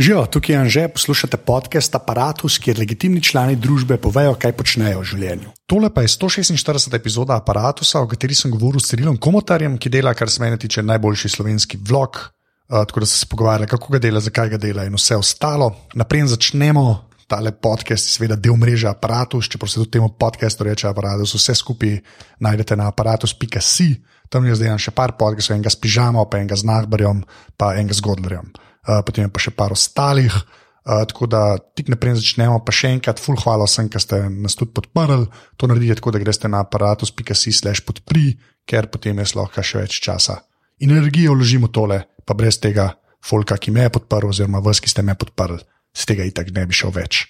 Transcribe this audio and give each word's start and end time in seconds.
Živijo, 0.00 0.26
tukaj 0.26 0.54
je 0.54 0.58
Anže, 0.58 0.88
poslušate 0.88 1.36
podcast 1.36 1.94
Apparatus, 1.94 2.54
kjer 2.58 2.78
legitimni 2.78 3.20
člani 3.20 3.56
družbe 3.56 3.98
povejo, 4.00 4.32
kaj 4.32 4.54
počnejo 4.56 5.02
v 5.02 5.08
življenju. 5.10 5.50
Tole 5.68 5.90
pa 5.92 6.00
je 6.00 6.08
146. 6.08 6.94
epizoda 6.96 7.36
Apparatusa, 7.36 8.00
o 8.00 8.08
kateri 8.08 8.32
sem 8.34 8.48
govoril 8.48 8.80
s 8.80 8.88
Cirilom 8.88 9.18
Komotarjem, 9.20 9.74
ki 9.76 9.92
dela, 9.92 10.14
kar 10.16 10.32
se 10.32 10.40
meni 10.40 10.56
tiče, 10.56 10.80
najboljši 10.88 11.28
slovenski 11.34 11.82
vlog. 11.84 12.16
Uh, 12.16 12.78
tako 12.88 13.02
da 13.04 13.10
so 13.10 13.18
se 13.18 13.28
pogovarjali, 13.28 13.68
kako 13.68 13.92
ga 13.92 14.00
dela, 14.00 14.22
zakaj 14.24 14.54
ga 14.54 14.62
dela 14.62 14.86
in 14.88 14.96
vse 14.96 15.20
ostalo. 15.20 15.68
Naprej 15.92 16.30
začnemo. 16.32 16.86
Tale 17.28 17.52
podcast 17.52 18.08
je 18.08 18.14
seveda 18.14 18.40
del 18.40 18.56
mreže 18.56 18.88
Apparatus, 18.88 19.52
čeprav 19.52 19.68
se 19.68 19.82
tudi 19.82 19.98
temu 19.98 20.08
podcastu 20.08 20.64
reče 20.64 20.88
Apparatus, 20.88 21.36
vse 21.36 21.58
skupaj 21.60 21.98
najdete 22.40 22.80
na 22.80 22.88
aparatus.si. 22.88 23.90
Tam 24.32 24.48
je 24.48 24.56
zdaj 24.56 24.80
še 24.80 24.96
par 24.96 25.12
podcastov, 25.20 25.58
enega 25.58 25.68
s 25.68 25.76
pižamo, 25.76 26.24
pa 26.24 26.40
enega 26.40 26.56
z 26.56 26.64
Nahbarjem, 26.72 27.20
pa 27.60 27.74
enega 27.76 28.00
z 28.00 28.08
Godlerjem. 28.08 28.48
Uh, 28.88 29.00
potem 29.04 29.26
je 29.26 29.32
pa 29.32 29.42
še 29.42 29.52
par 29.54 29.74
ostalih. 29.74 30.34
Uh, 30.80 31.04
tako 31.04 31.28
da 31.28 31.58
tik 31.76 31.90
naprej 31.92 32.16
začnemo, 32.22 32.62
pa 32.64 32.72
še 32.72 32.94
enkrat, 32.96 33.20
full 33.20 33.36
hvala 33.36 33.66
vsem, 33.68 33.90
ki 33.92 34.00
ste 34.00 34.22
nas 34.32 34.56
tudi 34.56 34.72
podprli. 34.76 35.26
To 35.60 35.68
naredite 35.68 35.98
tako, 36.00 36.14
da 36.16 36.22
greste 36.22 36.48
na 36.48 36.62
aparatus.si/slash 36.64 37.84
podpri, 37.84 38.32
ker 38.64 38.88
potem 38.88 39.20
je 39.20 39.28
lahko 39.36 39.64
še 39.64 39.84
več 39.84 40.00
časa. 40.00 40.40
In 40.80 40.94
energijo 40.96 41.36
vložimo 41.36 41.68
tole, 41.68 42.00
pa 42.24 42.32
brez 42.34 42.56
tega 42.56 42.94
folka, 43.20 43.58
ki 43.60 43.74
me 43.76 43.84
je 43.84 43.92
podprl, 43.98 44.32
oziroma 44.32 44.64
vas, 44.64 44.80
ki 44.80 44.88
ste 44.88 45.04
me 45.04 45.12
podprli, 45.12 45.60
z 45.92 46.08
tega 46.08 46.24
itak 46.24 46.48
ne 46.56 46.64
bi 46.64 46.76
šel 46.76 46.94
več. 46.96 47.26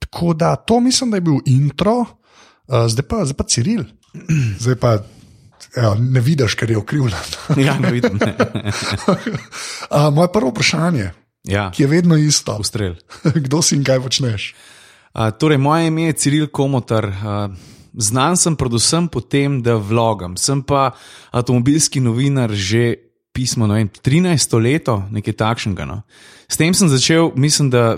Tako 0.00 0.32
da 0.32 0.54
to 0.56 0.80
mislim, 0.80 1.12
da 1.12 1.20
je 1.20 1.26
bil 1.28 1.42
intro, 1.52 1.98
uh, 2.00 2.86
zdaj 2.88 3.06
pa, 3.08 3.20
zdaj 3.28 3.36
pa 3.36 3.44
Ciril. 3.44 3.84
Zdaj 4.62 4.76
pa 4.80 4.96
Evo, 5.76 5.94
ne 5.98 6.20
vidiš, 6.20 6.54
ker 6.54 6.70
je 6.70 6.78
okrivljen. 6.78 7.18
ja, 7.66 7.78
ne 7.78 7.90
vidim. 7.90 8.18
Ne. 8.20 8.34
uh, 9.90 10.14
moje 10.14 10.32
prvo 10.32 10.50
vprašanje, 10.50 11.10
Ja, 11.44 11.70
ki 11.70 11.82
je 11.82 11.86
vedno 11.86 12.16
isto. 12.16 12.56
ustrel. 12.56 12.94
Kdo 13.44 13.62
si 13.62 13.76
in 13.76 13.84
kaj 13.84 14.00
počneš? 14.00 14.54
Uh, 15.14 15.30
torej, 15.30 15.58
moje 15.58 15.86
ime 15.86 16.02
je 16.02 16.12
Ciril 16.12 16.46
Komotar. 16.46 17.04
Uh, 17.06 17.52
znan 17.92 18.36
sem 18.36 18.56
predvsem 18.56 19.08
po 19.08 19.20
tem, 19.20 19.62
da 19.62 19.76
vlogam. 19.76 20.36
Sem 20.36 20.62
pa 20.62 20.94
avtomobilski 21.30 22.00
novinar 22.00 22.50
že 22.50 23.03
pismo, 23.34 23.66
vem, 23.66 23.88
13 23.90 24.54
leto, 24.62 25.02
nekaj 25.10 25.34
takšnega. 25.34 25.84
No. 25.90 26.02
S 26.46 26.60
tem 26.60 26.74
sem 26.76 26.88
začel, 26.88 27.32
mislim, 27.34 27.70
da 27.72 27.96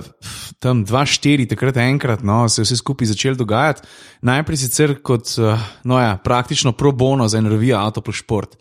tam 0.62 0.80
2-4, 0.88 1.44
takrat 1.50 1.76
enkrat, 1.82 2.24
no, 2.24 2.46
se 2.48 2.62
je 2.62 2.64
vse 2.64 2.80
skupaj 2.80 3.12
začelo 3.12 3.36
dogajati. 3.36 3.84
Najprej 4.24 4.62
sicer 4.64 4.96
kot, 5.04 5.34
uh, 5.36 5.60
no 5.84 6.00
ja, 6.00 6.16
praktično 6.16 6.72
pro 6.72 6.92
bono 6.92 7.28
za 7.28 7.42
Auto 7.76 8.00
plus 8.00 8.24
Sport. 8.24 8.56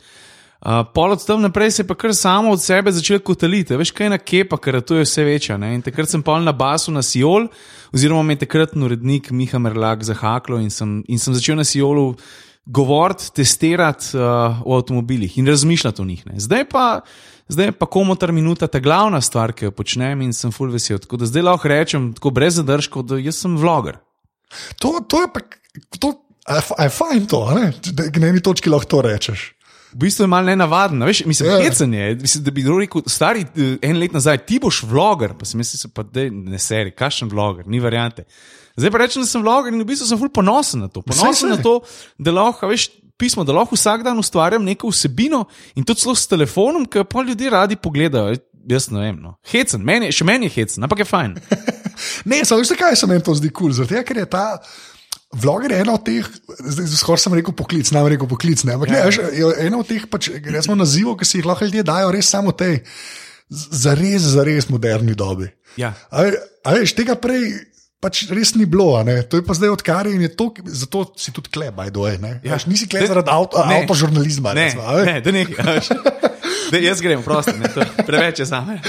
Uh, 0.65 0.81
pol 0.93 1.11
od 1.11 1.25
tam 1.25 1.41
naprej 1.41 1.71
se 1.71 1.83
je 1.83 1.87
pa 1.87 1.95
kar 1.95 2.15
samo 2.15 2.51
od 2.51 2.61
sebe 2.61 2.91
začel 2.91 3.19
kotaliti, 3.19 3.75
veš 3.75 3.91
kaj 3.91 4.05
je 4.05 4.09
na 4.09 4.17
kepa, 4.17 4.57
ker 4.57 4.81
to 4.81 4.95
je 4.97 5.05
vse 5.05 5.23
večja. 5.23 5.57
Ne? 5.57 5.75
In 5.75 5.81
takrat 5.85 6.09
sem 6.09 6.23
pol 6.23 6.41
na 6.41 6.51
basu 6.51 6.91
na 6.91 7.03
Siol, 7.05 7.47
oziroma 7.93 8.23
me 8.23 8.33
je 8.33 8.47
takrat 8.47 8.73
urednik 8.75 9.29
Miha 9.31 9.59
Merlak 9.59 10.03
zahaklo 10.03 10.57
in 10.57 10.71
sem, 10.73 11.03
in 11.07 11.19
sem 11.19 11.37
začel 11.37 11.55
na 11.55 11.63
Siolu 11.63 12.15
govoriti, 12.65 13.31
testirati 13.33 14.17
uh, 14.17 14.21
o 14.65 14.75
avtomobilih 14.75 15.37
in 15.37 15.47
razmišljati 15.47 16.01
o 16.01 16.05
njih. 16.05 16.25
Ne? 16.27 16.39
Zdaj 16.39 16.65
pa, 16.69 17.01
zdaj 17.47 17.71
pa 17.71 17.85
komotar 17.85 18.31
minuta 18.31 18.67
ta 18.67 18.79
glavna 18.79 19.21
stvar, 19.21 19.53
ki 19.53 19.65
jo 19.65 19.71
počnem 19.71 20.21
in 20.21 20.33
sem 20.33 20.51
full 20.51 20.73
vesel. 20.73 20.97
Tako 20.99 21.17
da 21.17 21.25
zdaj 21.29 21.45
lahko 21.45 21.67
rečem, 21.67 22.13
tako 22.13 22.29
brez 22.29 22.57
zadržkov, 22.57 23.05
da 23.05 23.19
jaz 23.21 23.41
sem 23.41 23.57
vloger. 23.57 23.97
To, 24.79 24.99
to 25.07 25.21
je 25.21 25.27
pa, 25.33 25.39
to, 25.99 26.13
je, 26.79 26.89
fajn 26.89 27.27
to, 27.29 27.43
ne? 27.55 27.73
da 27.91 28.09
na 28.19 28.33
eni 28.33 28.41
točki 28.41 28.69
lahko 28.69 28.89
to 28.97 29.01
rečeš. 29.01 29.51
V 29.95 29.97
bistvu 30.03 30.25
je 30.25 30.27
malo 30.27 30.45
nenavadno, 30.49 31.05
veš, 31.05 31.25
mislim, 31.25 31.49
Ja. 31.49 31.61
hecen 31.63 31.93
je, 31.93 32.15
mislim, 32.15 32.43
da 32.43 32.51
bi 32.51 32.61
kdo 32.61 32.79
rekel, 32.79 33.01
stari 33.07 33.45
eh, 33.55 33.77
en 33.81 33.99
let 33.99 34.13
nazaj, 34.13 34.37
ti 34.45 34.59
boš 34.59 34.83
vloger, 34.83 35.37
pa 35.39 35.45
si 35.45 35.57
misliš, 35.57 35.85
pa 35.93 36.03
da 36.03 36.25
ne 36.29 36.59
seri, 36.59 36.91
kakšen 36.91 37.29
vloger, 37.31 37.67
ni 37.67 37.79
variante. 37.79 38.25
Zdaj 38.75 38.91
pa 38.91 38.97
rečem, 38.97 39.23
da 39.23 39.27
sem 39.27 39.39
vloger 39.39 39.71
in 39.71 39.79
v 39.79 39.87
bistvu 39.87 40.07
sem 40.07 40.19
ful 40.19 40.29
ponosen 40.29 40.81
na 40.81 40.87
to. 40.87 40.99
Ponosen 41.01 41.49
na 41.49 41.57
to, 41.57 41.77
da 42.19 42.31
lahko, 42.31 42.67
veš, 42.67 42.89
pismo, 43.15 43.43
da 43.43 43.55
lahko 43.55 43.75
vsak 43.75 44.03
dan 44.03 44.19
ustvarjam 44.19 44.63
neko 44.63 44.89
vsebino 44.89 45.45
in 45.73 45.83
tudi 45.83 46.01
celo 46.01 46.11
s 46.13 46.27
telefonom, 46.27 46.83
ki 46.83 47.05
pa 47.05 47.23
ljudje 47.23 47.49
radi 47.49 47.75
pogledajo. 47.77 48.35
Jaz 48.65 48.89
ne 48.89 48.99
vem, 48.99 49.19
no. 49.21 49.35
hecen, 49.45 49.79
meni, 49.79 50.07
je- 50.07 50.17
še 50.17 50.25
meni 50.25 50.47
je 50.47 50.55
hecen, 50.55 50.83
ampak 50.83 50.99
je 50.99 51.05
fajn. 51.05 51.35
Ne, 52.25 52.41
samo 52.43 52.59
veš, 52.59 52.73
zakaj 52.73 52.95
se 52.97 53.07
meni 53.07 53.23
to 53.23 53.31
zdi 53.31 53.47
kul? 53.47 53.69
Cool? 53.69 53.85
Zato, 53.85 54.01
ker 54.03 54.17
je 54.17 54.25
ta 54.27 54.59
vloger 55.31 55.71
ena 55.71 55.93
od 55.93 56.03
teh, 56.03 56.27
zdaj 56.59 56.87
skoraj 56.91 57.21
sem 57.21 57.33
rekel 57.33 57.53
poklic, 57.55 57.87
ne 57.91 58.01
rekel 58.03 58.27
poklic, 58.27 58.63
ne, 58.67 58.75
ampak 58.75 58.89
ja. 58.89 58.97
ne, 58.97 59.03
veš, 59.05 59.19
je 59.31 59.51
ena 59.63 59.79
od 59.79 59.87
teh, 59.87 60.03
pač, 60.07 60.27
recimo, 60.43 60.75
nazivov, 60.75 61.15
ki 61.15 61.25
si 61.25 61.37
jih 61.39 61.47
lahko 61.47 61.63
ljudje 61.63 61.85
dajo 61.87 62.11
res 62.11 62.27
samo 62.27 62.51
tej, 62.51 62.81
z- 63.47 63.69
za 63.79 63.93
res, 63.95 64.27
za 64.35 64.43
res 64.43 64.67
moderni 64.67 65.15
dobi. 65.15 65.47
Ja. 65.79 65.93
A, 66.11 66.25
a 66.67 66.75
veš, 66.75 66.91
tega 66.97 67.15
prej. 67.15 67.53
Pač 68.03 68.25
res 68.29 68.51
ni 68.53 68.67
bilo, 68.67 68.91
ne? 69.03 69.23
to 69.23 69.39
je 69.39 69.43
pa 69.43 69.55
zdaj 69.55 69.71
odkar 69.71 70.05
in 70.05 70.21
je 70.21 70.29
to, 70.29 70.51
zato 70.67 71.07
si 71.17 71.31
tudi 71.31 71.49
kleb, 71.49 71.79
ajdo 71.79 72.05
je. 72.05 72.19
Ja. 72.43 72.59
Nisi 72.67 72.85
kleb 72.85 73.01
Ne, 73.01 73.07
zaradi 73.07 73.31
avto, 73.31 73.61
ne. 73.65 73.81
avtožurnalizma. 73.81 74.53
Ne, 74.53 74.65
recimo, 74.65 74.83
veš. 74.83 75.05
ne, 75.05 75.15
da 75.21 75.29
nekaj. 75.31 75.79
Da, 76.65 76.77
jaz 76.81 77.01
grem, 77.01 77.21
prosti, 77.21 77.53
ne, 77.55 77.69
preveč 78.03 78.39
je 78.41 78.45
za 78.45 78.59
me. 78.61 78.79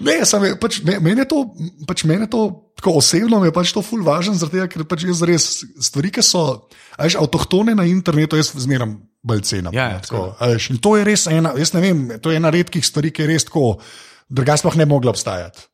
Ne, 0.00 0.20
sam 0.22 0.42
pač, 0.58 0.80
me- 0.82 1.00
meni 1.02 1.22
je 1.22 1.28
to, 1.28 1.38
pač 1.84 2.04
meni 2.04 2.24
je 2.24 2.30
to 2.30 2.40
tako 2.78 2.96
osebno, 2.98 3.40
je 3.42 3.50
pač 3.50 3.70
to 3.74 3.82
ful 3.82 4.02
važno, 4.02 4.34
tega, 4.40 4.66
ker 4.66 4.86
pač 4.86 5.02
jaz 5.04 5.22
res 5.22 5.44
stvari, 5.78 6.10
ki 6.10 6.22
so 6.22 6.66
a 6.94 7.04
veš, 7.04 7.18
avtohtone 7.18 7.74
na 7.74 7.86
internetu, 7.86 8.38
jaz 8.38 8.54
zmeram 8.54 8.96
bolj 9.22 9.44
cenim. 9.46 9.70
Ja, 9.74 9.90
ne, 9.92 9.98
ja, 9.98 10.02
tako, 10.02 10.24
a 10.34 10.50
veš, 10.50 10.70
in 10.74 10.78
to 10.78 10.94
je 10.94 11.04
res 11.04 11.26
ena, 11.30 11.52
jaz 11.58 11.74
ne 11.74 11.82
vem, 11.82 12.02
to 12.18 12.30
je 12.30 12.38
ena 12.38 12.50
redkih 12.54 12.82
stvari, 12.86 13.10
ki 13.10 13.26
je 13.26 13.30
res 13.30 13.46
tako, 13.50 13.76
drugače 14.30 14.62
sploh 14.64 14.78
ne 14.78 14.86
mogla 14.88 15.10
obstajati. 15.14 15.66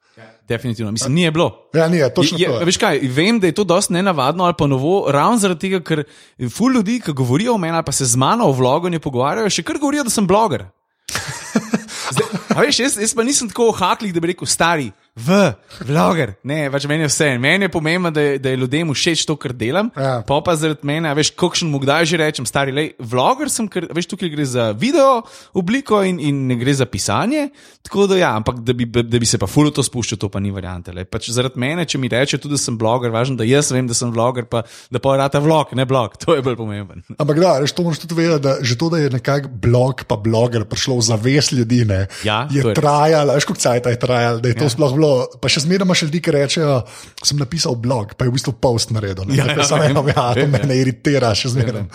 Definitivno, 0.51 0.91
mislim, 0.93 1.15
ni 1.15 1.23
je 1.23 1.31
bilo. 1.31 1.69
Ja, 1.75 1.89
ni, 1.89 2.01
točno 2.15 2.39
Je, 2.41 2.49
to. 2.49 2.59
je. 2.59 2.65
veš 2.67 2.77
kaj, 2.83 2.99
vem, 3.15 3.39
da 3.41 3.47
je 3.47 3.55
to 3.55 3.65
dosti 3.65 3.93
nenavadno 3.93 4.45
ali 4.45 4.55
pa 4.59 4.67
novo, 4.67 5.05
ravno 5.11 5.39
zaradi 5.39 5.61
tega, 5.61 5.79
ker 5.81 6.03
ful 6.51 6.75
ljudi, 6.75 6.99
ki 7.05 7.15
govorijo 7.15 7.55
o 7.55 7.59
meni 7.59 7.77
ali 7.79 7.87
pa 7.87 7.93
se 7.95 8.05
z 8.05 8.19
mano 8.19 8.49
o 8.51 8.53
vloganju 8.53 8.99
pogovarjajo, 9.01 9.51
še 9.51 9.63
kar 9.63 9.79
govorijo, 9.79 10.05
da 10.09 10.11
sem 10.11 10.27
bloger. 10.27 10.67
Zdaj, 12.15 12.27
veš, 12.65 12.81
jaz, 12.83 12.97
jaz 12.99 13.15
pa 13.15 13.23
nisem 13.23 13.49
tako 13.53 13.71
haklih, 13.79 14.11
da 14.15 14.21
bi 14.21 14.33
rekel 14.33 14.49
stari. 14.51 14.91
V, 15.19 15.37
vloger. 15.83 16.37
Ne, 16.47 16.69
pač 16.71 16.87
meni 16.87 17.05
je 17.05 17.11
vse. 17.11 17.29
Meni 17.43 17.67
je 17.67 17.73
pomembno, 17.73 18.13
da 18.15 18.23
je, 18.23 18.39
da 18.39 18.53
je 18.53 18.61
ljudem 18.63 18.93
všeč 18.95 19.25
to, 19.27 19.35
kar 19.37 19.53
delam. 19.53 19.91
Ja. 19.99 20.21
Pa 20.27 20.39
pa 20.45 20.55
zaradi 20.57 20.87
mene, 20.87 21.11
a 21.11 21.17
veš, 21.19 21.33
kakšen 21.39 21.71
mu 21.71 21.81
kdaj 21.83 22.07
že 22.07 22.21
rečem, 22.21 22.47
stari, 22.47 22.73
lej, 22.75 22.93
vloger 23.03 23.51
sem, 23.51 23.67
ker 23.71 23.89
veš, 23.91 24.07
tukaj 24.15 24.31
gre 24.33 24.47
za 24.47 24.71
video 24.71 25.21
obliko 25.59 26.01
in, 26.07 26.21
in 26.23 26.47
ne 26.49 26.57
gre 26.61 26.75
za 26.79 26.87
pisanje. 26.87 27.49
Tako 27.83 28.07
da 28.13 28.21
ja, 28.21 28.31
ampak 28.39 28.63
da 28.65 28.77
bi, 28.77 28.87
da 28.87 29.19
bi 29.19 29.27
se 29.27 29.41
pa 29.41 29.51
fulo 29.51 29.75
to 29.75 29.83
spuščal, 29.85 30.21
to 30.23 30.31
pa 30.33 30.41
ni 30.41 30.55
variante. 30.55 30.95
lej. 30.95 31.09
Pač 31.11 31.31
zaradi 31.35 31.59
mene, 31.61 31.85
če 31.85 31.99
mi 31.99 32.09
reče 32.09 32.39
tudi, 32.39 32.55
da 32.55 32.63
sem 32.63 32.79
bloger, 32.79 33.13
važno, 33.13 33.37
da 33.41 33.49
jaz 33.49 33.73
vem, 33.75 33.91
da 33.91 33.99
sem 33.99 34.15
vloger, 34.15 34.47
pa 34.47 34.63
da 34.91 35.03
pa 35.03 35.17
rata 35.21 35.43
vlog, 35.43 35.75
ne 35.77 35.85
blog, 35.91 36.17
to 36.23 36.39
je 36.39 36.45
bolj 36.47 36.57
pomemben. 36.61 37.05
Ampak 37.19 37.43
da, 37.43 37.57
veš, 37.65 37.75
to 37.75 37.85
moraš 37.87 38.05
tudi 38.07 38.19
vedeti, 38.23 38.45
da 38.47 38.57
že 38.63 38.79
to, 38.79 38.89
da 38.95 39.03
je 39.03 39.11
nekak 39.13 39.51
blog 39.61 40.07
pa 40.09 40.17
bloger 40.21 40.65
prišlo 40.71 41.01
v 41.01 41.07
zavest 41.11 41.53
ljudi, 41.57 41.83
ne, 41.89 42.07
Ja, 42.25 42.45
je 42.51 42.63
je 42.63 42.75
trajalo, 42.79 43.35
veš, 43.37 43.47
koliko 43.49 43.63
cajt 43.67 43.87
je 43.91 44.01
trajalo, 44.01 44.41
da 44.41 44.49
je 44.49 44.59
to 44.59 44.69
ja. 44.69 44.73
sploh 44.73 44.95
bilo. 44.97 45.10
Pa 45.41 45.51
še 45.53 45.65
zmeraj 45.65 45.87
imaš 45.87 46.03
ljudi, 46.07 46.21
ki 46.25 46.35
rečejo, 46.35 46.77
sem 47.25 47.41
napisal 47.41 47.77
blog, 47.81 48.15
pa 48.19 48.27
je 48.27 48.33
v 48.33 48.37
bistvu 48.37 48.55
post 48.63 48.93
naredil. 48.95 49.27
Ne, 49.29 49.39
Ja, 49.41 49.47
Tako 49.49 49.63
ja, 49.63 49.67
samo 49.69 49.83
vem, 49.83 49.95
eno, 49.95 50.05
ja, 50.09 50.25
to 50.37 50.45
ja. 50.45 50.49
mene 50.51 50.77
iritira 50.77 51.33
še 51.37 51.53
zmeraj. 51.55 51.87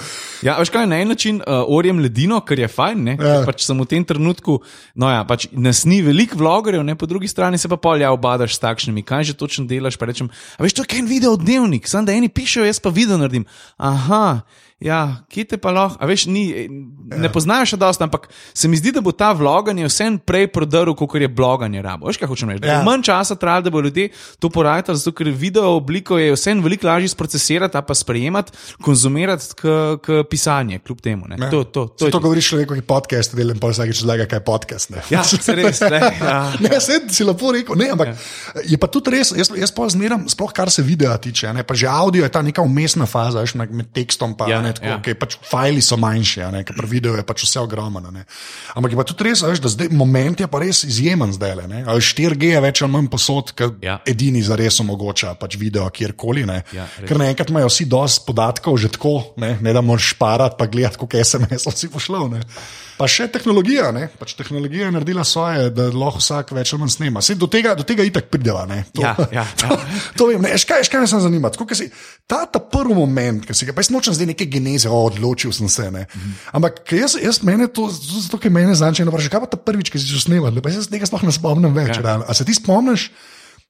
Ja, 0.45 0.57
veš 0.59 0.71
kaj, 0.73 0.87
na 0.89 0.99
en 1.03 1.11
način 1.13 1.41
uh, 1.41 1.63
orjem 1.71 1.99
ledino, 2.03 2.39
kar 2.45 2.59
je 2.59 2.69
fajn, 2.71 3.03
ne? 3.05 3.17
Ja. 3.19 3.39
Ja. 3.39 3.45
Pač 3.47 3.65
sem 3.67 3.79
v 3.79 3.87
tem 3.89 4.05
trenutku, 4.07 4.59
no 4.95 5.09
ja, 5.11 5.23
pač 5.27 5.47
nas 5.51 5.83
ni 5.89 6.01
veliko 6.05 6.39
vlogerjev, 6.39 6.83
ne 6.87 6.97
po 6.97 7.09
drugi 7.09 7.29
strani 7.31 7.59
se 7.61 7.69
pa 7.71 7.77
polja 7.81 8.11
obadaš 8.15 8.57
s 8.57 8.63
takšnimi, 8.63 9.05
kaj 9.05 9.31
že 9.31 9.37
točno 9.37 9.67
delaš. 9.69 9.99
Pa 9.99 10.09
rečem, 10.09 10.29
a 10.57 10.59
veš, 10.65 10.77
to 10.77 10.85
je 10.85 10.99
en 10.99 11.09
video 11.09 11.35
dnevnik, 11.39 11.89
samo 11.89 12.07
da 12.07 12.15
eni 12.15 12.29
pišejo, 12.29 12.67
jaz 12.67 12.81
pa 12.83 12.93
video 12.93 13.19
naredim. 13.21 13.45
Aha. 13.77 14.41
Ja, 14.83 15.23
kje 15.31 15.45
te 15.47 15.57
pa 15.57 15.71
lahko, 15.71 15.95
a 16.03 16.07
veš, 16.09 16.25
ni, 16.27 16.67
ne 17.07 17.29
poznajo 17.31 17.63
še 17.71 17.77
dosti, 17.79 18.03
ampak 18.03 18.25
se 18.51 18.67
mi 18.67 18.75
zdi, 18.75 18.91
da 18.91 18.99
bo 18.99 19.13
ta 19.15 19.29
vloganje 19.31 19.87
vsem 19.87 20.17
prej 20.19 20.49
prodrl, 20.51 20.91
kot 20.99 21.15
je 21.15 21.29
bloganje 21.31 21.79
rabo. 21.79 22.09
Veš, 22.09 22.17
kaj 22.19 22.27
hočem 22.27 22.51
reči? 22.51 22.67
Ja. 22.67 22.81
Ja. 22.81 22.83
Manj 22.83 23.05
časa 23.07 23.37
trajalo, 23.39 23.63
da 23.69 23.71
bo 23.71 23.79
ljudje 23.85 24.09
to 24.43 24.49
porajali, 24.51 24.97
zato 24.99 25.13
ker 25.15 25.29
video 25.31 25.77
obliko 25.77 26.19
je 26.19 26.33
vsem 26.35 26.59
veliko 26.59 26.89
lažje 26.89 27.13
sprocesirati, 27.13 27.79
pa 27.87 27.95
sprejemati, 27.95 28.51
konzumirati, 28.83 29.55
k 30.03 30.17
pisanje, 30.27 30.81
kljub 30.83 30.99
temu. 30.99 31.31
Ne. 31.31 31.39
To, 31.47 31.63
to, 31.63 31.85
to, 31.87 31.95
To, 31.95 32.09
je 32.09 32.17
to 32.17 32.21
govoriš 32.27 32.51
človeku, 32.51 32.75
ki 32.75 32.83
podcast 32.83 33.37
dela 33.37 33.55
in 33.55 33.63
pa 33.63 33.71
vsakeč 33.71 34.03
zlega, 34.03 34.27
kaj 34.27 34.43
je 34.43 34.45
podcast. 34.51 34.91
Ne? 34.91 35.05
Ja, 35.07 35.23
se 35.23 35.55
res, 35.55 35.79
ne, 35.87 36.03
ja. 36.19 36.35
Ne, 36.65 36.75
se 36.83 36.99
si 37.15 37.23
lepo 37.23 37.55
rekel, 37.55 37.79
ne, 37.79 37.93
ampak 37.95 38.11
ja. 38.11 38.67
je 38.75 38.81
pa 38.81 38.91
tudi 38.91 39.15
res, 39.15 39.31
jaz, 39.39 39.53
jaz 39.55 39.71
pa 39.71 39.87
zmeram, 39.87 40.27
sploh 40.31 40.51
kar 40.51 40.67
se 40.73 40.83
videa 40.83 41.15
tiče, 41.21 41.55
ne, 41.55 41.63
pa 41.63 41.79
že 41.79 41.87
audio 41.87 42.27
je 42.27 42.31
ta 42.33 42.43
neka 42.43 42.63
umestna 42.65 43.07
faza, 43.07 43.39
veš, 43.45 43.55
med 43.55 43.93
tekstom 43.95 44.35
pa 44.35 44.51
Ja. 44.51 44.64
Ne, 44.65 44.73
tako, 44.73 44.89
ja. 44.89 44.97
okay, 44.97 45.13
pač 45.13 45.37
fajli 45.45 45.81
so 45.81 45.95
manjši, 45.95 46.41
a 46.41 46.49
ne, 46.51 46.63
ker 46.65 46.73
pri 46.75 46.89
videu 46.89 47.13
je 47.15 47.23
pač 47.23 47.45
vse 47.45 47.61
ogromno. 47.61 48.09
ne. 48.11 48.25
Ampak 48.73 48.91
je 48.91 48.97
pa 48.97 49.05
tudi 49.05 49.27
res, 49.29 49.45
veš, 49.45 49.61
da 49.61 49.69
zdaj 49.71 49.93
moment 49.93 50.41
je 50.41 50.47
pa 50.49 50.59
res 50.59 50.81
izjemen 50.83 51.31
zdaj. 51.31 51.55
le, 51.55 51.67
ne. 51.69 51.83
A 51.85 51.95
veš, 51.95 52.11
4G 52.17 52.51
je 52.51 52.61
več 52.61 52.81
ali 52.81 52.91
manj 52.91 53.09
posod, 53.13 53.53
ker 53.53 53.75
Ja. 53.85 53.99
edini 54.05 54.41
zares 54.41 54.79
omogoča 54.81 55.35
pač 55.37 55.55
video 55.55 55.85
kjerkoli. 55.89 56.45
ne. 56.45 56.63
Ja, 56.73 56.89
res. 56.97 57.05
ker 57.07 57.17
naenkrat 57.17 57.53
imajo 57.53 57.69
vsi 57.69 57.85
dosti 57.85 58.25
podatkov 58.25 58.77
že 58.81 58.89
tako, 58.89 59.33
ne, 59.37 59.57
ne 59.61 59.73
da 59.73 59.81
moraš 59.81 60.13
šparati, 60.15 60.55
pa 60.57 60.65
gledati, 60.65 60.97
koliko 60.97 61.21
SMS-ov 61.21 61.73
si 61.77 61.87
pošlal. 61.87 62.29
Ne. 62.33 62.41
Pa 62.95 63.07
še 63.11 63.27
tehnologija, 63.27 63.89
ne? 63.91 64.05
pač 64.19 64.37
tehnologija 64.39 64.87
je 64.87 64.93
naredila 64.95 65.25
svoje, 65.27 65.67
da 65.75 65.89
lahko 65.91 66.21
vsak 66.21 66.53
več 66.55 66.71
ali 66.71 66.79
manj 66.79 66.93
snema. 66.93 67.23
Sej 67.25 67.35
do 67.41 67.49
tega, 67.51 67.73
do 67.75 67.83
tega 67.87 68.05
itak 68.07 68.29
prideva. 68.31 68.63
ne. 68.69 68.85
To, 68.95 69.03
Ja, 69.03 69.11
ja, 69.33 69.43
to, 69.59 69.75
to 70.15 70.27
vem, 70.31 70.39
ne, 70.45 70.53
Eš, 70.55 70.63
kaj, 70.69 70.85
eš, 70.85 70.91
kaj 70.93 71.03
me 71.03 71.09
sem 71.11 71.23
zanima. 71.25 71.51
Tako, 71.51 71.67
si, 71.75 71.89
ta, 72.23 72.45
ta 72.47 72.61
prvi 72.63 72.95
moment, 72.95 73.43
ki 73.43 73.57
si 73.57 73.67
ga, 73.67 73.75
pa 73.75 73.83
jaz 73.83 73.91
nočem 73.91 74.15
zdaj 74.15 74.31
neke 74.31 74.47
geneze, 74.47 74.87
o, 74.87 75.01
odločil 75.09 75.51
sem 75.55 75.67
se. 75.71 75.89
Ne. 75.91 76.05
Ampak 76.55 76.85
ker 76.87 77.03
jaz, 77.03 77.17
jaz 77.19 77.41
mene 77.43 77.67
to, 77.67 77.89
zato 77.91 78.39
ker 78.39 78.53
mene 78.53 78.77
značajno 78.79 79.11
vpraša, 79.11 79.33
kaj 79.33 79.43
pa 79.43 79.51
ta 79.51 79.59
prvič, 79.59 79.91
ki 79.91 79.99
si 79.99 80.15
že 80.15 80.23
snemal, 80.23 80.55
pa 80.63 80.71
jaz 80.71 80.87
tega 80.87 81.09
sploh 81.09 81.27
ne 81.27 81.35
spomnim 81.35 81.75
več. 81.75 81.99
Ja. 81.99 82.15
Ja. 82.15 82.19
A 82.23 82.37
se 82.37 82.47
ti 82.47 82.55
spomniš? 82.55 83.09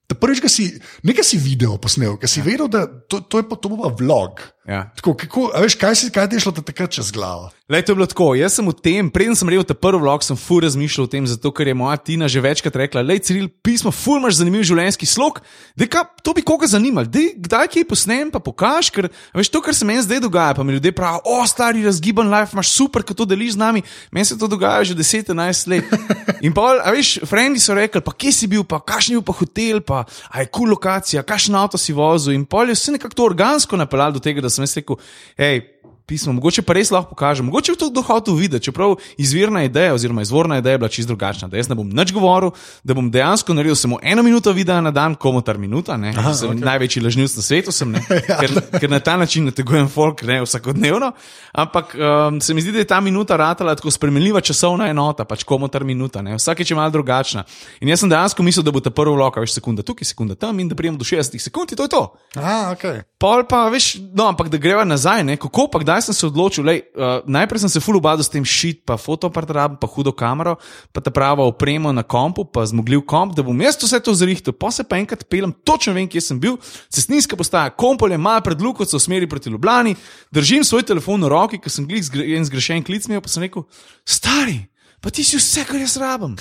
Da 0.06 0.14
prvič, 0.14 0.38
ki 0.38 0.50
si 0.50 0.64
nekaj 1.02 1.26
si 1.26 1.42
video 1.42 1.80
posnel, 1.82 2.14
ki 2.22 2.30
si 2.30 2.38
ja. 2.38 2.46
vedel, 2.46 2.70
da 2.70 2.86
to, 2.86 3.24
to 3.26 3.42
je 3.42 3.48
pa 3.50 3.58
to 3.58 3.74
bo 3.74 3.82
pa 3.82 3.90
vlog. 3.90 4.38
Ja. 4.66 4.90
Tako, 4.96 5.14
kako, 5.14 5.50
veš, 5.62 5.76
kaj, 5.78 5.94
si, 5.94 6.08
kaj 6.10 6.26
ti 6.30 6.40
šlo 6.42 6.50
te 6.52 6.62
takrat 6.66 6.90
čez 6.90 7.12
glavo? 7.14 7.52
Lej, 7.70 7.82
to 7.86 7.92
je 7.92 7.96
bilo 7.96 8.06
tako. 8.06 8.26
Jaz 8.38 8.56
sem 8.58 8.66
v 8.66 8.74
tem, 8.74 9.06
preden 9.10 9.34
sem 9.38 9.46
rekel 9.50 9.62
ta 9.66 9.74
prvi 9.74 9.98
vlog, 10.02 10.22
sem 10.26 10.38
fur 10.38 10.62
razmišljal 10.62 11.06
o 11.06 11.10
tem, 11.10 11.26
zato 11.26 11.50
ker 11.54 11.66
je 11.66 11.74
moja 11.74 11.96
Tina 12.02 12.26
že 12.30 12.42
večkrat 12.42 12.76
rekla: 12.78 13.02
Lej, 13.02 13.22
Ciril, 13.26 13.46
pismo, 13.62 13.90
fur 13.94 14.18
imaš 14.18 14.40
zanimiv 14.40 14.62
življenjski 14.66 15.06
slog. 15.06 15.38
Dej, 15.78 15.90
kaj, 15.90 16.04
to 16.22 16.34
bi 16.34 16.42
koga 16.46 16.66
zanimalo, 16.70 17.06
Dej, 17.10 17.32
kdaj 17.42 17.70
kaj 17.74 17.86
posnem, 17.90 18.30
pa 18.34 18.42
pokaž, 18.42 18.90
ker 18.94 19.08
veš 19.34 19.50
to, 19.54 19.62
kar 19.62 19.74
se 19.74 19.86
meni 19.86 20.02
zdaj 20.02 20.22
dogaja. 20.22 20.54
Pa 20.58 20.66
mi 20.66 20.74
ljudje 20.74 20.94
pravijo: 20.94 21.22
O, 21.26 21.46
stari 21.46 21.86
razgiban 21.86 22.30
life, 22.30 22.54
imaš 22.54 22.70
super, 22.74 23.06
ko 23.06 23.14
to 23.14 23.26
deliš 23.26 23.54
z 23.54 23.62
nami. 23.62 23.82
Meni 24.10 24.26
se 24.26 24.38
to 24.38 24.50
dogaja 24.50 24.82
že 24.86 24.98
10-11 24.98 25.70
let. 25.70 25.90
In 26.46 26.54
pa, 26.54 26.74
a 26.82 26.94
veš, 26.94 27.20
frendi 27.26 27.62
so 27.62 27.74
rekli, 27.74 28.02
pa 28.02 28.14
kje 28.14 28.34
si 28.34 28.50
bil, 28.50 28.66
pa 28.66 28.82
kakšen 28.82 29.14
je 29.14 29.18
bil 29.18 29.26
pa 29.26 29.34
hotel, 29.38 29.82
pa 29.82 30.02
a 30.30 30.42
je 30.42 30.50
kul 30.50 30.66
cool 30.66 30.74
lokacija, 30.74 31.26
kakšen 31.26 31.54
avto 31.58 31.78
si 31.78 31.94
vozil. 31.94 32.34
In 32.34 32.46
pol 32.46 32.70
je 32.70 32.78
vse 32.78 32.94
nekako 32.94 33.26
organsko 33.26 33.78
napeljalo 33.78 34.18
do 34.18 34.22
tega, 34.22 34.42
da 34.42 34.54
sem 34.56 34.66
jaz 34.66 34.76
rekel, 34.80 35.00
hej, 35.40 35.62
pismo, 36.06 36.32
mogoče 36.32 36.62
pa 36.62 36.76
res 36.76 36.90
lahko 36.94 37.10
pokažem, 37.10 37.46
mogoče 37.46 37.72
bi 37.72 37.78
to 37.78 37.88
kdo 37.90 38.02
hotel 38.06 38.34
videti, 38.38 38.64
čeprav 38.64 38.94
izvirna 39.18 39.64
ideja 39.66 39.94
oziroma 39.94 40.22
izvorna 40.22 40.58
ideja 40.58 40.72
je 40.72 40.78
bila 40.78 40.88
čisto 40.88 41.08
drugačna. 41.08 41.48
Da 41.48 41.56
jaz 41.56 41.68
ne 41.68 41.74
bom 41.74 41.88
nič 41.88 42.12
govoril, 42.14 42.52
da 42.84 42.94
bom 42.94 43.10
dejansko 43.10 43.54
naredil 43.54 43.74
samo 43.74 43.98
eno 44.02 44.22
minuto 44.22 44.52
videa 44.52 44.80
na 44.80 44.90
dan, 44.90 45.14
komotar 45.14 45.58
minuta, 45.58 45.96
ne, 45.96 46.14
Aha, 46.16 46.34
sem 46.34 46.50
okay. 46.50 46.64
največji 46.64 47.02
lažnivc 47.02 47.36
na 47.36 47.42
svetu, 47.42 47.72
sem, 47.72 47.90
ne, 47.90 48.02
ker, 48.40 48.54
ker 48.80 48.90
na 48.90 49.00
ta 49.00 49.16
način 49.16 49.44
nategujem 49.50 49.88
folk 49.88 50.22
ne, 50.22 50.40
vsakodnevno. 50.42 51.12
Ampak 51.52 51.94
um, 51.94 52.40
se 52.40 52.54
mi 52.54 52.62
zdi, 52.62 52.72
da 52.72 52.78
je 52.78 52.90
ta 52.90 53.00
minuta 53.00 53.36
ratala 53.36 53.74
tako 53.74 53.90
spremenljiva 53.90 54.40
časovna 54.40 54.88
enota, 54.88 55.24
pač 55.24 55.42
komotar 55.44 55.84
minuta, 55.84 56.22
ne, 56.22 56.36
vsakeč 56.38 56.70
je 56.70 56.78
malo 56.78 56.90
drugačna. 56.90 57.44
In 57.80 57.90
jaz 57.90 58.04
sem 58.04 58.10
dejansko 58.10 58.46
mislil, 58.46 58.62
da 58.62 58.70
bo 58.70 58.80
ta 58.80 58.94
prvi 58.94 59.16
vlog, 59.16 59.40
veš, 59.42 59.58
sekunda 59.58 59.82
tukaj, 59.82 60.06
sekunda 60.06 60.38
tam 60.38 60.60
in 60.60 60.70
da 60.70 60.78
prijem 60.78 60.98
do 60.98 61.04
60 61.04 61.38
sekund 61.42 61.72
in 61.72 61.82
to 61.82 61.90
je 61.90 61.94
to. 61.96 62.04
A, 62.36 62.70
okay. 62.76 63.02
Pol 63.18 63.42
pa, 63.48 63.66
veš, 63.72 63.96
no, 64.14 64.28
ampak 64.28 64.52
da 64.52 64.60
greva 64.60 64.84
nazaj, 64.84 65.24
ne, 65.24 65.36
kako 65.40 65.66
pa, 65.72 65.80
kdaj 65.82 65.95
sem 66.02 66.14
se 66.14 66.26
odločil. 66.26 66.64
Lej, 66.66 66.82
uh, 66.94 67.24
najprej 67.26 67.64
sem 67.64 67.72
se 67.72 67.80
full 67.80 67.98
ubadal 67.98 68.24
s 68.24 68.32
tem 68.32 68.44
šit, 68.44 68.82
pa 68.86 68.98
fotoaparatom, 69.00 69.78
pa 69.80 69.86
hudo 69.90 70.12
kamero, 70.12 70.56
pa 70.92 71.00
ta 71.00 71.10
prava 71.14 71.46
oprema 71.46 71.92
na 71.92 72.02
kompu, 72.02 72.44
pa 72.44 72.66
zmogljiv 72.66 73.06
komp, 73.08 73.34
da 73.36 73.44
bom 73.46 73.56
jaz 73.60 73.78
vse 73.80 74.00
to 74.00 74.14
zrihtel. 74.14 74.52
Pa 74.56 74.70
se 74.70 74.84
pa 74.84 75.00
enkrat 75.00 75.24
pelem, 75.30 75.54
točno 75.64 75.96
vem, 75.96 76.08
kje 76.08 76.20
sem 76.20 76.40
bil, 76.40 76.60
cestninska 76.92 77.36
postaja, 77.36 77.72
kompol 77.72 78.12
je 78.12 78.20
mal 78.20 78.42
pred 78.44 78.60
luko, 78.60 78.84
se 78.84 78.96
usmeri 78.96 79.28
proti 79.28 79.50
Ljubljani, 79.50 79.96
držim 80.30 80.64
svoj 80.64 80.86
telefon 80.86 81.24
v 81.24 81.32
roki, 81.32 81.60
ker 81.62 81.72
sem 81.72 81.88
glik 81.88 82.04
zgre, 82.06 82.26
en 82.36 82.44
zgrešen 82.44 82.84
klic 82.86 83.08
imel, 83.08 83.24
pa 83.24 83.32
sem 83.32 83.46
rekel, 83.46 83.64
stari. 84.04 84.66
Pa 85.06 85.12
ti 85.14 85.22
si 85.22 85.38
vse, 85.38 85.62
kar 85.62 85.78
jaz 85.78 85.94
rabim. 86.02 86.32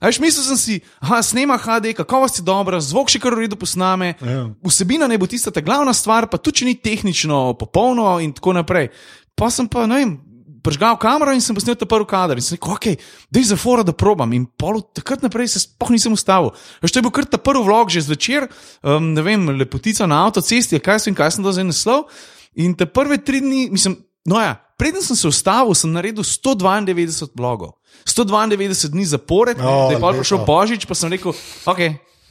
Veš, 0.00 0.16
mislil 0.24 0.44
sem 0.46 0.56
si, 0.56 0.74
aha, 1.04 1.18
snema 1.20 1.58
HD, 1.60 1.92
kakovost 1.92 2.40
je 2.40 2.44
dobra, 2.48 2.80
zvok 2.80 3.12
še 3.12 3.20
kar 3.20 3.36
v 3.36 3.44
redu 3.44 3.60
posname, 3.60 4.14
Ja. 4.24 4.48
vsebina 4.64 5.04
ne 5.04 5.18
bo 5.20 5.28
tista 5.28 5.52
ta 5.52 5.60
glavna 5.60 5.92
stvar, 5.92 6.24
pa 6.24 6.40
tudi 6.40 6.62
če 6.62 6.64
ni 6.64 6.74
tehnično 6.80 7.60
popolno 7.60 8.16
in 8.24 8.32
tako 8.32 8.56
naprej. 8.56 8.88
Pa 9.36 9.52
sem 9.52 9.68
pa, 9.68 9.84
ne 9.84 10.00
vem, 10.00 10.16
pržgal 10.64 10.96
kamero 10.96 11.36
in 11.36 11.44
sem 11.44 11.52
posnel 11.52 11.76
ta 11.76 11.84
prvi 11.84 12.08
kader 12.08 12.40
in 12.40 12.46
sem 12.48 12.56
rekel, 12.56 12.72
ok, 12.72 12.86
da 13.28 13.36
je 13.36 13.52
za 13.52 13.60
fora, 13.60 13.84
da 13.84 13.92
probam. 13.92 14.32
In 14.32 14.48
pol 14.48 14.80
takrat 14.96 15.20
naprej 15.20 15.52
se 15.52 15.68
sploh 15.68 15.92
nisem 15.92 16.16
ustavil. 16.16 16.56
Veš, 16.80 16.96
to 16.96 17.04
je 17.04 17.04
bil 17.04 17.12
kar 17.12 17.28
ta 17.28 17.36
prvi 17.36 17.68
vlog 17.68 17.92
že 17.92 18.00
zvečer, 18.00 18.48
um, 18.80 19.12
ne 19.12 19.20
vem, 19.20 19.44
lepotica 19.60 20.08
na 20.08 20.24
avtocesti, 20.24 20.80
kaj 20.80 21.04
sem, 21.04 21.12
kaj 21.12 21.36
sem 21.36 21.44
do 21.44 21.52
zdaj 21.52 21.68
naslov. 21.68 22.08
In 22.56 22.72
te 22.72 22.88
prve 22.88 23.20
tri 23.20 23.44
dni, 23.44 23.68
mislim, 23.68 24.00
no 24.24 24.40
ja, 24.40 24.56
preden 24.80 25.04
sem 25.04 25.12
se 25.12 25.28
ustavil, 25.28 25.76
sem 25.76 25.92
naredil 25.92 26.24
192 26.24 27.36
blogov. 27.36 27.75
192 28.06 28.90
dni 28.92 29.04
zapored, 29.04 29.58
O, 29.60 29.88
da 29.88 29.94
je 29.94 30.00
pa 30.00 30.12
prišel 30.14 30.44
Božič, 30.46 30.86
pa 30.86 30.94
sem 30.94 31.10
rekel, 31.12 31.34
ok. 31.66 31.80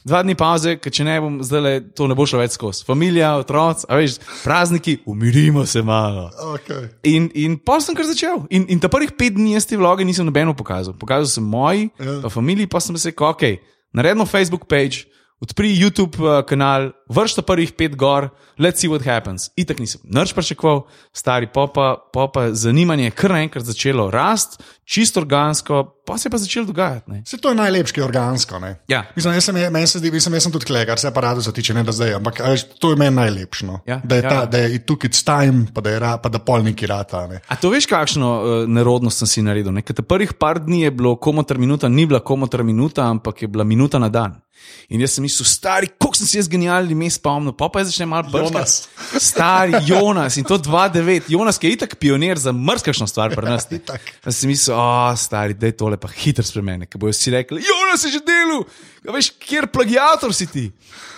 Dva 0.06 0.20
dni 0.22 0.36
pauze, 0.38 0.76
ker 0.78 0.92
če 0.94 1.02
ne 1.02 1.16
bom 1.18 1.40
zdaj 1.42 1.60
le, 1.64 1.70
to 1.90 2.06
ne 2.06 2.14
bo 2.14 2.22
šlo 2.22 2.38
več 2.38 2.54
skozi. 2.54 2.84
Familija, 2.86 3.32
otroci, 3.42 3.88
a 3.90 3.96
veš, 3.98 4.20
prazniki, 4.44 5.00
umirimo 5.10 5.64
se 5.66 5.82
malo. 5.82 6.28
Okay. 6.54 6.86
In, 7.10 7.26
in 7.34 7.56
pa 7.58 7.80
sem 7.82 7.90
kar 7.98 8.06
začel. 8.06 8.44
In, 8.54 8.68
in 8.70 8.78
ta 8.78 8.86
prvih 8.86 9.10
pet 9.18 9.34
dni 9.34 9.56
jaz 9.56 9.66
te 9.66 9.74
vloge 9.74 10.06
nisem 10.06 10.22
nobeno 10.22 10.54
pokazal. 10.54 10.94
Pokazal 10.94 11.26
sem 11.26 11.42
moji, 11.42 11.90
Ja. 11.98 12.20
pa 12.22 12.30
familiji, 12.30 12.70
pa 12.70 12.78
sem 12.78 12.94
se 12.94 13.10
rekel, 13.10 13.26
ok, 13.34 13.42
naredimo 13.98 14.28
Facebook 14.30 14.70
page, 14.70 15.08
odpri 15.42 15.74
YouTube 15.74 16.22
uh, 16.22 16.38
kanal, 17.06 17.22
vršta 17.22 17.42
prvih 17.42 17.72
pet 17.72 17.96
gor, 17.96 18.28
let's 18.58 18.80
see 18.80 18.88
what 18.88 19.04
happens. 19.04 19.50
Itak 19.56 19.78
nisem 19.78 20.00
nič 20.04 20.34
pričakoval, 20.34 20.86
stari 21.12 21.46
popa, 21.46 21.96
popa 22.12 22.52
zanimanje 22.52 23.04
je 23.04 23.10
kar 23.10 23.30
naenkrat 23.30 23.64
začelo 23.64 24.10
rasti, 24.10 24.62
čisto 24.84 25.20
organsko, 25.20 25.96
pa 26.06 26.18
se 26.18 26.28
je 26.28 26.30
pa 26.30 26.38
začelo 26.38 26.66
dogajati. 26.66 27.10
Ne? 27.10 27.22
Se 27.26 27.36
to 27.38 27.48
je 27.48 27.54
najlepše, 27.54 28.04
organsko. 28.04 28.58
Ne? 28.58 28.78
Ja. 28.88 29.04
Mislim, 29.16 29.34
jaz 29.34 29.44
sem, 29.44 29.54
meni 29.72 29.86
se 29.86 30.00
mislim, 30.00 30.34
jaz 30.34 30.42
sem 30.42 30.52
tudi 30.52 30.66
kle, 30.66 30.86
kar 30.86 30.98
se 30.98 31.08
aparatu 31.08 31.40
zatiče, 31.40 31.74
ne 31.74 31.82
da 31.82 31.92
zdaj, 31.92 32.14
ampak 32.14 32.40
to 32.78 32.90
je 32.90 32.96
meni 32.96 33.16
najlepše. 33.16 33.66
No? 33.66 33.80
Ja, 33.86 34.00
da 34.04 34.16
je 34.16 34.22
ja, 34.22 34.28
ta, 34.28 34.34
ja. 34.34 34.46
da 34.46 34.58
je 34.58 34.78
tukaj 34.86 35.10
time, 35.10 35.66
pa 35.74 35.80
da 35.80 35.90
je, 35.90 35.98
ra, 35.98 36.16
pa 36.18 36.28
da 36.28 36.38
pol 36.38 36.62
neki 36.62 36.86
rata. 36.86 37.26
Ne? 37.26 37.40
A 37.48 37.56
to 37.56 37.70
veš, 37.70 37.86
kakšno 37.90 38.30
uh, 38.30 38.68
nerodnost 38.70 39.18
sem 39.18 39.28
si 39.28 39.42
naredil? 39.42 39.74
Ne? 39.74 39.82
Ker 39.82 40.02
prvih 40.06 40.34
par 40.38 40.62
dni 40.62 40.84
je 40.86 40.90
bilo 40.90 41.16
komotar 41.16 41.58
minuta, 41.58 41.88
ni 41.88 42.06
bila 42.06 42.20
komotar 42.20 42.62
minuta, 42.62 43.10
ampak 43.10 43.42
je 43.42 43.48
bila 43.50 43.64
minuta 43.64 43.98
na 43.98 44.08
dan. 44.08 44.38
In 44.88 45.02
jaz 45.02 45.16
sem 45.16 45.26
mislil, 45.26 45.46
stari, 45.48 45.90
koliko 45.98 46.20
sem 46.20 46.28
si 46.30 46.38
jaz 46.38 46.48
genialni 46.50 46.94
ime 46.96 47.10
spomnil, 47.12 47.52
pa 47.56 47.68
pa 47.68 47.82
je 47.84 47.90
začne 47.92 48.08
malo. 48.08 48.32
Jonas. 48.32 48.88
Stari 49.28 49.84
Jonas 49.86 50.40
in 50.40 50.48
to 50.48 50.58
2-9, 50.58 51.28
Jonas, 51.32 51.60
ki 51.60 51.68
je 51.68 51.76
itak 51.76 51.96
pionir 52.00 52.40
za 52.40 52.54
mrzkašno 52.56 53.06
stvar 53.06 53.36
pri 53.36 53.52
nas. 53.52 53.68
Jaz 54.26 54.40
sem 54.40 54.50
mislil, 54.50 54.74
o, 54.74 55.12
stari, 55.16 55.54
da 55.54 55.68
je 55.68 55.76
tole 55.76 56.00
pa 56.00 56.08
hitro 56.10 56.44
spremeni, 56.46 56.88
ker 56.88 57.00
bojo 57.02 57.14
vsi 57.14 57.36
rekli, 57.36 57.62
Jonas 57.64 58.08
je 58.08 58.16
že 58.16 58.24
delal, 58.26 58.64
a 59.08 59.12
veš, 59.14 59.30
kjer 59.40 59.66
plagiator 59.72 60.34
si 60.34 60.46
ti. 60.50 60.64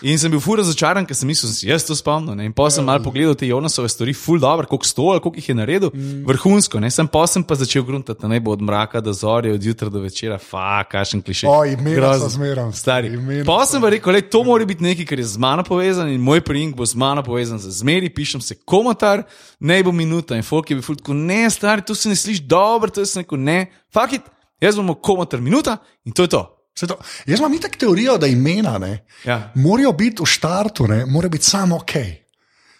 In 0.02 0.18
sem 0.18 0.30
bil 0.30 0.40
fura 0.42 0.62
razočaran, 0.62 1.06
ker 1.06 1.16
sem 1.16 1.26
mislil, 1.26 1.50
da 1.50 1.56
sem 1.56 1.60
si 1.64 1.68
jaz 1.70 1.86
to 1.86 1.96
spomnil. 1.98 2.36
Ne? 2.38 2.46
In 2.46 2.52
pa 2.54 2.68
sem 2.70 2.84
malo 2.86 3.02
pogledal 3.02 3.34
te 3.38 3.48
Jonasove 3.48 3.88
stvari, 3.90 4.14
full 4.14 4.38
dobro, 4.42 4.66
koliko 4.70 4.86
sto 4.86 5.08
ali 5.10 5.22
koliko 5.24 5.40
jih 5.40 5.48
je 5.48 5.54
naredil, 5.58 5.90
mm. 5.94 6.20
vrhunsko. 6.28 6.80
Ne? 6.80 6.90
Sem 6.94 7.08
pa 7.10 7.24
sem 7.26 7.42
pa 7.42 7.56
začel 7.58 7.82
gruntati, 7.86 8.28
ne 8.30 8.38
bo 8.40 8.52
od 8.54 8.62
mraka 8.62 9.00
do 9.02 9.12
zorja, 9.12 9.54
od 9.54 9.64
jutra 9.64 9.90
do 9.90 10.02
večera, 10.04 10.38
fa, 10.38 10.84
kašen 10.90 11.22
kliše. 11.22 11.48
O, 11.50 11.64
imena 11.66 12.12
so 12.18 12.28
zmerom. 12.36 12.72
Stari. 12.72 13.14
Imena 13.16 13.46
Pa 13.48 13.64
sem 13.66 13.82
pa 13.82 13.90
rekel, 13.94 14.14
le, 14.14 14.22
to 14.22 14.44
mora 14.46 14.68
biti 14.68 14.86
nekaj, 14.86 15.08
kar 15.08 15.18
je 15.18 15.26
z 15.32 15.42
mano 15.42 15.64
povezan 15.66 16.12
in 16.12 16.22
moj 16.22 16.44
prijink 16.46 16.76
bo 16.78 16.86
z 16.86 16.94
mano 16.94 17.24
povezan 17.26 17.58
za 17.58 17.72
zmeri, 17.74 18.12
pišem 18.14 18.44
se 18.44 18.58
komotar, 18.62 19.24
ne 19.58 19.82
bo 19.82 19.92
minuta. 19.92 20.38
In 20.38 20.46
folk 20.46 20.70
je 20.70 20.78
bil 20.78 20.86
fulko, 20.86 21.16
ne, 21.16 21.46
stari, 21.50 21.82
to 21.82 21.94
se 21.94 22.12
ne 22.12 22.16
sliši 22.16 22.46
dobro, 22.46 22.90
to 22.90 23.06
sem 23.06 23.26
rekel, 23.26 23.40
ne, 23.40 23.64
fakit, 23.94 24.22
jaz 24.60 24.76
bomo 24.76 24.94
komotar 24.94 25.40
minuta 25.40 25.78
in 26.04 26.12
to 26.12 26.22
je 26.22 26.34
to. 26.36 26.57
To, 26.80 26.96
jaz 27.26 27.38
imam 27.38 27.54
itak 27.54 27.76
teorijo, 27.76 28.18
da 28.18 28.26
imena 28.26 28.78
ne, 28.78 29.04
Ja. 29.24 29.52
morajo 29.54 29.92
biti 29.92 30.22
v 30.22 30.26
štartu, 30.26 30.86
ne, 30.86 31.06
mora 31.06 31.28
biti 31.28 31.44
samo 31.44 31.76
ok. 31.76 31.92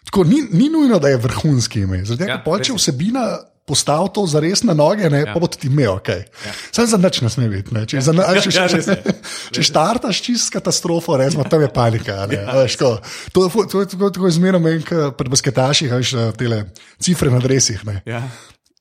Tako, 0.04 0.24
ni, 0.24 0.46
ni 0.50 0.68
nujno, 0.68 0.98
da 0.98 1.08
je 1.08 1.16
vrhunski 1.16 1.80
ime. 1.80 2.04
Zato, 2.04 2.22
Ja, 2.22 2.28
ja, 2.28 2.42
pol, 2.44 2.60
če 2.60 2.72
vsebina 2.72 3.38
postavi 3.66 4.08
to 4.14 4.22
za 4.26 4.40
res 4.40 4.62
na 4.62 4.72
noge, 4.72 5.10
ne, 5.10 5.18
ja. 5.18 5.32
pa 5.34 5.40
bo 5.40 5.46
tudi 5.46 5.68
ime 5.68 5.88
ok. 5.88 6.08
Ja. 6.08 6.52
Sam 6.72 6.86
za 6.86 6.96
nič 6.96 7.20
ne 7.20 7.28
sme 7.28 7.48
biti. 7.48 7.74
Ne. 7.74 7.84
Če, 7.84 7.96
ja. 7.96 8.00
za, 8.00 8.14
ali, 8.16 8.40
če, 8.40 8.50
Ja, 8.56 8.64
če, 8.64 8.96
če, 9.52 9.62
štartaš 9.62 10.22
čist 10.22 10.48
katastrofo, 10.48 11.16
recimo, 11.16 11.44
tam 11.44 11.60
je 11.60 11.68
panika. 11.68 12.24
Ne, 12.26 12.38
ja. 12.38 12.56
veš, 12.56 12.78
ko, 12.80 12.94
to, 13.32 13.44
je 13.44 13.50
fu- 13.50 13.66
to 13.68 13.84
je 13.84 13.90
tako, 13.92 14.08
tako 14.10 14.32
meni, 14.40 14.80
kot 14.82 15.18
pri 15.20 15.28
basketaših, 15.28 15.92
veš, 15.92 16.14
te 16.40 16.64
cifre 16.98 17.28
na 17.28 17.38
dresih. 17.44 17.84
Ne. 17.84 18.00
Ja. 18.06 18.24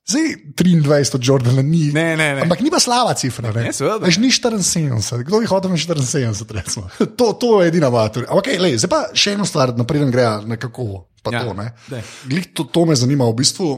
Zdaj 0.08 0.28
23 0.56 1.14
od 1.14 1.26
Jordana 1.26 1.62
ni. 1.62 1.90
Ne, 1.92 2.16
ne, 2.16 2.28
ne. 2.34 2.44
Ampak 2.46 2.62
ni 2.64 2.70
pa 2.72 2.80
slaba 2.80 3.12
cifra. 3.14 3.52
Ne, 3.52 3.68
Ne, 3.68 3.72
seveda. 3.76 4.00
Veš, 4.06 4.16
ni 4.22 4.30
74, 4.32 5.20
kdo 5.28 5.42
jih 5.42 5.50
hoče 5.52 5.68
74, 5.68 6.56
recimo. 6.56 6.88
To, 7.16 7.32
to 7.36 7.60
je 7.60 7.68
edina 7.68 7.90
matur. 7.92 8.24
Okay, 8.40 8.56
lej, 8.56 8.78
zdaj 8.80 8.90
pa 8.90 9.00
še 9.12 9.36
eno 9.36 9.44
stvar, 9.44 9.74
napreden 9.76 10.08
gre 10.14 10.30
nekako. 10.48 11.04
Ja, 11.28 11.44
to, 11.44 11.52
ne. 11.52 11.74
Glih, 12.24 12.48
to, 12.56 12.64
to 12.72 12.86
me 12.88 12.96
zanima 12.96 13.28
v 13.28 13.36
bistvu. 13.42 13.68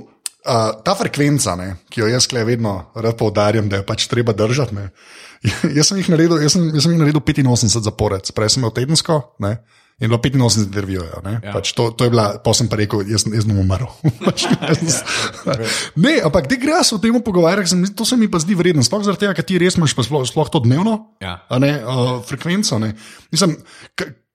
Uh, 0.40 0.70
ta 0.87 0.94
frekvenca, 0.96 1.52
ne, 1.58 1.75
ki 1.92 2.00
jo 2.00 2.06
jaz 2.08 2.25
klej 2.30 2.46
vedno 2.49 2.70
rad 2.94 3.18
poudarjam, 3.18 3.66
da 3.68 3.82
jo 3.82 3.84
pač 3.84 4.06
treba 4.08 4.32
držati. 4.32 4.72
Ne. 4.72 4.87
Jaz 5.76 5.90
sem 5.90 5.99
jih 6.00 6.08
naredil, 6.12 6.38
jaz 6.40 6.54
sem, 6.54 6.64
jaz 6.72 6.84
sem 6.84 6.94
jih 6.94 7.00
naredil 7.00 7.20
85 7.20 7.84
zapored, 7.84 8.30
prej 8.37 8.54
sem 8.54 8.62
imel 8.62 8.72
tedensko, 8.76 9.18
ne. 9.44 9.58
In 10.00 10.09
bilo 10.09 10.16
85 10.16 10.64
intervjujev. 10.64 11.19
Ne? 11.25 11.33
Ja. 11.45 11.52
Pač 11.52 11.73
to, 11.76 11.90
to 11.92 12.07
je 12.07 12.11
bila, 12.11 12.38
pa 12.40 12.54
sem 12.57 12.69
pa 12.73 12.78
rekel, 12.80 13.02
jaz, 13.04 13.26
jaz 13.28 13.45
bom 13.45 13.59
umrl. 13.61 13.85
Pač, 14.26 14.47
jaz- 14.49 15.02
ne, 16.00 16.14
ampak 16.25 16.49
ti 16.49 16.57
greš 16.57 16.95
o 16.97 16.99
tem 17.02 17.12
pogovarjati, 17.21 17.69
se 17.69 17.95
to 17.95 18.04
se 18.09 18.16
mi 18.16 18.28
pa 18.33 18.40
zdi 18.40 18.57
vredno. 18.57 18.80
Sploh 18.83 19.04
zaradi 19.04 19.26
tega, 19.26 19.35
ker 19.37 19.45
ti 19.45 19.61
res 19.61 19.76
imaš 19.76 19.92
sploh, 19.99 20.25
sploh 20.25 20.49
to 20.49 20.62
dnevno 20.64 20.97
Ja. 21.21 21.37
a 21.49 21.59
ne, 21.61 21.75
uh, 21.85 22.25
frekvenco. 22.25 22.78
Ne. 22.80 22.95
Mislim, 23.28 23.59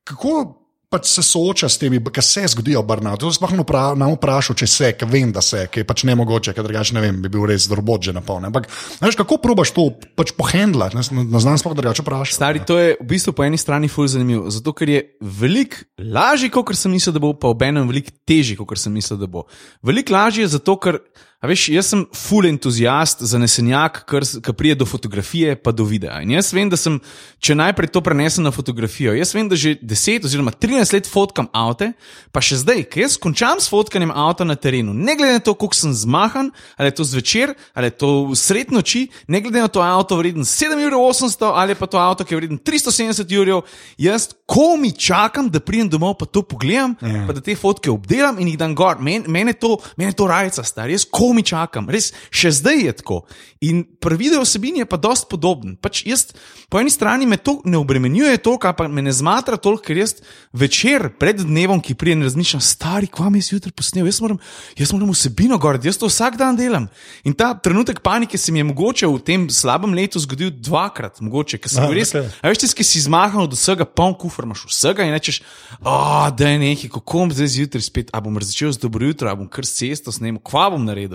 kako 0.05 0.64
pač 0.89 1.09
se 1.09 1.23
sooča 1.25 1.69
s 1.69 1.79
temi, 1.81 1.99
kar 1.99 2.23
se 2.23 2.45
zgodijo 2.47 2.81
v 2.81 2.89
Brnautu. 2.89 3.25
To 3.25 3.31
sem 3.33 3.39
sploh 3.39 3.55
napra- 3.57 3.97
nam 3.97 4.15
vprašal, 4.15 4.55
če 4.55 4.67
se, 4.67 4.91
ker 4.93 5.09
vem, 5.09 5.31
da 5.33 5.41
se, 5.41 5.65
ker 5.71 5.83
je 5.83 5.87
pač 5.87 6.03
ne 6.03 6.15
mogoče, 6.15 6.53
ker 6.53 6.63
drugače 6.63 6.95
ne 6.95 7.01
vem, 7.01 7.21
bi 7.21 7.29
bil 7.29 7.45
res 7.49 7.67
robot 7.69 8.03
že 8.05 8.13
napolnjen. 8.13 8.51
Ampak, 8.51 8.69
veš, 9.01 9.17
kako 9.19 9.39
probaš 9.43 9.73
to 9.75 9.89
pač 10.15 10.31
pohendlati, 10.37 10.95
ne, 10.95 11.25
ne 11.25 11.41
znam 11.43 11.57
sploh 11.57 11.75
drugače 11.75 12.05
vprašati. 12.05 12.35
Stari, 12.35 12.63
to 12.65 12.79
je 12.79 12.95
v 13.01 13.07
bistvu 13.09 13.33
po 13.33 13.43
eni 13.43 13.57
strani 13.57 13.89
ful 13.91 14.07
zanimivo, 14.07 14.49
zato 14.53 14.73
ker 14.73 14.89
je 14.89 15.03
veliko 15.21 15.85
lažje, 15.99 16.51
kot 16.53 16.75
sem 16.77 16.91
mislil, 16.93 17.15
da 17.15 17.23
bo, 17.23 17.33
pa 17.33 17.51
obenem 17.51 17.87
veliko 17.89 18.13
težje, 18.27 18.57
kot 18.59 18.77
sem 18.79 18.93
mislil, 18.93 19.19
da 19.19 19.27
bo. 19.27 19.47
Veliko 19.85 20.13
lažje 20.15 20.45
je 20.45 20.53
zato, 20.57 20.77
ker, 20.77 21.01
a 21.45 21.49
veš, 21.49 21.67
jaz 21.69 21.91
sem 21.93 22.01
ful 22.17 22.47
entuzijast, 22.49 23.21
zanesenjak, 23.21 24.01
ki 24.41 24.53
pride 24.57 24.79
do 24.81 24.87
fotografije, 24.89 25.53
pa 25.61 25.69
do 25.75 25.85
videa. 25.85 26.17
In 26.25 26.33
jaz 26.33 26.49
vem, 26.55 26.69
da 26.71 26.77
sem, 26.79 26.97
če 27.37 27.53
najprej 27.59 27.91
to 27.93 28.01
prenesem 28.01 28.41
na 28.45 28.49
fotografijo, 28.55 29.13
jaz 29.13 29.35
vem, 29.35 29.45
da 29.51 29.57
že 29.59 29.75
10 29.77 30.25
oziroma 30.25 30.49
13 30.51 30.95
let 30.97 31.09
fotkam 31.09 31.47
avte, 31.53 31.91
pa 32.33 32.41
še 32.41 32.63
zdaj, 32.63 32.81
ker 32.89 33.05
jaz 33.05 33.19
končam 33.21 33.61
s 33.61 33.69
fotkanjem 33.69 34.09
avta 34.09 34.47
na 34.47 34.57
terenu, 34.57 34.95
ne 34.97 35.13
glede 35.19 35.37
na 35.37 35.43
to, 35.45 35.53
koliko 35.53 35.77
sem 35.77 35.93
zmahan, 35.93 36.49
ali 36.79 36.89
je 36.89 36.97
to 36.97 37.07
zvečer, 37.13 37.53
ali 37.77 37.91
je 37.91 37.97
to 38.01 38.09
sred 38.39 38.73
noči, 38.73 39.05
ne 39.29 39.43
glede 39.45 39.61
na 39.61 39.69
to, 39.69 39.83
ali 39.85 39.93
je 39.93 39.99
avto 40.01 40.17
vreden 40.17 40.47
7800 40.49 41.51
ali 41.53 41.75
pa 41.75 41.85
to 41.85 42.01
avto, 42.01 42.25
ki 42.25 42.33
je 42.33 42.39
vreden 42.41 42.57
370 42.57 43.29
jurjev, 43.29 43.61
jaz 44.01 44.31
komi 44.49 44.91
čakam, 44.91 45.49
da 45.49 45.59
pridem 45.59 45.89
domov, 45.89 46.17
pa 46.17 46.25
to 46.25 46.41
pogledam, 46.41 46.95
Ja. 47.05 47.25
pa 47.27 47.33
da 47.33 47.41
te 47.41 47.55
fotke 47.55 47.91
obdelam 47.91 48.39
in 48.39 48.47
jih 48.47 48.57
dam 48.57 48.75
gor. 48.75 48.97
Men, 48.99 49.25
mene 49.27 49.53
to, 49.53 49.75
to 50.15 50.27
rajca, 50.27 50.63
star, 50.63 50.89
jaz 50.89 51.05
komi 51.05 51.34
čakam, 51.43 51.89
res 51.89 52.13
še 52.31 52.51
zdaj 52.51 52.79
je 52.85 52.93
tako. 53.01 53.25
In 53.65 53.83
pri 53.99 54.15
video 54.19 54.41
osebini 54.45 54.83
je 54.83 54.85
pa 54.85 54.97
dost 55.01 55.25
podoben. 55.29 55.75
Pač 55.81 56.03
jaz, 56.05 56.27
po 56.69 56.79
eni 56.79 56.91
strani 56.93 57.25
me 57.25 57.37
to 57.37 57.57
ne 57.65 57.77
obremenjuje 57.77 58.37
toliko, 58.37 58.67
ali 58.67 58.77
pa 58.77 58.87
me 58.87 59.01
ne 59.01 59.13
zmatra 59.15 59.57
toliko, 59.57 59.83
ker 59.87 59.97
jaz 59.97 60.15
večer 60.53 61.09
pred 61.19 61.41
dnevom, 61.41 61.81
ki 61.81 61.95
prije, 61.95 62.15
ne 62.19 62.27
razmišljam, 62.29 62.61
stari, 62.61 63.07
kva 63.07 63.29
mi 63.29 63.41
je 63.41 63.49
zjutraj 63.49 63.73
posnel, 63.75 64.05
jaz 64.05 64.21
moram, 64.21 64.39
jaz 64.77 64.93
moram 64.93 65.09
vsebino 65.11 65.57
gor, 65.57 65.79
jaz 65.83 65.97
to 65.97 66.09
vsak 66.11 66.37
dan 66.37 66.59
delam. 66.59 66.87
In 67.23 67.33
ta 67.33 67.53
trenutek 67.57 68.03
panike 68.05 68.37
se 68.37 68.51
mi 68.51 68.61
je 68.61 68.67
mogoče 68.69 69.09
v 69.09 69.23
tem 69.25 69.47
slabem 69.49 69.95
letu 69.97 70.21
zgodil 70.21 70.51
dvakrat, 70.53 71.21
mogoče, 71.25 71.57
ker 71.57 71.71
sem 71.71 71.83
A, 71.83 71.89
bil 71.89 71.99
res. 71.99 72.13
okej. 72.13 72.29
A 72.43 72.53
veš, 72.53 72.73
ki 72.75 72.85
si 72.85 73.01
zmahan 73.01 73.47
od 73.47 73.55
vsega, 73.55 73.87
poln 73.87 74.13
kufr 74.19 74.45
imaš 74.45 74.67
vsega 74.69 75.07
in 75.07 75.15
rečeš, 75.15 75.41
oh, 75.81 76.27
da 76.35 76.51
je 76.51 76.59
nekaj, 76.61 76.91
kako 76.93 77.25
bom 77.25 77.33
zdaj 77.33 77.47
zjutraj 77.55 77.81
spet, 77.87 78.13
a 78.13 78.21
bom 78.21 78.37
začel 78.41 78.75
z 78.75 78.83
dobro 78.83 79.07
jutro, 79.07 79.29
a 79.31 79.35
bom 79.35 79.47
kar 79.49 79.65
s 79.65 79.79
cesto 79.79 80.11
snemal, 80.11 80.43
kva 80.43 80.69
bom 80.73 80.85
naredil. 80.85 81.14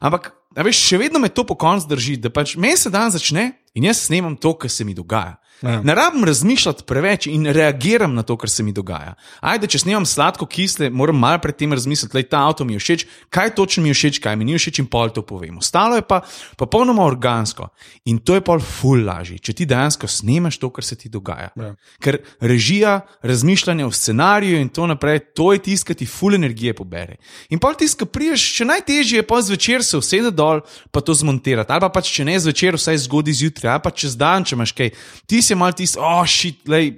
Ampak, 0.00 0.32
a 0.56 0.64
veš, 0.66 0.80
še 0.88 1.00
vedno 1.02 1.20
me 1.22 1.30
to 1.32 1.44
po 1.48 1.56
koncu 1.58 1.90
drži, 1.90 2.16
da 2.22 2.30
pač 2.30 2.56
meni 2.56 2.76
se 2.78 2.90
dan 2.90 3.10
začne 3.14 3.52
in 3.74 3.86
jaz 3.88 4.06
snemam 4.06 4.36
to, 4.36 4.54
kar 4.54 4.70
se 4.70 4.84
mi 4.84 4.94
dogaja. 4.94 5.38
Ja. 5.62 5.80
Ne 5.82 5.94
rabim 5.94 6.24
razmišljati 6.24 6.84
preveč 6.86 7.26
in 7.26 7.46
reagiram 7.46 8.14
na 8.14 8.22
to, 8.22 8.36
kar 8.36 8.50
se 8.50 8.62
mi 8.62 8.72
dogaja. 8.72 9.14
Ajde, 9.40 9.66
če 9.70 9.78
snemam 9.78 10.06
sladko 10.06 10.46
kisle, 10.46 10.90
moram 10.90 11.18
malo 11.18 11.38
pred 11.42 11.56
tem 11.56 11.72
razmisliti, 11.72 12.12
da 12.18 12.22
ta 12.28 12.40
avto 12.48 12.64
mi 12.64 12.74
je 12.74 12.82
všeč, 12.82 13.06
kaj 13.30 13.54
točno 13.54 13.82
mi 13.82 13.92
je 13.92 13.94
všeč, 13.94 14.18
kaj 14.24 14.36
mi 14.36 14.44
ni 14.48 14.58
všeč 14.58 14.82
in 14.82 14.88
pol 14.90 15.12
to 15.14 15.22
povem. 15.22 15.58
Ostalo 15.62 15.96
je 15.96 16.02
pa 16.02 16.20
popolnoma 16.58 17.04
organsko 17.06 17.68
in 18.10 18.18
to 18.18 18.34
je 18.34 18.44
pol 18.44 18.60
ful 18.60 19.04
lažje, 19.06 19.38
če 19.38 19.54
ti 19.60 19.66
dejansko 19.70 20.10
snemaš 20.10 20.58
to, 20.58 20.70
kar 20.70 20.84
se 20.84 20.98
ti 20.98 21.08
dogaja. 21.12 21.52
Ja. 21.56 21.72
Ker 22.02 22.18
režija, 22.40 23.00
razmišljanje 23.22 23.86
o 23.86 23.92
scenariju 23.92 24.60
in 24.60 24.68
to 24.68 24.86
naprej, 24.90 25.20
to 25.36 25.52
je 25.52 25.62
tisto, 25.62 25.92
ki 25.92 26.02
ti 26.02 26.06
ful 26.06 26.34
energije 26.34 26.74
pobere. 26.74 27.16
In 27.50 27.62
pol 27.62 27.78
tisto, 27.78 28.02
ki 28.02 28.12
priješ, 28.12 28.48
še 28.58 28.66
najtežje 28.66 29.22
je 29.22 29.26
pa 29.26 29.40
zvečer 29.42 29.84
se 29.84 29.96
usede 29.96 30.30
dol, 30.34 30.62
pa 30.90 31.00
to 31.00 31.14
zmontirati. 31.14 31.72
Ali 31.72 31.84
pa 31.86 31.90
pač, 31.92 32.10
če 32.14 32.26
ne 32.26 32.36
zvečer, 32.40 32.78
vsaj 32.78 32.98
zgodaj 33.06 33.38
zjutraj, 33.38 33.72
ali 33.76 33.84
pa 33.84 33.90
čez 33.94 34.16
dan, 34.18 34.46
če 34.46 34.56
imaš 34.56 34.74
kaj. 34.76 34.92
Ti 35.30 35.42
si 35.42 35.51
mal 35.58 35.74
tisti, 35.76 36.00
oh, 36.00 36.24
shit, 36.26 36.62
lej, 36.68 36.94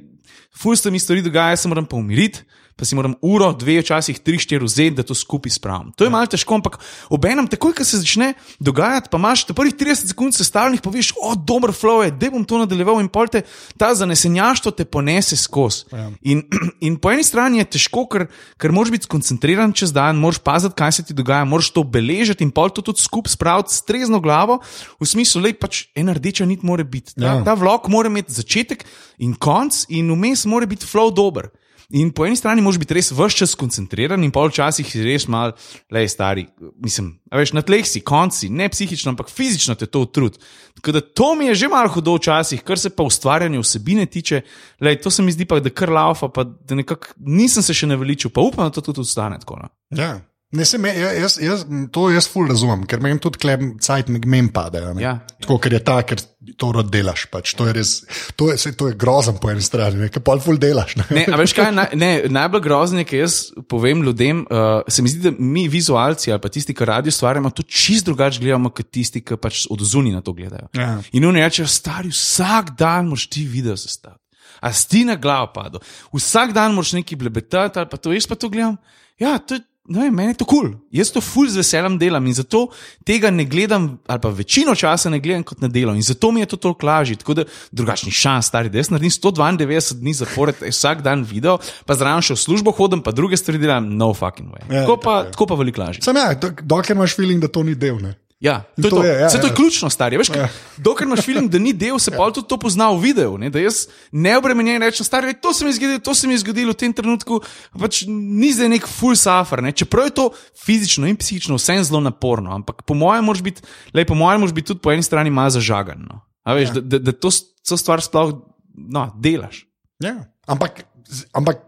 ful 0.55 0.77
se 0.77 0.91
mi 0.91 1.01
stvari 1.01 1.23
dogaja, 1.25 1.57
se 1.57 1.69
moram 1.69 1.87
pa 1.87 1.97
umiriti. 1.97 2.45
Pa 2.77 2.85
si 2.85 2.97
moram 2.99 3.15
uro, 3.23 3.53
dve, 3.55 3.79
včasih 3.81 4.19
tri, 4.19 4.39
štiri 4.39 4.65
vzeti, 4.67 4.97
da 4.99 5.03
to 5.07 5.15
skupaj 5.15 5.53
spravim. 5.55 5.93
To 5.95 6.05
je 6.05 6.11
malo 6.11 6.27
težko, 6.27 6.57
ampak 6.59 6.81
obenem, 7.15 7.47
takoj, 7.47 7.71
ko 7.79 7.85
se 7.87 8.01
začne 8.03 8.33
dogajati, 8.59 9.09
pa 9.13 9.19
imaš 9.21 9.45
te 9.47 9.55
prvih 9.55 9.75
30 9.79 10.11
sekund 10.11 10.35
sestavljenih, 10.35 10.83
poveš, 10.83 11.13
o, 11.23 11.35
dober 11.39 11.71
flow 11.71 12.03
je, 12.03 12.11
da 12.11 12.31
bom 12.35 12.43
to 12.45 12.59
nadaljeval 12.59 12.99
in 13.01 13.09
pol 13.09 13.31
te 13.31 13.45
ta 13.79 13.93
zanesenjaštvo 13.95 14.75
te 14.75 14.85
ponese 14.85 15.37
skozi. 15.39 15.85
Ja. 15.93 16.11
In, 16.23 16.43
in 16.87 16.99
po 16.99 17.15
eni 17.15 17.23
strani 17.25 17.63
je 17.63 17.69
težko, 17.79 18.07
ker, 18.11 18.27
ker 18.59 18.75
moraš 18.75 18.91
biti 18.97 19.07
skoncentriran 19.07 19.73
čez 19.73 19.95
dan, 19.95 20.19
moraš 20.19 20.43
paziti, 20.43 20.75
kaj 20.75 20.93
se 20.99 21.07
ti 21.07 21.15
dogaja, 21.15 21.45
moraš 21.47 21.71
to 21.71 21.87
beležiti 21.87 22.43
in 22.43 22.51
pol 22.51 22.75
to 22.75 22.83
tudi 22.83 23.03
skupaj 23.03 23.37
spraviti 23.39 23.75
s 23.75 23.87
trezno 23.87 24.19
glavo, 24.21 24.59
v 24.99 25.07
smislu, 25.07 25.45
da 25.47 25.55
pač 25.55 25.87
ena 25.95 26.15
rdeča 26.19 26.47
nit 26.47 26.67
mora 26.67 26.83
biti. 26.85 27.15
Ta, 27.15 27.25
Ja. 27.25 27.45
ta 27.45 27.55
vlog 27.55 27.87
mora 27.89 28.11
imeti 28.11 28.33
začetek 28.35 28.85
in 29.19 29.35
konc, 29.39 29.85
in 29.89 30.11
vmes 30.11 30.45
mora 30.51 30.67
biti 30.67 30.87
flow 30.87 31.15
dober. 31.15 31.49
In 31.91 32.11
po 32.17 32.25
eni 32.27 32.37
strani 32.37 32.63
moraš 32.65 32.79
biti 32.81 32.97
res 32.97 33.11
vse 33.13 33.37
čas 33.43 33.55
koncentriran, 33.59 34.23
in 34.25 34.33
pol 34.33 34.49
včasih 34.49 34.89
si 34.89 35.03
res 35.05 35.27
mal, 35.29 35.53
le 35.93 36.05
stari, 36.09 36.47
mislim, 36.81 37.13
veš, 37.33 37.53
na 37.57 37.63
tleh 37.67 37.85
si, 37.87 38.01
konci, 38.01 38.49
ne 38.49 38.69
psihično, 38.73 39.13
ampak 39.13 39.29
fizično 39.33 39.77
te 39.77 39.87
to 39.87 40.05
utrud. 40.07 40.39
Tako 40.81 40.97
da 40.97 41.01
to 41.05 41.35
mi 41.39 41.51
je 41.51 41.55
že 41.65 41.69
malo 41.69 41.93
hudo 41.93 42.17
včasih, 42.17 42.65
kar 42.65 42.81
se 42.81 42.91
pa 42.91 43.05
ustvarjanja 43.05 43.61
vsebine 43.61 44.07
tiče, 44.07 44.43
le 44.81 44.97
to 44.97 45.11
se 45.11 45.23
mi 45.23 45.33
zdi 45.33 45.45
pa, 45.45 45.61
da 45.61 45.71
kar 45.71 45.93
laufa, 45.93 46.29
pa 46.29 46.45
da 46.45 46.79
nekako 46.79 47.15
nisem 47.21 47.63
se 47.63 47.77
še 47.77 47.91
naveličil, 47.91 48.33
pa 48.33 48.41
upam, 48.41 48.69
da 48.69 48.75
to 48.75 48.89
tudi 48.93 49.05
ostane 49.05 49.39
tako. 49.43 49.61
No. 49.63 49.75
Ja. 49.93 50.17
Ne, 50.55 50.65
se 50.65 50.79
me, 50.79 50.91
ja, 50.95 51.11
jaz, 51.19 51.35
jaz, 51.43 51.65
to 51.91 52.07
jaz 52.13 52.29
ful 52.31 52.47
razumem, 52.47 52.85
ker 52.87 53.01
meni 53.03 53.19
tudi 53.23 53.41
kleb 53.43 53.63
cajt 53.83 54.11
mem 54.13 54.49
padejo. 54.55 54.93
ne. 54.95 55.03
Ja. 55.03 55.15
Tako, 55.43 55.57
ker 55.65 55.75
je 55.75 55.81
ta, 55.83 55.97
ker 56.07 56.21
to 56.61 56.69
rod 56.77 56.93
delaš. 56.93 57.25
Pač. 57.33 57.57
To 57.59 57.67
je, 57.67 57.75
res, 57.75 57.95
to 58.39 58.53
je, 58.53 58.59
saj 58.63 58.77
to 58.79 58.89
je 58.91 58.97
grozen 58.99 59.41
po 59.43 59.51
eni 59.51 59.65
strani, 59.65 60.07
ker 60.15 60.23
pa 60.23 60.37
ful 60.43 60.61
delaš. 60.61 60.95
Ne. 61.01 61.09
Ne, 61.17 61.25
veš 61.41 61.57
kaj, 61.59 61.73
naj, 61.75 61.89
ne, 61.99 62.11
najbolj 62.31 62.63
grozno 62.63 63.03
je, 63.03 63.09
ker 63.11 63.25
jaz 63.25 63.39
povem 63.71 64.05
ljudem, 64.07 64.45
uh, 64.47 64.87
se 64.87 65.03
mi 65.03 65.11
zdi, 65.11 65.25
da 65.27 65.35
mi 65.35 65.67
vizualci 65.73 66.31
ali 66.31 66.43
pa 66.43 66.53
tisti, 66.53 66.77
ki 66.77 66.89
radio 66.89 67.15
ustvarjamo, 67.15 67.51
to 67.51 67.67
čist 67.67 68.07
drugače 68.07 68.43
gledamo, 68.45 68.71
kot 68.75 68.93
tisti, 68.95 69.25
ki 69.27 69.41
pač 69.43 69.65
od 69.75 69.83
zunaj 69.83 70.15
na 70.21 70.23
to 70.23 70.37
gledajo. 70.37 70.71
Ja. 70.79 71.01
In 71.19 71.27
oni 71.27 71.43
rečejo, 71.43 71.67
stari, 71.71 72.15
vsak 72.15 72.77
dan 72.79 73.11
moraš 73.11 73.27
ti 73.33 73.49
video 73.51 73.75
sestaviti. 73.81 74.23
A 74.65 74.71
si 74.73 74.87
ti 74.89 75.05
na 75.05 75.19
glavo 75.21 75.51
padel, 75.53 75.83
vsak 76.15 76.55
dan 76.57 76.77
moraš 76.79 76.95
nekaj 77.01 77.19
blebetati 77.21 77.83
ali 77.83 77.91
pa 77.91 77.99
to, 77.99 78.15
jaz 78.15 78.31
pa 78.31 78.39
to 78.39 78.53
gledam. 78.53 78.79
Ja, 79.19 79.39
to 79.43 79.59
je. 79.59 79.67
No, 79.85 80.01
meni 80.01 80.33
je 80.33 80.39
to 80.41 80.47
kul, 80.49 80.61
cool. 80.63 80.77
jaz 80.89 81.11
to 81.13 81.21
ful 81.21 81.45
z 81.45 81.61
veseljem 81.61 81.99
delam 82.01 82.25
in 82.27 82.33
zato 82.33 82.71
tega 83.05 83.29
ne 83.31 83.45
gledam, 83.45 83.99
ali 84.09 84.21
pa 84.21 84.31
večino 84.33 84.73
časa 84.75 85.11
ne 85.13 85.21
gledam 85.21 85.43
kot 85.45 85.61
na 85.61 85.69
delo 85.69 85.93
in 85.93 86.01
zato 86.03 86.31
mi 86.33 86.41
je 86.41 86.47
to 86.47 86.57
toliko 86.57 86.87
lažje. 86.87 87.17
Tako 87.21 87.35
da 87.35 87.45
drugačni 87.73 88.13
šans, 88.13 88.49
stari, 88.49 88.73
da 88.73 88.81
jaz 88.81 88.89
naredim 88.91 89.11
192 89.13 89.99
dni 90.01 90.15
zapored, 90.15 90.57
vsak 90.65 91.03
dan 91.05 91.27
video, 91.29 91.59
pa 91.85 91.95
zraven 92.01 92.25
še 92.25 92.33
v 92.33 92.41
službo 92.41 92.73
hodim, 92.73 93.05
pa 93.05 93.13
druge 93.13 93.37
stvari 93.37 93.61
delam, 93.61 93.93
no 93.93 94.15
fucking 94.17 94.49
way. 94.57 94.65
Ja, 94.73 94.87
tako, 94.87 94.97
pa, 94.97 95.03
tako 95.05 95.27
je. 95.27 95.33
tako 95.37 95.47
pa 95.47 95.55
veliko 95.61 95.85
lažje. 95.85 96.03
Sam 96.03 96.17
ja, 96.17 96.33
dok- 96.33 96.65
dokler 96.65 96.97
imaš 96.97 97.17
feeling, 97.21 97.45
da 97.45 97.53
to 97.53 97.63
ni 97.63 97.77
del. 97.77 98.01
Ne. 98.01 98.17
Ja, 98.45 98.61
to 98.77 98.87
je 98.87 98.91
to 98.91 98.97
to. 98.97 99.05
je, 99.05 99.13
ja, 99.21 99.29
Vse 99.29 99.41
to 99.41 99.47
je 99.47 99.51
ja. 99.51 99.57
ključno, 99.57 99.89
stari. 99.91 100.19
Veš, 100.21 100.29
ja. 100.37 100.49
Dokler 100.77 101.09
imaš 101.09 101.25
film, 101.25 101.49
da 101.49 101.59
ni 101.59 101.73
del, 101.73 101.97
se 101.99 102.13
pa 102.13 102.29
tudi 102.29 102.45
to 102.49 102.59
pozna 102.61 102.91
v 102.93 103.01
videu. 103.01 103.39
Ne? 103.41 103.49
Da 103.51 103.63
jaz 103.63 103.87
neobremenjen 104.13 104.83
rečem, 104.85 105.07
stari, 105.07 105.33
"Ej, 105.33 105.41
to 105.41 105.55
se 105.57 105.65
mi 105.65 105.73
je 105.73 105.81
zgodilo, 105.81 105.99
to 106.05 106.15
se 106.15 106.29
mi 106.29 106.37
je 106.37 106.43
zgodilo 106.45 106.73
v 106.73 106.77
tem 106.77 106.93
trenutku. 106.93 107.41
Pač 107.73 108.05
ni 108.09 108.53
zdaj 108.53 108.69
nek 108.69 108.85
full 108.85 109.17
suffer. 109.17 109.65
Ne? 109.65 109.73
Čeprav 109.73 110.13
je 110.13 110.15
to 110.21 110.27
fizično 110.61 111.09
in 111.09 111.17
psihično 111.17 111.57
vsem 111.57 111.81
zelo 111.85 112.05
naporno, 112.05 112.53
ampak 112.53 112.85
po 112.85 112.95
mojem 112.95 113.25
moraš 113.25 113.43
biti, 113.43 113.63
lej, 113.95 114.05
po 114.05 114.15
mojem 114.15 114.41
moraš 114.45 114.55
biti 114.55 114.67
tudi 114.67 114.81
po 114.85 114.93
eni 114.93 115.03
strani 115.03 115.33
malo 115.33 115.51
zažagan. 115.51 116.05
No? 116.05 116.21
A 116.45 116.53
veš, 116.53 116.69
ja. 116.69 116.75
da, 116.75 116.81
da, 116.81 116.99
da 116.99 117.13
to, 117.13 117.33
to 117.69 117.77
stvar 117.81 118.05
sploh 118.05 118.45
no, 118.77 119.09
delaš. 119.17 119.65
Ja. 120.05 120.29
Ampak, 120.45 120.85
ampak 121.33 121.59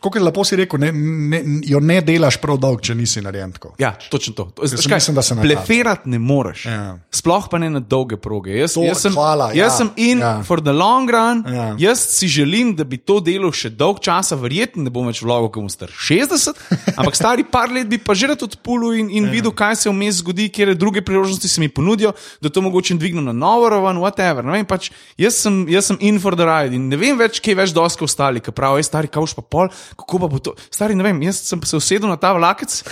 kot 0.00 0.14
je 0.14 0.20
lepo 0.22 0.44
si 0.44 0.56
rekel, 0.56 0.80
ne, 0.80 0.90
ne, 0.92 1.40
jo 1.64 1.80
ne 1.80 1.96
delaš 2.04 2.36
prav 2.40 2.58
dolgo, 2.60 2.82
če 2.84 2.94
nisi 2.94 3.22
narejen 3.24 3.54
tako. 3.56 3.72
Ja, 3.80 3.94
točno 4.10 4.34
to. 4.36 4.44
to 4.56 4.66
Jaz 4.68 4.86
mislim, 4.86 5.16
da 5.16 5.22
se 5.22 5.34
nakaže. 5.34 5.54
Bleferati 5.54 6.10
ne 6.12 6.18
moreš. 6.18 6.66
Ja. 6.68 6.98
Sploh 7.10 7.48
pa 7.50 7.58
ne 7.58 7.70
na 7.72 7.80
dolge 7.80 8.18
proge. 8.20 8.52
Jaz, 8.56 8.76
To, 8.76 8.84
jaz, 8.84 9.00
sem, 9.06 9.14
hvala, 9.16 9.48
jaz 9.56 9.72
ja, 9.72 9.76
sem 9.78 9.90
in 9.96 10.20
ja. 10.20 10.34
ja. 10.36 10.42
for 10.44 10.60
the 10.60 10.72
long 10.76 11.10
run. 11.10 11.42
Ja. 11.48 11.68
Jaz 11.78 12.04
si 12.12 12.28
želim, 12.28 12.74
da 12.76 12.84
bi 12.84 12.98
to 13.00 13.18
delo 13.24 13.48
še 13.52 13.70
dolg 13.72 14.02
časa, 14.04 14.36
verjetno 14.36 14.84
ne 14.84 14.92
bom 14.92 15.08
več 15.08 15.22
vlogo, 15.24 15.48
ko 15.54 15.64
bom 15.64 15.72
star 15.72 15.90
60, 15.90 16.60
ampak 17.00 17.16
stari 17.16 17.46
par 17.48 17.72
let 17.72 17.88
bi 17.88 17.98
pa 17.98 18.14
že 18.16 18.28
rad 18.34 18.44
odpulil 18.44 19.00
in, 19.00 19.08
in 19.08 19.30
ja. 19.30 19.32
videl, 19.38 19.54
kaj 19.56 19.80
se 19.80 19.92
vmes 19.92 20.20
zgodi, 20.20 20.50
kjer 20.52 20.74
druge 20.76 21.00
priložnosti 21.06 21.48
se 21.48 21.64
mi 21.64 21.70
ponudijo, 21.72 22.12
da 22.44 22.52
to 22.52 22.60
mogoče 22.62 22.98
dvignem 23.00 23.24
na 23.30 23.32
novo 23.32 23.70
raven, 23.72 24.02
whatever. 24.04 24.44
Ne 24.44 24.58
Vem, 24.58 24.68
pač, 24.68 24.90
jaz, 25.20 25.40
sem, 25.40 25.64
jaz 25.72 25.88
sem 25.88 25.98
in 26.04 26.20
for 26.20 26.36
the 26.36 26.44
ride 26.44 26.76
in 26.76 26.90
ne 26.92 27.00
vem 27.00 27.16
več, 27.16 27.40
kje 27.40 27.56
več 27.56 27.72
doske 27.76 28.04
ostali, 28.04 28.44
ki 28.44 28.52
pravijo, 28.52 28.75
stari 28.84 29.08
kauš 29.08 29.36
pa 29.38 29.42
pol, 29.42 29.70
kako 29.96 30.18
pa 30.18 30.28
bo 30.28 30.40
to. 30.42 30.54
Stari, 30.70 30.94
ne 30.98 31.06
vem, 31.06 31.22
jaz 31.22 31.40
sem 31.46 31.62
se 31.62 31.76
usedel 31.76 32.10
na 32.10 32.16
ta 32.20 32.32
vlakec, 32.36 32.82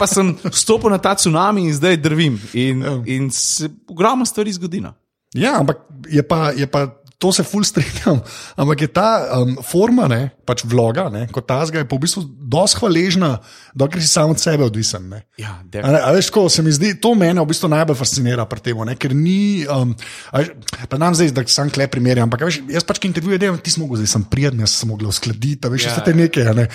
pa 0.00 0.06
sem 0.06 0.34
stopil 0.50 0.90
na 0.90 0.98
ta 0.98 1.14
tsunami 1.14 1.68
in 1.68 1.74
zdaj 1.74 2.00
drvim. 2.02 2.40
In, 2.54 2.84
in 3.06 3.30
se 3.30 3.70
ogromno 3.88 4.26
stvari 4.26 4.52
zgodi. 4.52 4.80
No. 4.80 4.94
Ja, 5.36 5.58
ampak 5.60 5.84
je 6.08 6.22
pa, 6.24 6.50
je 6.56 6.66
pa 6.66 6.88
to 7.18 7.32
se 7.34 7.42
ful 7.42 7.64
strinjam. 7.66 8.20
Ampak 8.56 8.80
je 8.80 8.88
ta 8.94 9.08
um, 9.42 9.56
forma, 9.66 10.06
ne, 10.06 10.30
pač 10.46 10.62
vloga, 10.62 11.08
ne, 11.10 11.24
kot 11.34 11.48
ta 11.50 11.58
zga, 11.66 11.82
je 11.82 11.88
pa 11.90 11.96
v 11.98 12.04
bistvu 12.04 12.22
dosti 12.46 12.78
hvaležna, 12.78 13.30
dokler 13.74 14.02
si 14.04 14.08
sam 14.12 14.30
od 14.30 14.38
sebe 14.38 14.62
odvisen. 14.64 15.08
Ne. 15.10 15.24
Ja, 15.34 15.58
A 15.82 15.90
ne, 15.90 15.98
a 15.98 16.12
veš, 16.14 16.30
ko 16.30 16.46
se 16.46 16.62
mi 16.62 16.70
zdi, 16.70 16.92
to 17.02 17.16
mene 17.18 17.42
v 17.42 17.50
bistvu 17.50 17.70
najbolj 17.74 17.98
fascinira 17.98 18.46
pri 18.46 18.62
tem, 18.70 18.84
ker 18.94 19.16
ni, 19.18 19.66
um, 19.66 19.96
veš, 20.30 20.52
pa 20.86 21.00
nam 21.02 21.18
zdaj, 21.18 21.34
da 21.34 21.42
sem 21.50 21.70
kle 21.74 21.88
primerjam, 21.90 22.30
ampak 22.30 22.46
veš, 22.46 22.62
jaz 22.70 22.86
pač, 22.86 23.02
ki 23.02 23.10
intervjuje 23.10 23.42
delam, 23.42 23.58
ti 23.58 23.74
smo 23.74 23.88
mogli, 23.88 23.98
zdaj 24.04 24.14
sem 24.14 24.26
prijeten, 24.30 24.62
jaz 24.62 24.78
sem 24.78 24.88
mogel 24.88 25.10
uskladiti, 25.10 25.66
veš, 25.68 25.90
Ja. 25.90 25.96
vse 25.98 26.06
te 26.06 26.14
neke. 26.14 26.46
a 26.46 26.54
Ne. 26.54 26.68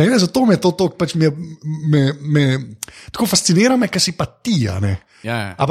Mene 0.00 0.16
zato 0.18 0.46
me 0.48 0.56
to 0.56 0.72
tok, 0.72 0.96
pač 0.96 1.12
me, 1.14 1.28
me, 1.92 2.12
me, 2.20 2.44
tako 3.12 3.28
fascinira, 3.28 3.76
me, 3.76 3.92
ker 3.92 4.00
si 4.00 4.16
pa 4.16 4.24
ti. 4.24 4.64
Ja, 4.64 4.80
ja. 4.80 5.54
A 5.56 5.64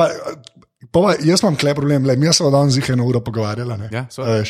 Pa, 0.91 1.13
jaz 1.23 1.41
imam 1.43 1.55
kle 1.55 1.75
problem, 1.75 2.05
le, 2.05 2.15
mi 2.19 2.33
smo 2.33 2.49
danes 2.53 2.75
jih 2.77 2.89
eno 2.89 3.05
uro 3.05 3.21
pogovarjali. 3.23 3.77
ne. 3.77 3.89
Ja, 3.91 4.05
seveda. 4.11 4.43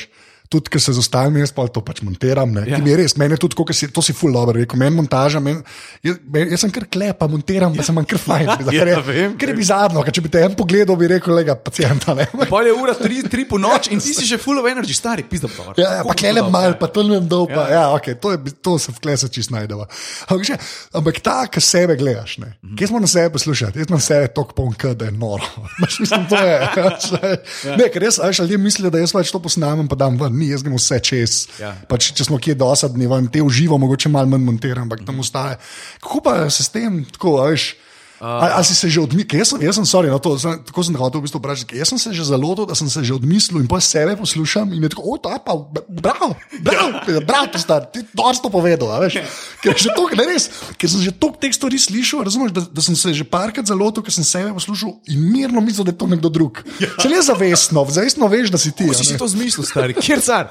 Tudi, 0.54 0.70
ker 0.70 0.82
se 0.82 0.94
z 0.94 1.02
ostalimi 1.02 1.42
jaz 1.42 1.50
pa 1.50 1.66
to 1.68 1.82
pač 1.82 2.04
montiram. 2.06 2.52
Ja. 2.62 2.76
Ja. 2.76 2.78
Mi 2.78 2.92
je 2.92 2.98
res, 3.00 3.16
meni 3.18 3.34
je 3.34 3.42
tudi, 3.42 3.58
kot 3.58 3.74
si, 3.74 3.88
to 3.90 4.04
si 4.06 4.14
full 4.14 4.36
dobro 4.36 4.54
rekel, 4.54 4.78
meni 4.78 4.94
montaža, 5.00 5.40
men, 5.42 5.64
jaz, 6.06 6.20
men, 6.30 6.52
jaz 6.54 6.62
sem 6.62 6.72
kar 6.76 6.86
klep, 6.86 7.18
pa 7.18 7.26
montiram, 7.28 7.74
pa 7.74 7.82
sem 7.82 7.96
manj 7.98 8.06
kar 8.12 8.22
fajn. 8.22 8.46
Ja, 8.46 8.58
ker, 8.70 8.92
Ja, 8.94 9.00
vem, 9.02 9.34
ker 9.42 9.50
je 9.50 9.56
bizarno, 9.58 10.04
ker 10.06 10.14
če 10.14 10.22
bi 10.22 10.30
te 10.30 10.44
en 10.46 10.54
pogledal, 10.60 10.94
bi 11.00 11.10
rekel, 11.10 11.34
lega 11.34 11.56
pacijenta. 11.58 12.14
Pol 12.54 12.70
je 12.70 12.76
ura, 12.78 12.94
tri, 12.94 13.24
tri 13.26 13.48
po 13.50 13.58
noč 13.58 13.90
in 13.90 13.98
ti 14.04 14.14
si 14.14 14.28
že 14.30 14.38
full 14.38 14.62
of 14.62 14.70
energy, 14.70 14.94
stari, 14.94 15.26
pizda 15.26 15.50
pa. 15.50 15.74
Ja, 15.80 15.90
ja, 15.98 16.04
pa 16.06 16.14
klele 16.14 16.46
mal, 16.54 16.78
pa 16.78 16.86
tolnem 16.94 17.26
dol, 17.26 17.48
pa 17.50 17.66
Ja. 17.66 17.74
ja, 17.74 17.84
okay, 17.98 18.14
to, 18.20 18.36
je, 18.36 18.54
to 18.62 18.76
se 18.78 18.94
v 18.94 19.02
klese 19.02 19.32
čist 19.34 19.50
najdeva. 19.50 19.88
Ampak, 20.28 20.46
že, 20.46 20.60
ampak 20.94 21.18
ta, 21.26 21.38
ki 21.50 21.64
sebe 21.64 21.98
gledaš, 21.98 22.38
ne, 22.44 22.54
Mhm. 22.62 22.76
kje 22.78 22.92
smo 22.92 23.00
na 23.00 23.10
sebe 23.10 23.34
poslušati, 23.34 23.80
jaz 23.80 23.90
imam 23.90 24.04
sebe 24.04 24.28
tok 24.30 24.54
poln, 24.54 24.76
k, 24.76 24.94
da 24.94 25.10
je 25.10 25.16
noro. 25.16 25.48
Baš 25.80 25.98
mislim, 26.04 26.28
to 26.30 26.38
je. 26.38 26.56
Ja. 27.64 27.76
Ne, 27.80 27.86
ker 27.90 28.04
jaz, 28.04 28.18
a 28.20 28.28
veš, 28.28 28.44
ljudje 28.44 28.58
mislijo, 28.60 28.90
da 28.92 29.00
jaz 29.00 29.14
pač 29.16 29.32
to 29.32 29.40
posnamem, 29.40 29.88
pa 29.88 29.96
dam 29.96 30.18
ven, 30.20 30.36
ni, 30.44 30.52
jaz 30.52 30.66
grem 30.66 30.76
vse 30.78 31.00
čez. 31.04 31.38
Ja. 31.62 31.72
Pač, 31.90 32.12
če 32.18 32.28
smo 32.28 32.40
kje 32.42 32.58
dosadni, 32.60 33.08
vam 33.10 33.32
te 33.32 33.42
uživo, 33.44 33.80
mogoče 33.82 34.12
malo 34.12 34.30
manj 34.36 34.46
montiram, 34.46 34.86
ampak 34.88 35.06
tam 35.08 35.24
ostaje. 35.24 35.58
Kako 36.04 36.22
pa 36.28 36.38
se 36.52 36.68
s 36.68 36.74
tem, 36.76 37.02
tako, 37.16 37.40
veš. 37.48 37.72
Ali, 38.24 38.52
ali 38.56 38.64
si 38.64 38.76
se 38.76 38.88
že 38.88 39.02
odmislil, 39.04 39.36
jaz 39.36 39.52
sem, 39.52 39.60
jaz 39.60 39.76
sem, 39.76 39.84
sorry, 39.84 40.08
no, 40.08 40.16
to, 40.16 40.38
sem, 40.40 40.56
tako 40.64 40.80
sem 40.80 40.96
te 40.96 41.00
hotel 41.02 41.20
v 41.20 41.28
bistvu 41.28 41.44
vprašati, 41.44 41.76
jaz 41.76 41.92
sem 41.92 42.00
se 42.00 42.14
že 42.16 42.24
zalotil, 42.24 42.64
da 42.64 42.76
sem 42.76 42.88
se 42.88 43.04
že 43.04 43.12
odmislil 43.12 43.60
in 43.60 43.68
pa 43.68 43.84
sebe 43.84 44.16
poslušam 44.16 44.72
in 44.72 44.88
je 44.88 44.90
tako, 44.96 45.04
o, 45.12 45.20
ta 45.20 45.36
pa, 45.44 45.52
bravo, 45.92 46.32
bravo, 46.64 47.04
bravo, 47.28 47.52
ti 47.52 47.60
star, 47.60 47.84
ti 47.92 48.00
dosto 48.16 48.48
povedal, 48.48 48.96
a 48.96 49.04
veš. 49.04 49.20
Ker, 49.60 49.76
je 49.76 49.90
že 49.90 49.92
tok, 49.92 50.16
ne, 50.16 50.24
res, 50.32 50.48
ker 50.80 50.88
sem 50.88 51.04
že 51.04 51.12
toliko 51.12 51.36
teh 51.44 51.52
stvari 51.52 51.76
slišal, 51.76 52.24
razumeš, 52.24 52.56
da, 52.56 52.64
da 52.64 52.82
sem 52.86 52.96
se 52.96 53.12
že 53.12 53.28
parkrat 53.28 53.68
zalotil, 53.68 54.00
ker 54.08 54.16
sem 54.16 54.24
sebe 54.24 54.56
poslušal 54.56 54.96
in 55.12 55.20
mirno 55.20 55.60
mislil, 55.60 55.84
da 55.84 55.92
je 55.92 56.00
to 56.00 56.08
nekdo 56.08 56.32
drug. 56.32 56.64
Se 56.80 57.12
ne 57.12 57.20
zavestno, 57.20 57.84
zavestno 57.92 58.32
veš, 58.32 58.56
da 58.56 58.62
si 58.62 58.72
ti. 58.72 58.88
Kako 58.88 59.04
si 59.04 59.10
si 59.12 59.20
to 59.20 59.28
zmislil, 59.28 59.68
stari? 59.68 60.00
Kjer 60.00 60.24
car? 60.24 60.48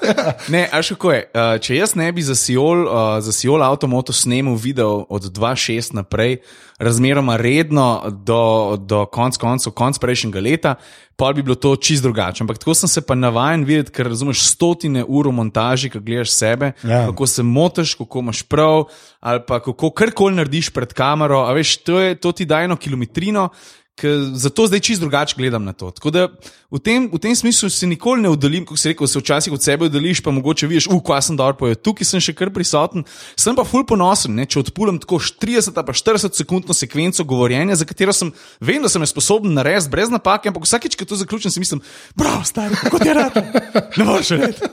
Ne, 0.52 0.66
a 0.68 0.82
še 0.84 0.92
kako 1.00 1.16
je. 1.16 1.22
Uh, 1.32 1.56
če 1.56 1.80
jaz 1.80 1.96
ne 1.96 2.10
bi 2.12 2.20
za 2.20 2.36
Siol, 2.36 2.84
uh, 2.84 3.16
za 3.24 3.32
Siol 3.32 3.64
avtomoto 3.64 4.12
snemal 4.12 4.60
video 4.60 5.06
od 5.08 5.30
2.6 5.32 5.96
naprej, 5.96 6.42
razmeroma 6.82 7.36
redno 7.62 8.02
do, 8.10 8.76
do 8.76 9.06
konc 9.06 9.36
koncev, 9.38 9.72
konc 9.72 9.98
prejšnjega 9.98 10.40
leta, 10.40 10.74
pa 11.16 11.32
bi 11.32 11.42
bilo 11.42 11.54
to 11.54 11.76
čist 11.76 12.02
drugače. 12.02 12.42
Ampak 12.42 12.58
tako 12.58 12.74
sem 12.74 12.88
se 12.88 13.00
pa 13.06 13.14
navajen 13.14 13.64
videti, 13.64 13.92
ker 13.94 14.08
razumeš 14.10 14.42
stotine 14.42 15.04
ur 15.06 15.28
v 15.28 15.32
montaži, 15.32 15.90
ko 15.90 16.00
gledaš 16.00 16.32
sebe, 16.34 16.72
Ja. 16.82 17.06
kako 17.06 17.26
se 17.26 17.42
motiš, 17.42 17.94
kako 17.94 18.18
imaš 18.18 18.42
prav, 18.42 18.84
ali 19.20 19.40
pa 19.46 19.60
kako 19.60 19.90
karkoli 19.90 20.34
narediš 20.34 20.70
pred 20.70 20.92
kamero. 20.92 21.44
A 21.46 21.52
veš, 21.52 21.76
to, 21.86 22.00
je, 22.00 22.14
to 22.14 22.32
ti 22.32 22.44
da 22.44 22.62
eno 22.62 22.76
kilometrino. 22.76 23.48
K, 23.94 24.08
zato 24.34 24.66
zdaj 24.66 24.80
čist 24.80 25.00
drugače 25.00 25.34
gledam 25.36 25.64
na 25.64 25.72
to. 25.72 25.90
Tako 25.90 26.10
da 26.10 26.28
v 26.72 26.80
tem, 26.80 27.10
v 27.12 27.18
tem 27.20 27.36
smislu 27.36 27.68
se 27.68 27.84
nikoli 27.86 28.22
ne 28.24 28.30
oddaljim, 28.32 28.64
kot 28.64 28.80
si 28.80 28.88
rekel, 28.88 29.04
se 29.06 29.20
včasih 29.20 29.52
od 29.52 29.60
sebe 29.60 29.84
oddaljiš, 29.84 30.22
pa 30.24 30.32
mogoče 30.32 30.66
vidiš, 30.66 30.86
uf, 30.88 31.02
kva 31.04 31.18
sem 31.20 31.36
dobro 31.36 31.58
povedal, 31.60 31.76
tukaj 31.84 32.08
sem 32.08 32.22
še 32.24 32.32
kar 32.32 32.48
prisoten. 32.48 33.04
Sem 33.36 33.52
pa 33.52 33.66
ful 33.68 33.84
ponosen, 33.84 34.32
ne, 34.32 34.46
če 34.48 34.62
odpulam 34.62 34.96
tako 35.02 35.18
30 35.20 35.76
ali 35.76 35.84
pa 35.84 35.92
40 35.92 36.40
sekundno 36.40 36.72
sekvenco 36.72 37.26
govorjenja, 37.28 37.76
za 37.76 37.84
katero 37.84 38.14
sem, 38.16 38.32
vem, 38.64 38.80
da 38.80 38.88
sem 38.88 39.04
sposoben 39.04 39.52
narediti 39.52 39.92
brez 39.92 40.08
napake, 40.08 40.48
ampak 40.48 40.64
vsakeč, 40.64 40.96
ko 40.96 41.04
to 41.04 41.20
zaključim, 41.20 41.52
si 41.52 41.60
mislim, 41.60 41.84
bravo, 42.16 42.40
stari, 42.48 42.80
kot 42.88 43.04
je 43.04 43.18
rad. 43.18 43.36
Ne 43.92 44.06
moreš 44.08 44.30
reči. 44.40 44.68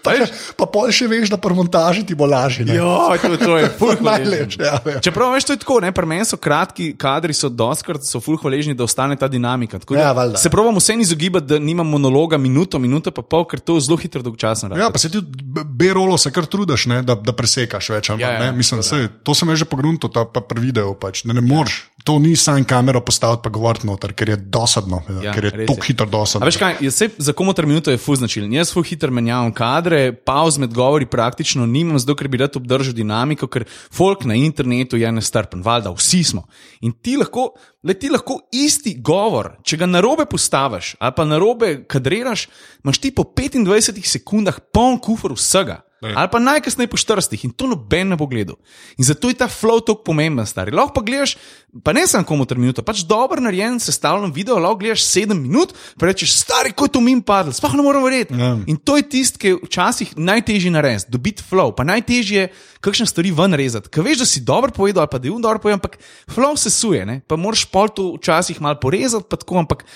Pa, 0.00 0.14
pa 0.56 0.66
pol 0.70 0.88
še 0.94 1.04
veš, 1.10 1.28
da 1.32 1.36
pri 1.40 1.56
montaži 1.56 2.06
ti 2.08 2.16
bo 2.16 2.24
lažje. 2.28 2.64
Ja, 2.72 3.12
to, 3.20 3.34
to 3.36 3.58
je 3.60 3.68
ful 3.76 3.92
Najlepše, 4.08 4.62
ja, 4.64 4.78
ja. 4.94 5.00
Čeprav 5.04 5.34
veš, 5.36 5.50
to 5.50 5.56
je 5.56 5.60
tako, 5.60 5.82
ne, 5.84 5.92
pri 5.92 6.08
meni 6.08 6.24
so 6.28 6.38
kratki 6.40 6.92
kadri, 6.96 7.36
so 7.36 7.52
doskrat, 7.52 8.04
so 8.08 8.20
ful 8.24 8.40
hvaležni, 8.40 8.61
da 8.74 8.84
ostane 8.84 9.16
ta 9.16 9.28
dinamika. 9.28 9.78
Tako 9.78 9.94
da 9.94 10.00
Ja, 10.00 10.12
valjda. 10.12 10.38
se 10.38 10.50
probam 10.50 10.76
vse 10.76 10.94
izogibati, 11.00 11.46
da 11.46 11.58
nimam 11.58 11.86
monologa 11.88 12.38
minuto, 12.38 12.78
minuto 12.78 13.10
pa 13.10 13.22
pol, 13.22 13.44
ker 13.44 13.60
to 13.60 13.80
zelo 13.80 13.96
hitro 13.96 14.22
dolgčasno 14.22 14.68
rade. 14.68 14.80
Ja, 14.80 14.90
pa 14.90 14.98
se 14.98 15.10
ti 15.10 15.18
B-rolo 15.64 16.18
se 16.18 16.30
kar 16.30 16.46
trudiš, 16.46 16.86
ne, 16.86 17.02
da, 17.02 17.14
da 17.14 17.32
presekaš 17.32 17.90
več. 17.90 18.10
Ampak, 18.10 18.22
Ja, 18.22 18.32
ja, 18.32 18.38
ja, 18.38 18.44
ja, 18.44 18.52
Mislim, 18.52 18.82
se, 18.82 19.08
to 19.22 19.34
sem 19.34 19.56
že 19.56 19.64
pogrunil, 19.64 19.98
ta 19.98 20.24
pa 20.24 20.40
pri 20.40 20.60
videu. 20.60 20.94
Pač, 20.94 21.24
da 21.24 21.32
ne 21.32 21.40
moreš, 21.40 21.90
to 22.04 22.18
ni 22.18 22.36
sam 22.36 22.64
kamero 22.64 23.00
postaviti 23.00 23.42
pa 23.42 23.50
govoriti 23.50 23.86
noter, 23.86 24.12
ker 24.12 24.28
je 24.28 24.36
dosadno, 24.36 25.02
ja, 25.08 25.22
Ja, 25.22 25.34
ker 25.34 25.44
je 25.44 25.66
tako 25.66 26.02
A 26.02 26.04
dosadno. 26.04 26.46
veš 26.46 26.56
kaj, 26.56 26.76
jaz 26.80 26.94
se 26.94 27.08
za 27.18 27.32
komotar 27.32 27.66
minuto 27.66 27.90
je 27.90 27.98
fuz 27.98 28.18
značilen. 28.18 28.52
Jaz 28.52 28.72
ful 28.72 28.82
hitro 28.82 29.10
menjavam 29.10 29.52
kadre, 29.52 30.12
pauz 30.12 30.58
med 30.58 30.74
govori 30.74 31.06
praktično 31.06 31.66
nimam, 31.66 31.98
zato 31.98 32.14
ker 32.16 32.28
bi 32.28 32.36
rad 32.36 32.56
obdržal 32.56 32.92
dinamiko, 32.92 33.46
ker 33.46 33.64
folk 33.92 34.24
na 34.24 34.34
internetu 34.34 34.96
je 34.96 35.12
nestrpen, 35.12 35.62
valjda, 35.62 35.90
vsi 35.90 36.24
smo. 36.24 36.46
In 36.80 36.92
ti 36.92 37.16
lahko, 37.16 37.52
le 37.82 37.94
ti 37.94 38.10
lahko 38.10 38.40
isti 38.52 38.96
govor, 39.00 39.56
če 39.62 39.76
ga 39.76 39.86
narobe 39.86 40.26
postaviš 40.26 40.96
ali 40.98 41.12
pa 41.16 41.24
narobe 41.24 41.84
kadriraš, 41.86 42.48
imaš 42.84 42.98
ti 42.98 43.10
po 43.10 43.22
25 43.22 44.06
sekundah 44.06 44.58
poln 44.72 44.98
kufr 44.98 45.32
vsega. 45.32 45.82
Ja. 46.02 46.16
Ali 46.18 46.28
pa 46.32 46.38
najkasneje 46.42 46.90
po 46.90 46.98
40 46.98 47.44
in 47.46 47.52
to 47.54 47.68
noben 47.70 48.08
ne 48.10 48.16
bo 48.18 48.26
gledal. 48.26 48.56
In 48.98 49.06
zato 49.06 49.30
je 49.30 49.38
ta 49.38 49.46
flow 49.46 49.78
tako 49.78 50.02
pomemben, 50.02 50.46
stari. 50.46 50.74
Lahko 50.74 50.98
pa 50.98 51.02
gledaš, 51.06 51.36
pa 51.84 51.94
ne 51.94 52.02
samo 52.10 52.26
komu 52.26 52.46
ter 52.46 52.58
minuto, 52.58 52.82
pač 52.82 53.04
dobro 53.06 53.38
narejen, 53.40 53.78
sestavljen 53.78 54.32
video, 54.34 54.58
lahko 54.58 54.80
gledaš 54.82 55.06
7 55.06 55.38
minut, 55.38 55.70
pa 55.98 56.10
rečeš, 56.10 56.34
stari, 56.42 56.74
ko 56.74 56.90
je 56.90 57.00
min 57.00 57.22
padlo, 57.22 57.54
sploh 57.54 57.76
ne 57.78 57.86
morem 57.86 58.02
verjeti. 58.02 58.34
Ja. 58.34 58.56
In 58.66 58.80
to 58.82 58.98
je 58.98 59.06
tisto, 59.14 59.38
ki 59.38 59.54
je 59.54 59.60
včasih 59.62 60.16
najtežje 60.18 60.74
narediti, 60.74 61.12
dobiti 61.14 61.46
flow, 61.46 61.70
pa 61.70 61.86
najtežje 61.86 62.42
je 62.42 62.50
kakšne 62.82 63.06
stvari 63.06 63.30
ven 63.30 63.54
rezati. 63.54 63.86
Ker 63.92 64.02
veš, 64.02 64.24
da 64.24 64.26
si 64.26 64.42
dobro 64.42 64.74
povedal, 64.74 65.06
ali 65.06 65.12
pa 65.12 65.22
da 65.22 65.30
je 65.30 65.36
un 65.36 65.42
dobro 65.42 65.62
povedal, 65.62 65.78
ampak 65.78 66.02
flow 66.26 66.58
se 66.58 66.70
suje, 66.70 67.06
ne? 67.06 67.20
pa 67.22 67.38
moraš 67.38 67.64
pol 67.70 67.94
to 67.94 68.10
včasih 68.18 68.58
malo 68.60 68.82
porezati, 68.82 69.30
pa 69.30 69.38
tako, 69.38 69.62
ampak 69.62 69.86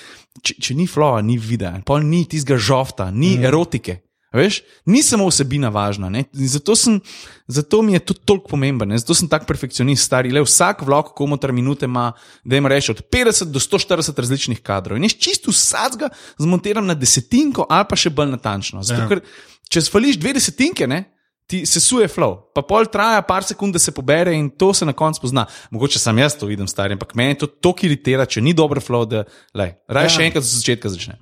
če, 0.42 0.54
če 0.54 0.78
ni 0.78 0.86
flowa, 0.86 1.18
ni 1.26 1.34
videa, 1.34 1.80
pol 1.86 2.06
ni 2.06 2.24
tistega 2.30 2.58
žofta, 2.62 3.10
ni 3.10 3.34
mm. 3.36 3.50
erotike. 3.50 4.05
Veš, 4.32 4.58
ni 4.84 5.02
samo 5.02 5.26
vsebina 5.26 5.68
važna. 5.68 6.08
ne. 6.08 6.24
In 6.34 6.48
Zato, 6.48 6.76
sem, 6.76 7.00
zato 7.46 7.82
mi 7.82 7.92
je 7.92 7.98
tudi 8.00 8.20
toliko 8.24 8.48
pomemben, 8.48 8.88
ne. 8.88 8.98
zato 8.98 9.14
sem 9.14 9.28
tak 9.28 9.46
perfekcionist, 9.46 10.04
stari. 10.04 10.30
Le 10.30 10.42
vsak 10.42 10.82
vlog, 10.82 11.14
komu 11.14 11.36
ter 11.36 11.52
minute 11.52 11.84
ima, 11.84 12.12
da 12.44 12.56
jim 12.56 12.66
reče 12.66 12.92
od 12.92 13.02
50 13.02 13.44
do 13.44 13.58
140 13.58 14.18
različnih 14.18 14.60
kadrov. 14.60 14.96
In 14.96 15.04
jaz 15.04 15.14
čisto 15.14 15.50
vsakega 15.50 16.08
zmontiram 16.38 16.86
na 16.86 16.94
desetinko 16.94 17.66
ali 17.68 17.86
pa 17.88 17.96
še 17.96 18.10
bolj 18.10 18.30
natančno. 18.30 18.82
Zato, 18.82 19.02
Ja. 19.02 19.08
ker 19.08 19.20
če 19.68 19.80
spališ 19.82 20.16
dve 20.16 20.32
desetinke, 20.32 20.86
ne, 20.86 21.04
ti 21.46 21.62
se 21.62 21.80
suje 21.80 22.08
flow, 22.08 22.50
pa 22.52 22.60
pol 22.60 22.86
traja 22.86 23.22
par 23.22 23.44
sekund, 23.44 23.72
da 23.72 23.78
se 23.78 23.92
pobere 23.92 24.34
in 24.34 24.50
to 24.50 24.74
se 24.74 24.84
na 24.84 24.92
koncu 24.92 25.20
pozna. 25.20 25.46
Mogoče 25.70 25.98
sam 25.98 26.18
jaz 26.18 26.34
to 26.34 26.46
vidim, 26.46 26.66
stari, 26.66 26.92
ampak 26.92 27.14
meni 27.14 27.34
to 27.34 27.46
toliko 27.46 27.86
iritira, 27.86 28.26
če 28.26 28.42
ni 28.42 28.52
dober 28.52 28.78
flow, 28.78 29.06
da 29.06 29.22
raje 29.54 29.78
Ja. 29.88 30.02
ja. 30.02 30.08
še 30.08 30.22
enkrat 30.24 30.42
od 30.42 30.50
začetka 30.50 30.88
začne. 30.88 31.18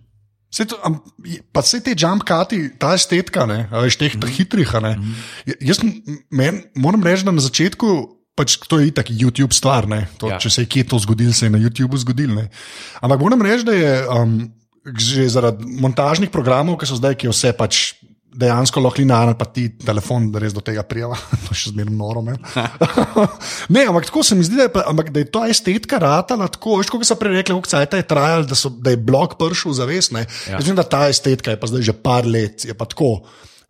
Sej 0.55 0.71
to, 0.71 0.79
am, 0.87 1.01
pa 1.51 1.65
vse 1.65 1.81
te 1.83 1.97
jump 1.99 2.23
kati, 2.23 2.79
ta 2.79 2.93
estetika, 2.95 3.43
ne, 3.51 3.65
veš, 3.73 3.99
teh 3.99 4.15
mm. 4.15 4.35
hitrih. 4.37 4.75
a 4.79 4.81
Ne, 4.85 4.93
mm. 4.95 5.15
Jaz 5.67 5.83
m- 5.83 6.21
men, 6.31 6.63
moram 6.79 7.03
reči, 7.03 7.27
da 7.27 7.35
na 7.35 7.43
začetku. 7.43 8.15
Pač 8.35 8.57
to 8.67 8.81
je 8.83 8.91
itak 8.91 9.11
YouTube 9.15 9.55
stvar. 9.55 9.87
ne, 9.87 10.07
To, 10.19 10.27
ja. 10.27 10.35
Ja. 10.35 10.39
Če 10.43 10.51
se 10.51 10.63
je 10.63 10.71
kje 10.71 10.85
to 10.91 10.99
zgodilo, 10.99 11.35
se 11.35 11.47
je 11.47 11.55
na 11.55 11.59
YouTubu 11.59 11.99
zgodilo. 12.03 12.47
Ampak 12.99 13.19
moram 13.23 13.43
reči, 13.43 13.67
da 13.67 13.75
je 13.75 13.93
um, 14.11 14.51
že 14.99 15.27
zaradi 15.31 15.63
montažnih 15.81 16.31
programov, 16.35 16.79
ki 16.79 16.87
so 16.87 16.99
zdaj, 16.99 17.15
ki 17.15 17.27
je 17.27 17.35
vse 17.35 17.53
pač 17.55 17.95
dejansko 18.35 18.83
lahko 18.83 19.01
linearno, 19.01 19.35
pa 19.39 19.47
ti 19.51 19.69
telefon, 19.81 20.29
res 20.43 20.55
do 20.57 20.63
tega 20.65 20.85
prijava, 20.87 21.19
to 21.47 21.55
je 21.55 21.61
še 21.61 21.73
zmerno 21.75 21.97
noro. 21.99 22.25
ne, 23.75 23.87
ampak 23.87 24.09
tako 24.11 24.25
se 24.27 24.39
mi 24.39 24.47
zdi, 24.47 24.59
da 24.59 24.69
je, 24.69 24.73
pa, 24.75 24.85
ampak, 24.91 25.13
da 25.15 25.23
je 25.23 25.31
ta 25.35 25.47
estetika 25.51 26.01
ratala 26.03 26.49
tako, 26.53 26.79
veš, 26.81 26.93
kot 26.93 27.07
so 27.07 27.19
prej 27.21 27.39
rekli, 27.39 27.55
kako 27.55 27.73
cajt 27.75 27.99
je 28.01 28.09
trajal, 28.11 28.47
da, 28.51 28.59
so, 28.59 28.73
da 28.75 28.95
je 28.95 29.01
blog 29.01 29.39
prišel 29.41 29.77
zavest. 29.79 30.15
Ja. 30.15 30.27
Jaz 30.57 30.69
vem, 30.69 30.79
da 30.79 30.87
ta 30.87 31.07
estetika 31.11 31.55
je 31.55 31.61
pa 31.61 31.71
zdaj 31.71 31.89
že 31.91 31.97
par 31.97 32.29
let, 32.29 32.67
je 32.67 32.77
pa 32.77 32.89
tako. 32.91 33.17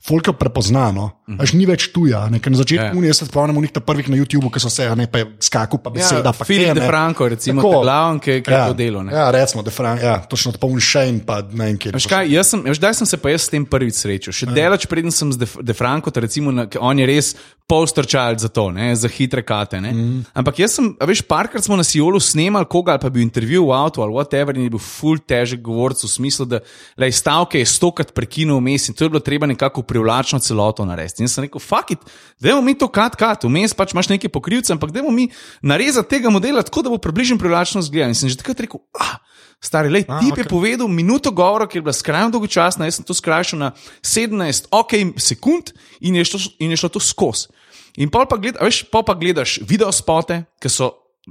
Folk 0.05 0.27
jo 0.27 0.33
prepoznano, 0.37 1.11
mm 1.29 1.37
-hmm. 1.39 1.55
ni 1.55 1.67
več 1.67 1.89
tuja. 1.93 2.29
Ne? 2.29 2.39
ker 2.39 2.53
Na 2.53 2.59
začetku 2.59 2.85
Ja. 2.85 2.93
yeah. 2.93 3.07
jaz 3.07 3.17
se 3.19 3.25
spomnim 3.27 3.57
nekih 3.63 3.83
prvih 3.87 4.09
na 4.09 4.17
YouTubu, 4.17 4.51
ki 4.53 4.61
so 4.61 4.69
se, 4.71 4.97
ne 4.97 5.07
pa 5.07 5.19
je 5.19 5.27
skakal, 5.41 5.79
pa 5.83 5.91
beseda. 5.91 6.33
pa 6.33 6.45
Filip 6.45 6.75
De 6.75 6.81
ne. 6.81 6.87
Franco, 6.87 7.29
recimo, 7.29 7.63
Tako. 7.63 7.73
ta 7.73 7.81
glavni, 7.83 8.21
ki, 8.21 8.43
ki 8.43 8.51
je 8.51 8.57
ja. 8.57 8.67
to 8.69 8.75
delo. 8.75 9.03
ne. 9.03 9.13
Ja, 9.13 9.31
recimo, 9.31 9.63
da 9.63 9.71
Fran, 9.71 9.99
ja, 9.99 10.21
točno 10.29 10.53
to 10.53 10.59
poln 10.59 10.81
še 10.81 11.09
in 11.09 11.21
pa 11.21 11.41
ne 11.53 11.65
vem, 11.65 11.79
kje. 11.79 11.93
Veš 11.93 12.07
kaj, 12.07 12.29
jaz 12.33 12.47
sem, 12.51 12.63
veš, 12.63 12.79
daj 12.79 12.95
sem 12.95 13.07
se 13.07 13.17
pa 13.17 13.31
jaz 13.31 13.43
s 13.43 13.49
tem 13.49 13.65
prvič 13.67 13.95
srečal. 13.95 14.33
Še 14.33 14.47
Ja. 14.47 14.53
delač 14.53 14.87
preden 14.87 15.11
sem 15.11 15.33
z 15.33 15.37
De- 15.39 15.63
De 15.63 15.73
Franco, 15.73 16.11
recimo, 16.15 16.51
na, 16.53 16.67
on 16.81 16.99
je 16.99 17.07
res 17.07 17.35
polstrčal 17.67 18.37
za 18.39 18.49
to, 18.49 18.71
ne, 18.71 18.95
za 18.97 19.09
hitre 19.09 19.43
kate. 19.43 19.81
Mm. 19.81 19.87
Mhm. 19.87 20.25
Ampak 20.35 20.59
jaz 20.59 20.73
sem, 20.75 20.97
veš, 21.01 21.23
parkrat 21.23 21.65
smo 21.65 21.77
na 21.77 21.85
Sijolu 21.85 22.21
snemali 22.21 22.67
koga 22.69 22.93
ali 22.93 23.01
pa 23.01 23.09
bil 23.09 23.23
intervju 23.23 23.67
v 23.67 23.73
avtu 23.73 24.03
ali 24.03 24.13
whatever 24.13 24.57
in 24.57 24.63
je 24.65 24.71
bil 24.71 24.79
full 24.79 25.17
težek 25.19 25.63
govorc 25.63 25.97
v 26.05 26.09
smislu, 26.09 26.45
da 26.45 26.61
lej, 26.99 27.13
stavke 27.13 27.59
je 27.59 27.65
stokrat 27.67 28.13
prekinil 28.15 28.57
vmes 28.61 28.89
in 28.89 28.95
to 28.95 29.05
je 29.05 29.09
bilo 29.09 29.21
treba 29.21 29.47
nekako 29.47 29.83
privlačno 29.95 30.41
celoto 30.43 30.85
narediti. 30.85 31.23
In 31.23 31.31
sem 31.31 31.47
rekel, 31.47 31.63
fuck 31.63 31.95
it, 31.95 32.03
dajmo 32.43 32.63
mi 32.67 32.75
to 32.79 32.89
kat 32.91 33.15
kat, 33.19 33.47
vmes 33.47 33.77
pač 33.77 33.95
imaš 33.95 34.11
neke 34.11 34.31
pokrivce, 34.33 34.75
ampak 34.75 34.91
dajmo 34.95 35.13
mi 35.15 35.29
narezati 35.63 36.17
tega 36.17 36.33
modela 36.35 36.65
tako, 36.67 36.83
da 36.83 36.93
bo 36.93 36.99
približno 36.99 37.39
privlačno 37.39 37.83
zgledal. 37.87 38.11
In 38.11 38.19
sem 38.19 38.33
že 38.33 38.41
takrat 38.41 38.65
rekel, 38.67 38.83
ah, 38.99 39.21
stari, 39.63 39.93
lej, 39.93 40.07
A, 40.09 40.19
tip 40.21 40.43
je 40.43 40.49
povedal 40.51 40.91
minuto 40.91 41.31
govora, 41.31 41.69
ki 41.71 41.79
je 41.79 41.87
bila 41.87 41.95
skrajno 41.95 42.35
dolgočasna, 42.35 42.89
jaz 42.91 42.99
sem 42.99 43.07
to 43.07 43.15
skrajšal 43.15 43.63
na 43.63 43.71
17 44.03 44.69
ok 44.75 44.99
sekund 45.17 45.73
in 46.03 46.19
je 46.19 46.27
šlo, 46.27 46.43
in 46.59 46.75
je 46.75 46.83
šlo 46.83 46.91
to 46.99 47.01
skozi. 47.01 47.49
In 47.95 48.11
pol 48.11 48.27
pa, 48.27 48.37
gled, 48.43 48.59
veš, 48.59 48.83
pol 48.91 49.07
pa 49.07 49.15
gledaš 49.15 49.61
video 49.63 49.93
spote, 49.95 50.43
ki 50.59 50.73
so. 50.73 50.91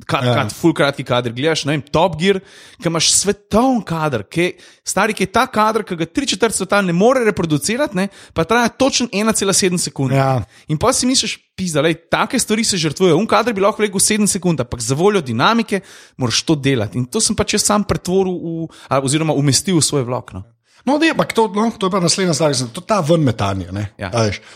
Kad, 0.10 0.23
Ja. 0.25 0.34
kad, 0.34 0.53
full 0.58 0.73
kratki 0.73 1.03
kader, 1.06 1.29
gledaš, 1.34 1.65
ne 1.69 1.75
vem, 1.75 1.82
Top 1.93 2.15
Gear, 2.17 2.39
ki 2.82 2.89
imaš 2.89 3.12
svetovni 3.13 3.84
kader, 3.86 4.23
ki, 4.25 4.56
stari, 4.82 5.13
ki 5.13 5.27
je 5.27 5.32
ta 5.32 5.43
kader, 5.45 5.84
ki 5.86 5.95
ga 5.99 6.08
tri 6.10 6.25
četrt 6.25 6.56
sveta 6.58 6.79
ne 6.82 6.95
more 6.97 7.21
reproducirati, 7.27 7.93
ne, 7.99 8.08
pa 8.34 8.41
traja 8.43 8.71
točno 8.73 9.06
1,7 9.13 9.77
sekunde. 9.77 10.17
Ja. 10.17 10.41
In 10.67 10.82
pa 10.82 10.89
si 10.97 11.06
misliš, 11.06 11.38
pizda, 11.53 11.86
lej, 11.86 12.10
take 12.10 12.39
stvari 12.41 12.65
se 12.65 12.82
žrtvujejo. 12.82 13.21
Un 13.21 13.29
kader 13.29 13.53
bi 13.53 13.62
lahko 13.62 13.86
rekel 13.86 14.01
7 14.01 14.25
sekund, 14.27 14.65
ampak 14.65 14.82
za 14.82 14.97
voljo 14.97 15.21
dinamike 15.21 15.84
moraš 16.17 16.41
to 16.41 16.56
delati. 16.56 16.97
In 16.97 17.06
to 17.06 17.21
sem 17.21 17.38
pač 17.38 17.53
jaz 17.53 17.69
sam 17.69 17.86
pretvoril 17.86 18.34
v, 18.34 18.67
oziroma 18.97 19.38
umestil 19.38 19.77
v 19.77 19.86
svoj 19.86 20.10
vlog. 20.10 20.34
No. 20.34 20.43
No, 20.89 20.97
ne, 20.97 21.13
ampak 21.13 21.38
to, 21.38 21.47
no, 21.53 21.69
to 21.77 21.88
je 21.88 21.91
pa 21.93 22.01
naslednja 22.01 22.34
stvar, 22.34 22.51
to 22.51 22.82
je 22.82 22.88
ta 22.88 22.99
ven 22.99 23.21
metanje. 23.23 23.69
Ja. 24.01 24.10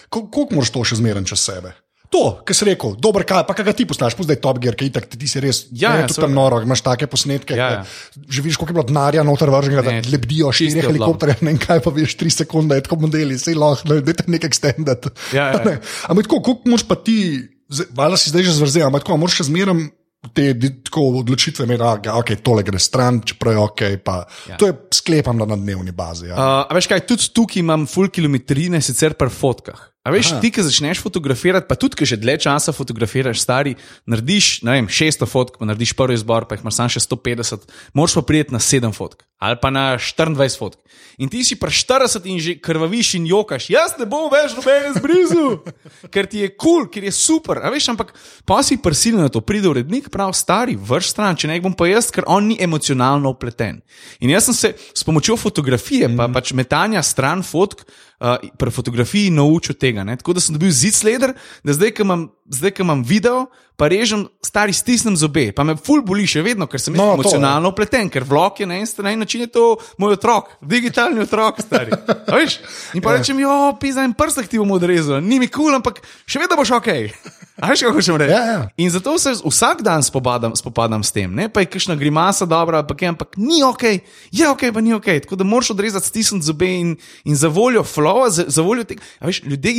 Koliko 0.10 0.50
moraš 0.52 0.74
to 0.74 0.82
še 0.84 0.98
zmerati 0.98 1.30
čez 1.30 1.46
sebe? 1.46 1.78
To, 2.08 2.40
kar 2.48 2.56
si 2.56 2.64
rekel, 2.64 2.94
dober 2.96 3.26
kaj, 3.28 3.44
pa 3.44 3.52
kaj 3.52 3.74
ti 3.76 3.86
poznaš, 3.88 4.16
zdaj 4.16 4.40
Top 4.40 4.62
Gear, 4.64 4.78
ki 4.80 4.88
itak, 4.88 5.10
ti, 5.12 5.20
ti 5.20 5.28
si 5.28 5.42
res, 5.44 5.66
Ja, 5.76 5.92
ne, 5.92 6.06
ja, 6.06 6.08
tudi 6.08 6.24
tam 6.24 6.32
noro, 6.32 6.62
imaš 6.64 6.80
take 6.86 7.08
posnetke, 7.12 7.58
Ja, 7.58 7.68
ja, 7.68 7.82
ja. 7.84 8.24
že 8.32 8.40
vidiš, 8.46 8.56
koliko 8.56 8.72
je 8.72 8.78
bilo 8.80 8.88
denarja 8.88 9.26
noter 9.28 9.52
vrženega, 9.52 9.84
da 9.84 9.92
Ne, 9.92 10.02
lebdijo 10.08 10.54
štiri 10.56 10.80
odlom. 10.80 10.88
helikopterje, 10.88 11.36
ne 11.44 11.52
vem 11.52 11.60
kaj 11.60 11.84
pa 11.84 11.92
veš, 11.92 12.16
tri 12.16 12.32
sekunde, 12.32 12.80
je 12.80 12.88
tako 12.88 13.02
modeli, 13.04 13.36
sej 13.36 13.60
lahko, 13.60 13.92
ne, 13.92 14.00
dajte 14.08 14.24
nekaj 14.32 14.50
extended. 14.50 15.12
Ja, 15.36 15.52
ja. 15.52 15.62
Ne. 15.68 15.78
Ampak 16.08 16.32
tako, 16.32 16.42
koliko 16.48 16.72
moraš 16.72 16.88
pa 16.88 16.96
ti, 16.96 17.44
valjda 17.92 18.18
si 18.18 18.32
zdaj 18.32 18.48
že 18.48 18.56
zvrzel, 18.56 18.88
ampak 18.88 19.04
tako, 19.04 19.20
a 19.20 19.22
moraš 19.22 19.42
še 19.44 19.52
zmeraj 19.52 19.92
te 20.34 20.54
tako 20.84 21.20
odločitve 21.22 21.68
da 21.78 21.92
ah, 21.94 22.18
okay, 22.20 22.40
tole 22.42 22.64
gre 22.66 22.80
stran, 22.80 23.22
čeprav 23.22 23.54
je 23.54 23.60
ok, 23.60 23.82
pa 24.04 24.16
Ja. 24.50 24.58
to 24.58 24.68
je 24.68 24.74
sklepam 24.92 25.38
na 25.38 25.56
dnevni 25.56 25.92
bazi. 25.92 26.28
Ja. 26.28 26.36
Uh, 26.36 26.66
a 26.68 26.72
veš 26.74 26.88
kaj, 26.88 27.06
tudi 27.08 27.30
tukaj 27.34 27.60
imam 27.62 27.86
full 27.88 28.10
kilometrine, 28.10 28.82
sicer 28.82 29.14
pri 29.14 29.30
fotkah. 29.30 29.80
A 30.08 30.12
veš, 30.14 30.32
Aha. 30.32 30.40
Ti, 30.40 30.52
ki 30.56 30.64
začneš 30.64 31.02
fotografirati, 31.04 31.68
pa 31.68 31.76
tudi, 31.76 32.00
ki 32.00 32.08
že 32.08 32.16
dlje 32.16 32.38
časa 32.48 32.72
fotografiraš, 32.72 33.42
stari, 33.44 33.76
narediš 34.08 34.64
ne 34.64 34.78
vem, 34.78 34.88
600 34.88 35.28
fotk, 35.28 35.60
pa 35.60 35.68
narediš 35.68 35.92
prvi 36.00 36.16
izbor, 36.16 36.48
pa 36.48 36.56
jih 36.56 36.64
imaš 36.64 36.78
samo 36.80 36.94
še 36.96 37.04
150, 37.04 37.68
moraš 37.92 38.16
pa 38.16 38.24
priti 38.24 38.56
na 38.56 38.64
7 38.64 38.96
fotk 38.96 39.28
ali 39.38 39.58
pa 39.62 39.70
na 39.70 39.98
24 39.98 40.58
fotk. 40.58 40.80
In 41.18 41.30
ti 41.30 41.42
si 41.42 41.58
pri 41.58 41.74
40 41.74 42.26
in 42.30 42.38
že 42.38 42.58
krvaviš 42.62 43.18
in 43.18 43.26
jokaš, 43.26 43.70
jaz 43.74 43.96
ne 43.98 44.06
bom 44.06 44.30
več 44.30 44.54
nobene 44.54 44.94
zbrizu, 44.94 45.46
ker 46.14 46.30
ti 46.30 46.46
je 46.46 46.50
kul, 46.54 46.86
cool, 46.86 46.88
ker 46.94 47.06
je 47.06 47.14
super. 47.14 47.62
A 47.62 47.74
veš, 47.74 47.90
ampak 47.94 48.14
pa 48.46 48.62
si 48.62 48.78
prisiljen 48.78 49.26
na 49.26 49.30
to, 49.34 49.42
pride 49.42 49.70
urednik, 49.70 50.12
prav 50.14 50.34
stari, 50.38 50.78
vrš 50.78 51.14
stran, 51.14 51.38
če 51.38 51.50
ne 51.50 51.58
bom 51.62 51.74
pa 51.74 51.90
jaz, 51.90 52.12
ker 52.14 52.26
on 52.30 52.50
ni 52.50 52.58
emocionalno 52.62 53.34
upleten. 53.34 53.82
In 54.22 54.34
jaz 54.34 54.50
sem 54.50 54.58
se 54.58 54.74
s 54.78 55.06
pomočjo 55.06 55.38
fotografije, 55.42 56.10
pa 56.18 56.30
pač 56.30 56.54
metanja 56.58 57.02
stran 57.06 57.46
fotk. 57.46 57.86
Uh, 58.18 58.42
pri 58.58 58.72
fotografiji 58.74 59.30
naučil 59.30 59.76
tega. 59.78 60.02
Ne? 60.02 60.16
Tako 60.18 60.34
da 60.34 60.42
sem 60.42 60.56
dobil 60.56 60.72
zid 60.74 60.96
sleder, 60.98 61.36
da 61.62 61.76
zdaj, 61.78 61.92
ko 61.94 62.02
imam, 62.02 62.24
zdaj, 62.50 62.72
ko 62.72 62.84
imam 62.84 63.04
video, 63.04 63.46
pa 63.78 63.88
režem, 63.88 64.26
stari 64.42 64.74
stisnem 64.74 65.14
zobe, 65.18 65.52
pa 65.54 65.64
me 65.64 65.76
ful 65.78 66.02
boli 66.02 66.26
še 66.28 66.42
vedno, 66.42 66.66
ker 66.68 66.82
sem 66.82 66.96
No, 66.98 67.12
no, 67.12 67.18
emocionalno 67.20 67.70
upleten, 67.70 68.10
ker 68.10 68.26
vlog 68.26 68.58
je 68.58 68.66
na 68.66 68.80
en 68.82 68.88
strani 68.90 69.20
način 69.20 69.46
je 69.46 69.52
to 69.54 69.66
moj 70.02 70.16
otrok, 70.18 70.56
digitalni 70.62 71.22
otrok, 71.22 71.62
stari. 71.62 71.92
Veš? 72.34 72.60
In 72.98 73.02
pa 73.06 73.14
Ja. 73.14 73.20
rečem, 73.20 73.40
jo, 73.40 73.78
pisa 73.80 74.04
en 74.04 74.16
prstek 74.18 74.48
ti 74.50 74.58
bom 74.58 74.72
odrezal, 74.72 75.22
ni 75.22 75.40
mi 75.40 75.48
kul, 75.48 75.70
cool, 75.70 75.76
ampak 75.78 76.02
še 76.26 76.40
vedno 76.42 76.58
boš 76.58 76.72
ok. 76.80 76.90
Veš, 77.58 77.82
kako 77.82 77.98
hočem 77.98 78.16
reči? 78.22 78.32
Ja, 78.32 78.44
ja. 78.46 78.70
In 78.78 78.90
zato 78.90 79.18
se 79.20 79.34
vsak 79.46 79.82
dan 79.82 80.04
spopadam, 80.04 80.56
spopadam 80.56 81.04
s 81.04 81.12
tem, 81.12 81.34
ne 81.34 81.50
pa 81.50 81.60
je 81.60 81.70
kakšna 81.74 81.96
grimasa 81.96 82.46
dobra, 82.46 82.80
ampak, 82.80 83.02
je, 83.02 83.08
ampak 83.10 83.38
ni 83.38 83.64
ok, 83.66 83.84
je 84.32 84.50
ok, 84.50 84.62
pa 84.74 84.82
ni 84.82 84.94
ok. 84.94 85.06
Tako 85.26 85.36
da 85.36 85.44
moraš 85.44 85.72
odrezati 85.74 86.08
stisniti 86.08 86.46
zobe 86.46 86.70
in, 86.70 86.96
in 87.24 87.36
za 87.36 87.48
voljo 87.48 87.84
flowa, 87.84 88.30
za, 88.30 88.46
za 88.48 88.62
voljo 88.62 88.84
tega. 88.84 89.02
a 89.20 89.26
Veš, 89.26 89.44
ljudje, 89.44 89.74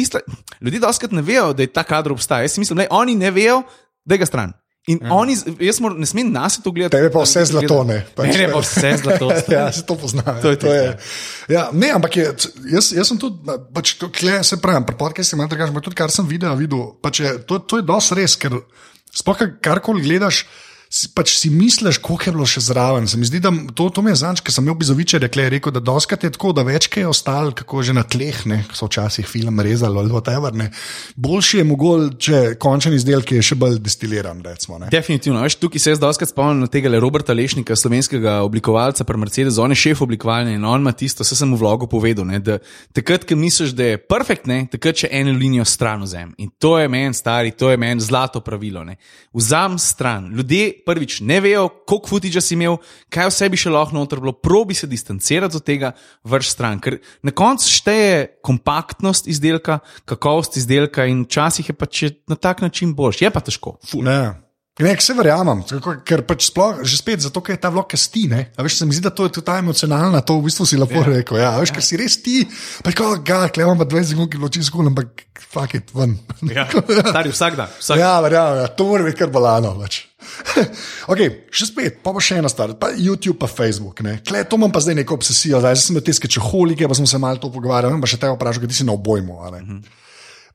ljudje 0.61 0.81
doskrat 0.81 1.13
ne 1.13 1.23
vejo, 1.23 1.53
da 1.53 1.63
je 1.63 1.73
ta 1.73 1.83
kader 1.83 2.13
obstaja. 2.13 2.43
Jaz 2.43 2.59
mislim, 2.59 2.77
da 2.77 2.87
oni 2.91 3.15
ne 3.15 3.31
vejo, 3.31 3.63
da 4.05 4.15
je 4.15 4.19
ga 4.19 4.27
stran. 4.27 4.53
In 4.89 5.03
ja. 5.03 5.13
oni, 5.13 5.37
jaz 5.61 5.79
mor, 5.85 5.93
ne 6.01 6.07
smem 6.09 6.31
nas 6.33 6.57
to 6.65 6.73
gledati. 6.73 6.97
Tebe 6.97 7.11
pa 7.13 7.23
vse 7.27 7.45
zlato, 7.51 7.83
ne. 7.85 7.99
Ne, 8.19 8.29
ne, 8.33 8.47
pa 8.53 8.63
vse 8.65 8.95
zlato. 9.03 9.29
ja, 9.55 9.67
se 9.73 9.85
to 9.85 9.99
pozna. 10.01 10.25
To 10.41 10.55
je 10.55 10.61
to 10.61 10.73
je. 10.73 10.85
tisto, 10.97 11.53
Ja, 11.53 11.69
ne, 11.73 11.89
ampak 11.97 12.17
je, 12.17 12.25
jaz, 12.73 12.91
jaz 12.93 13.09
sem 13.09 13.17
tudi, 13.21 13.57
pač, 13.73 13.95
to, 14.01 14.11
kle, 14.13 14.43
se 14.45 14.59
pravim, 14.61 14.85
pri 14.85 14.99
podkastu 15.01 15.37
imam 15.37 15.49
drugače, 15.49 15.73
ampak 15.73 15.85
tudi 15.87 15.97
kar 15.97 16.13
sem 16.13 16.29
videl, 16.29 16.53
videl 16.61 16.91
pač 17.01 17.23
je, 17.25 17.31
to, 17.49 17.61
to 17.65 17.81
je 17.81 17.87
dosti 17.89 18.19
res, 18.21 18.37
ker 18.41 18.59
sploh 19.09 19.39
kar- 19.41 19.55
karkoli 19.65 20.05
gledaš. 20.05 20.43
Si, 20.89 21.11
pač 21.13 21.35
si 21.37 21.51
misliš, 21.53 21.99
koliko 22.01 22.25
je 22.25 22.33
bilo 22.33 22.47
še 22.49 22.63
zraven. 22.65 23.05
Se 23.11 23.19
mi 23.21 23.27
zdi, 23.29 23.43
da 23.45 23.51
to, 23.77 23.91
to 23.93 24.01
mi 24.01 24.09
je 24.15 24.23
zanč, 24.23 24.41
ker 24.41 24.55
sem 24.55 24.65
imel 24.65 24.79
bizoviče, 24.81 25.19
rekle, 25.21 25.45
rekel, 25.53 25.73
da 25.77 25.83
doskrat 25.85 26.23
je 26.25 26.31
tako, 26.33 26.55
da 26.57 26.65
več 26.65 26.87
kaj 26.89 27.05
je 27.05 27.11
ostalo, 27.11 27.53
kako 27.53 27.83
že 27.85 27.93
na 27.93 28.07
tleh, 28.09 28.39
ne, 28.49 28.63
so 28.73 28.89
včasih 28.89 29.29
film 29.29 29.61
rezali 29.61 30.01
ali 30.01 30.09
whatever. 30.15 30.57
Ne. 30.57 30.71
Boljši 31.21 31.61
je 31.61 31.67
mogoče 31.69 32.41
končen 32.63 32.97
izdelek, 32.97 33.29
ki 33.29 33.37
je 33.37 33.49
še 33.51 33.59
bolj 33.61 33.77
destiliran. 33.85 34.41
Recimo, 34.47 34.79
ne. 34.81 34.89
Definitivno. 34.93 35.43
Veš, 35.45 35.59
tukaj 35.61 35.85
se 35.85 35.93
jaz 35.93 36.01
doskrat 36.01 36.33
spomnim 36.33 36.73
tega 36.73 36.89
le 36.89 37.03
Roberta 37.05 37.37
Lešnika, 37.37 37.77
slovenskega 37.77 38.39
oblikovalca 38.49 39.05
pri 39.05 39.21
Mercedesu, 39.21 39.61
on 39.61 39.77
je 39.77 39.83
šef 39.83 40.03
oblikovanja 40.09 40.57
in 40.57 40.65
on 40.65 40.81
ima 40.81 40.95
tisto, 40.97 41.27
vse 41.27 41.37
sem 41.37 41.53
v 41.53 41.61
vlogu 41.61 41.91
povedal, 41.91 42.25
ne, 42.33 42.41
da 42.41 42.57
takrat, 42.97 43.29
ko 43.29 43.37
misliš, 43.37 43.77
da 43.77 43.93
je 43.93 44.01
perfekt, 44.01 44.49
ne, 44.49 44.63
takrat 44.73 45.05
še 45.05 45.13
eno 45.21 45.37
linijo 45.37 45.69
stran 45.69 46.09
vzem. 46.09 46.33
In 46.41 46.49
to 46.57 46.79
je 46.81 46.89
meni 46.89 47.13
stari, 47.15 47.53
to 47.53 47.69
je 47.69 47.77
meni 47.77 48.01
zlato 48.01 48.41
pravilo. 48.41 48.89
Ne. 48.89 48.97
Vzam 49.37 49.77
stran. 49.83 50.33
Ljudje 50.33 50.78
prvič 50.87 51.21
ne 51.21 51.41
vejo, 51.45 51.69
koliko 51.89 52.15
futiča 52.15 52.43
si 52.45 52.55
imel, 52.57 52.79
kaj 53.13 53.31
vse 53.33 53.49
bi 53.53 53.61
še 53.61 53.73
lahko 53.75 53.97
noter 53.97 54.23
bilo, 54.23 54.33
probi 54.33 54.77
se 54.79 54.89
distancirati 54.91 55.59
od 55.59 55.67
tega, 55.67 55.93
vrš 56.25 56.55
stran. 56.57 56.81
Ker 56.83 56.99
na 57.27 57.35
koncu 57.35 57.71
šteje 57.71 58.27
kompaktnost 58.45 59.29
izdelka, 59.31 59.81
kakovost 60.09 60.57
izdelka 60.61 61.07
in 61.11 61.25
včasih 61.27 61.73
je 61.73 61.79
pač 61.79 62.05
na 62.29 62.37
tak 62.37 62.63
način 62.65 62.95
boljši. 62.95 63.25
Je 63.29 63.33
pa 63.35 63.45
težko. 63.45 63.79
Ful. 63.87 64.07
Ne. 64.07 64.48
Ne, 64.79 64.93
se 65.03 65.15
verjamem, 65.15 65.65
tako, 65.67 65.97
ker 66.07 66.23
pač 66.27 66.47
sploh, 66.53 66.85
že 66.87 67.01
spet 67.01 67.25
zato, 67.25 67.43
ker 67.43 67.57
je 67.57 67.63
ta 67.65 67.71
vlog 67.75 67.91
sti. 67.99 68.23
ne. 68.31 68.43
A 68.55 68.63
Veš, 68.63 68.79
se 68.79 68.87
mi 68.87 68.95
zdi, 68.95 69.03
da 69.09 69.11
to 69.11 69.27
je 69.27 69.35
tudi 69.35 69.47
ta 69.49 69.59
emocionalna, 69.59 70.21
to 70.23 70.39
v 70.39 70.47
bistvu 70.47 70.67
si 70.71 70.79
lepo 70.79 71.01
yeah. 71.01 71.09
rekel. 71.19 71.39
Ja, 71.43 71.57
veš, 71.59 71.75
ker 71.75 71.83
si 71.83 71.99
res 71.99 72.15
ti, 72.23 72.45
pa 72.85 72.93
tako, 72.95 73.17
ga, 73.27 73.49
klevam 73.51 73.81
pa 73.81 73.89
20 73.89 74.15
sekund, 74.15 74.31
ki 74.31 74.39
loči 74.39 74.63
skul, 74.63 74.87
ampak 74.87 75.27
fuck 75.49 75.75
it, 75.75 75.91
ven. 75.97 76.15
Ja, 76.55 76.69
stari 76.71 77.35
vsak 77.35 77.59
dan. 77.59 77.75
Vsak 77.81 77.99
Ja, 77.99 78.13
verjamem, 78.23 78.63
ja, 78.63 78.71
to 78.71 78.87
mora 78.87 79.09
biti 79.09 79.19
kar 79.19 79.35
balano. 79.35 79.75
Pač. 79.83 80.05
okay, 81.11 81.43
še 81.51 81.71
spet, 81.73 81.99
pa 82.05 82.15
bo 82.15 82.23
še 82.23 82.39
ena 82.39 82.51
stvar, 82.53 82.77
pa 82.79 82.93
YouTube, 82.95 83.39
pa 83.43 83.51
Facebook. 83.51 84.05
ne. 84.07 84.21
Kle, 84.23 84.47
to 84.47 84.61
imam 84.61 84.71
pa 84.71 84.83
zdaj 84.85 85.01
neko 85.03 85.19
obsesijo, 85.19 85.59
zdaj 85.65 85.75
sem 85.83 85.97
imel 85.97 86.07
te 86.07 86.15
skečeholike, 86.15 86.87
pa 86.87 86.95
sem 86.95 87.09
se 87.09 87.19
malo 87.19 87.43
to 87.43 87.51
pogovarjal, 87.51 87.99
pa 87.99 88.11
še 88.11 88.21
te 88.23 88.31
vprašal, 88.31 88.63
ker 88.63 88.71
ti 88.71 88.79
si 88.79 88.87
na 88.87 88.95
obojmu. 88.95 89.43
ne. 89.59 89.81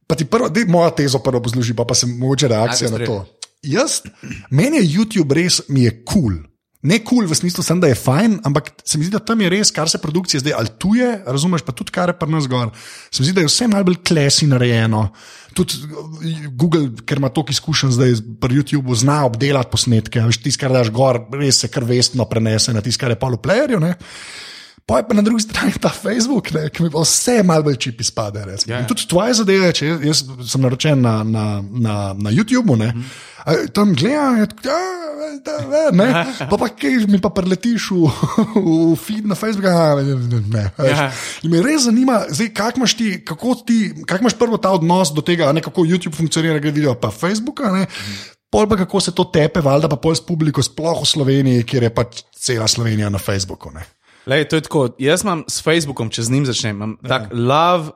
Pa 0.07 0.15
ti 0.19 0.27
prvo, 0.27 0.51
moja 0.67 0.91
tezo 0.95 1.19
prvo 1.23 1.43
pozloži, 1.43 1.75
pa, 1.75 1.87
pa 1.87 1.95
se 1.95 2.07
mogoče 2.07 2.51
reakcija 2.51 2.91
Ajde, 2.91 2.99
na 2.99 3.07
to. 3.07 3.42
Jaz, 3.63 4.01
meni 4.51 4.81
je 4.81 4.89
YouTube 4.97 5.35
res, 5.35 5.61
mi 5.69 5.87
je 5.87 5.95
kul. 6.03 6.03
Cool. 6.13 6.41
Ne 6.83 6.97
kul 6.99 7.23
cool 7.23 7.29
v 7.31 7.35
smislu, 7.39 7.63
sem, 7.63 7.79
da 7.79 7.87
je 7.87 7.95
fajn, 7.95 8.41
ampak 8.43 8.73
se 8.83 8.99
mi 8.99 9.05
zdi, 9.07 9.13
da 9.15 9.21
tam 9.23 9.39
je 9.39 9.47
res, 9.53 9.69
kar 9.71 9.87
se 9.87 10.01
produkcije 10.03 10.41
zdaj 10.43 10.55
altuje, 10.57 11.07
razumeš, 11.23 11.63
pa 11.63 11.71
tudi 11.71 11.93
kar 11.95 12.11
je 12.11 12.15
pri 12.19 12.33
nas 12.33 12.49
gor. 12.51 12.73
Se 13.07 13.21
mi 13.21 13.29
zdi, 13.29 13.35
da 13.37 13.45
je 13.45 13.47
vse 13.47 13.69
malo 13.71 13.87
bolj 13.87 14.01
klesi 14.03 14.49
narejeno. 14.51 15.05
Tudi 15.55 15.79
uh, 15.79 16.49
Google, 16.59 16.89
ker 17.07 17.21
ima 17.23 17.31
toliko 17.31 17.55
izkušenj 17.55 17.93
zdaj 17.95 18.17
pri 18.43 18.59
YouTubu, 18.59 18.97
zna 18.99 19.21
obdelati 19.29 19.71
posnetke. 19.71 20.25
Tisti, 20.35 20.59
kar 20.59 20.75
daš 20.75 20.91
gor, 20.91 21.21
res 21.39 21.63
se 21.63 21.71
kar 21.71 21.87
vestno 21.87 22.27
prenese 22.27 22.75
na 22.75 22.83
tisti, 22.83 22.99
kar 22.99 23.15
je 23.15 23.21
v 23.21 23.39
playerju. 23.47 23.79
ne. 23.79 23.95
Pa 24.85 24.97
je 24.97 25.07
pa 25.07 25.13
na 25.13 25.21
drugi 25.21 25.41
strani 25.41 25.71
ta 25.73 25.87
Facebook, 25.89 26.51
ne, 26.51 26.65
ki 26.67 26.83
mi 26.83 26.89
pa 26.89 26.99
vse 26.99 27.37
malo 27.41 27.63
bolj 27.63 27.77
čipi 27.77 28.03
spade. 28.03 28.39
Ja, 28.41 28.57
Ja, 28.67 28.77
ja. 28.77 28.87
tudi 28.87 29.07
tvoje 29.07 29.33
zadeve, 29.33 29.71
če 29.71 29.87
jaz, 29.87 30.01
jaz 30.03 30.19
sem 30.45 30.61
naročen 30.61 30.99
na, 30.99 31.23
na, 31.23 31.43
na, 31.63 31.93
na 32.13 32.29
YouTubu, 32.29 32.75
ne, 32.75 32.87
Mhm. 32.87 33.05
a, 33.39 33.53
tam 33.69 33.93
gledam, 33.93 34.37
je 34.37 34.47
tako, 34.47 34.67
"Ja, 34.67 34.81
da, 35.39 35.53
da, 35.65 35.81
ne, 35.93 36.07
pa 36.41 36.57
pa 36.57 36.67
kaj 36.69 37.07
mi 37.07 37.17
pa 37.17 37.29
preletiš 37.29 37.91
v, 37.91 38.11
v 38.55 38.95
feed 38.97 39.25
na 39.25 39.35
Facebooku. 39.35 39.71
Ne, 39.97 40.03
ne, 40.17 40.39
ne. 40.49 40.63
Ja. 40.79 41.11
In 41.41 41.51
me 41.51 41.61
res 41.61 41.81
zanima, 41.81 42.25
zdaj, 42.29 42.51
kak 42.51 42.77
imaš 42.77 42.93
ti, 42.93 43.23
kako 43.23 43.55
ti, 43.57 43.77
kak 44.05 44.19
imaš 44.19 44.33
prvo 44.33 44.57
ta 44.57 44.71
odnos 44.71 45.09
do 45.09 45.21
tega, 45.21 45.47
ne 45.49 45.61
kako 45.61 45.81
YouTube 45.81 46.13
funkcionira, 46.13 46.59
glede 46.59 46.75
video 46.75 46.93
pa 46.93 47.07
Facebooka. 47.09 47.71
Ne, 47.71 47.87
Pol 48.49 48.67
pa 48.67 48.77
kako 48.77 48.99
se 48.99 49.11
to 49.11 49.23
tepe, 49.25 49.61
valjda 49.61 49.89
pa 49.89 49.95
pol 49.95 50.13
s 50.13 50.21
publiko, 50.21 50.61
sploh 50.61 51.01
v 51.01 51.07
Sloveniji, 51.07 51.63
kjer 51.63 51.83
je 51.83 51.89
pač 51.89 52.09
cela 52.31 52.67
Slovenija 52.67 53.09
na 53.09 53.17
Facebooku. 53.17 53.71
Ne. 53.71 53.81
Lej, 54.25 54.47
to 54.49 54.55
je 54.55 54.61
tako. 54.61 54.87
Jaz 54.99 55.23
imam 55.23 55.43
s 55.47 55.59
Facebookom, 55.63 56.09
če 56.09 56.23
z 56.23 56.31
njim 56.31 56.45
začnem, 56.45 56.75
imam 56.75 56.95
ja. 57.01 57.09
tak 57.09 57.29
love. 57.33 57.91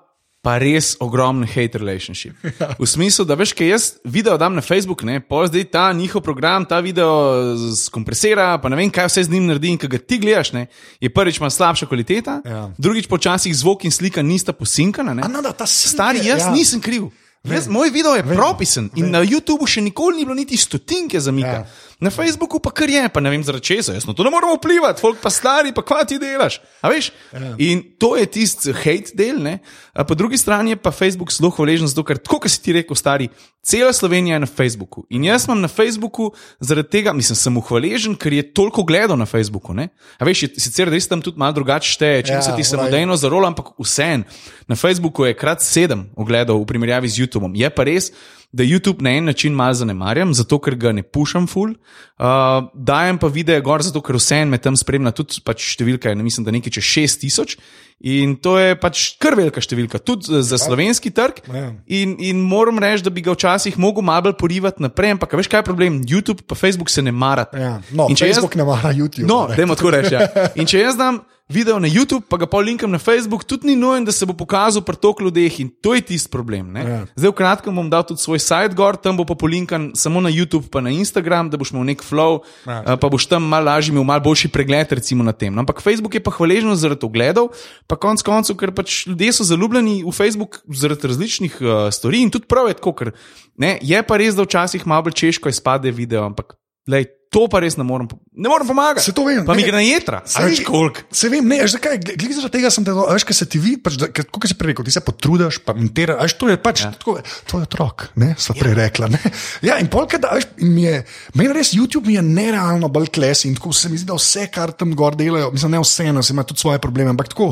Pa 0.46 0.54
res 0.62 0.94
ogromen 1.04 1.44
hate 1.50 1.76
relationship. 1.82 2.38
Ja. 2.62 2.70
V 2.80 2.86
smislu, 2.88 3.26
da 3.28 3.36
veš, 3.36 3.52
kaj 3.58 3.68
jaz 3.68 3.86
video 4.06 4.38
dam 4.40 4.56
na 4.56 4.62
Facebook, 4.62 5.02
ne, 5.04 5.18
pol 5.20 5.44
zdaj 5.50 5.66
ta 5.74 5.88
njihov 5.92 6.22
program, 6.24 6.64
ta 6.64 6.78
video 6.80 7.58
skompresira, 7.76 8.54
pa 8.62 8.70
ne 8.70 8.78
vem, 8.80 8.92
kaj 8.94 9.10
vse 9.10 9.26
z 9.28 9.34
njim 9.34 9.50
naredi. 9.50 9.74
In 9.74 9.82
ki 9.82 9.90
ga 9.92 10.00
ti 10.00 10.20
gledaš, 10.22 10.54
ne, 10.56 10.68
je 11.04 11.10
prvič 11.12 11.42
ima 11.42 11.50
slabša 11.50 11.90
kvaliteta, 11.90 12.40
Ja. 12.46 12.70
drugič 12.78 13.10
počasih 13.12 13.52
zvok 13.52 13.86
in 13.90 13.92
slika 13.92 14.22
nista 14.24 14.54
posinkana. 14.54 15.18
Ne. 15.18 15.26
A, 15.26 15.28
no, 15.28 15.42
da, 15.42 15.52
Stari, 15.68 16.24
jaz 16.24 16.48
ja. 16.48 16.54
nisem 16.54 16.80
kriv. 16.82 17.10
Jaz, 17.44 17.68
moj 17.68 17.90
video 17.90 18.16
je 18.16 18.24
propisen 18.24 18.90
in 18.96 19.12
na 19.12 19.22
YouTubu 19.24 19.68
še 19.68 19.82
nikoli 19.82 20.18
ni 20.18 20.26
bilo 20.26 20.36
niti 20.36 20.58
stotinke 20.58 21.20
zamika. 21.20 21.64
Ja. 21.64 21.68
Na 22.00 22.12
Facebooku 22.14 22.60
pa 22.62 22.70
kar 22.70 22.90
je, 22.90 23.02
pa 23.10 23.22
ne 23.26 23.32
vem 23.34 23.42
zaradi 23.42 23.66
česa, 23.66 23.96
jaz 23.96 24.06
na 24.06 24.14
to 24.14 24.22
ne 24.22 24.30
moremo 24.30 24.54
vplivati, 24.60 25.02
folk 25.02 25.18
pa 25.18 25.32
stari, 25.34 25.72
pa 25.74 25.82
kva 25.82 26.04
ti 26.06 26.20
delaš. 26.22 26.60
Ja. 26.86 27.56
In 27.58 27.82
to 27.98 28.14
je 28.20 28.28
tisti 28.30 28.70
hate 28.70 29.18
del, 29.18 29.40
ne? 29.42 29.58
A 29.98 30.06
po 30.06 30.14
drugi 30.14 30.38
strani 30.38 30.76
je 30.76 30.78
pa 30.78 30.94
Facebook 30.94 31.34
zelo 31.34 31.50
hvaležen, 31.50 31.90
zato 31.90 32.06
ker, 32.06 32.22
kot 32.22 32.46
si 32.54 32.62
ti 32.62 32.76
rekel, 32.78 32.94
stari, 32.94 33.32
cela 33.66 33.90
Slovenija 33.94 34.38
je 34.38 34.44
na 34.46 34.50
Facebooku. 34.50 35.08
In 35.10 35.26
jaz 35.26 35.50
imam 35.50 35.62
na 35.66 35.68
Facebooku 35.68 36.30
zaradi 36.60 36.94
tega, 37.00 37.18
mislim, 37.18 37.36
sem 37.36 37.58
hvaležen, 37.66 38.14
ker 38.14 38.34
je 38.34 38.46
toliko 38.54 38.86
gledal 38.86 39.18
na 39.18 39.26
Facebooku. 39.26 39.74
Ne? 39.74 39.90
A 40.22 40.30
veš, 40.30 40.46
sicer 40.54 40.94
res 40.94 41.10
tam 41.10 41.26
tudi 41.26 41.42
malo 41.42 41.58
drugače 41.58 41.98
šteje, 41.98 42.30
če 42.30 42.38
Ja, 42.38 42.46
se 42.46 42.54
ti 42.54 42.64
samodejno 42.64 43.18
zarola, 43.18 43.50
ampak 43.50 43.74
vseen. 43.82 44.24
Na 44.70 44.78
Facebooku 44.78 45.26
je 45.26 45.34
krat 45.34 45.66
sedem 45.66 46.12
ogledov 46.14 46.62
v 46.62 46.70
primerjavi 46.70 47.10
z 47.10 47.26
YouTubeom. 47.26 47.58
Je 47.58 47.70
pa 47.74 47.88
res, 47.90 48.12
da 48.52 48.64
YouTube 48.64 49.04
na 49.04 49.12
en 49.12 49.26
način 49.26 49.54
malo 49.54 49.74
zanemarjam, 49.74 50.34
zato 50.34 50.60
ker 50.60 50.76
ga 50.76 50.92
ne 50.92 51.04
pušam 51.04 51.48
full. 51.48 51.76
Uh, 52.18 52.70
dajem 52.74 53.18
pa 53.18 53.28
videe 53.28 53.62
gor, 53.62 53.84
zato 53.84 54.02
ker 54.02 54.16
vseen 54.18 54.50
me 54.50 54.58
tam 54.58 54.78
spremlja 54.80 55.12
tudi 55.12 55.42
pač 55.46 55.74
številka, 55.76 56.10
je, 56.10 56.20
ne 56.20 56.26
mislim, 56.26 56.48
da 56.48 56.56
nekaj 56.56 56.78
čez 56.80 56.88
6000. 56.96 57.58
In 58.00 58.36
to 58.36 58.58
je 58.58 58.76
pač 58.76 59.18
kar 59.18 59.34
velika 59.34 59.58
številka, 59.58 59.98
tudi 59.98 60.24
za- 60.24 60.42
za 60.44 60.58
slovenski 60.60 61.10
trg. 61.10 61.42
Ja. 61.48 61.74
In, 61.88 62.16
in 62.20 62.38
moram 62.40 62.78
reči, 62.78 63.02
da 63.02 63.10
bi 63.10 63.22
ga 63.22 63.32
včasih 63.32 63.74
mogel 63.76 64.04
malo 64.04 64.34
porivati 64.34 64.78
naprej, 64.80 65.12
ampak 65.12 65.34
veš, 65.34 65.48
kaj 65.48 65.60
je 65.60 65.64
problem? 65.66 66.04
YouTube 66.04 66.44
pa 66.44 66.54
Facebook 66.54 66.90
se 66.90 67.02
ne 67.02 67.12
marata. 67.12 67.58
Ja. 67.58 67.82
No, 67.90 68.06
In 68.06 68.16
če 68.16 68.26
jaz- 68.26 68.36
Facebook 68.36 68.56
ne 68.56 68.64
mara 68.64 68.92
YouTube. 68.92 69.26
No, 69.26 69.48
dajmo 69.50 69.74
tako 69.74 69.90
reči. 69.92 70.14
Ja. 70.14 70.30
In 70.54 70.66
če 70.66 70.80
jaz 70.80 70.94
dam 70.94 71.20
video 71.48 71.80
na 71.80 71.88
YouTube, 71.88 72.28
pa 72.28 72.36
ga 72.36 72.46
pa 72.46 72.60
linkam 72.60 72.92
na 72.92 73.00
Facebook, 73.00 73.46
tudi 73.46 73.68
ni 73.68 73.76
nujen, 73.76 74.04
da 74.04 74.12
se 74.12 74.26
bo 74.26 74.34
pokazal 74.36 74.84
pri 74.84 74.98
toliko 74.98 75.24
ljudeh 75.24 75.60
in 75.62 75.70
to 75.72 75.94
je 75.94 76.02
tisti 76.04 76.28
problem. 76.28 76.70
ne. 76.70 76.82
Ja. 76.82 76.98
Zdaj, 77.16 77.30
v 77.30 77.34
kratkem 77.34 77.72
bom 77.72 77.88
dal 77.88 78.04
tudi 78.04 78.20
svoj 78.20 78.38
sajt 78.38 78.76
gor, 78.76 78.96
tam 78.96 79.16
bo 79.16 79.24
pa 79.24 79.34
polinkan 79.34 79.96
samo 79.96 80.20
na 80.20 80.28
YouTube, 80.28 80.68
pa 80.68 80.82
na 80.82 80.92
Instagram, 80.92 81.48
da 81.48 81.56
boš 81.56 81.72
imel 81.72 81.88
nek 81.88 82.04
flow, 82.04 82.44
Ja. 82.68 82.84
ja. 82.84 82.96
pa 82.96 83.08
boš 83.08 83.26
tam 83.26 83.44
malo 83.44 83.64
lažje 83.66 83.90
imel 83.90 84.04
malo 84.04 84.20
boljši 84.22 84.48
pregled, 84.50 84.92
recimo 84.92 85.24
na 85.24 85.32
tem. 85.32 85.50
No, 85.50 85.62
ampak 85.62 85.80
Facebook 85.80 86.12
je 86.12 86.20
pa 86.20 86.30
hvaležen 86.30 86.76
zaradi 86.76 87.00
ogledov, 87.02 87.56
pa 87.88 87.96
konc 87.96 88.22
koncev, 88.26 88.58
ker 88.60 88.74
pač 88.76 89.06
ljudje 89.08 89.32
so 89.38 89.48
zaljubljeni 89.48 90.02
v 90.04 90.14
Facebook 90.16 90.62
zaradi 90.68 91.08
različnih 91.08 91.58
uh, 91.62 91.74
stvari 91.94 92.22
in 92.26 92.32
tudi 92.34 92.50
prav 92.50 92.68
je 92.68 92.78
tako, 92.80 92.94
ker 93.00 93.12
ne, 93.56 93.78
je 93.82 94.02
pa 94.04 94.20
res, 94.20 94.36
da 94.36 94.44
včasih 94.44 94.88
malo 94.88 95.12
češko 95.12 95.50
izpade 95.50 95.92
video, 95.92 96.26
ampak 96.28 96.58
lej, 96.88 97.08
to 97.34 97.44
pa 97.52 97.60
res 97.60 97.76
ne 97.76 97.84
morem, 97.84 98.08
ne 98.40 98.50
morem 98.50 98.68
pomagati. 98.68 99.04
Se 99.04 99.14
to 99.16 99.26
vem, 99.28 99.42
Pa 99.46 99.56
mi 99.56 99.62
ne. 99.62 99.68
gre 99.68 99.78
na 99.78 99.84
jedra, 99.84 100.22
koliko. 100.66 101.04
Se 101.12 101.30
vem, 101.32 101.44
ne, 101.44 101.60
zakaj, 101.68 102.00
glede 102.08 102.38
zaradi 102.38 102.56
tega 102.56 102.72
sem 102.72 102.86
te, 102.88 102.94
a 102.96 103.16
veš, 103.18 103.26
ker 103.28 103.36
se 103.36 103.48
ti 103.52 103.60
vidi, 103.62 103.80
pač, 103.84 103.98
kot 104.32 104.48
si 104.48 104.56
prej 104.58 104.72
rekel, 104.72 104.88
ti 104.88 104.94
se 104.96 105.04
potrudiš, 105.04 105.60
pa 105.68 105.76
montiraš, 105.78 106.16
a 106.18 106.28
veš, 106.28 106.38
to 106.40 106.50
je 106.52 106.60
pač, 106.64 106.86
ja. 106.86 106.94
tako, 106.96 107.18
to 107.52 107.60
je 107.60 107.68
otrok, 107.68 108.08
ne, 108.24 108.32
so 108.40 108.56
prej 108.58 108.78
rekla, 108.80 109.12
ne. 109.12 109.20
Ja, 109.68 109.76
in 109.84 109.92
polka, 109.92 110.22
da, 110.24 110.32
veš, 110.40 110.48
in 110.64 110.72
mi 110.72 110.88
je, 110.88 111.04
meni 111.36 111.52
res 111.60 111.74
YouTube 111.76 112.08
mi 112.08 112.16
je 112.16 112.24
nerealno 112.24 112.90
bolj 112.94 113.12
klesi 113.20 113.52
in 113.52 113.60
tako 113.60 113.76
se 113.76 113.92
mi 113.92 114.00
zdi, 114.00 114.08
da 114.08 114.16
vse, 114.18 114.48
kar 114.54 114.72
tam 114.78 114.96
gor 114.98 115.20
delajo, 115.20 115.52
mislim, 115.52 115.76
ne 115.76 115.84
vse, 115.84 116.10
no, 116.16 116.24
se 116.24 116.36
ima 116.36 116.48
tudi 116.48 116.64
svoje 116.64 116.82
probleme, 116.84 117.12
ampak 117.12 117.36
tako. 117.36 117.52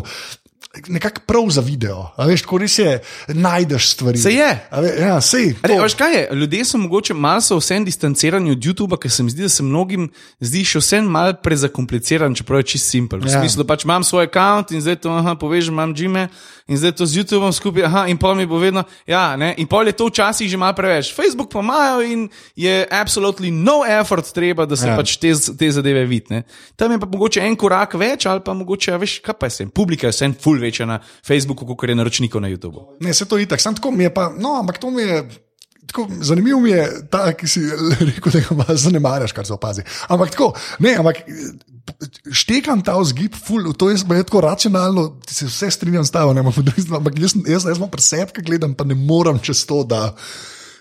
Nekako 0.88 1.22
prav 1.26 1.50
za 1.50 1.62
video, 1.62 2.12
a 2.16 2.26
veš, 2.26 2.42
tako 2.42 2.58
res 2.58 2.80
je, 2.80 3.00
najdeš 3.30 3.90
stvari. 3.90 4.18
Se 4.18 4.32
je. 4.32 4.50
A 4.70 4.82
Ve, 4.82 4.92
ja, 5.00 5.22
sej. 5.22 5.56
Re, 5.64 5.80
veš, 5.80 5.94
kaj 5.94 6.14
je? 6.14 6.30
Ljudje 6.34 6.66
so 6.66 6.78
mogoče 6.78 7.14
malo 7.14 7.42
so 7.42 7.58
vsem 7.58 7.86
distancirani 7.86 8.52
od 8.52 8.58
YouTuba, 8.60 8.98
ker 8.98 9.12
se 9.12 9.24
mi 9.24 9.32
zdi, 9.32 9.42
da 9.42 9.50
se 9.50 9.64
mnogim 9.64 10.10
zdi 10.40 10.66
še 10.66 10.80
vsem 10.80 11.06
malo 11.06 11.34
prezakompliciran, 11.34 12.36
čeprav 12.36 12.60
je 12.60 12.64
čist 12.64 12.90
simpel. 12.90 13.20
V 13.20 13.28
Ja. 13.28 13.40
smislu, 13.40 13.64
da 13.64 13.68
pač 13.68 13.84
imam 13.84 14.04
svoj 14.04 14.28
račun 14.28 14.76
in 14.76 14.82
zdaj 14.82 14.96
to 14.96 15.12
aha, 15.12 15.36
povežem, 15.36 15.74
imam 15.74 15.94
Gmail 15.94 16.28
in 16.68 16.78
zdaj 16.78 16.96
to 16.98 17.06
z 17.06 17.22
YouTubom 17.22 17.54
skupaj, 17.54 17.84
aha, 17.86 18.02
in 18.10 18.18
pol 18.18 18.36
mi 18.36 18.46
bo 18.50 18.58
vedno, 18.58 18.84
ja, 19.08 19.36
ne, 19.38 19.54
in 19.58 19.68
pol 19.70 19.86
je 19.86 19.94
to 19.94 20.08
včasih 20.10 20.50
že 20.50 20.58
malo 20.58 20.74
preveč. 20.74 21.14
Facebook 21.14 21.52
pa 21.54 21.62
imajo 21.62 22.02
in 22.02 22.26
je 22.56 22.88
absolutely 22.90 23.52
no 23.54 23.86
effort 23.86 24.26
treba, 24.34 24.66
da 24.66 24.76
se 24.76 24.88
Ja. 24.88 24.92
ja. 24.92 24.98
pač 24.98 25.18
te, 25.18 25.34
te 25.58 25.72
zadeve 25.72 26.06
vidi. 26.06 26.26
ne. 26.30 26.44
Tam 26.76 26.92
je 26.92 27.00
pa 27.00 27.06
mogoče 27.06 27.42
en 27.42 27.56
korak 27.56 27.94
več, 27.94 28.26
ali 28.26 28.42
pa 28.42 28.54
mogoče, 28.54 28.94
a 28.94 28.98
veš, 28.98 29.20
kaj 29.22 29.38
pa 29.40 29.46
je 29.46 29.52
sem, 29.52 29.70
publika 29.70 30.08
je 30.08 30.12
vsem 30.12 30.34
full 30.34 30.60
večja 30.60 30.86
na 30.86 31.00
Facebooku, 31.28 31.66
kot 31.66 31.90
je 31.90 31.96
naročnikov 31.96 32.42
na 32.42 32.50
YouTubu. 32.50 32.98
Ne, 33.02 33.14
se 33.14 33.26
to 33.26 33.38
itak, 33.38 33.62
sam 33.62 33.76
tako 33.76 33.92
mi 33.92 34.04
je 34.04 34.14
pa, 34.14 34.32
no, 34.38 34.58
ampak 34.60 34.78
to 34.78 34.90
mi 34.90 35.02
je. 35.02 35.26
Tako, 35.86 36.08
zanimivo 36.22 36.60
mi 36.60 36.72
je 36.72 36.90
ta, 37.14 37.30
ki 37.38 37.48
si 37.48 37.62
rekel, 38.10 38.32
da 38.34 38.40
ga 38.42 38.56
malo 38.58 38.76
zanemarjaš, 38.76 39.32
kar 39.38 39.46
se 39.46 39.54
opazi. 39.54 39.84
Ampak 40.10 40.34
tako, 40.34 40.54
ne, 40.80 40.96
ampak 40.98 41.22
štekam 42.32 42.82
ta 42.82 42.98
vzgib, 42.98 43.36
ful, 43.38 43.74
to 43.74 43.90
je 43.90 43.98
je 44.16 44.24
tako 44.24 44.42
racionalno, 44.42 45.20
ti 45.26 45.34
se 45.34 45.46
vse 45.46 45.72
strinjam 45.72 46.06
s 46.06 46.12
tabo, 46.12 46.34
ne, 46.34 46.42
strani- 46.42 46.92
ampak 46.92 47.20
jaz, 47.20 47.36
jaz, 47.48 47.66
jaz 47.66 47.78
imam 47.78 47.90
preseb, 47.90 48.32
ki 48.32 48.42
gledam, 48.42 48.74
pa 48.74 48.84
ne 48.84 48.96
morem 48.96 49.40
čez 49.40 49.66
to, 49.66 49.84
da. 49.84 50.16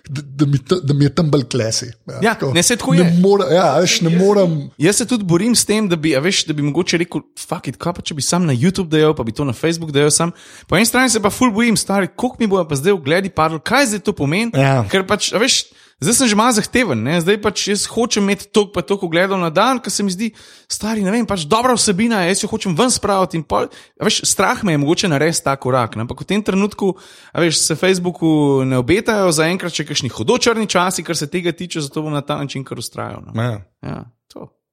Da, 0.04 0.20
da, 0.20 0.44
mi, 0.44 0.58
ta- 0.58 0.76
da 0.84 0.92
mi 0.94 1.04
je 1.06 1.14
tam 1.14 1.30
bolj 1.32 1.46
klesi. 1.48 1.86
Ja, 2.20 2.34
ne, 2.52 2.60
saj 2.62 2.76
tako 2.76 2.92
ne 2.92 3.06
je. 3.06 3.12
More, 3.22 3.46
ja, 3.54 3.78
veš, 3.80 4.02
ne 4.04 4.10
morem. 4.12 4.68
Jaz 4.76 4.96
se 4.96 5.06
tudi 5.08 5.24
borim 5.24 5.54
s 5.56 5.64
tem, 5.64 5.88
da 5.88 5.96
bi, 5.96 6.12
a 6.12 6.20
veš, 6.20 6.42
da 6.44 6.52
bi 6.52 6.60
mogoče 6.62 6.98
rekel, 7.00 7.22
fuck 7.40 7.70
it, 7.72 7.78
kaj 7.80 7.94
pa 7.96 8.02
če 8.04 8.12
bi 8.14 8.20
sam 8.22 8.44
na 8.44 8.52
YouTube 8.52 8.92
dejal, 8.92 9.14
pa 9.16 9.24
bi 9.24 9.32
to 9.32 9.44
na 9.48 9.52
Facebook 9.56 9.92
dejal 9.96 10.12
sam. 10.12 10.34
Po 10.68 10.76
eni 10.76 10.84
strani 10.84 11.08
se 11.08 11.22
pa 11.24 11.30
ful 11.32 11.48
bojim, 11.56 11.72
stari, 11.76 12.10
koliko 12.12 12.36
mi 12.40 12.46
bo 12.46 12.60
pa 12.68 12.76
zdaj 12.76 12.92
v 12.92 13.00
gledi 13.00 13.32
padlo, 13.32 13.62
kaj 13.64 13.86
zdaj 13.94 14.04
to 14.04 14.12
pomeni. 14.12 14.52
Ja. 14.52 14.84
Ker 14.92 15.06
pač, 15.08 15.32
a 15.32 15.40
veš, 15.40 15.62
zdaj 16.04 16.14
sem 16.20 16.28
že 16.30 16.36
malo 16.36 16.52
zahteven, 16.52 17.00
ne? 17.00 17.16
zdaj 17.24 17.38
pač 17.40 17.64
jaz 17.72 17.86
hočem 17.88 18.24
imeti 18.28 18.46
toliko 18.52 18.76
pa 18.76 18.84
toliko 18.84 19.08
gledov 19.08 19.40
na 19.40 19.48
dan, 19.48 19.80
ker 19.80 19.92
se 19.92 20.04
mi 20.04 20.12
zdi, 20.12 20.30
stari, 20.70 21.04
ne 21.04 21.10
vem, 21.10 21.24
pač 21.26 21.46
dobra 21.48 21.74
vsebina, 21.74 22.22
jaz 22.28 22.44
jo 22.44 22.50
hočem 22.52 22.76
ven 22.76 22.92
spraviti 22.92 23.40
pol, 23.48 23.70
a 23.72 24.02
veš, 24.04 24.22
strah 24.28 24.60
me 24.62 24.76
je 24.76 24.82
mogoče 24.84 25.08
narediti 25.08 25.44
ta 25.44 25.56
korak. 25.56 25.96
Ne? 25.96 26.04
Ampak 26.04 26.20
v 26.20 26.28
tem 26.28 26.44
trenutku, 26.44 26.94
veš, 27.32 27.64
se 27.64 27.78
Facebooku 27.78 28.62
ne 28.68 28.78
obetajo 28.78 29.32
zaenkrat 29.32 29.72
še 29.72 29.88
kakšni 29.88 30.12
hodočrni 30.12 30.68
časi, 30.70 31.02
kar 31.06 31.16
se 31.16 31.30
tega 31.30 31.56
tiče, 31.56 31.82
zato 31.84 32.04
bom 32.04 32.12
na 32.12 32.22
ta 32.22 32.36
način 32.40 32.64
kar 32.64 32.78
ustrajal. 32.78 33.24
No? 33.24 33.32
Ja. 33.34 33.64
Ja. 33.84 34.04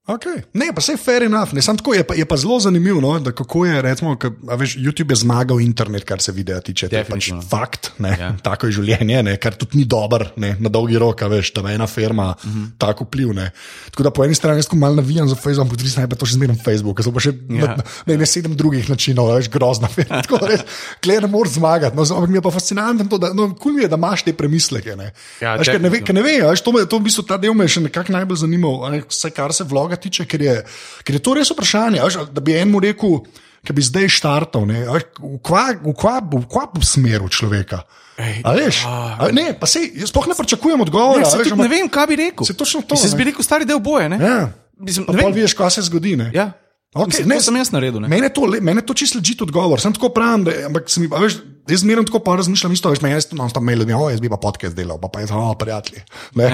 Okay. 0.07 0.41
Ne, 0.53 0.73
pa 0.73 0.81
se 0.81 0.91
je 0.91 0.97
fair 0.97 1.23
enough. 1.23 1.53
Ne, 1.53 1.61
tako, 1.61 1.93
je, 1.93 2.03
pa, 2.03 2.15
je 2.17 2.25
pa 2.25 2.33
zelo 2.37 2.59
zanimivo, 2.59 3.01
no, 3.01 3.19
da 3.19 3.31
kako 3.31 3.65
je, 3.65 3.81
recimo, 3.81 4.15
ka, 4.17 4.31
a 4.49 4.55
veš, 4.57 4.73
YouTube 4.81 5.13
je 5.13 5.15
zmagal 5.21 5.61
internet, 5.61 6.03
kar 6.09 6.21
se 6.21 6.31
videa 6.33 6.57
tiče. 6.61 6.89
To 6.89 6.95
je 6.95 7.05
pač 7.05 7.29
fakt, 7.49 7.91
ne, 8.01 8.15
Ja. 8.19 8.31
tako 8.47 8.67
je 8.67 8.79
življenje, 8.79 9.21
ne, 9.23 9.35
kar 9.37 9.53
tudi 9.53 9.77
ni 9.77 9.85
dobro 9.85 10.25
ne, 10.41 10.55
na 10.59 10.69
dolgi 10.73 10.97
rok, 10.97 11.21
veš, 11.21 11.53
da 11.53 11.61
ena 11.71 11.85
firma 11.87 12.33
uh 12.33 12.49
-huh. 12.49 12.65
tako 12.81 13.03
vpliv. 13.03 13.33
Ne. 13.33 13.51
Tako 13.91 14.03
da 14.03 14.11
po 14.11 14.25
eni 14.25 14.35
strani 14.35 14.63
tako 14.63 14.75
malo 14.75 14.95
navijam 14.95 15.29
za 15.29 15.35
Facebook, 15.35 15.69
po 15.69 15.75
drugi 15.75 15.91
strani 15.91 16.09
pa 16.09 16.15
to 16.15 16.25
še 16.25 16.33
zmeraj 16.33 16.57
Facebook, 16.65 16.97
ker 16.97 17.05
so 17.05 17.11
pa 17.11 17.19
še 17.19 17.33
Ja. 17.49 17.67
na, 17.67 17.83
ne, 18.05 18.17
ne 18.17 18.25
sedem 18.25 18.55
drugih 18.55 18.89
načinov, 18.89 19.35
veš, 19.35 19.49
grozna 19.49 19.87
firma. 19.95 20.21
Tako 20.21 20.47
res, 20.47 20.61
klej 21.01 21.21
ne 21.21 21.27
moreš 21.27 21.53
zmagati. 21.53 21.95
No, 21.95 22.01
ampak 22.01 22.29
mi 22.29 22.37
je 22.37 22.41
pa 22.41 22.51
fascinantno 22.51 23.05
to, 23.05 23.17
da 23.17 23.33
no, 23.33 23.53
kul 23.55 23.73
mi 23.73 23.81
je, 23.81 23.87
da 23.87 23.95
imaš 23.95 24.23
te 24.23 24.33
premisleke. 24.33 24.95
Ne. 24.95 25.13
Ja, 25.41 25.55
Veš, 25.55 25.67
ker 25.67 25.81
ne, 25.81 25.89
ve, 25.89 26.01
ker 26.01 26.15
ne 26.15 26.21
ve, 26.21 26.41
veš, 26.41 26.61
to, 26.61 26.71
me, 26.71 26.85
to 26.85 26.97
v 26.97 27.03
bistvu 27.03 27.23
ta 27.23 27.37
del 27.37 27.53
me 27.53 27.67
še 27.67 27.81
nekako 27.81 28.11
najbolj 28.13 28.37
zanimal, 28.37 28.85
a 28.85 28.89
ne, 28.89 29.03
vse 29.09 29.29
kar 29.29 29.53
se 29.53 29.63
vloga 29.91 30.01
tiče, 30.01 30.25
ker 30.25 30.41
je, 30.41 30.55
ker 31.03 31.15
je 31.15 31.21
to 31.21 31.35
res 31.35 31.51
vprašanje. 31.51 32.01
Veš, 32.01 32.31
da 32.31 32.41
bi 32.41 32.55
enemu 32.55 32.79
rekel, 32.79 33.19
ki 33.65 33.73
bi 33.73 33.81
zdaj 33.81 34.09
štartal, 34.09 34.65
ne, 34.65 34.85
veš, 34.87 35.09
v 35.19 35.39
kva, 35.43 35.65
v 35.81 35.93
kva, 35.93 36.19
v 36.21 36.45
kva 36.49 36.65
bo 36.71 36.81
smeru 36.81 37.29
človeka. 37.29 37.83
Ej, 38.17 38.41
A 38.45 38.53
veš, 38.53 38.85
a, 38.85 39.29
ne, 39.33 39.53
pa 39.57 39.65
sej, 39.65 39.93
sploh 40.05 40.27
ne 40.29 40.35
pričakujem 40.37 40.81
odgovora. 40.81 41.21
Ne, 41.23 41.29
se 41.29 41.37
veš, 41.37 41.55
ne 41.57 41.69
vem, 41.69 41.89
kaj 41.89 42.07
bi 42.07 42.19
rekel. 42.27 42.45
Se 42.45 42.53
točno 42.53 42.83
to, 42.85 42.95
ne. 42.95 43.17
bi 43.17 43.29
rekel, 43.31 43.43
stari 43.43 43.65
del 43.65 43.79
boje. 43.81 44.09
Ne? 44.13 44.19
Ja. 44.21 44.51
Mislim, 44.81 45.05
ne 45.09 45.17
vem. 45.17 45.33
vidiš, 45.33 45.55
kaj 45.57 45.77
se 45.77 45.85
zgodi. 45.89 46.15
Ne. 46.17 46.29
Ja. 46.33 46.51
Okay, 46.91 47.07
Mislim, 47.07 47.29
ne, 47.31 47.37
sem 47.39 47.55
jaz 47.55 47.69
naredil. 47.71 48.01
Ne? 48.03 48.09
Mene 48.11 48.27
je 48.27 48.33
to, 48.35 48.49
mene 48.59 48.81
to 48.83 48.93
čisto 48.97 49.21
ležit 49.21 49.41
odgovor. 49.45 49.79
Sem 49.79 49.93
tako 49.95 50.09
pravim, 50.11 50.43
da 50.43 50.51
ampak 50.67 50.89
se 50.91 50.99
mi, 50.99 51.07
a 51.07 51.21
veš, 51.23 51.37
Jaz 51.71 51.85
zmerno 51.85 52.03
tako 52.03 52.19
pa 52.19 52.35
razmišljam, 52.35 52.73
isto 52.75 52.89
veš, 52.91 53.01
me 53.01 53.11
jaz 53.13 53.29
tam 53.29 53.49
tam 53.49 53.63
mail, 53.63 53.85
oh, 53.95 54.09
jaz 54.11 54.19
bi 54.19 54.29
pa 54.29 54.37
podcast 54.41 54.75
delal, 54.75 54.99
pa, 54.99 55.07
pa 55.07 55.23
jaz, 55.23 55.31
oh, 55.31 55.53
prijatelji, 55.59 56.03
ne, 56.35 56.49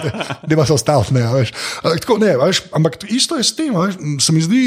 ne 0.48 0.56
pa 0.56 0.66
se 0.66 0.72
ostati, 0.76 1.14
ne, 1.14 1.24
veš. 1.34 1.52
Uh, 1.82 1.96
tako, 1.98 2.18
ne, 2.22 2.36
veš, 2.38 2.62
ampak 2.76 3.00
isto 3.10 3.36
je 3.36 3.44
s 3.44 3.56
tem, 3.58 3.74
veš, 3.74 3.98
se 4.22 4.34
mi 4.36 4.42
zdi, 4.44 4.60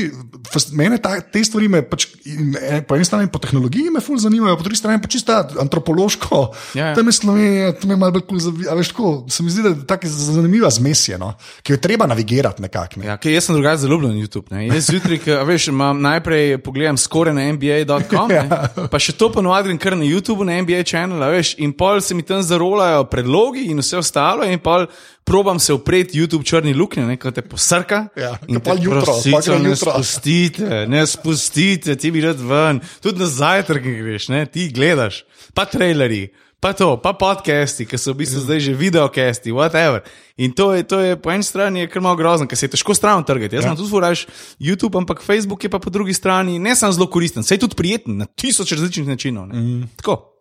mene 0.75 0.99
ta, 1.01 1.15
te 1.21 1.43
stvari 1.45 1.69
me 1.71 1.83
pač, 1.87 2.07
eh, 2.27 2.81
po 2.87 2.97
eni 2.99 3.07
strani 3.07 3.31
po 3.31 3.39
tehnologiji 3.39 3.93
me 3.93 4.03
ful 4.03 4.19
zanimajo, 4.19 4.57
po 4.59 4.67
drugi 4.67 4.81
strani 4.81 5.01
pa 5.01 5.07
čisto 5.07 5.37
antropološko, 5.63 6.43
Ja, 6.73 6.91
ja. 6.91 6.95
tam 6.97 7.07
je 7.07 7.15
Slovenija, 7.15 7.71
tam 7.79 7.95
je 7.95 7.97
malo 7.97 8.17
bolj 8.17 8.25
kul, 8.27 8.41
cool, 8.43 8.77
veš, 8.77 8.91
tako, 8.91 9.13
se 9.29 9.43
mi 9.43 9.53
zdi, 9.53 9.63
da 9.63 9.71
je 9.71 9.87
tako 9.87 10.11
zanimiva 10.11 10.69
zmesje, 10.73 11.17
no, 11.21 11.33
ki 11.63 11.77
jo 11.77 11.77
treba 11.77 12.07
navigirati 12.09 12.61
nekako. 12.61 12.99
Ne. 12.99 13.07
Ja, 13.07 13.17
kaj, 13.17 13.37
jaz 13.37 13.47
sem 13.47 13.55
drugače 13.55 13.85
zelo 13.85 13.95
ljubljen 13.95 14.17
na 14.17 14.25
YouTube. 14.25 14.51
Ne. 14.51 14.67
Jaz 14.67 14.89
zjutraj, 14.91 15.21
veš, 15.47 15.69
imam, 15.71 16.01
najprej 16.03 16.57
pogledam 16.65 16.97
skoraj 16.97 17.33
na 17.37 17.47
NBA.com, 17.53 18.31
Ja. 18.37 18.67
pa 18.91 18.99
še 18.99 19.15
to 19.15 19.29
ponovadi 19.31 19.71
grem 19.92 19.92
kar 19.93 19.97
na 19.97 20.06
YouTube, 20.06 20.45
na 20.45 20.62
NBA 20.62 20.84
channel, 20.84 21.21
a 21.23 21.29
veš, 21.29 21.56
in 21.62 21.73
pol 21.73 22.01
se 22.01 22.15
mi 22.15 22.23
tam 22.23 22.41
zarolajo 22.41 23.06
predlogi 23.10 23.67
in 23.69 23.79
vse 23.82 23.97
ostalo, 23.97 24.45
in 24.45 24.60
pol 24.60 24.88
probam 25.23 25.60
se 25.60 25.73
upreti 25.73 26.19
YouTube 26.19 26.45
črni 26.45 26.73
luknje, 26.73 27.06
ne, 27.06 27.17
te 27.17 27.41
posrka. 27.41 28.08
Ja, 28.17 28.38
in 28.47 28.60
pol 28.60 28.82
jutro, 28.82 29.17
gre 29.23 29.60
ne 29.60 29.69
jutro. 29.69 29.93
spustite, 29.93 30.86
ne 30.88 31.06
spustite, 31.08 31.95
ti 31.95 32.12
bi 32.12 32.21
rad 32.21 32.41
ven, 32.41 32.82
tudi 33.01 33.21
na 33.21 33.29
zajtrk 33.29 33.84
greš, 33.84 34.29
ne, 34.34 34.45
ti 34.45 34.69
gledaš, 34.73 35.23
pa 35.53 35.65
trailerji. 35.65 36.32
Pa 36.63 36.71
to, 36.71 36.95
pa 36.95 37.12
podcasti, 37.12 37.84
ki 37.84 37.97
so 37.99 38.13
v 38.15 38.23
bistvu 38.23 38.39
zdaj 38.47 38.60
že 38.63 38.71
videokasti, 38.71 39.52
whatever. 39.52 39.99
In 40.39 40.56
to 40.56 40.71
je, 40.71 40.88
to 40.88 40.95
je 41.04 41.19
po 41.19 41.28
eni 41.28 41.43
strani 41.43 41.84
je 41.84 41.89
kar 41.91 41.99
malo 41.99 42.15
grozno, 42.15 42.47
ker 42.47 42.56
se 42.56 42.71
je 42.71 42.71
težko 42.71 42.95
stran 42.95 43.19
trgati. 43.28 43.60
Jaz 43.60 43.67
Ja. 43.67 43.76
sem 43.76 43.84
tudi 43.84 43.91
furaš 43.91 44.23
YouTube, 44.63 44.95
ampak 44.95 45.19
Facebook 45.19 45.60
je 45.60 45.67
pa 45.67 45.84
po 45.84 45.91
drugi 45.91 46.15
strani 46.15 46.56
ne 46.63 46.71
samo 46.71 46.95
zelo 46.95 47.12
koristen, 47.12 47.43
sej 47.43 47.60
tudi 47.60 47.76
prijeten 47.76 48.15
na 48.17 48.26
tisoč 48.26 48.71
različnih 48.80 49.12
načinov. 49.12 49.52
Mm. 49.52 49.91
Tako. 49.99 50.32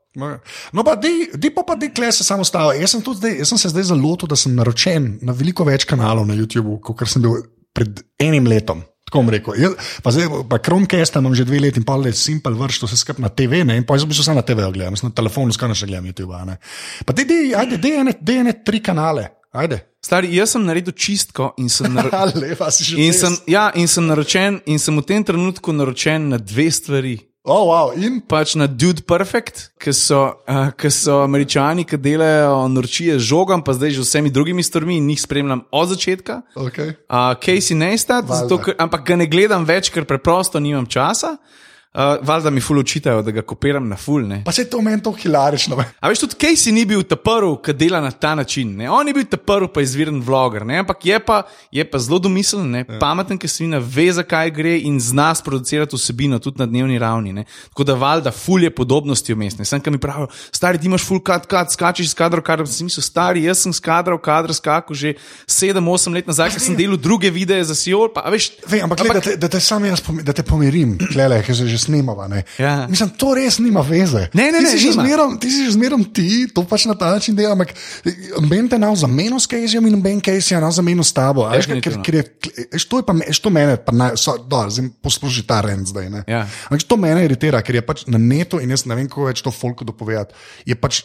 No, 0.72 0.84
pa 0.84 0.94
di 0.94 1.50
pa 1.50 1.66
pa 1.66 1.74
di 1.74 1.90
kle 1.90 2.12
se 2.12 2.22
samo 2.22 2.44
stava. 2.46 2.78
Jaz 2.78 2.94
sem, 2.94 3.02
zdaj, 3.02 3.38
jaz 3.42 3.48
sem 3.48 3.58
se 3.58 3.68
zdaj 3.74 3.82
zelo 3.90 4.06
lotil, 4.06 4.30
da 4.30 4.38
sem 4.38 4.54
naročen 4.54 5.18
na 5.26 5.34
veliko 5.34 5.66
več 5.66 5.84
kanalov 5.90 6.26
na 6.30 6.38
YouTubu, 6.38 6.78
kot 6.86 7.02
sem 7.02 7.22
bil 7.22 7.42
pred 7.74 7.98
enim 8.22 8.46
letom. 8.46 8.86
Tako 9.12 9.20
bom 9.20 9.28
rekel. 9.28 9.56
Jaz, 9.60 9.74
pa 10.00 10.08
zdaj, 10.08 10.30
pa 10.48 10.56
Chromecast 10.56 11.16
imam 11.20 11.34
že 11.36 11.44
dve 11.44 11.58
leti 11.60 11.76
in 11.76 11.84
pol 11.84 12.00
let, 12.00 12.16
simpel 12.16 12.54
vrš, 12.56 12.78
to 12.80 12.88
se 12.88 12.96
skrb 12.96 13.18
na 13.20 13.28
TV, 13.28 13.60
ne, 13.68 13.76
in 13.76 13.84
pa 13.84 13.98
jaz 13.98 14.06
v 14.06 14.08
bistvu 14.08 14.24
samo 14.24 14.40
na 14.40 14.44
TV 14.48 14.64
gledam, 14.72 14.96
jaz 14.96 15.04
na 15.04 15.12
telefonu 15.12 15.52
skoraj 15.52 15.76
še 15.82 15.88
gledam 15.90 16.08
YouTube. 16.08 16.32
a 16.32 16.46
Ne. 16.48 16.56
Pa 17.04 17.12
ti, 17.12 17.26
ajde, 17.52 17.76
dej 17.76 17.98
ene, 18.00 18.14
dej 18.16 18.40
ene 18.40 18.54
tri 18.64 18.80
kanale, 18.80 19.26
ajde. 19.52 19.82
Stari, 20.00 20.32
jaz 20.32 20.56
sem 20.56 20.64
naredil 20.64 20.96
čistko 20.96 21.50
in 21.60 21.68
sem, 21.68 21.92
nar 21.96 22.08
Lepa 22.32 22.72
in 22.96 23.12
sem, 23.12 23.36
ja, 23.52 23.68
in 23.76 23.84
sem 23.84 24.08
naročen, 24.08 24.62
in 24.64 24.80
sem 24.80 24.96
v 24.96 25.04
tem 25.04 25.28
trenutku 25.28 25.76
naročen 25.76 26.32
na 26.32 26.40
dve 26.40 26.70
stvari. 26.72 27.18
Oh, 27.42 27.66
wow, 27.74 27.90
in 27.90 28.20
Pač 28.22 28.54
na 28.54 28.68
Dude 28.70 29.02
Perfect, 29.02 29.72
ki 29.74 29.90
so, 29.90 30.38
uh, 30.46 30.68
ki 30.78 30.90
so 30.94 31.16
američani, 31.24 31.82
ki 31.82 31.98
delajo 31.98 32.68
norčije 32.70 33.16
z 33.18 33.26
žogom, 33.26 33.64
pa 33.66 33.74
zdaj 33.74 33.96
že 33.98 34.04
vsemi 34.06 34.30
drugimi 34.30 34.62
stvarmi 34.62 35.00
in 35.02 35.08
jih 35.10 35.18
spremljam 35.18 35.64
od 35.74 35.90
začetka. 35.90 36.42
okay. 36.54 36.94
Uh, 37.10 37.34
Casey 37.42 37.74
Neistat, 37.74 38.30
zato, 38.30 38.62
ker, 38.62 38.78
ampak 38.78 39.02
ga 39.02 39.18
ne 39.18 39.26
gledam 39.26 39.66
več, 39.66 39.90
ker 39.90 40.06
preprosto 40.06 40.62
nimam 40.62 40.86
časa. 40.86 41.34
Uh, 41.92 42.16
valjda 42.24 42.50
mi 42.50 42.60
ful 42.60 42.78
očitajo, 42.78 43.20
da 43.22 43.30
ga 43.30 43.42
kopiram 43.44 43.84
na 43.88 43.96
ful. 44.00 44.22
Ne. 44.24 44.38
Pa 44.46 44.52
se 44.52 44.64
to 44.64 44.80
meni 44.80 45.02
to 45.02 45.10
hilarično. 45.12 45.76
ne. 45.76 45.84
A 46.00 46.08
veš, 46.08 46.22
tudi 46.22 46.38
Casey 46.40 46.72
ni 46.72 46.86
bil 46.88 47.02
ta 47.04 47.18
prvi, 47.20 47.50
ki 47.64 47.74
dela 47.76 48.00
na 48.00 48.10
ta 48.10 48.30
način. 48.34 48.70
Ne? 48.76 48.88
On 48.90 49.08
je 49.08 49.12
bil 49.12 49.26
ta 49.28 49.36
prvi, 49.36 49.68
pa 49.68 49.84
izviren 49.84 50.22
vloger, 50.24 50.64
ne? 50.64 50.78
ampak 50.80 51.04
je 51.04 51.18
pa, 51.20 51.42
je 51.68 51.84
pa 51.84 52.00
zelo 52.00 52.16
domiseln, 52.18 52.70
ne? 52.70 52.84
pameten, 52.96 53.36
ki 53.36 53.48
se 53.48 53.64
vina 53.64 53.76
ve, 53.76 54.06
zakaj 54.08 54.50
gre 54.56 54.72
in 54.88 54.96
zna 55.00 55.34
sproducirati 55.36 55.96
vsebino 55.96 56.38
tudi 56.40 56.62
na 56.62 56.66
dnevni 56.66 56.96
ravni. 56.98 57.34
Ne? 57.36 57.44
Tako 57.74 57.84
da 57.84 57.98
valjda 58.00 58.32
ful 58.32 58.64
je 58.64 58.72
podobnosti 58.72 59.36
vmesne. 59.36 59.68
Sem, 59.68 59.84
ki 59.84 59.92
mi 59.92 60.00
pravijo, 60.00 60.30
stari, 60.48 60.80
ti 60.80 60.88
imaš 60.88 61.04
ful 61.04 61.20
kat, 61.20 61.44
kat, 61.44 61.76
skačeš 61.76 62.08
iz 62.08 62.16
kadra, 62.16 62.40
kar 62.40 62.64
sem 62.64 62.88
mislil, 62.88 63.04
stari, 63.04 63.44
jaz 63.44 63.66
sem 63.66 63.76
z 63.76 63.84
kadra 63.84 64.16
v 64.16 64.24
kadr 64.24 64.56
skakal 64.56 64.96
že 64.96 65.12
7-8 65.44 66.16
let 66.16 66.32
nazaj, 66.32 66.56
ker 66.56 66.64
sem 66.70 66.80
delal 66.80 66.96
druge 66.96 67.28
videe 67.28 67.60
za 67.60 67.76
Siol. 67.76 68.08
Pa, 68.16 68.24
veš, 68.32 68.48
Vej, 68.64 68.80
ampak, 68.88 69.04
ampak 69.04 69.20
da, 69.20 69.24
te, 69.28 69.36
da 69.36 69.52
te 69.52 69.60
sam 69.60 69.84
jaz 69.84 70.00
pomi, 70.00 70.24
da 70.24 70.32
te 70.32 70.40
pomirim, 70.46 70.96
klele, 71.12 71.44
se 71.44 71.68
že 71.68 71.81
snemava. 71.82 72.28
Ne. 72.30 72.42
Ja. 72.58 72.86
Mislim, 72.90 73.10
to 73.18 73.34
res 73.38 73.58
nima 73.62 73.82
veze. 73.86 74.28
Ne, 74.34 74.48
ne, 74.54 74.62
ti 74.62 74.64
ne, 74.64 74.72
si 74.74 74.90
nima. 74.90 75.02
zmerom, 75.02 75.36
ti 75.42 75.50
si 75.50 75.66
že 75.66 75.74
zmerom 75.76 76.04
ti, 76.14 76.28
to 76.54 76.64
pač 76.68 76.86
na 76.90 76.96
ta 76.98 77.12
način 77.14 77.36
dela, 77.38 77.52
ampak 77.56 77.74
ben 78.48 78.68
te 78.70 78.78
nav 78.78 78.96
za 78.98 79.10
meno 79.10 79.40
s 79.40 79.50
Kejsijem 79.50 79.86
in 79.90 80.00
ben 80.02 80.20
Kejsija 80.22 80.60
nav 80.62 80.72
za 80.72 80.82
meno 80.82 81.04
s 81.04 81.12
tabo. 81.12 81.46
a 81.46 81.56
veš, 81.56 81.70
Ker, 81.82 81.98
ker, 82.04 82.20
je, 82.20 82.24
veš, 82.72 82.86
to 82.88 83.02
je 83.02 83.06
pa 83.06 83.16
veš, 83.16 83.42
to 83.42 83.50
mene, 83.50 83.76
pa 83.76 83.92
naj, 83.92 84.16
so, 84.20 84.36
do, 84.38 84.62
zdaj 84.70 84.90
posluši 85.02 85.46
ta 85.48 85.60
rend 85.64 85.90
zdaj. 85.90 86.10
Ne. 86.12 86.22
Ja. 86.30 86.46
Ampak 86.70 86.86
to 86.86 86.96
mene 87.00 87.24
iritira, 87.24 87.62
ker 87.64 87.80
je 87.80 87.84
pač 87.86 88.06
na 88.06 88.20
netu 88.20 88.60
in 88.62 88.70
jaz 88.70 88.86
ne 88.86 88.98
vem, 88.98 89.08
kako 89.10 89.30
več 89.30 89.42
to 89.42 89.50
folku 89.54 89.84
dopovedati. 89.88 90.36
Je 90.68 90.78
pač 90.78 91.02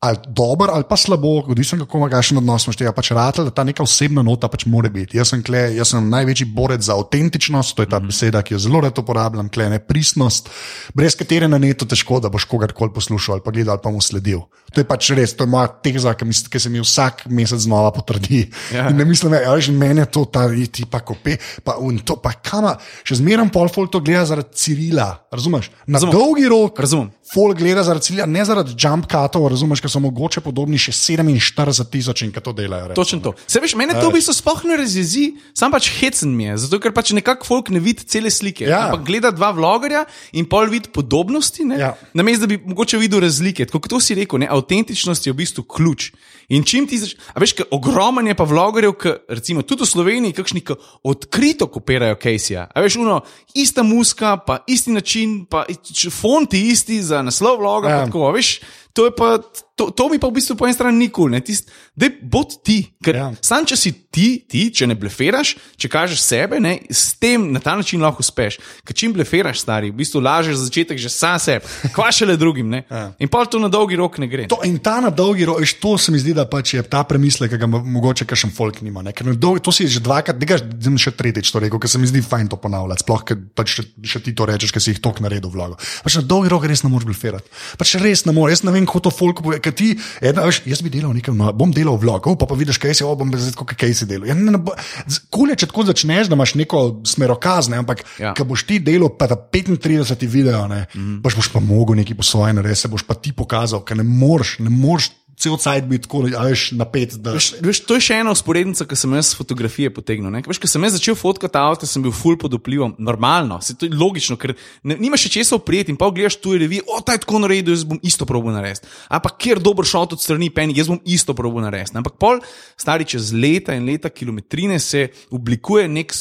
ali 0.00 0.18
dober 0.28 0.68
ali 0.72 0.84
pa 0.88 0.96
slabo, 0.96 1.38
odvisno 1.48 1.78
kako 1.78 1.98
ima 1.98 2.08
kakšen 2.10 2.38
odnos 2.38 2.66
imaš 2.66 2.76
tega, 2.76 2.92
pač 2.92 3.10
rata, 3.16 3.44
da 3.44 3.50
ta 3.50 3.64
neka 3.64 3.82
osebna 3.82 4.22
nota 4.22 4.48
pač 4.52 4.66
mora 4.68 4.90
biti. 4.92 5.16
Jaz 5.16 5.32
sem, 5.32 5.42
kle, 5.42 5.62
jaz 5.76 5.94
sem 5.94 6.08
največji 6.10 6.46
borec 6.52 6.84
za 6.84 6.96
avtentičnost, 6.98 7.76
to 7.76 7.86
je 7.86 7.90
ta 7.90 8.00
beseda, 8.04 8.42
ki 8.44 8.54
jo 8.54 8.60
zelo 8.66 8.82
rad 8.84 8.98
uporabljam, 9.00 9.48
kle 9.48 9.70
ne 9.72 9.80
pristnost, 9.80 10.50
brez 10.94 11.16
katere 11.16 11.48
na 11.48 11.58
netu 11.58 11.88
težko, 11.88 12.20
da 12.20 12.28
boš 12.32 12.44
kogarkoli 12.50 12.92
poslušal 12.92 13.38
ali 13.38 13.44
pa 13.46 13.54
gledal 13.54 13.78
ali 13.78 13.84
pa 13.84 13.94
mu 13.94 14.02
sledil. 14.04 14.44
To 14.74 14.82
je 14.82 14.88
pač 14.88 15.10
res, 15.16 15.32
to 15.38 15.46
je 15.46 15.52
moja 15.54 15.70
teza, 15.84 16.12
ki, 16.18 16.26
ki 16.50 16.60
se 16.60 16.72
mi 16.72 16.82
vsak 16.82 17.24
mesec 17.30 17.64
znova 17.64 17.92
potrdi. 17.94 18.44
Ja. 18.74 18.88
In 18.90 18.98
ne 19.00 19.06
mislim, 19.08 19.32
da 19.32 19.40
je 19.56 19.72
meni 19.72 20.04
to 20.10 20.24
ta 20.28 20.48
ti 20.72 20.84
pa 20.90 21.00
kope, 21.00 21.38
pa, 21.64 21.78
in 21.80 22.02
to 22.04 22.16
pa 22.20 22.34
kama, 22.42 22.74
še 23.06 23.20
zmeraj 23.22 23.48
pol 23.54 23.70
folk 23.72 23.92
to 23.92 24.02
gleda 24.04 24.26
zaradi 24.28 24.52
Cirila, 24.58 25.08
razumeš? 25.32 25.70
Na 25.86 25.98
Razumem. 25.98 26.12
dolgi 26.12 26.48
rok. 26.50 26.80
Razumem. 26.80 27.10
Folk 27.32 27.56
gleda 27.56 27.82
zaradi 27.82 28.04
cilja, 28.04 28.26
ne 28.28 28.44
zaradi 28.44 28.74
jump 28.76 29.06
cutov, 29.08 29.46
razumeš, 29.48 29.80
ki 29.80 29.88
so 29.88 30.00
mogoče 30.04 30.42
podobni 30.44 30.76
še 30.80 30.92
47 30.92 31.88
tisoč 31.88 32.22
in 32.26 32.32
ki 32.34 32.42
to 32.44 32.52
delajo. 32.52 32.90
recimo. 32.90 32.98
Točno 33.00 33.20
to. 33.24 33.32
Se 33.48 33.62
veš, 33.64 33.74
mene 33.80 33.96
to 33.96 34.10
v 34.10 34.18
bistvu 34.18 34.34
sploh 34.36 34.60
ne 34.68 34.76
razjezi, 34.76 35.24
sam 35.56 35.72
pač 35.72 35.88
hecen 35.96 36.34
mi 36.36 36.44
je, 36.50 36.58
zato 36.66 36.80
ker 36.84 36.92
pač 36.92 37.14
nekako 37.16 37.48
folk 37.48 37.72
ne 37.72 37.80
vidi 37.80 38.04
cele 38.04 38.28
slike. 38.30 38.68
Ja. 38.68 38.90
Ampak 38.90 39.06
gleda 39.08 39.32
dva 39.32 39.54
vlogerja 39.56 40.04
in 40.36 40.44
pol 40.44 40.68
vidi 40.68 40.92
podobnosti, 40.92 41.64
ne? 41.64 41.80
Ja. 41.80 41.94
namesto 42.12 42.44
da 42.44 42.52
bi 42.52 42.60
mogoče 42.60 43.00
videl 43.00 43.24
razlike. 43.24 43.64
Tako 43.70 43.80
kot 43.80 43.96
to 43.96 44.00
si 44.04 44.18
rekel, 44.20 44.44
ne? 44.44 44.50
avtentičnost 44.52 45.24
je 45.24 45.32
v 45.32 45.40
bistvu 45.40 45.64
ključ. 45.64 46.12
In 46.48 46.64
čim 46.64 46.86
ti 46.86 46.98
začneš, 47.00 47.20
a 47.32 47.40
veš, 47.40 47.54
ogromen 47.72 48.26
je 48.28 48.36
pa 48.36 48.44
vlogerjev, 48.44 48.94
ki 49.00 49.12
recimo 49.28 49.62
tudi 49.62 49.86
v 49.86 49.90
Sloveniji, 49.90 50.36
kakšni, 50.36 50.60
ki 50.60 50.76
odkrito 51.08 51.68
kopirajo 51.72 52.18
Caseyja. 52.20 52.68
A 52.68 52.84
veš, 52.84 52.98
uno, 53.00 53.20
ista 53.54 53.82
muska, 53.82 54.36
pa 54.46 54.60
isti 54.66 54.92
način, 54.92 55.44
pa 55.50 55.64
fonti 56.12 56.60
isti 56.70 57.02
za 57.02 57.22
naslov 57.22 57.62
vloga, 57.62 57.88
ja. 57.88 58.04
tako, 58.04 58.28
a 58.28 58.34
veš. 58.36 58.58
To, 58.94 59.10
pa, 59.10 59.42
to, 59.74 59.90
to 59.90 60.06
mi 60.06 60.22
pa 60.22 60.30
v 60.30 60.38
bistvu 60.38 60.54
po 60.54 60.68
eni 60.70 60.74
strani 60.76 60.94
nikul, 61.02 61.26
ne, 61.26 61.40
Tist, 61.42 61.66
da 61.98 62.06
bod 62.22 62.62
ti, 62.62 62.94
ker 63.02 63.16
Ja. 63.18 63.24
sam 63.42 63.66
če 63.66 63.74
si 63.74 63.90
ti, 63.90 64.38
ti, 64.46 64.70
če 64.70 64.86
ne 64.86 64.94
blefiraš, 64.94 65.56
če 65.74 65.88
kažeš 65.90 66.20
sebe, 66.22 66.60
ne, 66.62 66.78
s 66.86 67.18
tem 67.18 67.50
na 67.50 67.58
ta 67.58 67.74
način 67.74 67.98
lahko 67.98 68.22
uspeš. 68.22 68.60
Ker 68.86 68.94
čim 68.94 69.10
blefiraš, 69.10 69.64
stari, 69.66 69.90
v 69.90 69.98
bistvu 69.98 70.22
lažeš 70.22 70.60
za 70.60 70.68
začetek 70.68 70.94
že 71.02 71.10
sam 71.10 71.42
sebi, 71.42 71.66
kva 71.90 72.06
šele 72.14 72.36
drugim. 72.38 72.70
Ne. 72.70 72.84
Ja. 72.86 73.10
In 73.18 73.26
pa 73.26 73.42
to 73.50 73.58
na 73.58 73.66
dolgi 73.66 73.98
rok 73.98 74.14
ne 74.22 74.30
gre. 74.30 74.46
To, 74.46 74.60
in 74.62 74.78
ta 74.78 75.00
na 75.02 75.10
dolgi 75.10 75.42
rok, 75.42 75.58
veš, 75.58 75.74
to 75.82 75.98
se 75.98 76.14
mi 76.14 76.22
zdi, 76.22 76.30
da 76.38 76.46
pač 76.46 76.76
je 76.78 76.82
ta 76.86 77.02
premislek, 77.02 77.50
ki 77.50 77.58
ga 77.58 77.66
mo- 77.66 77.82
mogoče 77.82 78.30
kakšen 78.30 78.54
folk 78.54 78.78
nima. 78.78 79.02
Ne? 79.02 79.10
Ker 79.10 79.34
dolgi, 79.34 79.58
to 79.66 79.74
si 79.74 79.90
že 79.90 79.98
dvakrat, 80.06 80.38
zdaj 80.38 81.02
še 81.02 81.10
tretjič 81.18 81.50
to 81.50 81.58
rekel, 81.58 81.82
ker 81.82 81.90
se 81.90 81.98
mi 81.98 82.06
zdi 82.06 82.22
fajn 82.22 82.46
to 82.54 82.62
ponavljati. 82.62 83.02
Sploh, 83.02 83.26
ker 83.26 83.42
pač 83.58 83.74
še, 83.74 83.88
še 84.06 84.22
ti 84.22 84.38
to 84.38 84.46
rečeš, 84.46 84.70
ker 84.70 84.78
si 84.86 84.94
jih 84.94 85.02
tok 85.02 85.18
naredil 85.18 85.50
vlogo. 85.50 85.82
Pač 86.06 86.14
na 86.14 86.22
dolgi 86.22 86.54
rok 86.54 86.70
res 86.70 86.86
ne 86.86 86.94
moreš 86.94 87.10
blefirati. 87.10 87.50
Pač 87.74 87.98
res 87.98 88.22
ne 88.30 88.30
moreš, 88.30 88.62
jaz 88.62 88.66
ne 88.70 88.76
vem, 88.78 88.83
kako 88.86 89.00
to 89.08 89.12
folk 89.14 89.42
pove. 89.44 89.58
Ker 89.64 89.74
ti, 89.76 89.92
ena, 90.24 90.44
veš, 90.48 90.62
jaz 90.68 90.82
bi 90.84 90.92
delal 90.92 91.14
nekaj, 91.16 91.34
no, 91.36 91.50
bom 91.56 91.72
delal 91.74 91.98
vlog, 92.00 92.26
oh, 92.30 92.38
pa, 92.38 92.48
pa 92.50 92.58
vidiš, 92.58 92.78
kaj 92.82 92.94
si, 92.98 93.04
oh, 93.06 93.16
bom 93.18 93.32
zdaj 93.32 93.54
tako, 93.56 93.66
kaj 93.72 93.94
si 93.94 94.08
delal. 94.10 94.28
Ja, 94.30 94.36
ne, 94.38 94.54
ne, 94.54 94.60
bo- 94.60 94.76
z- 95.06 95.24
Kul 95.34 95.52
je, 95.52 95.58
če 95.64 95.70
tako 95.70 95.86
začneš, 95.90 96.30
da 96.30 96.38
imaš 96.38 96.54
neko 96.60 96.82
smerokaz, 97.08 97.70
ne, 97.72 97.80
ampak 97.82 98.04
ja. 98.20 98.34
Ko 98.36 98.46
boš 98.48 98.66
ti 98.68 98.78
delal 98.84 99.12
pa 99.16 99.28
ta 99.30 99.36
35 99.38 100.26
video, 100.28 100.66
ne, 100.70 100.84
mm. 100.94 101.18
boš, 101.24 101.36
boš 101.40 101.52
pa 101.54 101.62
mogel 101.64 101.98
nekaj 102.00 102.16
po 102.18 102.26
svoje 102.26 102.54
narediti, 102.56 102.84
se 102.84 102.92
boš 102.92 103.06
pa 103.06 103.14
ti 103.14 103.32
pokazal, 103.32 103.84
ker 103.86 103.98
ne 103.98 104.06
moreš, 104.06 104.58
ne 104.64 104.70
moreš 104.70 105.10
cel 105.36 105.56
cajt 105.58 105.84
biti 105.90 106.04
tako, 106.06 106.24
a 106.38 106.44
veš, 106.46 106.72
napet. 106.78 107.14
Da, 107.18 107.32
Veš, 107.34 107.54
veš, 107.60 107.80
to 107.88 107.96
je 107.98 108.04
še 108.06 108.18
ena 108.22 108.30
usporednica, 108.30 108.86
ki 108.86 108.96
sem 108.96 109.12
jaz 109.14 109.32
fotografije 109.34 109.90
potegnil. 109.90 110.30
ne. 110.30 110.42
Veš, 110.46 110.60
ko 110.62 110.68
sem 110.70 110.82
jaz 110.86 110.94
začel 110.94 111.16
fotkati 111.18 111.58
avto, 111.58 111.86
sem 111.86 112.02
bil 112.02 112.12
full 112.14 112.36
pod 112.38 112.54
vplivom. 112.54 112.94
Normalno, 112.98 113.58
se 113.60 113.74
to 113.74 113.86
je 113.86 113.94
logično, 113.94 114.36
ker 114.36 114.54
ne, 114.82 114.96
nimaš 114.96 115.26
še 115.26 115.32
česa 115.38 115.56
oprijeti 115.58 115.90
in 115.90 115.98
pa 115.98 116.10
gledaš 116.10 116.36
tu 116.38 116.54
revi, 116.54 116.78
o, 116.86 117.00
ta 117.02 117.16
je 117.16 117.22
tako 117.24 117.42
naredil, 117.42 117.74
jaz 117.74 117.82
bom 117.84 117.98
isto 118.02 118.26
probo 118.26 118.54
narediti. 118.54 118.86
Ampak 119.10 119.36
kjer 119.42 119.58
dober 119.58 119.84
šot 119.84 120.14
od 120.14 120.22
strani 120.22 120.50
peni, 120.54 120.76
jaz 120.78 120.88
bom 120.88 121.00
isto 121.04 121.34
probo 121.34 121.60
narediti. 121.60 121.96
Ampak 121.98 122.14
pol, 122.18 122.38
stari 122.78 123.04
čez 123.04 123.32
leta 123.34 123.74
in 123.74 123.86
leta 123.90 124.10
kilometrine 124.14 124.78
se 124.78 125.08
oblikuje 125.34 125.88
nek 125.88 126.14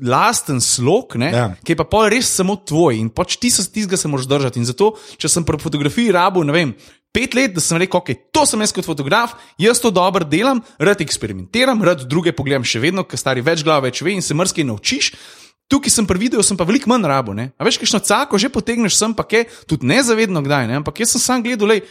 lasten 0.00 0.60
slog, 0.60 1.16
ne, 1.16 1.30
Ja. 1.32 1.46
ki 1.64 1.72
je 1.72 1.76
pa 1.76 1.84
pol 1.84 2.08
res 2.08 2.28
samo 2.30 2.56
tvoj 2.56 2.98
in 2.98 3.10
pač 3.10 3.36
ti 3.36 3.50
se 3.50 3.64
tistega 3.66 3.96
se 3.96 4.08
moraš 4.08 4.26
držati. 4.26 4.58
In 4.58 4.66
zato, 4.68 4.94
če 5.16 5.28
sem 5.28 5.44
pri 5.44 5.58
fotografiji 5.58 6.12
rabu, 6.12 6.44
ne 6.44 6.52
vem. 6.52 6.74
Pet 7.12 7.34
let, 7.36 7.52
da 7.52 7.60
sem 7.60 7.76
rekel, 7.76 8.00
ok, 8.00 8.14
to 8.32 8.46
sem 8.48 8.62
jaz 8.64 8.72
kot 8.72 8.86
fotograf, 8.88 9.34
jaz 9.60 9.82
to 9.84 9.90
dobro 9.92 10.24
delam, 10.24 10.62
rad 10.80 11.02
eksperimentiram, 11.04 11.82
rad 11.84 12.06
druge 12.08 12.32
pogledam 12.32 12.64
še 12.64 12.80
vedno, 12.80 13.04
ker 13.04 13.20
stari 13.20 13.44
več 13.44 13.60
glav 13.66 13.84
več 13.84 14.00
ve 14.00 14.14
in 14.16 14.24
se 14.24 14.32
mrske 14.32 14.64
naučiš. 14.64 15.12
Tukaj 15.68 15.92
sem 15.92 16.08
pri 16.08 16.20
videu, 16.20 16.42
sem 16.44 16.56
pa 16.56 16.64
veliko 16.68 16.88
manj 16.88 17.04
rabo. 17.08 17.32
Ne? 17.36 17.50
A 17.56 17.64
veš, 17.68 17.78
kakšno 17.80 18.00
cako 18.04 18.40
že 18.40 18.48
potegneš 18.52 18.96
sem, 18.96 19.12
pa 19.16 19.24
je 19.28 19.44
tudi 19.68 19.88
nezavedno 19.88 20.40
kdaj. 20.44 20.68
Ne? 20.68 20.80
Ampak 20.80 21.04
jaz 21.04 21.12
sem 21.12 21.22
sam 21.22 21.44
gledal, 21.44 21.68
lej, 21.68 21.84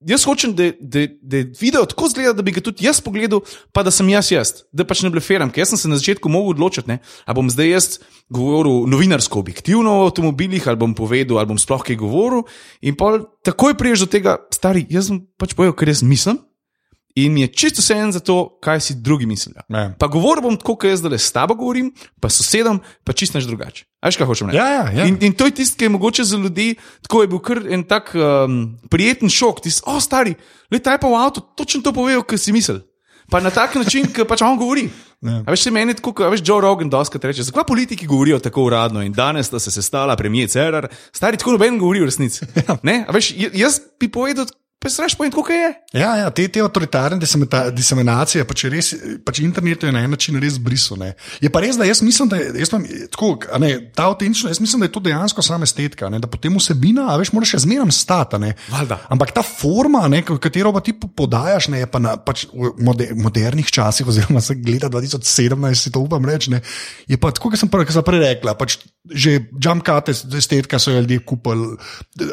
jaz 0.00 0.24
hočem, 0.24 0.54
da, 0.54 0.70
da, 0.80 1.06
da 1.22 1.42
video 1.60 1.84
tako 1.88 2.08
zgleda, 2.08 2.32
da 2.32 2.42
bi 2.42 2.52
ga 2.54 2.62
tudi 2.64 2.86
jaz 2.86 3.00
pogledal, 3.04 3.42
pa 3.72 3.82
da 3.82 3.90
sem 3.94 4.08
jaz 4.08 4.30
jaz, 4.32 4.52
da 4.72 4.86
pač 4.86 5.02
ne 5.02 5.10
bleferam. 5.10 5.50
Ker 5.54 5.66
sem 5.66 5.80
se 5.80 5.90
na 5.90 5.98
začetku 5.98 6.30
mogel 6.32 6.56
odločiti, 6.56 6.98
ali 6.98 7.36
bom 7.36 7.50
zdaj 7.50 7.72
jaz 7.72 7.88
govoril 8.30 8.86
novinarsko 8.90 9.40
objektivno 9.40 9.98
o 9.98 10.08
avtomobilih, 10.08 10.68
ali 10.68 10.80
bom 10.80 10.94
povedal, 10.94 11.40
ali 11.40 11.50
bom 11.50 11.58
sploh 11.58 11.82
kaj 11.84 11.98
govoril. 11.98 12.44
In 12.82 12.98
pa 12.98 13.16
takoj 13.46 13.76
priješ 13.78 14.06
do 14.06 14.12
tega, 14.18 14.38
stari, 14.54 14.86
jaz 14.90 15.10
sem 15.10 15.24
pač 15.40 15.56
povedal, 15.58 15.76
kar 15.78 15.90
jaz 15.90 16.04
mislim. 16.06 16.38
In 17.18 17.34
mi 17.34 17.42
je 17.42 17.48
čisto 17.50 17.82
vse 17.82 17.94
en 17.98 18.12
za 18.12 18.20
to, 18.20 18.58
kaj 18.62 18.80
si 18.80 18.94
drugi 18.94 19.26
mislijo. 19.26 19.62
Ne. 19.68 19.94
Pa 19.98 20.06
govorim 20.06 20.44
bom 20.44 20.56
tako, 20.56 20.76
kot 20.78 20.90
jaz 20.90 21.00
zdaj 21.02 21.18
s 21.18 21.32
tabo 21.34 21.56
govorim, 21.58 21.90
pa 22.20 22.30
sosedom, 22.30 22.78
pa 23.04 23.12
čisto 23.12 23.38
neč 23.38 23.48
drugače. 23.48 23.86
Veš, 24.04 24.18
kaj 24.20 24.28
hočem 24.28 24.50
reči? 24.50 24.58
Ja, 24.60 24.68
ja, 24.68 24.84
ja. 24.94 25.06
In, 25.10 25.16
in 25.20 25.34
to 25.34 25.48
je 25.48 25.56
tisto, 25.58 25.78
ki 25.80 25.88
je 25.88 25.94
mogoče 25.96 26.24
za 26.24 26.38
ljudi, 26.38 26.76
tako 27.02 27.22
je 27.22 27.30
bil 27.32 27.42
kar 27.42 27.62
en 27.66 27.82
tak 27.88 28.12
um, 28.14 28.60
prijeten 28.90 29.32
šok. 29.32 29.64
Ti 29.64 29.72
si, 29.74 29.82
o, 29.86 29.98
stari, 30.00 30.36
letaj 30.70 31.00
pa 31.02 31.10
v 31.10 31.18
avtu, 31.18 31.42
točno 31.58 31.82
to 31.82 31.92
povejo, 31.96 32.22
kar 32.22 32.38
si 32.38 32.54
misel. 32.54 32.84
Pa 33.30 33.40
na 33.44 33.50
tak 33.50 33.74
način, 33.74 34.06
ki 34.08 34.24
pač 34.24 34.42
on 34.42 34.56
govori. 34.56 34.86
Ja. 35.20 35.42
A 35.42 35.50
veš, 35.50 35.66
se 35.66 35.70
meni 35.74 35.96
tako, 35.98 36.14
a 36.22 36.30
veš, 36.32 36.44
Joe 36.46 36.62
Rogan 36.62 36.90
doskrat 36.90 37.24
reče, 37.28 37.42
zakaj 37.42 37.66
politiki 37.66 38.06
govorijo 38.06 38.38
tako 38.38 38.68
uradno 38.70 39.02
in 39.02 39.12
danes 39.12 39.50
sta 39.50 39.58
se 39.58 39.70
sestala 39.74 40.16
premijer 40.16 40.48
Cerar, 40.48 40.86
stari 41.12 41.36
tako 41.36 41.56
noben 41.56 41.78
govori 41.78 42.00
v 42.00 42.08
resnici. 42.08 42.46
Ne, 42.86 43.02
a 43.08 43.12
veš, 43.12 43.32
jaz 43.36 43.80
bi 44.00 44.08
povedal, 44.08 44.46
pa 44.78 44.88
se 44.90 45.02
raš 45.02 45.14
povedati, 45.14 45.36
kako 45.36 45.52
je. 45.52 45.68
Ja, 45.92 46.16
ja, 46.16 46.30
te, 46.30 46.48
te 46.48 46.60
avtoritarne 46.60 47.18
diseminacije, 47.72 48.44
pač, 48.46 48.64
je 48.64 48.70
res, 48.70 48.90
pač 49.24 49.40
internet 49.42 49.82
je 49.82 49.92
na 49.92 50.04
en 50.06 50.10
način 50.10 50.38
res 50.40 50.58
brisal. 50.58 50.98
ne. 50.98 51.14
Je 51.40 51.50
pa 51.50 51.60
res, 51.60 51.76
da 51.76 51.84
jaz 51.84 52.02
mislim, 52.02 52.28
da 52.28 52.36
jaz 52.36 52.70
imam, 52.72 52.84
tako, 53.10 53.32
a 53.52 53.58
ne, 53.58 53.72
ta 53.94 54.06
avtentičnost, 54.06 54.52
jaz 54.52 54.60
mislim, 54.60 54.80
da 54.80 54.86
je 54.86 54.92
to 54.92 55.00
dejansko 55.00 55.42
sama 55.42 55.66
estetika, 55.66 56.08
ne, 56.08 56.18
da 56.22 56.30
potem 56.30 56.54
vsebina, 56.56 57.08
a 57.10 57.16
veš, 57.18 57.32
moraš 57.32 57.56
še 57.56 57.62
zmeraj 57.66 57.90
stati. 57.90 58.38
Ampak 59.08 59.32
ta 59.34 59.42
forma, 59.42 60.06
ne, 60.08 60.22
katero 60.22 60.72
pa 60.72 60.80
ti 60.80 60.92
po- 60.92 61.08
podajaš, 61.08 61.68
ne, 61.68 61.82
je 61.82 61.86
pa 61.90 61.98
na 61.98 62.16
pač 62.16 62.46
v 62.52 62.72
moder, 62.78 63.14
modernih 63.14 63.66
časih, 63.66 64.06
oziroma 64.06 64.40
se 64.40 64.54
gleda 64.54 64.88
2017, 64.88 65.74
si 65.74 65.90
to 65.92 66.00
upam 66.00 66.24
reči, 66.24 66.50
ne, 66.50 66.62
je 67.08 67.16
pa 67.18 67.30
tako, 67.34 67.50
kot 67.50 67.58
sem, 67.58 67.68
prej- 67.68 67.90
sem 67.92 68.02
prej 68.06 68.20
rekla. 68.20 68.54
Pač 68.54 68.78
že 69.14 69.38
jump 69.64 69.82
kate, 69.86 70.12
estetika 70.12 70.78
so 70.78 70.90
jo 70.90 71.00
ljudje 71.00 71.18
kupili, 71.18 71.76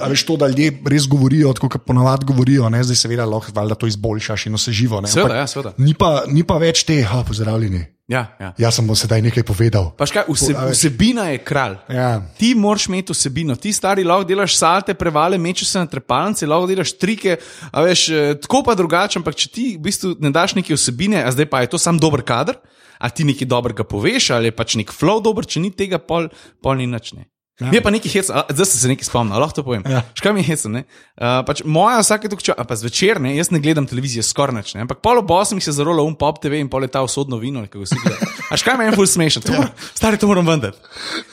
a 0.02 0.10
veš 0.12 0.26
to, 0.28 0.38
da 0.38 0.48
ljudje 0.48 0.72
res 0.92 1.08
govorijo, 1.08 1.54
tako 1.54 1.70
kot 1.76 1.86
ponavadi 1.86 2.26
govorijo, 2.26 2.70
ne, 2.70 2.84
zdaj 2.84 3.04
seveda 3.06 3.26
lahko 3.26 3.54
valjda 3.56 3.76
to 3.76 3.88
izboljšaš 3.88 4.46
in 4.46 4.60
vse 4.60 4.72
živo. 4.72 5.02
Ne, 5.02 5.12
Seveda, 5.12 5.26
ampak 5.26 5.44
ja, 5.44 5.48
seveda. 5.48 5.74
Ni 5.78 5.94
pa, 5.94 6.24
ni 6.28 6.44
pa 6.44 6.58
več 6.62 6.84
te, 6.88 7.02
ha, 7.04 7.24
pozdravljeni. 7.28 7.86
Ja, 8.08 8.28
ja. 8.38 8.52
Jaz 8.62 8.76
sem 8.78 8.86
bom 8.86 8.94
sedaj 8.94 9.24
nekaj 9.26 9.42
povedal. 9.48 9.88
Paš 9.98 10.12
kaj, 10.14 10.28
vse, 10.30 10.54
vsebina 10.54 11.24
je 11.32 11.40
kralj. 11.42 11.80
Ja. 11.90 12.10
Ti 12.38 12.52
moraš 12.54 12.86
imeti 12.86 13.16
vsebino, 13.16 13.56
ti 13.58 13.74
stari 13.74 14.06
lahko 14.06 14.28
delaš 14.30 14.60
salte, 14.60 14.94
prevale, 14.94 15.40
mečeš 15.42 15.72
se 15.72 15.82
na 15.82 15.90
trepalnice, 15.90 16.46
lahko 16.46 16.70
delaš 16.70 16.94
trike, 17.02 17.40
veš, 17.74 18.06
eh, 18.14 18.36
tako 18.44 18.62
pa 18.68 18.76
drugače, 18.78 19.18
ampak 19.20 19.40
če 19.42 19.50
ti 19.50 19.66
v 19.74 19.82
bistvu 19.88 20.14
ne 20.22 20.30
daš 20.30 20.54
neke 20.60 20.78
vsebine, 20.78 21.24
a 21.26 21.34
zdaj 21.34 21.50
pa 21.50 21.64
je 21.66 21.74
to 21.74 21.82
sam 21.82 21.98
dober 21.98 22.22
kader, 22.22 22.62
a 23.00 23.10
ti 23.10 23.28
nekaj 23.28 23.48
dobrega 23.48 23.86
poveš, 23.88 24.32
ali 24.36 24.52
je 24.52 24.58
pač 24.58 24.76
nek 24.80 24.94
flow 24.96 25.24
dober, 25.24 25.48
če 25.48 25.64
ni 25.64 25.72
tega, 25.72 26.00
pol, 26.02 26.30
pol 26.64 26.78
ni 26.80 26.90
nič. 26.90 27.14
Ne. 27.18 27.30
Ja. 27.56 27.70
Mi 27.72 27.78
je 27.78 27.82
pa 27.86 27.92
nekaj 27.94 28.12
hecno, 28.12 28.42
zdaj 28.52 28.68
sem 28.68 28.80
se 28.82 28.90
nekaj 28.92 29.08
spomnil, 29.08 29.40
lahko 29.40 29.62
to 29.62 29.64
povem. 29.64 29.86
Ja. 29.88 30.02
Škaj 30.20 30.34
mi 30.36 30.42
je 30.44 30.50
hecno? 30.50 30.82
Uh, 30.82 31.40
pač 31.48 31.62
moja 31.64 32.02
vsake 32.04 32.28
točka, 32.28 32.52
a 32.52 32.66
pa 32.68 32.76
zvečer, 32.76 33.22
ne, 33.24 33.32
jaz 33.38 33.48
ne 33.56 33.62
gledam 33.64 33.88
televizije 33.88 34.26
skoraj 34.28 34.58
nič, 34.58 34.74
ne, 34.76 34.84
ampak 34.84 35.00
pol 35.00 35.22
ob 35.24 35.32
8 35.32 35.64
se 35.64 35.72
zarola 35.72 36.04
um 36.04 36.18
pop 36.20 36.42
TV 36.44 36.60
in 36.60 36.68
pol 36.68 36.84
je 36.84 36.92
ta 36.92 37.06
usodno 37.08 37.40
vino, 37.40 37.64
kako 37.64 37.88
vsi 37.88 38.02
gledajo. 38.04 38.28
A 38.52 38.60
škaj 38.60 38.76
me 38.76 38.90
je 38.90 38.98
ful 39.00 39.08
smešen, 39.08 39.48
to, 39.48 39.56
ja. 39.56 39.70
stari 39.96 40.20
to 40.20 40.28
moram 40.28 40.52
vendar. 40.52 40.76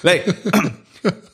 Lej, 0.07 0.23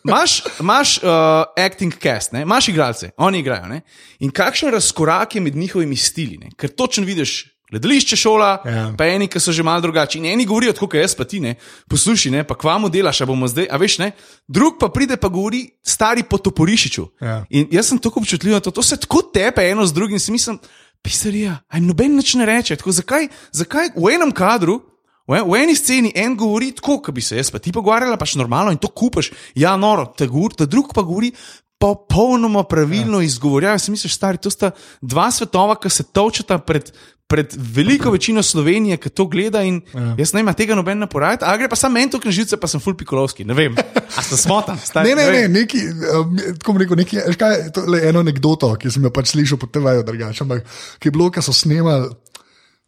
Imaš, 0.04 0.42
imaš 0.60 0.98
uh, 1.02 1.44
acting 1.66 1.92
cast, 2.00 2.32
ne? 2.32 2.42
imaš 2.42 2.68
igralce, 2.68 3.10
oni 3.16 3.38
igrajo. 3.38 3.68
Ne? 3.68 3.80
In 4.24 4.30
kakšen 4.32 4.72
razkorak 4.72 5.34
je 5.34 5.40
med 5.40 5.56
njihovimi 5.56 5.96
stili, 5.96 6.38
ne? 6.40 6.48
ker 6.56 6.72
točno 6.72 7.04
vidiš. 7.04 7.57
Gledališče 7.70 8.16
šola, 8.16 8.62
Ja. 8.64 8.94
pa 8.98 9.04
eni, 9.04 9.28
ki 9.28 9.40
so 9.40 9.52
že 9.52 9.62
malo 9.62 9.80
drugačni. 9.84 10.20
In 10.20 10.26
eni 10.32 10.46
govorijo 10.48 10.72
tako, 10.72 10.86
kot 10.88 11.00
jaz, 11.00 11.14
pa 11.14 11.24
ti 11.24 11.40
ne. 11.40 11.54
Poslušaj, 11.88 12.32
ne, 12.32 12.44
pa 12.44 12.54
kvamo 12.56 12.88
delaš, 12.88 13.20
a 13.20 13.26
bomo 13.28 13.48
zdaj, 13.48 13.66
a 13.70 13.76
veš 13.76 13.98
ne. 13.98 14.12
Drug 14.48 14.78
pa 14.80 14.88
pride 14.88 15.16
pa 15.16 15.28
govori 15.28 15.66
stari 15.84 16.22
po 16.22 16.38
toporišiču. 16.38 17.06
Ja. 17.20 17.44
In 17.50 17.68
jaz 17.70 17.88
sem 17.92 17.98
tako 17.98 18.20
občutljiv 18.20 18.52
na 18.56 18.60
to, 18.60 18.70
to 18.70 18.82
se 18.82 18.96
tako 18.96 19.22
tepe 19.22 19.68
eno 19.68 19.86
z 19.86 19.92
drugim, 19.92 20.16
in 20.16 20.20
si 20.20 20.32
mislim, 20.32 20.58
pisarija, 21.02 21.58
aj 21.68 21.80
noben 21.80 22.16
nič 22.16 22.34
ne 22.34 22.46
reče. 22.46 22.76
Tako, 22.76 22.92
zakaj, 22.92 23.28
zakaj 23.52 23.92
v 23.96 24.14
enem 24.16 24.32
kadru, 24.32 24.80
v, 25.28 25.36
en, 25.36 25.44
v 25.44 25.60
eni 25.60 25.76
sceni 25.76 26.12
en 26.16 26.36
govori 26.36 26.72
tako, 26.72 27.02
kot 27.04 27.14
bi 27.14 27.20
se 27.20 27.36
jaz 27.36 27.50
pa 27.52 27.60
ti 27.60 27.72
pogovarjala, 27.72 28.16
pač 28.16 28.34
normalno 28.40 28.72
in 28.72 28.80
to 28.80 28.88
kupaš, 28.88 29.30
ja, 29.54 29.76
noro, 29.76 30.08
ta, 30.16 30.26
govor, 30.26 30.56
ta 30.56 30.64
drug 30.64 30.94
pa 30.96 31.04
govori. 31.04 31.32
Popolnoma 31.78 32.64
pravilno 32.64 33.20
ja. 33.20 33.24
izgovorjeno. 33.24 33.74
Jaz 33.74 33.88
mislim, 33.88 34.10
stari, 34.10 34.38
to 34.38 34.50
sta 34.50 34.70
dva 35.00 35.30
svetova, 35.30 35.76
ki 35.78 35.90
se 35.90 36.02
točata 36.02 36.58
pred, 36.58 36.90
pred 37.28 37.54
veliko 37.56 38.10
večino 38.10 38.42
Slovenije, 38.42 38.96
ki 38.96 39.10
to 39.10 39.26
gleda. 39.30 39.62
In 39.62 39.80
ja. 39.94 40.14
Jaz 40.18 40.32
ne 40.34 40.40
imam 40.40 40.54
tega 40.58 40.74
noben 40.74 40.98
naporajati, 40.98 41.44
a 41.46 41.56
gre 41.56 41.68
pa 41.68 41.76
samo 41.76 41.94
meni 41.94 42.10
to 42.10 42.18
knjižice, 42.20 42.56
pa 42.56 42.66
sem 42.66 42.80
ful 42.80 42.96
pikolovski. 42.98 43.44
Ne 43.44 43.54
vem, 43.54 43.76
a 44.16 44.22
sem 44.22 44.38
smotan. 44.38 44.78
Stari, 44.84 45.12
Ne, 45.12 45.14
ne, 45.14 45.30
vem. 45.30 45.52
ne, 45.52 45.60
neki, 45.60 45.82
um, 46.18 46.38
tako 46.58 46.78
rekel, 46.82 46.96
neki, 46.96 47.20
kaj, 47.38 47.68
to 47.76 47.86
je 47.94 48.08
eno 48.08 48.24
anegdoto, 48.26 48.74
ki 48.80 48.90
sem 48.90 49.04
jo 49.06 49.12
pač 49.14 49.36
slišal 49.36 49.60
po 49.60 49.70
TV-ju, 49.70 50.02
drugače, 50.08 50.44
ampak 50.44 50.66
ki 50.98 51.12
je 51.12 51.14
bilo, 51.14 51.30
ki 51.30 51.44
so 51.44 51.54
snemali. 51.54 52.10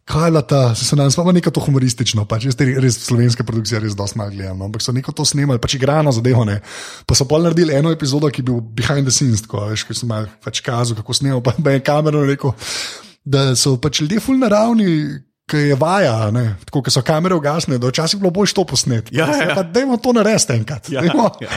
Kaj 0.05 0.31
je 0.33 0.41
ta, 0.47 0.75
se 0.75 0.95
nam 0.95 1.11
spomnili, 1.11 1.39
neko 1.39 1.51
to 1.53 1.61
humoristično, 1.61 2.25
pač 2.25 2.47
jaz 2.49 2.57
te 2.57 2.65
res 2.81 2.97
slovenske 3.05 3.43
produkcije 3.47 3.79
res 3.83 3.95
dosti 3.95 4.17
malo 4.17 4.33
gledam, 4.33 4.57
no, 4.57 4.67
ampak 4.67 4.81
so 4.81 4.93
neko 4.95 5.13
to 5.15 5.25
snemali, 5.25 5.61
pač 5.61 5.77
igrano 5.77 6.11
zadevo, 6.11 6.45
ne. 6.47 6.57
Pa 7.05 7.15
so 7.15 7.27
pol 7.29 7.45
naredili 7.45 7.75
eno 7.77 7.93
epizodo, 7.93 8.31
ki 8.33 8.41
je 8.41 8.47
bil 8.49 8.59
behind 8.61 9.07
the 9.07 9.13
scenes, 9.13 9.45
tako, 9.45 9.67
veš, 9.69 9.85
ki 9.87 9.95
sem 9.95 10.13
pač 10.43 10.63
kazal, 10.65 10.97
kako 10.97 11.15
snemal, 11.15 11.43
pa, 11.45 11.53
pa 11.53 11.75
je 11.75 11.83
kamero 11.85 12.25
rekel, 12.25 12.55
da 13.23 13.51
so 13.55 13.77
pač 13.81 14.01
ljudje 14.01 14.23
ful 14.25 14.41
naravni. 14.41 15.21
Ki 15.51 15.57
je 15.67 15.75
vaja, 15.75 16.31
ne, 16.31 16.55
tako 16.65 16.81
da 16.87 16.93
so 16.95 17.01
kamere 17.03 17.35
ugasnjene, 17.35 17.79
da 17.81 17.91
včasih 17.91 18.19
bilo 18.19 18.31
bolj 18.31 18.53
to 18.55 18.63
posneti. 18.65 19.15
Ja, 19.15 19.27
ja. 19.35 19.55
Pa 19.55 19.63
dajmo 19.63 19.97
to 19.99 20.13
narediti 20.15 20.53
enkrat. 20.53 20.89
Ja, 20.89 21.01
Dajmo. 21.03 21.29
ja. 21.43 21.49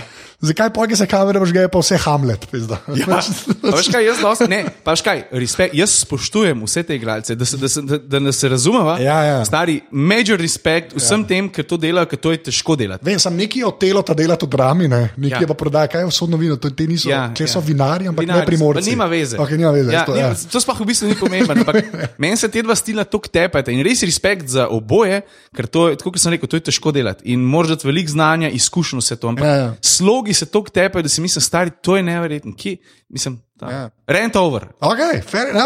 Zakaj 0.45 0.73
pa, 0.75 0.85
ki 0.91 0.97
se 0.99 1.07
kamere 1.09 1.41
vžgejo, 1.41 1.69
pa 1.73 1.81
vse 1.81 1.97
Hamlet? 2.05 2.43
pizda. 2.51 2.77
Ja, 2.93 3.21
veš 3.77 3.89
kaj, 3.93 4.05
jaz 4.05 4.19
dosti, 4.21 4.49
ne, 4.51 4.59
pa 4.85 4.93
veš 4.93 5.03
kaj, 5.07 5.23
respekt, 5.33 5.77
jaz 5.79 5.95
spoštujem 6.03 6.65
vse 6.67 6.83
te 6.85 6.99
igralce, 6.99 7.37
da 7.39 7.47
se, 7.49 7.57
da 7.57 7.69
se, 7.71 7.83
da, 7.83 7.99
da 7.99 8.21
nas 8.21 8.37
se 8.43 8.51
razumeva. 8.53 8.99
Ja, 9.01 9.23
ja. 9.25 9.39
Stari, 9.47 9.79
major 9.91 10.41
respekt 10.41 10.93
vsem 10.99 11.23
ja. 11.25 11.29
tem, 11.31 11.49
ki 11.49 11.65
to 11.65 11.79
delajo, 11.81 12.11
ker 12.11 12.21
to 12.21 12.35
je 12.35 12.43
težko 12.51 12.77
delati. 12.77 13.07
Vem, 13.07 13.19
sem 13.23 13.37
neki 13.37 13.63
od 13.65 13.79
telo 13.81 14.03
ta 14.05 14.17
delati 14.19 14.45
v 14.45 14.51
drami, 14.57 14.89
ne? 14.91 15.01
neki 15.17 15.39
Ja. 15.39 15.41
ja. 15.47 15.49
pa 15.49 15.57
prodaja, 15.59 15.89
kaj 15.95 16.05
je 16.05 16.11
vsodno 16.11 16.41
vino, 16.41 16.59
to, 16.61 16.71
te 16.71 16.89
niso, 16.91 17.09
Ja, 17.09 17.29
ja, 17.29 17.33
te 17.37 17.47
ja. 17.47 17.53
so 17.55 17.63
vinari, 17.65 18.11
ampak 18.11 18.27
Vinarji 18.27 18.43
ne 18.43 18.47
primorci. 18.51 18.91
Nima 18.91 19.07
veze. 19.09 19.39
Okay, 19.39 19.57
nima 19.57 19.71
veze 19.71 19.95
Ja, 19.95 20.05
to, 20.05 20.19
nima, 20.19 20.35
ja. 20.35 20.51
to 20.53 20.61
sploh 20.61 20.83
v 20.83 20.89
bistvu 20.91 21.09
ni 21.09 21.17
pomembno. 21.17 21.55
ampak 21.55 21.95
Meni 22.21 22.37
se 22.37 22.51
te 22.53 22.63
dva 22.65 22.77
stila 22.77 23.07
tako 23.09 23.33
tepeta 23.33 23.73
in 23.73 23.84
res 23.85 24.03
respekt 24.03 24.49
za 24.49 24.67
oboje, 24.67 25.23
ker 25.53 25.67
to 25.67 25.87
je, 25.87 25.97
kot 25.99 26.17
sem 26.17 26.33
rekel, 26.33 26.49
to 26.49 26.57
je 26.57 26.65
težko 26.65 26.91
delati. 26.91 27.25
In 27.27 27.45
moraš 27.45 27.75
dati 27.75 27.87
veliko 27.87 28.11
znanja, 28.11 28.49
izkušenj 28.51 28.99
vse 28.99 29.17
to. 29.17 29.29
Ampak 29.29 29.45
Ja, 29.45 29.55
ja. 29.55 29.71
slogi 29.81 30.33
se 30.33 30.47
tako 30.47 30.71
tepejo, 30.71 31.03
da 31.03 31.09
si 31.09 31.21
mislim, 31.21 31.43
stari, 31.43 31.71
to 31.79 31.97
je 31.97 32.03
neverjetno. 32.03 32.55
Kje, 32.55 32.77
mislim, 33.09 33.37
ta, 33.55 33.67
Ja. 33.67 33.83
rent 34.07 34.37
over. 34.37 34.67
Okay, 34.81 35.21
fair, 35.23 35.53
ne, 35.53 35.63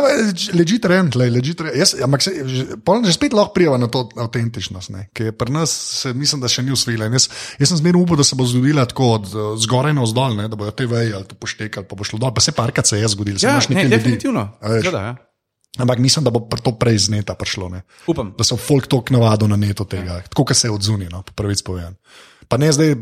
legit 0.53 0.85
rent, 0.85 1.15
le, 1.15 1.31
legit 1.31 1.61
rent. 1.61 1.73
Jaz, 1.75 1.95
ampak 1.99 2.23
se, 2.23 2.35
že, 2.45 2.67
že 3.03 3.13
spet 3.13 3.33
lahko 3.33 3.53
prijava 3.53 3.79
na 3.79 3.87
to 3.87 4.09
avtentičnost, 4.15 4.91
ki 5.13 5.23
je 5.23 5.33
pri 5.33 5.53
nas, 5.53 5.71
se, 6.03 6.13
mislim, 6.13 6.41
da 6.41 6.49
še 6.49 6.63
ni 6.63 6.73
usvojila. 6.73 7.09
Jaz, 7.09 7.29
jaz 7.57 7.69
sem 7.69 7.79
zmerno 7.79 8.03
upal, 8.03 8.17
da 8.17 8.25
se 8.25 8.37
bo 8.37 8.45
zgodila 8.45 8.85
tako 8.85 9.13
od 9.13 9.25
eh, 9.27 9.47
zgoraj 9.59 9.93
na 9.93 10.03
vzdolj, 10.03 10.37
ne? 10.37 10.49
da 10.49 10.57
bojo 10.57 10.73
veje 10.89 11.15
ali 11.15 11.25
to 11.25 11.35
poštekali, 11.37 11.87
pa 11.87 11.97
bo 11.97 12.05
šlo 12.05 12.19
dol. 12.19 12.31
Pa 12.31 12.41
se 12.41 12.53
parkrat 12.53 12.87
se 12.87 12.99
je 12.99 13.09
zgodilo, 13.09 13.39
Ja, 13.41 13.57
ne, 13.69 13.83
ljudi. 13.83 13.97
definitivno. 13.97 14.49
A 14.61 14.69
veš. 14.69 14.85
Seveda, 14.85 15.03
ja. 15.03 15.17
Ampak 15.77 15.99
mislim, 15.99 16.25
da 16.25 16.31
bo 16.31 16.41
to 16.41 16.73
prej 16.81 16.99
z 17.07 17.13
neta 17.13 17.35
prišlo. 17.39 17.69
Ne? 17.69 17.83
Upam. 18.07 18.33
Da 18.39 18.45
so 18.45 18.57
folk 18.57 18.89
tok 18.91 19.13
navadil 19.15 19.51
na 19.51 19.57
neto 19.57 19.85
tega, 19.85 20.19
ja. 20.19 20.27
tako 20.27 20.49
kot 20.49 20.57
se 20.57 20.67
je 20.67 20.75
odzunil, 20.75 21.11
no, 21.13 21.23
po 21.23 21.37
prvič 21.37 21.63
povem. 21.67 21.95
Pa 22.49 22.57
ne 22.57 22.73
zdaj, 22.73 22.95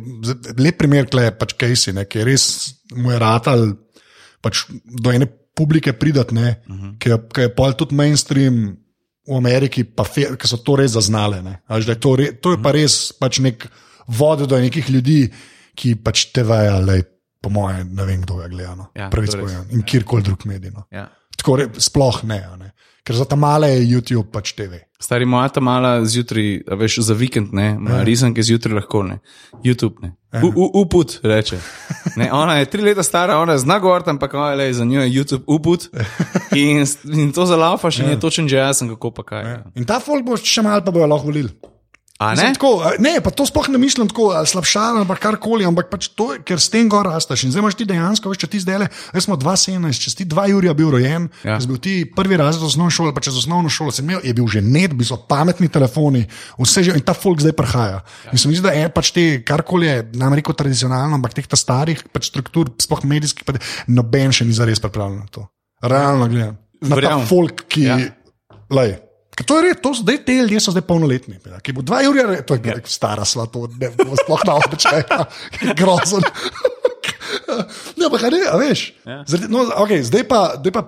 lep 0.59 0.79
primer, 0.79 1.07
kle, 1.07 1.31
pač 1.39 1.55
Casey, 1.55 1.95
ne, 1.95 2.05
ki 2.05 2.21
je 2.21 2.27
res 2.27 2.45
mu 2.99 3.15
je 3.15 3.19
ratal 3.23 3.69
pač 4.43 4.67
do 4.85 5.15
ene 5.15 5.29
publike 5.57 5.93
pridati, 5.97 6.35
uh 6.35 6.43
-huh. 6.43 6.99
ki, 6.99 7.09
je, 7.09 7.19
ki 7.35 7.41
je 7.41 7.55
pol 7.55 7.73
tudi 7.73 7.95
mainstream 7.95 8.77
v 9.27 9.37
Ameriki, 9.37 9.85
pa 9.85 10.05
fe, 10.05 10.37
ki 10.37 10.49
so 10.49 10.57
to 10.57 10.77
res 10.77 10.91
zaznale. 10.91 11.43
ne. 11.43 11.63
A 11.67 11.77
veš, 11.77 11.87
da 11.87 11.93
je 11.93 12.01
To, 12.01 12.17
re, 12.17 12.33
to 12.33 12.51
je 12.51 12.63
pa 12.63 12.73
res 12.73 13.13
pač 13.13 13.39
nek 13.39 13.69
vod 14.07 14.47
do 14.49 14.59
nekih 14.59 14.91
ljudi, 14.91 15.33
ki 15.75 15.95
pač 15.95 16.33
te 16.33 16.43
vejo, 16.43 17.03
po 17.41 17.51
mojem, 17.51 17.95
ne 17.95 18.05
vem, 18.05 18.23
kdo 18.23 18.43
je 18.43 18.49
gledano. 18.49 18.91
Ja, 18.95 19.11
prvič 19.11 19.35
res. 19.35 19.43
povem. 19.43 19.67
In 19.71 19.83
kjerkoli 19.83 20.23
drug 20.23 20.45
medij. 20.45 20.71
No. 20.75 20.87
Ja. 20.91 21.09
Tako 21.37 21.57
re, 21.57 21.69
sploh 21.79 22.25
ne, 22.25 22.41
ne. 22.59 22.73
Ker 23.07 23.15
za 23.15 23.25
ta 23.25 23.37
male 23.37 23.69
je 23.69 23.85
YouTube 23.87 24.33
pač 24.33 24.51
TV. 24.53 24.81
Stari 24.99 25.23
moja 25.25 25.47
ta 25.49 25.61
mala 25.61 26.01
zjutraj, 26.03 26.65
veš, 26.67 26.99
za 27.01 27.15
vikend, 27.15 27.53
ne, 27.53 27.77
ja. 27.79 28.01
risanke 28.03 28.43
zjutraj 28.43 28.75
lahko 28.75 29.03
ne. 29.03 29.19
YouTube 29.63 30.03
ne. 30.03 30.15
U- 30.43 30.51
u- 30.57 30.71
Uput 30.75 31.21
reče. 31.23 31.59
Ne, 32.17 32.33
ona 32.33 32.57
je 32.57 32.67
tri 32.67 32.83
leta 32.83 33.03
stara, 33.03 33.39
ona 33.39 33.55
zna 33.59 33.79
govoriti, 33.79 34.11
ampak 34.11 34.35
ona 34.35 34.51
je, 34.59 34.73
za 34.75 34.85
njo 34.85 35.01
je 35.01 35.11
YouTube 35.13 35.45
uput. 35.47 35.87
In, 36.53 36.83
in 37.07 37.33
to 37.33 37.47
zalaufaš 37.47 37.99
in 37.99 38.09
je 38.09 38.21
točen 38.21 38.49
že 38.49 38.57
jasen, 38.57 38.89
kako 38.89 39.11
pa 39.11 39.23
kaj. 39.23 39.43
Ja. 39.45 39.63
In 39.75 39.85
ta 39.85 40.01
folk 40.01 40.25
bo 40.25 40.35
še 40.35 40.63
malo, 40.63 40.83
pa 40.83 40.91
bojo 40.91 41.07
lahko 41.07 41.27
volili. 41.27 41.53
A 42.17 42.31
Mislim, 42.33 42.49
ne? 42.49 42.55
Tako, 42.57 42.71
a, 42.81 42.91
ne, 42.99 43.11
pa 43.21 43.29
to 43.29 43.45
sploh 43.45 43.67
ne 43.69 43.77
mislim 43.77 44.09
tako 44.09 44.31
ali 44.33 44.49
slabšalo 44.49 45.03
ali 45.05 45.17
karkoli, 45.21 45.67
ampak 45.69 45.91
pač 45.93 46.07
to, 46.17 46.31
ker 46.49 46.57
s 46.57 46.71
tem 46.73 46.89
gor 46.89 47.05
rasteš. 47.05 47.45
In 47.45 47.53
zdaj 47.53 47.61
imaš 47.61 47.77
ti 47.77 47.85
dejansko, 47.85 48.33
veš, 48.33 48.39
če 48.41 48.49
ti 48.55 48.61
zdaj 48.65 48.79
le, 48.81 48.87
jaz 49.13 49.27
smo 49.27 49.37
2-17, 49.37 50.01
če 50.01 50.09
si 50.11 50.17
ti 50.23 50.25
2 50.25 50.47
Jurija 50.49 50.73
bil 50.73 50.89
rojen, 50.97 51.29
Ja. 51.45 51.59
ja. 51.59 51.67
bil 51.69 51.77
ti 51.77 52.07
prvi 52.09 52.39
razred 52.41 52.65
osnovne 52.65 52.89
šole, 52.91 53.13
pa 53.13 53.21
čez 53.21 53.37
osnovno 53.37 53.69
šolo 53.69 53.93
si 53.93 54.01
imel, 54.01 54.25
je 54.25 54.33
bil 54.33 54.49
že 54.49 54.65
net, 54.65 54.97
bil 54.97 55.05
so 55.05 55.21
pametni 55.29 55.69
telefoni, 55.69 56.25
vse 56.57 56.87
že 56.89 56.97
in 56.97 57.05
ta 57.05 57.13
folk 57.13 57.45
zdaj 57.45 57.53
prihaja. 57.53 58.01
Ja. 58.01 58.33
In 58.33 58.41
se 58.41 58.49
mi 58.49 58.57
zdi, 58.57 58.65
da 58.65 58.73
je 58.73 58.89
pač 58.89 59.13
te, 59.13 59.27
karkoli 59.45 59.87
je, 59.87 59.97
nam 60.17 60.33
rekel 60.41 60.57
tradicionalno, 60.57 61.21
ampak 61.21 61.37
teh 61.37 61.45
ta 61.45 61.61
starih 61.61 62.01
pač 62.17 62.33
struktur, 62.33 62.73
sploh 62.81 63.05
medijskih, 63.05 63.45
pa 63.45 63.61
noben 63.93 64.33
še 64.33 64.49
ni 64.49 64.57
zares 64.57 64.81
pripravljen 64.81 65.21
na 65.21 65.29
to. 65.29 65.45
Realno 65.85 66.33
gledam. 66.33 66.57
Na 66.81 66.89
ta 66.89 66.95
Verjamem. 66.97 67.27
folk, 67.29 67.67
ki. 67.69 67.85
Ja. 67.93 68.01
Lej, 68.73 68.97
Ker 69.37 69.45
to 69.45 69.59
je 69.59 69.67
res, 69.67 69.81
to 69.85 69.93
zdaj 69.93 70.23
te 70.25 70.33
ljudje 70.35 70.61
so 70.61 70.73
zdaj 70.73 70.87
polnoletni. 70.89 71.37
ja, 71.39 71.61
Ki 71.61 71.75
bo 71.77 71.85
dva 71.85 72.01
Jurija, 72.01 72.41
to 72.43 72.57
je 72.57 72.61
ja. 72.65 72.77
stara 72.83 73.25
sva, 73.25 73.45
to 73.47 73.69
ne 73.69 73.91
bo 73.93 74.17
sploh 74.17 74.41
na 74.47 74.55
običaj, 74.57 75.03
grozen. 75.77 76.25
ne, 77.97 78.09
pa 78.09 78.17
kaj 78.17 78.31
ne, 78.33 78.41
a 78.49 78.57
veš. 78.57 78.87
Ja. 79.05 79.19
Zaradi, 79.29 79.53
no, 79.53 79.67
okay, 79.77 80.01
zdaj 80.03 80.25
pa, 80.25 80.41
zdaj 80.57 80.73
pa 80.73 80.83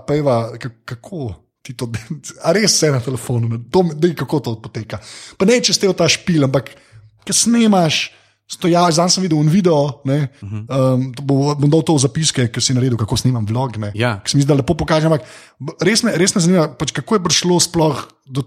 pejva 0.00 0.38
k- 0.56 0.72
kako. 0.84 1.34
ti 1.62 1.76
To, 1.76 1.90
a 2.46 2.52
res 2.56 2.72
vse 2.72 2.88
na 2.90 3.00
telefonu, 3.00 3.60
to, 3.68 3.84
dej, 3.92 4.14
kako 4.16 4.40
to 4.40 4.50
poteka. 4.56 4.96
Pa 5.36 5.44
ne, 5.44 5.60
če 5.60 5.76
ste 5.76 5.84
v 5.84 5.92
ta 5.92 6.08
špil, 6.08 6.48
ampak 6.48 6.72
ki 7.20 7.32
snemaš, 7.36 8.08
stojaš, 8.50 8.96
zdaj 8.98 9.10
sem 9.14 9.22
videl 9.22 9.38
un 9.38 9.48
video, 9.48 10.00
ne, 10.04 10.24
um, 10.42 11.04
to 11.14 11.22
bo, 11.22 11.54
bom 11.54 11.70
dal 11.70 11.84
to 11.86 11.94
v 11.94 12.02
zapiske, 12.02 12.48
ker 12.50 12.62
si 12.62 12.74
naredil, 12.74 12.98
kako 12.98 13.14
snimam 13.16 13.46
vlog. 13.46 13.78
Ne, 13.78 13.92
Ja. 13.94 14.16
ki 14.18 14.32
se 14.32 14.36
mi 14.36 14.42
zdi, 14.42 14.50
da 14.50 14.58
lepo 14.58 14.74
pokaže. 14.74 15.06
Ampak 15.06 15.22
res 15.80 16.02
me, 16.02 16.16
res 16.18 16.34
me 16.34 16.42
zanima, 16.42 16.66
pač, 16.74 16.90
kako 16.92 17.14
je 17.16 17.24
prišlo 17.24 17.60
sploh 17.62 18.02
do. 18.26 18.42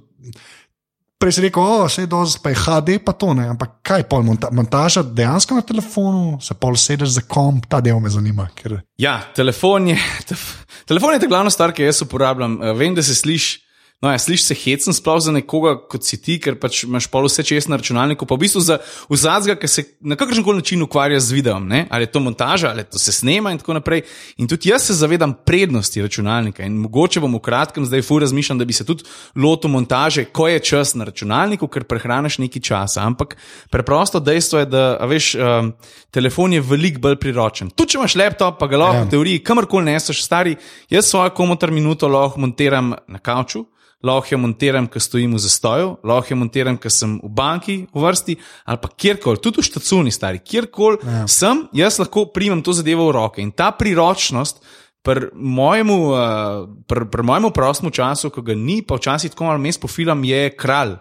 Prej 1.15 1.37
si 1.37 1.41
rekel, 1.45 1.63
da 1.63 1.87
je 1.87 2.07
dosti, 2.11 2.41
pa 2.43 2.51
je 2.51 2.59
HD, 2.59 2.89
pa 2.99 3.13
to 3.15 3.31
ne. 3.31 3.45
Ampak 3.47 3.77
kaj 3.79 4.03
pol 4.11 4.25
monta 4.27 4.49
montaža 4.51 5.05
dejansko 5.07 5.55
na 5.55 5.63
telefonu, 5.63 6.35
se 6.43 6.51
pol 6.53 6.75
sedeš 6.75 7.15
za 7.15 7.23
komp, 7.23 7.63
ta 7.71 7.79
del 7.79 7.95
me 8.03 8.11
zanima. 8.11 8.49
Ker... 8.51 8.81
Ja, 8.99 9.21
telefon 9.31 9.87
je, 9.87 9.95
tef, 10.27 10.43
telefon 10.89 11.15
je 11.15 11.23
ta 11.23 11.29
glavna 11.31 11.47
stvar, 11.47 11.71
ki 11.71 11.85
jo 11.85 11.93
jaz 11.93 12.01
uporabljam. 12.03 12.59
Eh, 12.59 12.73
Vem, 12.75 12.91
da 12.91 12.99
se 13.01 13.15
sliši. 13.15 13.61
No, 14.03 14.11
ja, 14.11 14.19
slišiš 14.19 14.43
se 14.43 14.55
hecen, 14.59 14.93
sploh 14.93 15.21
za 15.23 15.31
nekoga 15.31 15.77
kot 15.87 16.03
si 16.03 16.17
ti, 16.19 16.35
ker 16.43 16.57
pač 16.59 16.81
imaš 16.83 17.05
pol 17.07 17.23
vse 17.23 17.43
čez 17.47 17.69
na 17.71 17.77
računalniku, 17.79 18.27
pa 18.27 18.35
v 18.35 18.41
bistvu 18.41 18.59
za 18.59 18.75
vsakega, 19.07 19.55
ki 19.61 19.67
se 19.71 19.83
na 20.03 20.17
kakršen 20.19 20.43
koli 20.43 20.59
način 20.59 20.83
ukvarja 20.83 21.21
z 21.23 21.31
videom, 21.31 21.69
ne? 21.71 21.85
ali 21.87 22.03
je 22.03 22.11
to 22.11 22.19
montaža, 22.19 22.73
ali 22.75 22.83
to 22.83 22.99
se 22.99 23.13
snema 23.15 23.53
in 23.55 23.61
tako 23.61 23.77
naprej. 23.77 24.01
In 24.43 24.49
tudi 24.51 24.73
jaz 24.73 24.89
se 24.89 24.97
zavedam 24.99 25.37
prednosti 25.45 26.03
računalnika 26.03 26.67
in 26.67 26.75
mogoče 26.83 27.23
bom 27.23 27.39
v 27.39 27.39
kratkem 27.47 27.87
zdaj 27.87 28.03
fu 28.03 28.19
razmišljam, 28.19 28.59
da 28.59 28.67
bi 28.67 28.75
se 28.75 28.83
tudi 28.83 29.07
lotil 29.39 29.71
montaže, 29.71 30.25
ko 30.35 30.49
je 30.51 30.59
čas 30.59 30.95
na 30.99 31.07
računalniku, 31.07 31.71
ker 31.71 31.87
prehraniš 31.87 32.41
nekaj 32.43 32.61
časa. 32.61 33.07
Ampak 33.07 33.37
preprosto 33.71 34.19
dejstvo 34.19 34.65
je, 34.65 34.65
da 34.65 34.97
veš, 35.07 35.35
um, 35.39 35.71
telefon 36.11 36.53
je 36.53 36.61
veliko 36.61 36.99
bolj 37.07 37.21
priročen. 37.23 37.71
Tudi 37.71 37.95
če 37.95 38.03
imaš 38.03 38.19
laptop, 38.19 38.59
pa 38.59 38.67
ga 38.67 38.83
lahko 38.83 38.99
Ja. 38.99 39.07
v 39.07 39.15
teoriji 39.15 39.43
kamorkoli 39.47 39.93
neseš, 39.93 40.25
stari, 40.27 40.57
jaz 40.91 41.07
svojo 41.07 41.31
komotar 41.31 41.71
minuto 41.71 42.11
lahko 42.11 42.43
montiram 42.43 42.97
na 43.07 43.23
kavču. 43.23 43.63
Lahko 44.03 44.33
jo 44.33 44.37
montiram, 44.43 44.87
ko 44.91 44.99
stojim 44.99 45.31
v 45.31 45.39
zastoju, 45.39 45.93
lahko 46.03 46.33
jo 46.33 46.37
montiram, 46.41 46.75
ko 46.77 46.91
sem 46.91 47.15
v 47.23 47.29
banki 47.31 47.75
v 47.87 48.03
vrsti 48.03 48.35
ali 48.67 48.81
pa 48.83 48.89
kjerkoli, 48.91 49.39
tudi 49.39 49.61
v 49.61 49.67
štacuni, 49.69 50.11
stari, 50.11 50.41
kjerkoli 50.43 50.99
ja. 50.99 51.23
sem, 51.27 51.65
jaz 51.71 52.01
lahko 52.03 52.25
primem 52.35 52.59
to 52.59 52.75
zadevo 52.75 53.07
v 53.07 53.15
roke. 53.15 53.39
In 53.39 53.53
ta 53.55 53.71
priročnost, 53.71 54.59
pri 55.03 55.31
mojemu, 55.35 55.95
uh, 56.11 56.17
pri, 56.87 57.05
pri 57.11 57.23
mojemu 57.23 57.51
prostem 57.51 57.91
času, 57.91 58.31
ko 58.31 58.41
ga 58.41 58.55
ni, 58.55 58.79
pa 58.81 58.95
včasih 58.95 59.31
tako 59.31 59.51
malo 59.51 59.59
mes 59.59 59.75
pofilam, 59.75 60.23
je 60.23 60.47
kralj. 60.55 60.95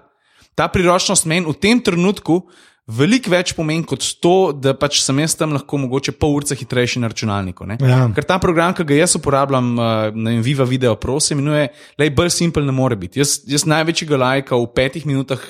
Ta 0.59 0.67
priročnost 0.69 1.25
meni 1.31 1.47
v 1.47 1.55
tem 1.55 1.79
trenutku 1.79 2.43
veliko 2.91 3.31
več 3.31 3.53
pomeni 3.55 3.85
kot 3.87 4.05
to, 4.23 4.53
da 4.53 4.75
pač 4.75 5.01
sem 5.05 5.21
jaz 5.23 5.37
tam 5.39 5.55
lahko 5.55 5.79
mogoče 5.85 6.15
pol 6.19 6.41
ure 6.41 6.57
hitrejši 6.59 7.03
na 7.03 7.11
računalniku. 7.13 7.67
ne. 7.67 7.77
Ja. 7.81 8.09
Ker 8.15 8.25
ta 8.25 8.39
program, 8.43 8.75
ki 8.75 8.85
ga 8.85 8.95
jaz 8.95 9.17
uporabljam, 9.17 9.79
eh, 9.79 10.11
na 10.15 10.31
Viva 10.43 10.65
Video 10.65 10.97
Pro, 10.97 11.21
se 11.21 11.35
imenuje, 11.35 11.69
le 11.99 12.11
bolj 12.11 12.31
simpel 12.31 12.65
ne 12.65 12.73
more 12.73 12.97
biti. 12.97 13.21
Jaz, 13.21 13.41
jaz 13.47 13.65
največjega 13.65 14.17
lajka 14.17 14.57
v 14.57 14.67
petih 14.75 15.07
minutah 15.07 15.41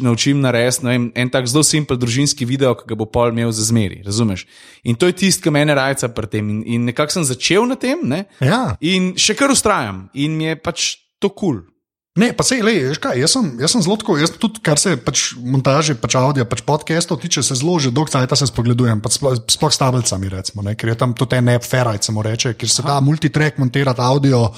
naučim 0.00 0.40
narediti 0.40 0.84
ne 0.86 0.90
vem, 0.90 1.12
en 1.14 1.30
tak 1.30 1.46
zelo 1.46 1.62
simpel 1.62 1.96
družinski 1.96 2.46
video, 2.46 2.74
ki 2.74 2.86
ga 2.86 2.94
bo 2.94 3.06
pol 3.06 3.32
imel 3.32 3.50
za 3.50 3.64
zmeri. 3.66 4.02
Razumeš? 4.06 4.46
In 4.84 4.94
to 4.94 5.06
je 5.06 5.12
tisto, 5.12 5.42
kar 5.42 5.52
mene 5.52 5.74
rajca 5.74 6.08
pri 6.08 6.26
tem. 6.26 6.50
In, 6.50 6.62
in 6.66 6.84
nekako 6.84 7.18
sem 7.18 7.24
začel 7.24 7.66
na 7.66 7.74
tem, 7.74 7.98
ne? 8.02 8.24
Ja. 8.40 8.76
in 8.80 9.14
še 9.18 9.34
kar 9.34 9.50
ustrajam, 9.50 10.08
in 10.14 10.36
mi 10.38 10.44
je 10.44 10.56
pač 10.56 10.96
to 11.18 11.30
kul. 11.30 11.62
Cool. 11.62 11.75
Ne, 12.16 12.32
pa 12.32 12.40
sej, 12.40 12.62
lej, 12.64 12.78
veš 12.86 12.98
kaj, 12.98 13.18
jaz 13.18 13.28
sem, 13.30 13.44
jaz 13.60 13.70
sem 13.70 13.82
zelo 13.82 13.96
tako, 13.96 14.16
jaz 14.16 14.30
tudi, 14.32 14.62
kar 14.64 14.80
se 14.80 14.94
pač 14.96 15.34
montaže, 15.36 15.92
pač 15.94 16.16
audio, 16.16 16.44
pač 16.44 16.62
podcastov 16.62 17.20
tiče, 17.20 17.42
se 17.42 17.54
zelo 17.54 17.76
že 17.76 17.90
dolgo 17.90 18.08
časa 18.08 18.32
se 18.34 18.48
spogledujem, 18.48 19.00
pač 19.00 19.18
sploh, 19.18 19.36
sploh 19.46 19.68
s 19.68 19.76
tablicami, 19.76 20.30
recimo, 20.30 20.62
ne, 20.62 20.72
ker 20.72 20.88
je 20.88 20.96
tam 20.96 21.12
tudi 21.12 21.36
en 21.36 21.48
app 21.50 21.62
Ferrari, 21.62 22.00
se 22.00 22.08
mu 22.10 22.22
reče, 22.22 22.54
ker 22.54 22.68
se 22.68 22.80
da 22.80 22.96
multitrack 23.00 23.58
montirati 23.58 24.00
audio. 24.00 24.48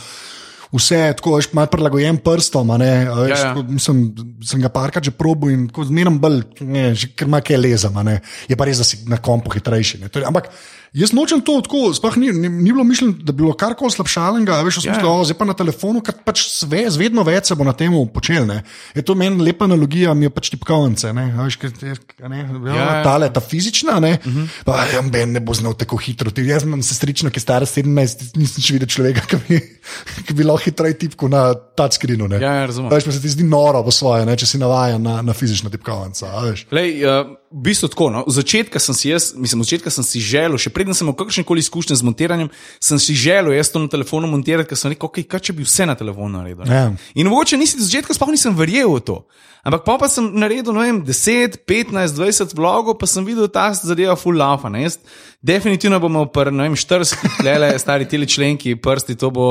Vse 0.68 0.98
je 1.00 1.12
tako, 1.16 1.34
veš, 1.34 1.46
malo 1.52 1.66
prilagojen 1.66 2.18
prstom. 2.20 2.68
Ne, 2.76 3.08
veš, 3.08 3.30
Ja, 3.30 3.36
ja. 3.38 3.44
tako, 3.48 3.62
Mislim, 3.64 4.02
sem 4.44 4.60
ga 4.60 4.68
parkrat 4.68 5.00
že 5.02 5.10
probil 5.10 5.50
in 5.50 5.62
zmeraj 5.74 6.18
bolj, 6.20 6.42
ne, 6.60 6.92
že 6.94 7.08
ker 7.08 7.24
ima 7.24 7.40
kaj 7.40 7.56
lezam. 7.56 7.96
a 7.96 8.02
ne. 8.04 8.20
Je 8.44 8.54
pa 8.54 8.68
res, 8.68 8.76
da 8.76 8.84
si 8.84 9.00
na 9.08 9.16
kompu 9.16 9.48
hitrejši. 9.50 9.98
ne. 9.98 10.08
To 10.08 10.20
je- 10.20 10.26
Ampak 10.26 10.52
jaz 10.92 11.12
nočem 11.12 11.40
to 11.44 11.58
tako, 11.64 11.92
sploh 11.96 12.16
ni, 12.16 12.30
ni, 12.32 12.48
ni 12.48 12.72
bilo 12.72 12.84
mišljeno, 12.84 13.12
da 13.20 13.32
bi 13.32 13.42
bilo 13.42 13.52
karkoli 13.58 13.92
slabšalnega, 13.92 14.58
a 14.58 14.66
veš, 14.66 14.80
v 14.80 14.84
smislu, 14.86 15.04
ja. 15.04 15.14
ja. 15.18 15.26
zdaj 15.28 15.38
pa 15.38 15.48
na 15.48 15.56
telefonu, 15.58 16.02
ker 16.04 16.16
pač 16.24 16.44
sve, 16.48 16.84
vedno 16.96 17.24
več 17.26 17.50
se 17.50 17.56
bo 17.58 17.66
na 17.66 17.74
tem 17.76 17.94
počel. 18.12 18.46
Ne. 18.48 18.62
Je 18.96 19.04
to 19.04 19.16
meni 19.18 19.42
lepa 19.44 19.68
analogija, 19.68 20.14
mi 20.14 20.28
je 20.28 20.32
pač 20.34 20.50
tipkovnice. 20.54 21.12
Ne, 21.16 21.26
veš, 21.36 21.58
ker, 21.60 21.74
ker, 21.76 22.28
ne, 22.30 22.44
ja, 22.70 22.76
ja. 22.76 22.86
tale, 23.06 23.30
ta 23.32 23.42
fizična, 23.44 23.98
ne, 24.00 24.14
uh 24.18 24.32
-huh. 24.32 24.60
pa 24.64 24.86
ja, 24.92 25.02
ben 25.02 25.32
ne 25.32 25.40
bo 25.40 25.54
znal 25.54 25.74
tako 25.74 25.96
hitro. 25.96 26.30
Ti, 26.30 26.46
jaz 26.46 26.64
imam 26.64 26.82
sestrično, 26.82 27.30
ki 27.30 27.38
je 27.38 27.46
stara 27.46 27.66
17, 27.66 28.36
nisem 28.36 28.62
še 28.62 28.78
videl 28.78 28.88
človeka, 28.88 29.26
ki 29.26 29.36
bi, 29.48 29.60
ki 30.26 30.34
bi 30.34 30.44
lahko 30.44 30.64
hitreje 30.64 30.98
tipko 30.98 31.28
na 31.28 31.54
touchscreenu. 31.54 32.28
ne. 32.28 32.40
Ja, 32.40 32.52
ja, 32.52 32.66
razumem. 32.66 32.90
Veš, 32.90 33.04
pa 33.04 33.12
se 33.12 33.22
ti 33.22 33.28
zdi 33.28 33.44
noro 33.44 33.82
po 33.84 33.90
svoje, 33.90 34.26
ne, 34.26 34.36
če 34.36 34.46
si 34.46 34.58
navajen 34.58 35.02
na, 35.02 35.22
na 35.22 35.32
fizično 35.32 35.70
tipkovnico. 35.70 36.26
Lej, 36.72 37.04
uh, 37.04 37.36
v 37.50 37.62
bistvu 37.64 37.88
tako. 37.88 38.10
No. 38.12 38.22
Začetka 38.28 38.80
sem 38.80 38.94
si 38.94 39.08
jaz, 39.10 39.32
mislim, 39.36 39.62
začetka 39.64 39.90
sem 39.90 40.04
si 40.04 40.20
želel, 40.20 40.58
še 40.60 40.72
preden 40.74 40.96
sem 40.96 41.06
imel 41.06 41.16
kakršne 41.16 41.44
koli 41.48 41.64
izkušnje 41.64 41.96
z 41.96 42.06
montiranjem, 42.06 42.50
sem 42.80 43.00
si 43.00 43.16
želel 43.16 43.56
jaz 43.56 43.72
to 43.72 43.80
na 43.82 43.88
telefonu 43.88 44.28
montirati, 44.30 44.68
ker 44.68 44.80
sem 44.80 44.92
rekel, 44.92 45.08
okay, 45.08 45.24
kaj 45.24 45.48
če 45.48 45.56
bi 45.56 45.66
vse 45.66 45.88
na 45.88 45.96
telefonu 45.98 46.38
naredil. 46.38 46.64
ne." 46.68 46.74
Ja. 46.74 46.88
In 47.14 47.32
mogoče 47.32 47.60
nisi 47.60 47.80
od 47.80 47.86
začetka 47.88 48.14
sploh 48.14 48.32
nisem 48.34 48.56
verjel 48.56 48.92
v 48.98 49.00
to. 49.00 49.18
Ampak 49.64 49.84
pa, 49.84 49.98
pa 49.98 50.08
sem 50.08 50.28
naredil 50.38 50.72
vem, 50.76 51.02
10, 51.04 51.58
15, 51.66 52.14
20 52.14 52.54
vlogov, 52.56 52.98
pa 53.00 53.08
sem 53.10 53.24
videl, 53.26 53.48
ta 53.52 53.72
zadeva 53.74 54.16
full 54.16 54.38
laufa. 54.38 54.70
Jaz 54.78 55.00
definitivno 55.40 56.00
bom 56.02 56.12
imel 56.12 56.26
pr, 56.34 56.50
ne 56.52 56.66
vem, 56.66 56.74
40 56.76 57.42
lele, 57.46 57.70
stari 57.78 58.08
teli 58.08 58.26
členki, 58.26 58.74
prsti, 58.82 59.16
to 59.18 59.30
bo, 59.34 59.48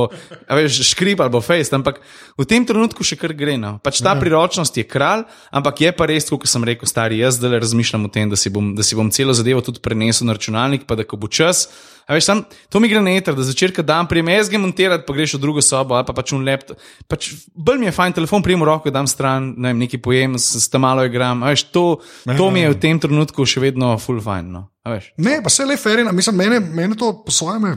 veš, 0.50 0.82
škrip 0.92 1.22
ali 1.24 1.32
bo 1.32 1.42
fejst, 1.42 1.74
ampak 1.78 2.02
v 2.38 2.48
tem 2.50 2.66
trenutku 2.68 3.06
še 3.08 3.16
kar 3.20 3.34
gre. 3.38 3.56
No. 3.62 3.78
Pač 3.84 4.02
ta 4.04 4.16
priročnost 4.20 4.78
je 4.78 4.86
kralj, 4.88 5.26
ampak 5.52 5.86
je 5.86 5.94
pa 5.96 6.10
res, 6.10 6.28
kot 6.28 6.50
sem 6.50 6.66
rekel, 6.68 6.90
stari, 6.90 7.22
jaz 7.24 7.40
zdaj 7.40 7.62
razmišljam 7.64 8.08
o 8.08 8.12
tem, 8.12 8.28
da 8.30 8.40
si, 8.40 8.52
bom, 8.54 8.74
da 8.76 8.84
si 8.84 9.00
bom 9.00 9.12
celo 9.14 9.36
zadevo 9.38 9.64
tudi 9.64 9.84
prenesel 9.84 10.28
na 10.28 10.36
računalnik, 10.36 10.88
pa 10.90 11.00
da 11.00 11.08
ko 11.08 11.20
bo 11.20 11.32
čas. 11.32 11.70
A 12.08 12.16
veš, 12.16 12.24
sam, 12.24 12.42
to 12.72 12.80
mi 12.80 12.88
gre 12.88 13.02
na 13.04 13.12
eter, 13.20 13.36
da 13.36 13.44
začerka 13.44 13.84
dan 13.84 14.08
prijem 14.08 14.30
jaz 14.32 14.48
ga 14.48 14.60
montirati, 14.64 15.04
pa 15.04 15.16
greš 15.16 15.36
v 15.36 15.42
drugo 15.44 15.60
sobo 15.64 15.98
ali 15.98 16.08
pa 16.08 16.16
pač 16.16 16.32
v 16.32 16.40
laptop. 16.40 16.80
Pač 17.12 17.28
bolj 17.52 17.82
mi 17.82 17.90
je 17.90 17.96
fajn 17.98 18.16
telefon, 18.16 18.46
prijem 18.46 18.64
v 18.64 18.70
roko, 18.70 18.94
dam 18.96 19.10
stran, 19.12 19.52
ne 19.60 19.74
vem, 19.74 19.82
nekaj 19.84 20.00
pojem, 20.00 20.40
s, 20.40 20.70
tam 20.72 20.88
malo 20.88 21.04
igram. 21.04 21.44
A 21.44 21.52
Veš, 21.52 21.68
to, 21.76 22.00
to 22.24 22.48
mi 22.48 22.64
je 22.64 22.72
v 22.72 22.80
tem 22.80 22.96
trenutku 23.04 23.44
še 23.44 23.60
vedno 23.60 23.92
full 24.00 24.24
fajn. 24.24 24.48
No. 24.56 24.64
A 24.88 24.96
veš. 24.96 25.12
Ne, 25.20 25.42
pa 25.44 25.52
se 25.52 25.68
le 25.68 25.76
ferina, 25.76 26.16
mislim, 26.16 26.40
mene, 26.40 26.64
mene 26.64 26.96
to 26.96 27.12
po 27.28 27.36
svojem. 27.36 27.76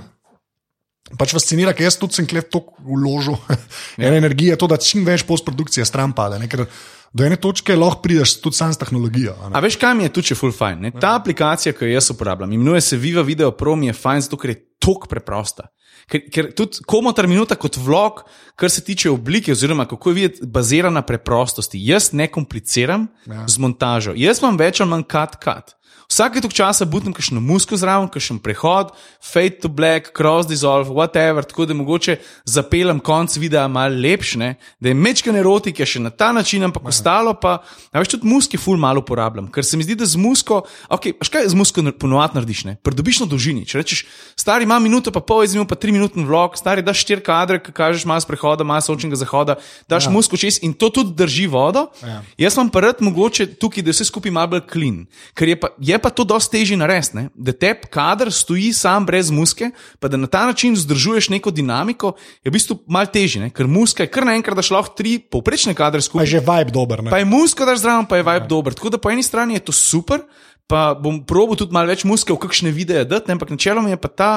Pač 1.18 1.34
fascinira, 1.34 1.74
ker 1.74 1.88
jaz 1.88 1.98
tudi 1.98 2.14
sem 2.14 2.28
klep 2.30 2.52
toliko 2.54 2.78
vložil 2.86 3.34
ja. 3.98 4.14
energije, 4.14 4.54
to, 4.54 4.70
da 4.70 4.78
čim 4.78 5.02
več 5.02 5.26
postprodukcije 5.26 5.82
stran 5.88 6.14
pade. 6.14 6.38
Ne, 6.38 6.46
ker 6.46 6.68
do 7.12 7.26
ene 7.26 7.36
točke 7.36 7.76
lahko 7.76 8.02
prideš 8.02 8.36
tudi 8.40 8.56
sam 8.56 8.72
s 8.72 8.78
tehnologijo. 8.78 9.34
a 9.52 9.60
veš, 9.60 9.76
kaj 9.76 9.94
mi 9.94 10.06
je 10.06 10.12
tu 10.14 10.22
še 10.22 10.36
full 10.38 10.54
fajn? 10.54 10.80
Ne? 10.86 10.92
Ta 10.94 11.16
aplikacija, 11.18 11.72
ki 11.74 11.88
jo 11.88 11.96
jaz 11.96 12.10
uporabljam, 12.14 12.52
imenuje 12.52 12.80
se 12.80 12.96
Viva 12.96 13.22
Video 13.26 13.50
Pro, 13.50 13.76
mi 13.76 13.90
je 13.90 13.96
fajn, 13.98 14.26
zato 14.28 14.38
ker 14.40 14.54
je 14.54 14.60
tok 14.78 15.08
preprosta. 15.10 15.68
Ker, 16.10 16.22
ker 16.32 16.48
tudi 16.56 16.82
komotar 16.88 17.28
minuta 17.30 17.54
kot 17.58 17.76
vlog, 17.78 18.22
kar 18.58 18.70
se 18.72 18.82
tiče 18.84 19.10
oblike, 19.10 19.52
oziroma 19.52 19.84
kako 19.86 20.10
je 20.10 20.14
videti, 20.14 20.46
bazira 20.46 20.90
na 20.90 21.02
preprostosti. 21.06 21.78
Jaz 21.86 22.10
ne 22.12 22.26
kompliciram 22.30 23.06
ja. 23.26 23.44
z 23.46 23.62
montažo, 23.62 24.14
jaz 24.16 24.42
imam 24.42 24.58
več 24.58 24.80
ali 24.80 24.90
manj 24.90 25.06
cut-cut. 25.10 25.76
Vsake 26.10 26.40
tok 26.42 26.50
časa 26.50 26.82
butnem 26.90 27.14
kakšno 27.14 27.38
musko 27.38 27.76
zraven, 27.78 28.08
kakšen 28.10 28.40
prehod, 28.42 28.88
fade 29.22 29.60
to 29.62 29.68
black, 29.70 30.10
cross 30.10 30.48
dissolve, 30.50 30.90
whatever, 30.90 31.46
tako 31.46 31.68
da 31.70 31.74
mogoče 31.78 32.16
zapeljem 32.50 32.98
konc 32.98 33.36
videa 33.38 33.68
malo 33.70 33.94
lepšne, 33.94 34.56
da 34.82 34.90
je 34.90 34.96
mečken 34.98 35.38
erotik, 35.38 35.78
je 35.78 35.86
še 35.86 36.02
na 36.02 36.10
ta 36.10 36.32
način, 36.34 36.66
ampak 36.66 36.88
ostalo 36.90 37.36
pa, 37.38 37.60
a 37.94 38.02
veš, 38.02 38.16
tudi 38.16 38.26
muske 38.26 38.58
ful 38.58 38.74
malo 38.74 39.04
uporabljam, 39.04 39.46
ker 39.54 39.62
se 39.62 39.78
mi 39.78 39.86
zdi, 39.86 39.94
da 40.00 40.08
z 40.10 40.18
musko, 40.18 40.64
ok, 40.90 41.06
veš 41.22 41.30
kaj 41.30 41.46
z 41.54 41.60
musko 41.60 41.86
ponovadi 41.94 42.40
narediš, 42.40 42.64
ne, 42.66 42.74
pridobiš 42.82 43.22
na 43.22 43.30
dolžini, 43.30 43.62
če 43.70 43.78
rečeš, 43.78 44.02
stari 44.34 44.66
ima 44.66 44.80
minuto 44.82 45.14
pa 45.14 45.22
pol, 45.22 45.46
imam 45.46 45.70
pa 45.70 45.78
tri 45.78 45.94
minuten 45.94 46.26
vlog, 46.26 46.58
stari 46.58 46.82
daš 46.82 47.04
štiri 47.06 47.22
kadre, 47.22 47.60
ki 47.62 47.70
kažeš 47.70 48.08
malo 48.10 48.26
prehoda, 48.26 48.66
malo 48.66 48.82
sončnega 48.82 49.22
zahoda, 49.22 49.60
daš 49.86 50.10
ja. 50.10 50.14
musko 50.18 50.34
čez 50.34 50.58
in 50.66 50.74
to 50.74 50.90
tudi 50.90 51.14
drži 51.14 51.46
vodo. 51.46 51.86
Ja. 52.02 52.18
Jaz 52.48 52.58
vam 52.58 52.66
pa 52.66 52.82
rad 52.82 52.98
mogoče 52.98 53.46
tukaj, 53.62 53.86
da 53.86 53.94
vse 53.94 54.10
skupaj 54.10 54.34
malo 54.34 54.56
bolj 54.56 54.66
klin, 54.66 55.00
ker 55.38 55.54
je 55.54 55.60
pa, 55.60 55.70
je 55.78 55.99
pa 56.02 56.10
to 56.10 56.24
dosti 56.24 56.58
težje 56.58 56.76
narediti, 56.76 57.26
da 57.34 57.52
te 57.52 57.72
kader 57.90 58.32
stoji 58.32 58.72
sam 58.76 59.06
brez 59.06 59.30
muske, 59.30 59.70
pa 60.00 60.08
da 60.08 60.16
na 60.16 60.26
ta 60.26 60.46
način 60.46 60.74
vzdržuješ 60.74 61.28
neko 61.28 61.50
dinamiko, 61.50 62.14
je 62.44 62.50
v 62.50 62.54
bistvu 62.54 62.78
malo 62.86 63.06
težje, 63.12 63.42
ne? 63.42 63.50
ker 63.50 63.68
muska 63.70 64.06
je 64.06 64.12
kar 64.12 64.26
naenkrat, 64.28 64.62
šlo 64.64 64.82
tri 64.96 65.18
povprečne 65.18 65.74
kadre 65.74 66.00
Pa 66.00 66.08
skupaj. 66.08 66.26
je 66.26 66.38
že 66.38 66.44
vibe 66.44 66.72
dober. 66.72 67.04
Ne? 67.04 67.10
Pa 67.10 67.22
je 67.22 67.28
muska, 67.28 67.68
daš 67.68 67.84
zraven, 67.84 68.06
pa 68.06 68.20
je 68.20 68.26
vibe 68.26 68.46
ja. 68.46 68.50
dober. 68.50 68.74
Tako 68.74 68.96
da 68.96 68.98
po 68.98 69.10
eni 69.10 69.22
strani 69.22 69.54
je 69.54 69.66
to 69.70 69.72
super, 69.72 70.24
pa 70.66 70.94
bom 70.94 71.22
probil 71.26 71.58
tudi 71.58 71.74
malo 71.74 71.90
več 71.90 72.04
muske 72.06 72.32
v 72.32 72.40
kakšne 72.40 72.70
videe 72.74 73.04
dati, 73.04 73.32
ampak 73.32 73.50
načeloma 73.50 73.90
je 73.90 74.00
pa 74.00 74.08
ta. 74.08 74.32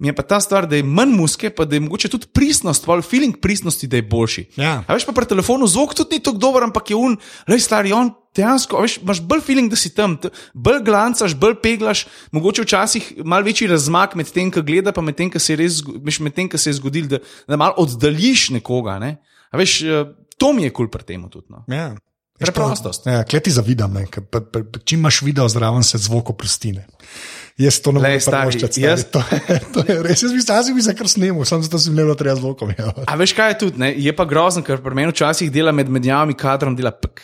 Mi 0.00 0.08
je 0.08 0.14
pa 0.16 0.22
ta 0.24 0.40
stvar, 0.40 0.64
da 0.66 0.78
je 0.78 0.84
manj 0.86 1.12
muske, 1.12 1.50
pa 1.52 1.66
da 1.68 1.76
je 1.76 1.80
mogoče 1.84 2.08
tudi 2.08 2.30
pristnost, 2.32 2.88
ali 2.88 3.04
feeling 3.04 3.36
pristnosti, 3.36 3.86
da 3.86 4.00
je 4.00 4.06
boljši. 4.08 4.46
Ja. 4.56 4.80
A 4.86 4.96
veš 4.96 5.04
pa 5.04 5.12
pri 5.12 5.28
telefonu 5.28 5.68
zvok 5.68 5.92
tudi 5.94 6.16
ni 6.16 6.24
tako 6.24 6.40
dober, 6.40 6.64
ampak 6.64 6.90
je 6.90 6.96
un, 6.96 7.18
le 7.48 7.60
stari 7.60 7.92
on. 7.92 8.14
Dejansko, 8.36 8.78
veš, 8.80 9.00
imaš 9.02 9.20
bolj 9.26 9.40
feeling, 9.42 9.68
da 9.68 9.76
si 9.76 9.90
tam, 9.90 10.14
bolj 10.54 10.84
glancaš, 10.86 11.34
bolj 11.34 11.56
peglaš, 11.60 12.04
mogoče 12.32 12.62
včasih 12.62 13.08
malo 13.26 13.44
večji 13.44 13.66
razmak 13.68 14.14
med 14.16 14.30
tem, 14.30 14.52
ki 14.54 14.62
gleda, 14.62 14.94
pa 14.94 15.02
med 15.02 15.18
tem, 15.18 15.28
ki 15.30 15.42
se 15.42 15.52
je 15.52 15.58
res 15.64 15.80
med 16.22 16.36
tem, 16.36 16.48
se 16.54 16.70
je 16.70 16.78
zgodil, 16.78 17.10
da, 17.10 17.18
da 17.50 17.58
malo 17.58 17.74
oddaljiš 17.82 18.52
nekoga. 18.54 19.00
Ne? 19.02 19.16
A 19.50 19.58
veš, 19.58 19.80
eh, 19.82 20.14
to 20.38 20.52
mi 20.54 20.64
je 20.64 20.70
kul 20.70 20.86
cool 20.86 20.94
pri 20.94 21.08
tem 21.10 21.26
tudi. 21.28 21.50
No. 21.50 21.66
Ja. 21.68 21.90
Preprostost. 22.40 23.04
Ja, 23.06 23.20
kleti 23.28 23.52
zavidam, 23.52 23.92
ne, 23.92 24.06
ker 24.08 24.24
čim 24.84 25.02
imaš 25.02 25.20
video 25.26 25.44
zraven, 25.48 25.84
se 25.84 25.98
zvok 26.00 26.30
oprosti. 26.32 26.72
Jaz 27.60 27.80
to 27.80 27.92
ne 27.92 28.00
morem 28.00 28.20
stari. 28.20 28.56
jaz- 28.78 29.04
To, 29.12 29.20
je- 29.30 29.60
to 29.74 29.84
je 29.84 29.96
res. 30.02 30.22
Jaz 30.22 30.32
bi 30.32 30.40
se 30.40 30.74
bi 30.74 30.82
se 30.82 30.94
kar 30.94 31.08
snemal, 31.08 31.44
samo 31.44 31.62
zato 31.62 31.76
ne 31.90 32.02
bilo 32.02 32.14
treba 32.14 32.36
zvokom. 32.36 32.72
Ja. 32.72 32.92
A 33.06 33.16
veš, 33.16 33.32
kaj 33.32 33.50
je 33.50 33.58
tudi, 33.58 33.78
ne? 33.78 33.92
je 33.96 34.12
pa 34.12 34.24
grozno, 34.24 34.62
ker 34.62 34.80
pri 34.80 34.94
meni 34.94 35.12
včasih 35.12 35.52
dela 35.52 35.72
med 35.72 35.88
menjavami 35.88 36.34
kadrom, 36.34 36.76
dela 36.76 36.90
pk. 36.90 37.20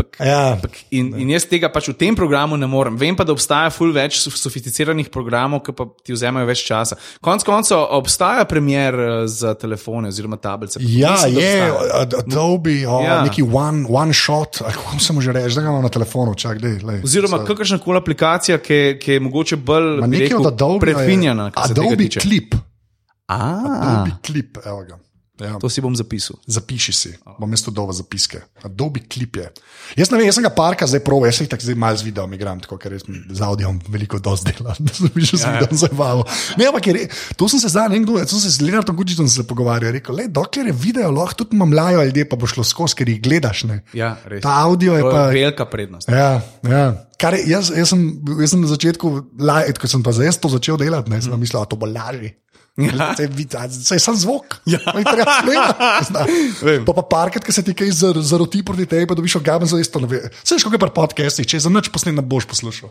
Pk. 0.00 0.20
Ja. 0.26 0.52
Ampak 0.56 0.78
In, 0.90 1.12
in 1.20 1.28
jaz 1.30 1.44
tega 1.46 1.68
pač 1.70 1.88
v 1.92 1.94
tem 2.00 2.16
programu 2.16 2.56
ne 2.56 2.66
morem. 2.66 2.96
Vem 2.98 3.16
pa, 3.16 3.24
da 3.24 3.32
obstaja 3.36 3.70
ful 3.70 3.92
več 3.94 4.18
sof- 4.24 4.38
sofisticiranih 4.40 5.10
programov, 5.12 5.62
ki 5.66 5.74
pa 5.76 5.86
ti 6.04 6.16
vzemajo 6.16 6.48
več 6.48 6.64
časa. 6.66 6.96
Konec 7.20 7.44
koncev 7.46 7.84
obstaja 7.98 8.44
premjer 8.44 8.94
eh, 8.94 9.26
za 9.28 9.54
telefone 9.54 10.08
oziroma 10.08 10.36
tablice. 10.40 10.80
Ja, 10.82 11.12
Mislim, 11.12 11.38
je, 11.38 11.70
Adobe, 12.18 12.76
oh, 12.88 13.04
ja. 13.04 13.20
Neki 13.24 13.42
one, 13.42 13.84
one 13.88 14.14
shot, 14.16 14.58
kako 14.64 14.98
se 15.00 15.12
mu 15.12 15.20
že 15.20 15.32
reče, 15.32 15.54
da 15.54 15.62
ga 15.62 15.68
imam 15.68 15.82
na 15.82 15.92
telefonu, 15.92 16.34
čak, 16.34 16.58
dej, 16.62 16.80
lej, 16.82 17.02
Oziroma, 17.04 17.42
kakršna 17.46 17.78
koli 17.78 18.00
aplikacija, 18.00 18.58
ki, 18.58 18.98
ki 19.02 19.12
je 19.12 19.20
mogoče 19.20 19.56
bolj 19.56 20.00
rekel, 20.18 20.46
Adobe. 20.46 20.86
tega 20.86 21.04
Adobe. 21.56 22.08
A, 23.28 23.38
Adobe 23.80 24.10
Clip, 24.26 24.58
evo 24.66 24.82
ga. 24.88 24.98
Ja. 25.40 25.56
to 25.56 25.68
si 25.72 25.80
bom 25.80 25.96
zapisal. 25.96 26.36
Zapiši 26.46 26.92
si, 26.92 27.10
bom 27.40 27.48
mesto 27.48 27.72
dova 27.72 27.92
zapiske. 27.96 28.42
Adobe 28.62 29.00
Clip 29.08 29.36
je. 29.36 29.46
Jaz 29.96 30.10
ne 30.12 30.18
vem, 30.20 30.26
jaz 30.28 30.36
sem 30.36 30.44
ga 30.44 30.50
parka 30.52 30.84
zdaj 30.86 31.00
proval, 31.00 31.30
jaz 31.30 31.40
sem 31.40 31.46
jih 31.46 31.52
tako 31.54 31.64
zdaj 31.64 31.78
malo 31.80 31.96
z 31.96 32.04
videom 32.06 32.34
igram, 32.36 32.60
tako 32.60 32.76
ker 32.78 32.92
res 32.92 33.06
mi 33.08 33.22
z 33.30 33.40
audiom 33.40 33.80
veliko 33.88 34.20
dosti 34.20 34.52
dela, 34.52 34.76
da 34.84 34.92
sem 34.92 35.08
že 35.16 35.40
z 35.40 35.44
Ja, 35.46 35.54
videom 35.56 35.80
zabaval. 35.80 36.24
Ne, 36.60 36.68
ampak 36.68 36.86
je, 36.92 37.08
to 37.40 37.48
sem 37.48 37.62
se 37.62 37.72
zdaj, 37.72 37.88
ne 37.88 37.98
vem 37.98 38.04
kdo, 38.04 38.18
je, 38.20 38.28
to 38.28 38.36
sem 38.36 38.44
se 38.46 38.58
z 38.58 38.66
Lenartom 38.68 38.96
Gučičem 38.96 39.28
se 39.28 39.46
pogovarjal, 39.48 39.96
rekel, 39.96 40.14
le, 40.20 40.28
dokler 40.28 40.68
je 40.68 40.76
video, 40.76 41.10
lahko 41.10 41.42
tudi 41.42 41.56
mamljajo 41.56 42.04
ljudje, 42.04 42.28
pa 42.28 42.36
bo 42.36 42.46
šlo 42.50 42.64
skozi, 42.66 42.98
ker 43.00 43.08
jih 43.08 43.22
gledaš, 43.24 43.64
ne. 43.70 43.80
Ja, 43.96 44.14
res. 44.28 44.44
Ta 44.44 44.60
audio 44.68 44.94
je 44.98 45.02
To 45.02 45.10
pa. 45.10 45.24
je 45.30 45.40
velika 45.40 45.64
prednost. 45.66 46.08
Ja, 46.12 46.42
ja. 46.68 46.84
Kar 47.20 47.34
je, 47.36 47.42
jaz, 47.50 47.72
jaz, 47.72 47.90
sem, 47.92 48.04
jaz 48.40 48.52
sem 48.54 48.60
na 48.60 48.68
začetku, 48.70 49.08
laj, 49.40 49.72
ko 49.76 49.88
sem 49.90 50.04
pa 50.04 50.12
zdaj 50.16 50.36
to 50.40 50.48
začel 50.52 50.76
delati, 50.80 51.10
ne, 51.12 51.18
sem 51.20 51.32
mislil, 51.40 51.60
da 51.60 51.68
to 51.68 51.76
bo 51.80 51.88
lažje. 51.88 52.36
Ja. 52.76 53.14
Se 53.68 53.94
je 53.94 53.98
sam 53.98 54.16
zvok. 54.16 54.60
Ja. 54.64 54.78
Mi 54.94 55.04
treba 55.04 55.24
Vem. 55.42 55.58
snemati. 56.02 56.84
Pa 56.86 56.92
pa 56.92 57.02
parkrat, 57.02 57.44
ki 57.44 57.52
se 57.52 57.62
ti 57.62 57.74
kaj 57.74 57.90
zar- 57.90 58.20
zaroti 58.20 58.62
proti 58.62 58.86
tebi, 58.86 59.04
pa 59.04 59.14
dobiš 59.14 59.36
ogaben 59.36 59.66
za 59.66 59.76
isto. 59.76 59.98
Vse 59.98 60.54
veš, 60.54 60.62
kako 60.62 60.74
je 60.74 60.78
pri 60.80 60.90
podcastih, 60.90 61.44
če 61.44 61.58
za 61.58 61.68
nič 61.68 61.88
posnet 61.88 62.14
ne 62.14 62.22
boš 62.22 62.46
poslušal. 62.46 62.88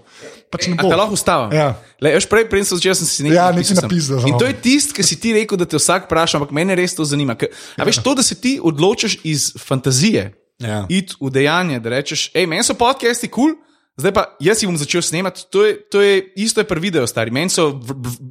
Pač 0.49 0.67
ne 0.67 0.75
A 0.75 0.83
bo. 0.83 0.89
te 0.89 0.95
lahko 0.95 1.13
ustavim? 1.13 1.49
Ja. 1.51 1.73
Le, 1.97 2.11
veš, 2.11 2.27
prej, 2.27 2.45
prej 2.45 2.63
sem 2.63 2.77
začel, 2.77 2.95
sem 2.95 3.07
si 3.07 3.19
nekaj 3.23 3.35
Ja, 3.35 3.63
sem. 3.63 3.77
napisal, 3.77 4.21
In 4.23 4.35
to 4.35 4.45
je 4.45 4.53
tisto, 4.53 4.93
ki 4.93 5.01
si 5.01 5.15
ti 5.15 5.33
rekel, 5.33 5.55
da 5.55 5.65
te 5.65 5.75
vsak 5.75 6.05
vpraša, 6.05 6.37
ampak 6.37 6.51
mene 6.51 6.75
res 6.75 6.93
to 6.93 7.01
zanima. 7.03 7.33
Ker, 7.33 7.49
a 7.73 7.81
veš, 7.81 8.03
to, 8.03 8.13
da 8.13 8.21
se 8.21 8.35
ti 8.35 8.59
odločiš 8.59 9.23
iz 9.23 9.55
fantazije, 9.55 10.35
Ja. 10.59 10.83
iti 10.87 11.15
v 11.17 11.31
dejanje, 11.31 11.79
da 11.79 11.89
rečeš, 11.89 12.29
hej, 12.31 12.45
meni 12.45 12.61
so 12.61 12.75
podcasti 12.75 13.27
kul. 13.27 13.55
Cool, 13.55 13.65
Zdaj 13.95 14.11
pa 14.11 14.23
jaz 14.39 14.63
jih 14.63 14.67
bom 14.67 14.79
začel 14.79 15.01
snemati, 15.01 15.43
to 15.51 15.59
je, 15.59 15.75
to 15.83 15.99
je 15.99 16.23
isto 16.37 16.59
je 16.59 16.63
pri 16.63 16.79
videu, 16.79 17.03
stari. 17.03 17.31
Meni 17.31 17.49
so 17.49 17.75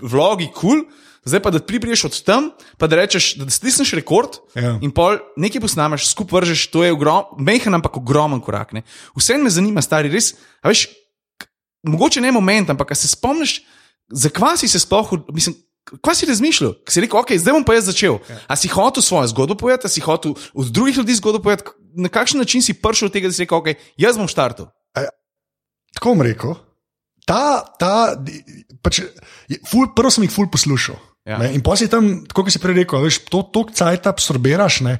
vlogi 0.00 0.48
kul, 0.48 0.60
cool, 0.60 0.78
zdaj 1.24 1.40
pa 1.42 1.50
da 1.50 1.58
ti 1.58 1.80
priješ 1.80 2.04
od 2.04 2.22
tam, 2.22 2.50
pa 2.78 2.86
da 2.86 2.96
rečeš, 2.96 3.34
da 3.36 3.50
stisneš 3.50 3.92
rekord 3.92 4.38
Ja. 4.54 4.78
in 4.82 4.90
pol 4.90 5.18
nekaj 5.36 5.60
posnameš, 5.60 6.08
skupaj 6.10 6.40
vržeš, 6.40 6.66
to 6.70 6.84
je 6.84 6.92
ogrom, 6.92 7.24
mehen, 7.38 7.74
ampak 7.74 7.96
ogromen 7.96 8.40
korak. 8.40 8.72
Ne. 8.72 8.82
Vse 9.16 9.38
me 9.38 9.50
zanima, 9.50 9.82
stari, 9.82 10.08
res. 10.08 10.34
A 10.62 10.68
veš, 10.68 10.88
mogoče 11.86 12.20
ne 12.20 12.32
moment, 12.32 12.70
ampak 12.70 12.90
a 12.90 12.94
se 12.94 13.08
spomniš, 13.08 13.62
zakaj 14.12 14.56
si 14.58 14.68
se 14.68 14.78
sploh, 14.78 15.12
mislim, 15.32 15.56
kaj 16.04 16.14
si 16.14 16.26
razmišljal? 16.26 16.72
Ker 16.84 16.92
si 16.92 17.00
rekel, 17.04 17.20
ok, 17.20 17.32
zdaj 17.40 17.52
bom 17.56 17.64
pa 17.64 17.74
jaz 17.78 17.88
začel. 17.90 18.18
Ja. 18.28 18.38
A 18.48 18.56
si 18.56 18.68
hotel 18.68 19.02
svojo 19.02 19.28
zgodbo 19.28 19.54
povedati, 19.54 19.86
a 19.86 19.92
si 19.92 20.00
hotel 20.04 20.34
od 20.54 20.66
drugih 20.72 20.96
ljudi 20.96 21.14
zgodbo 21.14 21.42
povedati, 21.42 21.70
na 21.98 22.08
kakšen 22.08 22.38
način 22.38 22.62
si 22.62 22.76
prišel 22.76 23.08
do 23.08 23.12
tega, 23.12 23.28
da 23.28 23.34
si 23.34 23.42
rekel, 23.42 23.58
ok, 23.58 23.68
jaz 23.96 24.16
bom 24.20 24.28
štartil. 24.28 24.68
Tako 25.94 26.14
bom 26.14 26.22
rekel. 26.22 26.54
Ta, 27.28 27.60
ta, 27.80 27.92
pač, 28.82 29.02
ful, 29.68 29.90
prvo 29.96 30.12
sem 30.12 30.24
jih 30.24 30.32
ful 30.32 30.48
poslušal. 30.52 30.96
Ja. 31.28 31.36
Ja. 31.36 31.50
In 31.52 31.60
pa 31.60 31.76
si 31.76 31.90
tam, 31.92 32.22
kot 32.32 32.48
si 32.48 32.60
prej 32.62 32.80
rekel, 32.80 33.02
veš, 33.04 33.20
to 33.28 33.42
tok 33.52 33.74
cajt 33.76 34.08
absorbiraš, 34.08 34.80
ne, 34.86 34.94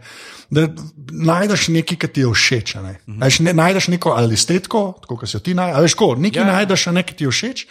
da 0.53 0.66
najdeš 1.09 1.70
nekaj, 1.72 1.97
kar 2.05 2.12
ti 2.12 2.20
je 2.20 2.33
všeč. 2.35 2.74
Ne. 2.85 2.99
-huh. 3.01 3.20
veš, 3.24 3.41
ne, 3.47 3.57
najdeš 3.57 3.89
neko 3.89 4.12
ali 4.12 4.37
estetiko, 4.37 4.99
tako 5.01 5.16
kot 5.16 5.29
si 5.29 5.37
jo 5.37 5.41
ti 5.41 5.55
najdeš, 5.57 5.81
veš, 5.83 5.95
ko, 5.95 6.14
nekaj 6.20 6.43
Ja. 6.43 6.47
ja. 6.47 6.53
najdeš, 6.53 6.87
nekaj 6.93 7.16
ti 7.16 7.24
je 7.24 7.31
všeč. 7.33 7.66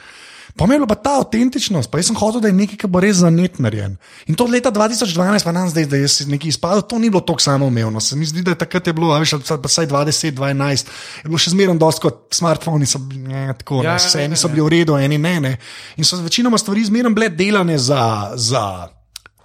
Pa 0.58 0.66
me 0.66 0.76
je 0.76 0.80
bila 0.80 0.96
ta 0.98 1.20
avtentičnost, 1.22 1.92
pa 1.92 2.00
jaz 2.02 2.10
sem 2.10 2.18
hotel, 2.18 2.42
da 2.42 2.50
je 2.50 2.56
nekaj, 2.58 2.80
kar 2.82 2.90
bo 2.90 3.02
res 3.04 3.20
za 3.22 3.30
net 3.30 3.60
narejen. 3.62 3.94
In 4.26 4.36
to 4.36 4.48
leta 4.50 4.72
2012, 4.74 5.46
pa 5.46 5.54
nam 5.54 5.70
zdaj, 5.70 5.86
da 5.92 6.00
je 6.02 6.10
nekaj 6.34 6.50
izpadlo, 6.50 6.82
to 6.82 6.98
ni 7.00 7.12
bilo 7.14 7.22
tako 7.22 7.44
samoumevno. 7.46 8.02
Se 8.02 8.18
mi 8.18 8.26
zdi, 8.26 8.42
da 8.42 8.56
je 8.56 8.62
takrat 8.64 8.88
je 8.90 8.94
bilo, 8.98 9.12
veš, 9.20 9.36
vsaj 9.46 9.88
20, 9.88 10.34
12, 10.40 10.92
je 11.22 11.30
bilo 11.30 11.42
še 11.42 11.54
zmeraj 11.54 11.78
dosti 11.78 12.06
kot 12.08 12.38
smartphoni, 12.40 12.90
so 12.90 13.02
bili 13.06 13.22
ne, 13.30 13.54
tako, 13.60 13.84
Ja, 13.86 13.96
ja, 13.96 14.02
ja, 14.02 14.14
ne, 14.16 14.24
eni 14.26 14.38
ja, 14.38 14.42
so 14.42 14.50
ja. 14.50 14.54
bili 14.56 14.66
v 14.66 14.74
redu, 14.74 14.98
eni 14.98 15.22
ne. 15.22 15.36
ne. 15.46 15.54
In 16.02 16.08
so 16.08 16.18
večinoma 16.24 16.58
stvari 16.58 16.86
zmeraj 16.90 17.14
bile 17.14 17.30
delane 17.30 17.78
za. 17.78 18.34
za 18.36 18.64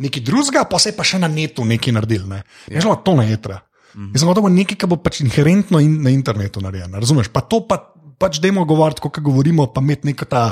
Nekaj 0.02 0.22
drugega, 0.24 0.64
pa 0.66 0.80
se 0.82 0.90
je 0.90 0.96
pa 0.96 1.04
še 1.06 1.20
na 1.20 1.28
netu 1.28 1.62
nekaj 1.68 1.92
naredil. 1.94 2.24
Ne. 2.26 2.40
Ja. 2.66 2.80
Veš, 2.80 2.88
no, 2.88 2.96
to 3.04 3.12
ne 3.14 3.28
je 3.28 3.36
treba. 3.36 3.60
Mm 3.94 4.00
-hmm. 4.00 4.10
Jaz 4.14 4.20
sem 4.20 4.28
gotovo 4.28 4.48
nekaj, 4.48 4.76
kar 4.76 4.88
bo 4.88 4.96
pač 4.96 5.20
inherentno 5.20 5.78
in 5.78 6.02
na 6.02 6.10
internetu 6.10 6.60
narejeno. 6.60 6.98
Razumeš? 6.98 7.28
Pa 7.28 7.40
to 7.40 7.60
pa, 7.68 7.92
pač 8.22 8.38
dajmo 8.42 8.64
govoriti, 8.68 9.02
kot 9.02 9.20
govorimo, 9.24 9.66
pa 9.74 9.82
imeti 9.82 10.12
neko 10.12 10.28
ta 10.30 10.46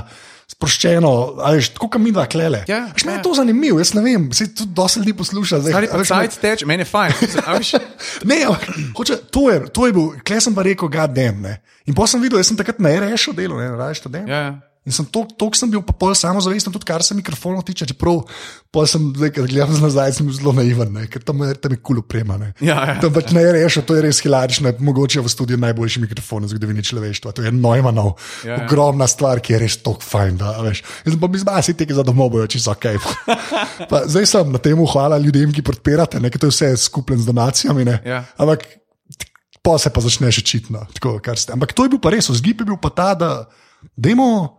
sproščeno, 0.51 1.11
ali 1.47 1.63
tako 1.71 1.89
kot 1.95 2.03
mi 2.03 2.11
dva 2.15 2.25
klele. 2.31 2.65
Ja, 2.69 2.83
Veš, 2.91 3.05
meni 3.07 3.15
ja. 3.15 3.21
je 3.21 3.27
to 3.29 3.35
zanimivo, 3.39 3.79
jaz 3.79 3.93
ne 3.95 4.03
vem, 4.03 4.25
se 4.35 4.49
tudi 4.51 4.75
dosti 4.75 5.03
ljudi 5.05 5.15
posluša. 5.21 5.61
Zdaj, 5.63 5.77
Kar 5.77 5.87
je 5.87 5.91
a 5.91 6.01
pa 6.01 6.07
cajt 6.11 6.39
teče, 6.43 6.67
meni 6.67 6.83
je 6.83 6.91
fajn. 6.91 7.13
Ne, 8.31 8.41
ampak, 8.49 8.67
hoče, 8.97 9.17
to, 9.31 9.45
je, 9.51 9.61
to 9.71 9.87
je 9.87 9.95
bil, 9.95 10.09
klej 10.27 10.43
sem 10.43 10.57
pa 10.57 10.65
rekel, 10.67 10.91
gadem. 10.91 11.47
In 11.87 11.95
pa 11.97 12.09
sem 12.11 12.23
videl, 12.23 12.41
jaz 12.41 12.51
sem 12.51 12.59
takrat 12.59 12.83
na 12.83 12.93
RŠ 12.99 13.31
delal, 13.37 13.61
ne 13.61 13.71
raje 13.79 14.01
študent. 14.03 14.27
Ja, 14.29 14.43
ja. 14.49 14.53
In 14.89 14.95
sem 14.97 15.05
to, 15.13 15.27
to 15.37 15.51
sem 15.53 15.69
bil 15.69 15.83
pa 15.85 15.93
pol 15.93 16.15
samozavesten, 16.17 16.73
tudi 16.73 16.87
kar 16.89 17.03
se 17.05 17.13
mikrofonov 17.13 17.61
tiče, 17.69 17.85
čeprav 17.93 18.23
pol 18.73 18.87
sem, 18.89 19.11
zdaj, 19.13 19.29
ker 19.37 19.45
gledam 19.45 19.75
za 19.77 19.83
nazaj, 19.85 20.15
sem 20.17 20.31
zelo 20.33 20.55
naiven, 20.57 20.89
ne, 20.97 21.03
ker 21.05 21.21
tam 21.21 21.43
tam 21.61 21.75
je 21.75 21.79
kul 21.85 22.01
uprema. 22.01 22.39
Ne. 22.41 22.49
Ja, 22.65 22.79
ja. 22.89 22.95
Tam 23.03 23.13
pač 23.13 23.29
ne 23.37 23.43
rešil, 23.45 23.85
to 23.85 23.99
je 23.99 24.05
res 24.07 24.23
hilarično, 24.25 24.73
mogoče 24.81 25.21
v 25.21 25.29
studiu 25.29 25.59
najboljši 25.61 26.01
mikrofon 26.07 26.47
v 26.49 26.53
zgodovini 26.55 26.81
človeštva. 26.81 27.35
To 27.37 27.45
je 27.45 27.53
Neumanov, 27.53 28.15
Ja, 28.41 28.55
ja, 28.55 28.57
ja. 28.57 28.65
ogromna 28.65 29.05
stvar, 29.05 29.43
ki 29.45 29.53
je 29.53 29.59
res 29.67 29.77
tako 29.85 30.01
fajn. 30.01 30.39
Da, 30.41 30.55
veš. 30.65 30.81
Jaz 31.05 31.13
sem 31.13 31.21
pa 31.21 31.29
mi 31.29 31.43
zbasi 31.43 31.75
tega 31.77 31.99
za 31.99 32.05
domov, 32.07 32.31
bojo 32.33 32.47
čisto 32.49 32.73
ok. 32.73 32.89
Pa, 33.91 34.07
zdaj 34.09 34.27
sem 34.33 34.49
na 34.49 34.59
tem, 34.63 34.81
hvala 34.81 35.19
ljudem, 35.21 35.53
ki 35.53 35.61
podpirate, 35.67 36.21
nekaj 36.25 36.41
to 36.41 36.49
je 36.49 36.55
vse 36.57 36.69
skupljen 36.89 37.21
z 37.21 37.29
donacijami. 37.29 37.85
ne. 37.85 37.99
Ja. 38.07 38.25
Ampak 38.41 38.65
pa 39.61 39.77
se 39.77 39.93
pa 39.93 40.01
začne 40.01 40.33
še 40.33 40.41
čitno. 40.41 40.87
Tako, 40.97 41.19
kar 41.21 41.37
ste. 41.37 41.53
Ampak 41.53 41.77
to 41.77 41.85
je 41.85 41.93
bil 41.93 42.01
pa 42.01 42.15
res, 42.15 42.31
vzgib 42.33 42.65
je 42.65 42.71
bil 42.73 42.81
pa 42.81 42.89
ta, 42.89 43.13
da 43.13 43.31
dajmo. 43.93 44.57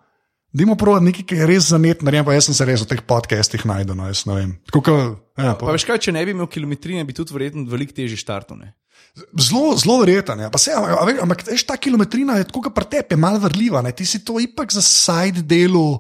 Dajmo 0.52 0.76
provat 0.76 1.04
nekaj, 1.06 1.24
kar 1.30 1.39
je 1.39 1.47
res 1.47 1.70
za 1.72 1.78
net, 1.80 2.02
narejem 2.04 2.26
pa 2.28 2.36
jaz 2.36 2.49
sem 2.49 2.56
se 2.58 2.66
res 2.68 2.82
v 2.84 2.89
teh 2.91 3.02
podcastih 3.08 3.64
najdel, 3.64 3.95
no, 3.95 4.10
jaz 4.12 4.26
ne 4.28 4.36
vem. 4.36 4.49
Tako, 4.68 4.82
ka, 4.84 4.95
ja, 5.39 5.54
Pa 5.56 5.72
veš 5.72 5.86
kaj, 5.88 6.02
če 6.08 6.14
ne 6.16 6.24
bi 6.28 6.36
imel 6.36 6.49
kilometrine, 6.52 7.06
bi 7.08 7.16
tudi 7.16 7.32
verjetno 7.32 7.64
veliko 7.72 7.95
težje 7.95 8.20
štartal. 8.20 8.60
ne. 8.60 8.74
Zelo, 9.36 9.76
zelo 9.80 9.97
verjeten. 10.04 10.43
Ja. 10.43 10.49
Pa 10.52 10.60
se, 10.60 10.76
a, 10.76 10.80
a, 10.80 11.06
veš, 11.08 11.22
ampak 11.24 11.45
veš, 11.47 11.64
ta 11.68 11.76
kilometrina 11.80 12.36
je 12.39 12.47
tako, 12.52 12.66
kot 12.68 12.76
pri 12.76 12.88
tebi, 12.91 13.16
je 13.16 13.20
malo 13.20 13.39
vrljiva. 13.43 13.84
Ne. 13.84 13.95
Ti 13.95 14.08
si 14.08 14.22
to 14.28 14.39
ipak 14.43 14.76
za 14.76 14.84
side 14.84 15.43
delu. 15.47 15.99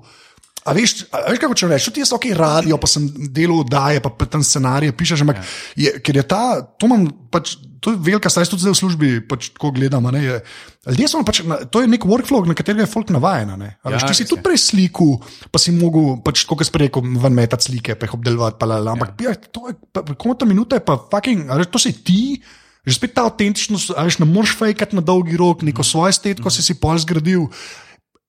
A 0.67 0.75
veš, 0.77 1.07
a 1.15 1.25
veš 1.31 1.41
kako 1.41 1.57
če 1.57 1.71
rečeš, 1.71 1.93
ti 1.95 2.03
jaz 2.03 2.11
ok, 2.15 2.27
radio, 2.37 2.77
pa 2.77 2.91
sem 2.91 3.07
delal 3.33 3.63
oddaje, 3.63 4.03
pa, 4.03 4.11
pa 4.13 4.27
tam 4.29 4.43
scenarije 4.45 4.93
pišeš, 4.93 5.23
ampak 5.25 5.41
je, 5.79 5.95
ker 6.05 6.21
je 6.21 6.27
ta, 6.27 6.43
to 6.75 6.91
imam 6.91 7.07
pač. 7.33 7.55
To 7.81 7.91
je 7.91 7.97
velika 7.97 8.29
stvar, 8.29 8.45
tudi 8.45 8.61
zdaj 8.61 8.75
v 8.75 8.77
službi, 8.77 9.09
pač, 9.25 9.49
ko 9.57 9.73
gledam. 9.73 10.05
a 10.05 10.11
ne, 10.13 10.21
je- 10.21 10.41
Ljudje 10.85 11.07
so 11.09 11.23
pač, 11.25 11.41
to 11.73 11.81
je 11.81 11.89
nek 11.89 12.05
workflow, 12.05 12.45
na 12.45 12.53
katerega 12.53 12.85
je 12.85 12.93
folk 12.93 13.09
navajen. 13.09 13.49
Ja, 13.81 13.97
Ti 14.05 14.13
si 14.13 14.25
tudi 14.29 14.45
prej 14.45 14.57
sliku, 14.61 15.17
pa 15.49 15.57
si 15.57 15.73
mogel, 15.73 16.21
pač, 16.21 16.45
kot 16.45 16.61
prej 16.61 16.87
rekel, 16.87 17.01
ven 17.01 17.33
metati 17.33 17.67
slike, 17.67 17.97
pa 17.97 18.05
jih 18.05 18.13
obdelovati. 18.13 18.57
Pa, 18.61 18.69
lala, 18.69 18.93
ampak 18.93 19.17
ja. 19.17 19.33
to 19.33 19.67
je, 19.69 19.75
pa, 19.91 20.05
komota 20.13 20.45
minuta 20.45 20.77
je 20.77 20.85
pa 20.85 20.97
fucking, 20.97 21.49
veš, 21.49 21.69
to 21.73 21.79
si 21.81 21.91
ti. 21.93 22.21
Že 22.81 22.97
spet 22.97 23.13
ta 23.13 23.25
avtentičnost, 23.29 23.93
a 23.93 24.05
veš, 24.05 24.17
ne 24.21 24.25
moreš 24.25 24.57
fejkati 24.57 24.97
na 24.97 25.01
dolgi 25.05 25.37
rok, 25.37 25.61
neko 25.61 25.85
svojo 25.85 26.09
estetiko 26.09 26.49
si 26.49 26.65
si 26.65 26.73
pol 26.73 26.97
zgradil. 26.97 27.49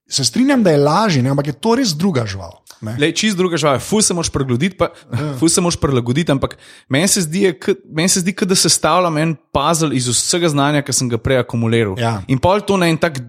Se 0.09 0.25
strinjam, 0.25 0.61
da 0.61 0.73
je 0.73 0.81
lažje, 0.81 1.23
ne, 1.25 1.33
ampak 1.33 1.47
je 1.47 1.57
to 1.57 1.77
res 1.77 1.97
druga 1.97 2.27
žival. 2.29 2.61
Ne. 2.83 2.97
Le, 2.99 3.13
čist 3.15 3.37
druga 3.39 3.57
žival, 3.57 3.79
ful 3.81 4.03
se 4.03 4.15
moraš 4.15 4.31
prilagoditi, 4.31 4.77
pa, 4.77 4.91
Ja. 5.13 5.35
ful 5.39 5.49
se 5.49 5.61
moraš 5.61 5.79
prilagoditi, 5.81 6.33
ampak 6.33 6.57
meni 6.89 7.09
se 7.09 7.21
zdi, 7.25 7.55
meni 7.89 8.09
se 8.09 8.21
zdi, 8.21 8.35
da 8.47 8.55
sestavljam 8.55 9.19
en 9.19 9.37
puzzle 9.55 9.95
iz 9.97 10.09
vsega 10.09 10.49
znanja, 10.49 10.83
ki 10.83 10.93
sem 10.93 11.09
ga 11.09 11.19
prej 11.19 11.39
akumuliral. 11.45 11.95
Ja. 11.99 12.23
In 12.29 12.39
pol 12.39 12.61
to 12.61 12.77
na 12.77 12.89
en 12.91 12.99
tak. 12.99 13.21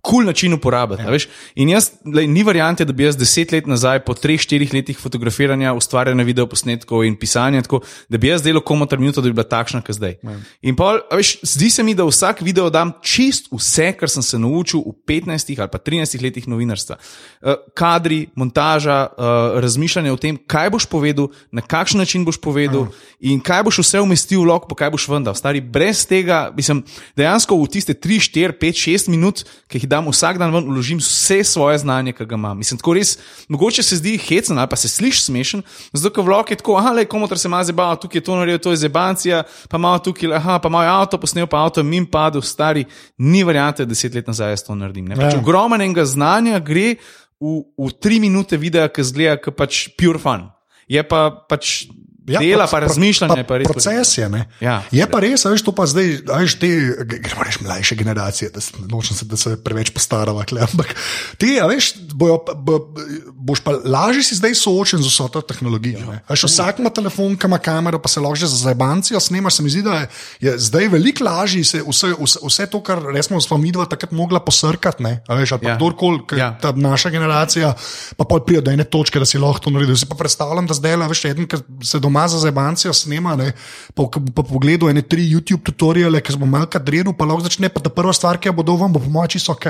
Kul 0.00 0.20
cool 0.20 0.26
način 0.26 0.52
uporabljati. 0.52 1.02
Ja. 1.02 1.18
In 1.54 1.68
jaz, 1.68 1.90
lej, 2.04 2.26
ni 2.26 2.42
variante, 2.42 2.84
da 2.84 2.92
bi 2.92 3.04
jaz 3.04 3.16
deset 3.16 3.52
let 3.52 3.66
nazaj, 3.66 4.00
po 4.04 4.14
treh, 4.14 4.40
štirih 4.40 4.72
letih 4.74 4.98
fotografiranja, 4.98 5.74
ustvarjanja 5.76 6.24
videoposnetkov 6.24 7.04
in 7.04 7.16
pisanja, 7.16 7.62
tako, 7.62 7.82
da 8.08 8.18
bi 8.18 8.30
jaz 8.30 8.42
delal 8.42 8.62
komotar 8.64 8.98
minuto, 8.98 9.20
da 9.20 9.28
bi 9.28 9.36
bila 9.36 9.44
takšna, 9.48 9.82
kot 9.84 9.96
zdaj. 9.96 10.16
Ja. 10.22 10.36
In 10.62 10.76
pol, 10.76 11.02
a 11.10 11.18
veš, 11.20 11.36
zdi 11.42 11.70
se 11.70 11.82
mi, 11.82 11.94
da 11.94 12.06
vsak 12.08 12.40
video 12.40 12.70
dam 12.70 12.92
čist 13.02 13.50
vse, 13.52 13.90
kar 13.98 14.10
sem 14.10 14.22
se 14.22 14.38
naučil 14.38 14.80
v 14.86 14.94
15 15.08 15.52
ali 15.60 15.68
pa 15.70 15.78
13 15.78 16.22
letih 16.22 16.48
novinarstva. 16.48 16.96
Eh, 16.96 17.60
Kadri, 17.74 18.26
montaža, 18.34 18.98
eh, 19.06 19.60
razmišljanje 19.60 20.12
o 20.12 20.16
tem, 20.16 20.38
kaj 20.46 20.70
boš 20.70 20.86
povedal, 20.86 21.28
na 21.52 21.60
kakšen 21.62 21.98
način 21.98 22.24
boš 22.24 22.40
povedal 22.40 22.88
in 23.20 23.40
kaj 23.40 23.62
boš 23.68 23.82
vse 23.84 24.00
umestil 24.00 24.40
v 24.40 24.48
log, 24.48 24.66
pa 24.68 24.74
kaj 24.74 24.90
boš 24.90 25.08
vendar. 25.08 25.36
Stari, 25.36 25.60
brez 25.60 26.06
tega, 26.06 26.48
mislim, 26.56 26.84
dejansko 27.16 27.56
v 27.56 27.68
tiste 27.68 27.94
3, 27.94 28.20
4, 28.30 28.56
5, 28.60 28.80
6 28.88 29.10
minut, 29.10 29.44
ki 29.68 29.78
jih 29.78 29.89
dam 29.90 30.06
vsak 30.06 30.38
dan 30.38 30.52
ven, 30.54 30.68
vložim 30.70 31.00
vse 31.02 31.40
svoje 31.44 31.80
znanje, 31.82 32.14
ki 32.14 32.26
ga 32.30 32.38
imam. 32.38 32.58
Mislim, 32.62 32.78
tako 32.78 32.94
res, 32.94 33.16
mogoče 33.50 33.82
se 33.82 33.98
zdi 33.98 34.14
hecen 34.22 34.58
ali 34.58 34.70
pa 34.70 34.78
se 34.78 34.88
sliši 34.88 35.24
smešen, 35.26 35.64
zato 35.92 36.12
ker 36.14 36.24
vlog 36.24 36.50
je 36.50 36.60
tako, 36.60 36.76
ah, 36.78 36.92
le 36.94 37.04
komotor 37.10 37.38
se 37.38 37.48
ima 37.50 37.64
zabava, 37.66 37.96
tukaj 37.98 38.20
je 38.20 38.24
to 38.28 38.36
naredil, 38.38 38.58
to 38.62 38.70
je 38.70 38.82
zebancija, 38.84 39.42
pa 39.68 39.78
malo 39.78 39.98
tukaj, 39.98 40.30
aha, 40.38 40.58
pa 40.62 40.70
malo 40.70 40.86
avto 41.00 41.18
posnel, 41.18 41.48
pa 41.50 41.64
avto 41.66 41.82
mim 41.82 42.06
padel, 42.06 42.42
stari, 42.42 42.86
ni 43.18 43.42
variante, 43.42 43.84
da 43.84 43.90
deset 43.90 44.14
let 44.14 44.30
nazaj 44.30 44.54
jaz 44.54 44.64
to 44.66 44.74
naredim. 44.78 45.10
Ne? 45.10 45.18
Pač 45.18 45.34
Ja. 45.34 45.40
ogromnega 45.42 46.04
znanja 46.06 46.60
gre 46.62 46.94
v, 47.40 47.64
v 47.78 47.90
tri 47.98 48.20
minute 48.20 48.56
videa, 48.60 48.86
ki 48.92 49.02
zgleda 49.02 49.36
kot 49.42 49.56
pač 49.58 49.88
pure 49.98 50.20
fun. 50.20 50.48
Je 50.90 51.02
pa 51.06 51.30
pač 51.30 51.86
ja, 52.26 52.40
dela, 52.40 52.64
pa, 52.66 52.70
pa 52.70 52.78
razmišljanje. 52.80 53.44
Pa 53.44 53.56
res, 53.56 53.66
proces 53.66 54.18
je. 54.18 54.28
ne. 54.28 54.44
Ja. 54.60 54.82
je 54.90 55.06
pa 55.06 55.20
res, 55.20 55.46
a 55.46 55.50
veš, 55.50 55.62
to 55.62 55.72
pa 55.72 55.86
zdaj, 55.86 56.20
veš, 56.26 56.54
te, 56.56 56.68
gremo 57.04 57.42
reči, 57.42 57.58
mlajše 57.62 57.94
generacije, 57.94 58.50
da 58.50 58.60
se, 58.60 58.72
nočem 58.86 59.16
se, 59.16 59.24
da 59.24 59.36
se 59.36 59.56
preveč 59.56 59.90
postarava, 59.90 60.44
kle, 60.44 60.60
ampak 60.62 60.94
ti, 61.36 61.56
veš, 61.58 61.94
bojo, 62.12 62.38
pa- 62.38 62.54
bo, 62.54 62.92
boš 63.34 63.60
pa 63.60 63.72
lažje 63.80 64.22
si 64.22 64.34
zdaj 64.36 64.54
soočen 64.54 65.00
z 65.00 65.06
vso 65.06 65.28
to 65.28 65.40
tehnologijo. 65.42 65.98
Ja. 66.00 66.20
Veš, 66.28 66.44
vsak 66.44 66.78
ima 66.78 66.90
telefon, 66.90 67.36
ki 67.36 67.46
ima 67.46 67.58
kamero, 67.58 67.98
pa 67.98 68.08
se 68.08 68.20
lahko 68.20 68.36
že 68.36 68.46
za 68.46 68.56
zabancijo 68.66 69.20
snema. 69.20 69.50
Se 69.50 69.62
mi 69.62 69.70
zdi, 69.70 69.82
da 69.82 69.94
je, 69.94 70.08
je 70.40 70.58
zdaj 70.60 70.88
veliko 70.88 71.24
lažje 71.24 71.64
se 71.64 71.78
vse, 71.80 72.12
vse, 72.14 72.38
vse 72.42 72.66
to, 72.66 72.80
kar 72.80 73.00
resmo 73.04 73.40
smo 73.40 73.56
mi 73.56 73.72
dva 73.72 73.84
takrat 73.84 74.12
mogla 74.12 74.40
posrkati, 74.40 75.02
ne, 75.02 75.22
veš, 75.26 75.52
ali 75.52 75.60
pa 75.60 75.68
Ja. 75.68 75.76
kdorkoli, 75.76 76.20
Ja. 76.32 76.50
ta 76.54 76.72
naša 76.72 77.10
generacija, 77.10 77.74
pa 78.16 78.24
pol 78.24 78.40
pride 78.40 78.60
do 78.60 78.70
ene 78.70 78.84
točke, 78.84 79.18
da 79.18 79.24
si 79.24 79.38
lahko 79.38 79.58
to 79.60 79.70
naredi. 79.70 79.96
Si 79.96 80.06
pa 80.06 80.14
predstavljam, 80.14 80.66
da 80.66 80.74
zdaj, 80.74 80.96
veš, 81.06 81.24
eden, 81.24 81.46
ki 81.46 81.56
se 81.82 81.98
doma 81.98 82.09
za 82.28 82.38
zebancijo 82.38 82.92
snema, 82.92 83.36
ne, 83.36 83.52
pa, 83.94 84.02
pa 84.34 84.42
pogledal 84.42 84.90
ene 84.90 85.02
tri 85.02 85.22
YouTube 85.24 85.62
tutoriale, 85.62 86.20
ki 86.20 86.32
smo 86.32 86.46
malo 86.46 86.66
kadrenu, 86.66 87.12
pa 87.12 87.24
lahko 87.24 87.42
začne, 87.42 87.68
pa 87.68 87.80
ta 87.80 87.90
prva 87.90 88.12
stvar, 88.12 88.38
ki 88.38 88.48
jo 88.48 88.52
bo 88.52 88.62
vam, 88.76 88.92
bo 88.92 88.98
po 88.98 89.10
mojem 89.10 89.28
čisto 89.28 89.52
ok. 89.52 89.66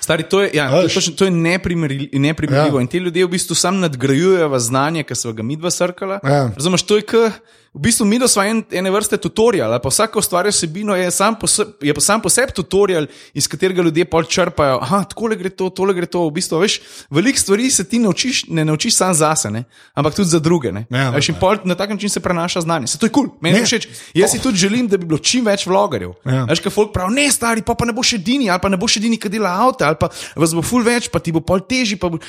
Stari, 0.00 0.22
to 0.22 0.42
je, 0.42 0.50
ja, 0.54 0.70
to 0.70 0.80
je, 0.80 0.88
točno- 0.88 1.16
to 1.16 1.24
je 1.24 1.30
neprimerljivo. 1.30 2.78
Ja. 2.78 2.80
In 2.80 2.86
ti 2.86 2.98
ljudje 2.98 3.24
v 3.24 3.28
bistvu 3.28 3.54
sam 3.54 3.80
nadgrajujejo 3.80 4.58
znanje, 4.58 5.02
ki 5.02 5.14
so 5.14 5.32
ga 5.32 5.42
mi 5.42 5.56
dva 5.56 5.70
srkala. 5.70 6.20
Ja. 6.22 6.50
Razumeš, 6.56 6.82
to 6.82 6.96
je 6.96 7.02
k. 7.02 7.30
V 7.74 7.80
bistvu 7.82 8.04
mi 8.06 8.20
smo 8.22 8.42
en, 8.42 8.60
ene 8.70 8.90
vrste 8.94 9.16
tutorial, 9.18 9.72
pa 9.82 9.90
vsaka 9.90 10.18
ustvarja 10.18 10.52
vsebino, 10.54 10.94
je 10.94 11.10
sam 11.10 11.34
po, 11.34 11.48
je 11.82 11.94
pa 11.94 12.00
sam 12.00 12.20
po 12.22 12.30
sebi 12.30 12.54
tutorial, 12.54 13.08
iz 13.34 13.48
katerega 13.50 13.82
ljudje 13.82 14.04
pol 14.04 14.22
črpajo. 14.22 14.76
Aha, 14.78 15.00
tako 15.10 15.26
le 15.32 15.36
gre 15.36 15.50
to, 15.50 15.72
tole 15.74 15.94
gre 15.94 16.06
to. 16.06 16.22
V 16.28 16.36
bistvu, 16.36 16.60
veš, 16.62 16.78
veliko 17.10 17.42
stvari 17.42 17.66
se 17.74 17.84
ti 17.88 17.98
naučiš, 17.98 18.44
ne 18.54 18.64
naučiš 18.64 18.94
sam 18.94 19.14
zase, 19.14 19.50
ne? 19.50 19.64
ampak 19.94 20.14
tudi 20.14 20.30
za 20.30 20.38
druge. 20.38 20.70
Ne? 20.72 20.86
Ja, 20.86 21.10
veš, 21.10 21.32
in 21.34 21.40
pol 21.40 21.58
na 21.66 21.74
tak 21.74 21.90
način 21.90 22.10
se 22.10 22.22
prenaša 22.22 22.62
znanje. 22.62 22.86
Se 22.94 22.98
to 22.98 23.10
je 23.10 23.10
kul, 23.10 23.26
cool. 23.26 23.38
meni 23.42 23.58
je 23.58 23.66
všeč. 23.66 23.88
Jaz 24.14 24.30
si 24.30 24.38
tudi 24.38 24.58
želim, 24.58 24.86
da 24.88 24.96
bi 24.96 25.10
bilo 25.10 25.18
čim 25.18 25.42
več 25.44 25.66
vlogerjev. 25.66 26.14
Ja. 26.30 26.44
Veš, 26.46 26.62
kaj 26.62 26.74
folk 26.78 26.94
pravi, 26.94 27.14
ne, 27.18 27.26
stari, 27.34 27.66
pa, 27.66 27.74
pa 27.74 27.90
ne 27.90 27.96
boš 27.96 28.14
edini, 28.20 28.46
ali 28.54 28.62
pa 28.62 28.70
ne 28.70 28.78
boš 28.78 29.00
edini, 29.02 29.18
ki 29.18 29.32
dela 29.34 29.50
avto, 29.66 29.82
ali 29.82 29.98
pa 29.98 30.12
vas 30.36 30.54
bo 30.54 30.62
ful 30.62 30.86
več, 30.86 31.10
pa 31.10 31.18
ti 31.18 31.34
bo 31.34 31.42
pol 31.42 31.66
težji. 31.66 31.98
pa 31.98 32.12
Bo... 32.14 32.22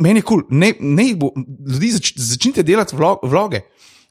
Meni 0.00 0.24
je 0.24 0.28
kul, 0.32 0.46
cool. 0.48 0.60
ne, 0.60 0.72
ne 0.80 1.10
jih 1.10 1.16
bo, 1.20 1.34
ljudi 1.36 1.92
zač, 1.98 2.14
začnite 2.16 2.64
delati 2.64 2.96
vlo, 2.96 3.18
vloge. 3.28 3.66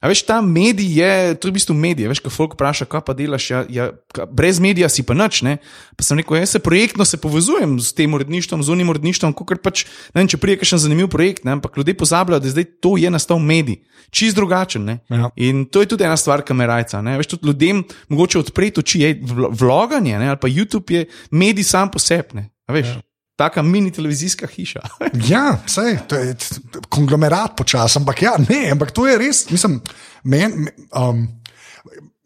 A 0.08 0.12
veš, 0.14 0.22
ta 0.24 0.38
medij 0.40 0.88
je, 1.02 1.36
to 1.36 1.50
je 1.50 1.52
v 1.52 1.58
bistvu 1.60 1.74
medij. 1.76 2.08
Veš, 2.08 2.22
ko 2.24 2.32
folk 2.32 2.54
vpraša, 2.56 2.86
kaj 2.88 3.02
pa 3.04 3.12
delaš, 3.12 3.50
ja, 3.52 3.60
ja, 3.68 3.86
brez 4.32 4.62
medija 4.64 4.88
si 4.88 5.04
pa 5.04 5.12
nič. 5.12 5.42
Ne? 5.44 5.58
Pa 6.00 6.06
sem 6.08 6.16
rekel, 6.22 6.38
jaz 6.40 6.56
se 6.56 6.62
projektno 6.64 7.04
se 7.04 7.20
povezujem 7.20 7.76
s 7.84 7.92
tem 7.92 8.14
uredništvom, 8.16 8.64
z 8.64 8.72
unim 8.72 8.88
uredništvom, 8.88 9.36
kot 9.36 9.60
pač, 9.60 9.84
ne 10.16 10.24
vem, 10.24 10.30
če 10.32 10.40
prije 10.40 10.62
kakšen 10.64 10.80
zanimiv 10.80 11.12
projekt, 11.12 11.44
ne? 11.44 11.58
ampak 11.60 11.76
ljudje 11.76 11.98
pozabljajo, 12.00 12.40
da 12.40 12.54
zdaj 12.56 12.70
to 12.80 12.96
je 12.96 13.12
nastal 13.12 13.44
medij, 13.44 13.82
čist 14.16 14.40
drugačen. 14.40 14.88
Ne? 14.88 14.96
Ja. 15.12 15.28
In 15.36 15.66
to 15.68 15.84
je 15.84 15.92
tudi 15.92 16.08
ena 16.08 16.16
stvar, 16.16 16.40
ki 16.48 16.56
me 16.56 16.70
rajca. 16.72 17.04
ne. 17.04 17.18
Veš, 17.20 17.28
tudi 17.36 17.52
ljudem 17.52 17.84
mogoče 18.08 18.40
odpreti 18.40 18.80
oči, 18.80 19.04
je 19.04 19.12
vlo- 19.28 19.52
vloganje 19.52 20.16
ne, 20.20 20.32
ali 20.32 20.40
pa 20.40 20.48
YouTube 20.48 20.88
je 20.94 21.06
medij 21.36 21.68
sam 21.68 21.92
po 21.92 22.00
sebi. 22.00 22.40
ne. 22.40 22.50
A 22.68 22.74
Veš, 22.74 22.88
ja. 22.96 23.02
Taka 23.38 23.62
mini 23.64 23.92
televizijska 23.94 24.48
hiša. 24.50 24.82
Ja, 25.32 25.58
vse, 25.66 25.82
je 26.12 26.34
t- 26.36 26.60
konglomerat 26.90 27.54
počasi, 27.58 28.00
ampak 28.02 28.22
ja, 28.22 28.34
ne, 28.50 28.64
ampak 28.74 28.92
to 28.92 29.06
je 29.08 29.18
res, 29.22 29.46
mislim, 29.54 29.80
men, 30.24 30.58
me- 30.66 30.74
um, 30.98 31.28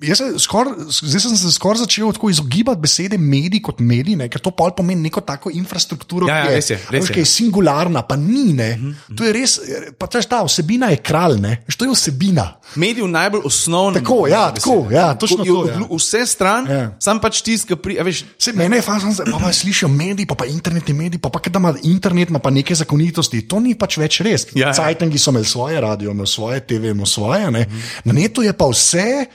Jaz 0.01 0.17
se 0.17 0.39
skor, 0.41 0.71
zdaj 0.89 1.21
sem 1.21 1.35
se 1.37 1.51
skoraj 1.53 1.83
začel 1.83 2.09
tako 2.13 2.29
izogibati 2.29 2.81
besede 2.81 3.17
medij 3.21 3.61
kot 3.61 3.79
medij, 3.79 4.15
ne, 4.17 4.25
ker 4.33 4.41
to 4.41 4.49
pol 4.51 4.71
pomeni 4.73 5.01
neko 5.01 5.21
tako 5.21 5.51
infrastrukturo, 5.53 6.25
Ja, 6.27 6.37
ja, 6.37 6.47
ki, 6.47 6.55
res 6.55 6.69
je, 6.69 6.77
res 6.89 7.09
je. 7.09 7.13
ki 7.13 7.19
je 7.21 7.25
singularna, 7.29 8.01
pa 8.01 8.15
ni. 8.15 8.53
Ne. 8.53 8.77
Mm 8.77 8.89
-hmm. 8.89 9.17
To 9.17 9.23
je 9.23 9.33
res, 9.33 9.59
pa 9.97 10.07
veš, 10.13 10.25
ta 10.25 10.43
vsebina 10.43 10.89
je 10.89 10.97
kralj, 10.97 11.37
ne. 11.39 11.63
To 11.77 11.85
je 11.85 11.91
vsebina. 11.91 12.57
Medij 12.75 13.03
v 13.03 13.07
najbolj 13.07 13.41
osnovnem. 13.45 14.03
Tako, 14.03 14.27
ja, 14.27 14.51
tako, 14.53 14.87
ja, 14.91 15.13
točno 15.13 15.45
to, 15.45 15.67
ja. 15.67 15.79
Vse 15.97 16.25
stran, 16.25 16.65
Ja. 16.67 16.73
ja. 16.73 16.95
sam 16.99 17.19
pač 17.19 17.41
tiska, 17.41 17.75
pri, 17.75 17.97
veš, 18.03 18.25
Se 18.37 18.53
mene 18.53 18.75
je 18.77 18.81
fazno, 18.81 19.13
da 19.13 19.37
pa 19.39 19.53
slišijo 19.53 19.87
mediji, 19.89 20.25
pa, 20.25 20.35
pa 20.35 20.45
internet 20.45 20.89
je 20.89 20.93
medij, 20.95 21.19
pa, 21.19 21.29
pa 21.29 21.39
da 21.49 21.59
ima 21.59 21.73
internet 21.83 22.29
ima 22.29 22.39
pa 22.39 22.49
neke 22.49 22.75
zakonitosti. 22.75 23.47
To 23.47 23.59
ni 23.59 23.75
pač 23.75 23.97
več 23.97 24.21
res. 24.21 24.47
Ja, 24.55 24.67
ja. 24.67 24.73
Cajtangi 24.73 25.17
so 25.17 25.29
imeli 25.29 25.45
svoje 25.45 25.81
radio, 25.81 26.11
imeli 26.11 26.27
svoje 26.27 26.59
TV, 26.59 26.83
imeli 26.91 27.07
svoje. 27.07 27.51
Ne? 27.51 27.65
Na 28.03 28.13
netu 28.13 28.41
je 28.41 28.53
pa 28.53 28.65
vse 28.65 29.25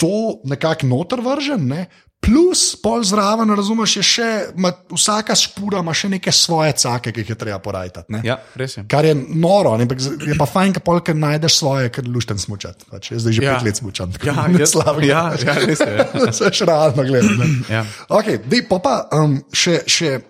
to 0.00 0.40
nekako 0.44 0.86
noter 0.90 1.20
vržen. 1.22 1.68
Ne? 1.70 1.86
Plus, 2.24 2.72
pol 2.80 3.02
zraven, 3.04 3.50
razumeš, 3.52 3.98
je 3.98 4.02
še, 4.08 4.26
ma, 4.56 4.70
vsaka 4.96 5.34
špura 5.36 5.82
ima 5.84 5.92
še 5.92 6.08
neke 6.08 6.32
svoje 6.32 6.72
cake, 6.80 7.12
ki 7.12 7.20
jih 7.20 7.34
je 7.34 7.36
treba 7.36 7.58
porajtati. 7.60 8.08
ne. 8.16 8.22
ja, 8.24 8.38
res 8.56 8.78
je. 8.78 8.84
Kar 8.88 9.04
je 9.04 9.12
noro, 9.12 9.74
ne, 9.76 9.84
je 9.84 10.36
pa 10.40 10.46
fajn, 10.48 10.72
ker 10.72 10.80
polk 10.86 11.10
najdeš 11.12 11.58
svoje, 11.60 11.90
ker 11.92 12.08
lušten 12.08 12.40
smučati. 12.40 12.88
Pač, 12.88 13.10
jaz 13.12 13.26
zdaj 13.26 13.32
že 13.36 13.42
Ja. 13.44 13.58
pet 13.58 13.66
let 13.68 13.76
smučam. 13.76 14.08
tako 14.12 14.26
Ja, 14.32 14.46
da 14.48 14.66
slabega. 14.66 15.06
ja, 15.06 15.22
ja, 15.36 15.54
res 15.68 15.84
je. 15.84 16.06
Vse 16.32 16.48
še 16.48 16.64
realno 16.64 17.04
gledam. 17.04 17.52
Ja. 17.68 17.84
Okay, 18.08 18.40
dej, 18.40 18.64
pa 18.72 18.80
pa 18.80 18.94
um, 19.12 19.42
še. 19.52 19.82
še 19.84 20.20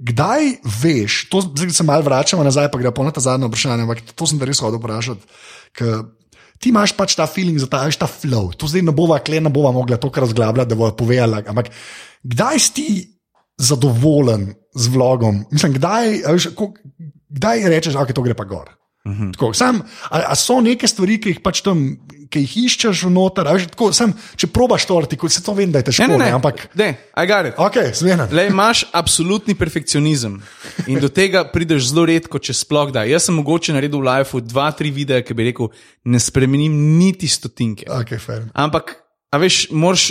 Kdaj 0.00 0.62
veš, 0.80 1.26
to 1.28 1.42
zdaj 1.44 1.74
se 1.76 1.84
malo 1.84 2.00
vračamo 2.06 2.40
nazaj, 2.40 2.70
pa 2.72 2.78
gre 2.80 2.88
pa 2.88 3.04
na 3.04 3.10
ta 3.12 3.20
zadnje 3.20 3.50
vprašanje, 3.50 3.84
ampak 3.84 3.98
to 4.16 4.24
sem 4.24 4.38
te 4.40 4.46
res 4.48 4.62
hodil 4.64 4.80
vprašati. 4.80 5.20
ker 5.76 6.06
Ti 6.60 6.68
imaš 6.68 6.92
pač 6.92 7.16
ta 7.16 7.24
feeling, 7.24 7.56
za 7.56 7.66
ta, 7.70 7.80
ta 7.88 8.08
flow. 8.10 8.52
To 8.60 8.68
zdaj 8.68 8.84
ne 8.84 8.92
bova, 8.92 9.16
kle 9.24 9.40
ne 9.40 9.52
bova 9.52 9.72
mogla 9.72 9.96
to 9.96 10.10
kar 10.12 10.26
razglabljati, 10.26 10.68
da 10.68 10.76
bojo 10.76 10.92
povedala. 10.96 11.40
Ampak 11.48 11.72
kdaj 12.22 12.58
si 12.60 12.74
ti 12.76 12.88
zadovoljen 13.56 14.50
z 14.76 14.92
vlogom? 14.92 15.44
Mislim, 15.50 15.78
kdaj, 15.78 16.20
veš, 16.28 16.50
ko, 16.58 16.68
kdaj 17.32 17.64
rečeš, 17.72 17.96
da 17.96 18.04
okay, 18.04 18.16
to 18.16 18.24
gre 18.26 18.36
pa 18.36 18.44
gor? 18.44 18.68
Mhm. 19.08 19.30
Tako, 19.32 19.54
sam, 19.56 19.80
a, 20.10 20.18
a 20.28 20.34
so 20.36 20.58
neke 20.60 20.88
stvari, 20.88 21.16
ki 21.22 21.30
jih 21.32 21.38
pač 21.40 21.62
tam, 21.64 21.78
ki 22.30 22.42
jih 22.44 22.52
iščeš 22.68 23.06
noter, 23.10 23.48
a 23.48 23.54
veš, 23.56 23.70
tako, 23.72 23.88
sam, 23.96 24.12
če 24.36 24.50
probaš 24.52 24.84
to 24.86 24.98
artikulirati, 25.00 25.38
se 25.40 25.44
to 25.46 25.54
vem, 25.56 25.72
da 25.72 25.80
je 25.80 25.86
težko, 25.88 26.04
Ne, 26.04 26.18
ne, 26.20 26.26
ne, 26.28 26.34
ampak 26.36 26.66
ne, 26.76 26.90
I 27.16 27.24
got 27.26 27.48
it. 27.48 27.56
ok, 27.56 27.78
zmena. 27.96 28.28
Le 28.30 28.44
imaš 28.52 28.84
absolutni 28.92 29.56
perfekcionizem 29.56 30.36
in 30.86 31.00
do 31.00 31.08
tega 31.08 31.46
prideš 31.48 31.88
zelo 31.94 32.04
redko, 32.12 32.38
če 32.38 32.52
sploh 32.60 32.92
da. 32.92 33.06
Jaz 33.08 33.30
sem 33.30 33.34
mogoče 33.40 33.72
naredil 33.72 34.04
v 34.04 34.06
lifeu 34.10 34.44
dva, 34.44 34.68
tri 34.76 34.92
videe, 34.92 35.24
ki 35.24 35.34
bi 35.34 35.48
rekel, 35.48 35.72
ne 36.04 36.20
spremenim 36.20 36.76
niti 37.00 37.26
stotinke. 37.26 37.88
Okay, 38.04 38.20
fair. 38.20 38.46
Ampak, 38.52 38.98
a 39.32 39.40
veš, 39.40 39.70
moraš, 39.72 40.10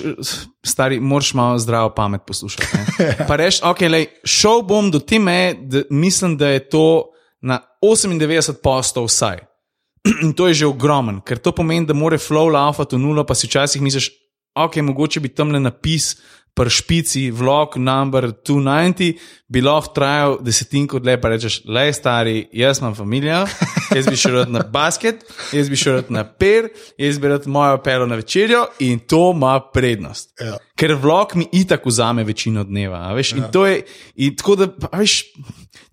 stari, 0.65 0.97
moraš 0.99 1.33
malo 1.37 1.61
zdravo 1.61 1.93
pamet 1.93 2.25
poslušati. 2.25 2.67
ne. 2.73 3.15
Pa 3.29 3.37
reš, 3.37 3.61
ok, 3.61 3.85
lej, 3.85 4.09
šel 4.25 4.65
bom 4.65 4.89
do 4.91 4.99
te 4.99 5.21
meje, 5.21 5.55
da 5.61 5.85
mislim, 5.93 6.35
da 6.41 6.57
je 6.57 6.65
to 6.73 6.85
na 7.41 7.61
98 7.83 8.61
postov 8.63 9.07
vsaj. 9.07 9.43
In 10.23 10.33
to 10.33 10.47
je 10.47 10.63
že 10.63 10.65
ogromen, 10.69 11.21
ker 11.21 11.39
to 11.39 11.51
pomeni, 11.55 11.85
da 11.85 11.93
mora 11.93 12.17
flow 12.17 12.51
laufati 12.51 12.95
v 12.95 13.03
nulo, 13.03 13.23
pa 13.23 13.35
si 13.35 13.47
včasih 13.47 13.81
misliš, 13.81 14.11
ok, 14.55 14.81
mogoče 14.83 15.19
bi 15.19 15.29
tam 15.29 15.51
le 15.51 15.59
napis. 15.59 16.17
Pri 16.59 16.67
špici, 16.67 17.29
vlog, 17.31 17.77
number 17.77 18.33
290, 18.33 19.19
bi 19.47 19.61
lahko 19.63 19.93
trajal 19.95 20.33
desetinko 20.43 20.99
dlje, 20.99 21.15
pa 21.21 21.29
rečeš, 21.31 21.59
le 21.69 21.85
stari, 21.93 22.49
jaz 22.51 22.81
imam 22.81 22.95
familijo, 22.97 23.45
jaz 23.95 24.09
bi 24.09 24.17
šel 24.19 24.41
na 24.51 24.65
basket, 24.67 25.23
jaz 25.55 25.69
bi 25.69 25.79
šel 25.79 26.01
na 26.11 26.25
per, 26.25 26.67
jaz 26.99 27.21
bi 27.21 27.31
rad 27.31 27.47
mojo 27.47 27.77
pero 27.85 28.09
na 28.09 28.17
večerjo 28.19 28.65
in 28.83 28.99
to 28.99 29.29
ima 29.31 29.59
prednost. 29.71 30.33
Ja. 30.41 30.57
Ker 30.79 30.93
vlog 30.95 31.35
mi 31.35 31.43
itak 31.51 31.83
vzame 31.85 32.23
večino 32.23 32.63
dneva. 32.63 33.01
Veš, 33.13 33.33
ja. 33.33 33.37
in 33.37 33.51
to 33.51 33.65
je, 33.67 33.81
in 34.23 34.35
tako 34.39 34.55
da, 34.55 34.69
veš, 34.95 35.17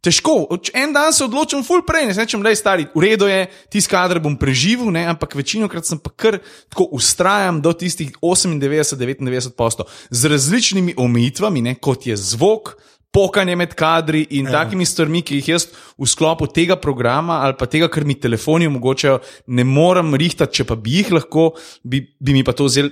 težko. 0.07 0.37
En 0.75 0.93
dan 0.95 1.13
se 1.13 1.25
odločim, 1.27 1.65
full 1.67 1.83
prej, 1.87 2.07
ne 2.07 2.15
rečem, 2.15 2.43
da 2.45 2.53
je 2.53 2.61
stari, 2.61 2.87
v 2.95 3.03
redu 3.03 3.27
je, 3.31 3.47
tisti 3.73 3.91
kader 3.91 4.21
bom 4.23 4.37
preživel, 4.39 4.93
ne, 4.95 5.07
ampak 5.11 5.35
večino 5.39 5.69
krat 5.71 5.89
sem 5.89 5.99
pa 5.99 6.13
kar 6.15 6.39
tako 6.71 6.89
ustrajam 6.97 7.59
do 7.65 7.73
tistih 7.75 8.13
98-99 8.23 9.57
posto 9.59 9.89
z 10.11 10.31
različnimi 10.31 10.95
omejitvami, 10.97 11.65
ne, 11.67 11.75
kot 11.75 12.07
je 12.07 12.17
zvok. 12.17 12.77
Pokanje 13.17 13.55
med 13.57 13.71
kadri 13.73 14.27
in 14.37 14.45
ja. 14.45 14.59
takimi 14.59 14.85
stvarmi, 14.85 15.23
ki 15.25 15.39
jih 15.39 15.47
jaz 15.55 15.65
v 15.97 16.05
sklopu 16.05 16.51
tega 16.53 16.77
programa 16.77 17.39
ali 17.47 17.55
pa 17.57 17.65
tega, 17.65 17.89
kar 17.89 18.05
mi 18.05 18.19
telefoni 18.21 18.67
omogočajo, 18.69 19.23
ne 19.57 19.65
morem 19.65 20.13
rihtati, 20.21 20.59
če 20.59 20.67
pa 20.69 20.77
bi 20.77 20.99
jih 20.99 21.15
lahko, 21.15 21.47
bi, 21.81 22.03
bi 22.21 22.35
mi 22.37 22.45
pa 22.45 22.53
to 22.53 22.67
vzel 22.69 22.91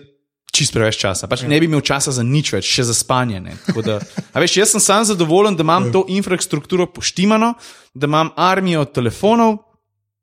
čist 0.55 0.75
preveč 0.75 0.99
časa. 1.03 1.29
Pač 1.31 1.43
ne 1.51 1.59
bi 1.61 1.67
imel 1.67 1.83
časa 1.85 2.15
za 2.15 2.23
nič 2.23 2.53
več, 2.55 2.69
še 2.71 2.87
za 2.91 2.95
spanje. 2.95 3.41
ne. 3.43 3.57
Tako 3.67 3.83
Da, 3.85 3.99
a 4.33 4.41
veš, 4.41 4.57
jaz 4.63 4.71
sem 4.73 4.81
sam 4.81 5.05
zadovoljen, 5.05 5.57
da 5.59 5.67
imam 5.67 5.91
to 5.93 6.05
infrastrukturo 6.09 6.87
poštimano, 6.87 7.55
da 7.95 8.07
imam 8.07 8.31
armijo 8.37 8.85
telefonov, 8.85 9.59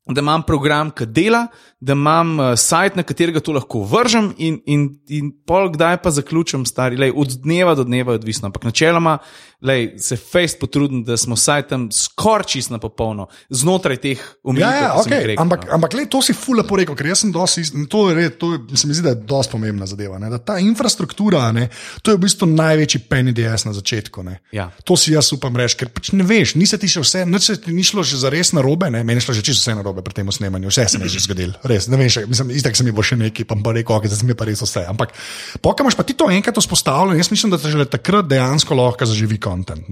da 0.08 0.24
imam 0.24 0.44
program, 0.48 0.90
ki 0.92 1.06
dela, 1.06 1.48
da 1.82 1.96
imam 1.98 2.36
uh, 2.40 2.52
sajt, 2.56 2.96
na 2.96 3.04
katerega 3.04 3.42
to 3.42 3.56
lahko 3.56 3.84
vržem, 3.90 4.32
in, 4.38 4.60
in, 4.70 4.88
in 5.10 5.32
pol 5.46 5.72
kdaj 5.74 5.98
pa 6.04 6.12
zaključim, 6.14 6.66
stari, 6.70 7.00
lej, 7.02 7.14
od 7.16 7.40
dneva 7.42 7.74
do 7.76 7.84
dneva 7.84 8.14
je 8.14 8.22
odvisno. 8.22 8.52
Ampak 8.52 8.70
načeloma 8.70 9.18
lej, 9.62 9.92
se 9.98 10.18
fejst 10.18 10.60
potrudim, 10.60 11.04
da 11.04 11.18
smo 11.18 11.36
vsaj 11.36 11.68
tam 11.68 11.92
skoraj 11.92 12.46
čist 12.50 12.72
na 12.74 12.80
popolno, 12.82 13.28
znotraj 13.50 13.98
teh 14.02 14.22
omejitev. 14.44 14.72
Ja, 14.72 14.82
ja, 14.82 14.94
okay. 14.98 15.26
rekel, 15.26 15.42
ampak, 15.44 15.66
no. 15.68 15.74
ampak 15.78 15.94
le, 15.94 16.06
to 16.10 16.22
si 16.26 16.34
ful 16.34 16.58
lepo 16.58 16.80
rekel, 16.80 16.98
ker 16.98 17.12
jaz 17.12 17.22
sem 17.22 17.34
dosti, 17.34 17.64
to, 17.90 18.08
je, 18.10 18.30
to 18.42 18.54
je, 18.56 18.80
se 18.82 18.90
mi 18.90 18.98
zdi, 18.98 19.06
da 19.06 19.14
je 19.14 19.22
dosti 19.30 19.54
pomembna 19.54 19.86
zadeva. 19.86 20.18
Ne? 20.22 20.32
Da 20.34 20.40
ta 20.42 20.58
infrastruktura, 20.62 21.44
ne, 21.54 21.68
to 22.02 22.14
je 22.14 22.18
v 22.18 22.24
bistvu 22.26 22.50
največji 22.50 23.04
PNDS 23.12 23.68
na 23.70 23.76
začetku. 23.78 24.26
Ne? 24.26 24.40
Ja. 24.56 24.72
To 24.90 24.98
si 24.98 25.14
jaz 25.14 25.30
upam 25.38 25.58
reči, 25.58 25.78
ker 25.84 25.94
pač 25.94 26.10
ne 26.18 26.26
veš, 26.26 26.56
nisi 26.58 26.82
ti 26.82 26.90
še 26.90 27.06
vse, 27.06 27.26
nič 27.30 27.52
se 27.52 27.58
ti 27.62 27.76
ni 27.76 27.86
šlo 27.86 28.06
že 28.06 28.18
za 28.24 28.34
res 28.34 28.56
na 28.58 28.66
robe, 28.66 28.90
meni 28.90 29.20
je 29.20 29.28
šlo 29.28 29.38
že 29.38 29.46
čisto 29.46 29.68
vse 29.68 29.78
na 29.78 29.86
robe 29.86 30.02
pri 30.02 30.18
tem 30.18 30.32
snemanju, 30.34 30.74
vse 30.74 30.88
se 30.90 31.02
mi 31.02 31.06
je 31.06 31.18
že 31.20 31.26
zgodilo, 31.28 31.62
res, 31.72 31.88
ne 31.91 31.97
veš, 31.99 32.22
mislim, 32.30 32.51
istek 32.59 32.78
se 32.78 32.86
mi 32.86 32.93
bo 32.95 33.03
še 33.05 33.17
neki, 33.19 33.47
pa 33.47 33.57
pa 33.63 33.74
rekel, 33.76 33.95
okay, 33.97 34.11
da 34.11 34.19
se 34.19 34.28
mi 34.28 34.36
pa 34.38 34.47
res 34.47 34.61
vse. 34.63 34.84
Ampak, 34.91 35.15
pokaj 35.63 35.86
imaš 35.88 35.97
pa 35.99 36.05
ti 36.07 36.15
to 36.17 36.30
enkrat 36.32 36.59
vzpostavljeno, 36.61 37.17
jaz 37.17 37.32
mislim, 37.34 37.55
da 37.55 37.59
te 37.61 37.72
že 37.72 37.88
takrat 37.89 38.30
dejansko 38.30 38.78
lahko 38.78 39.07
zaživi 39.09 39.39
kontent. 39.41 39.89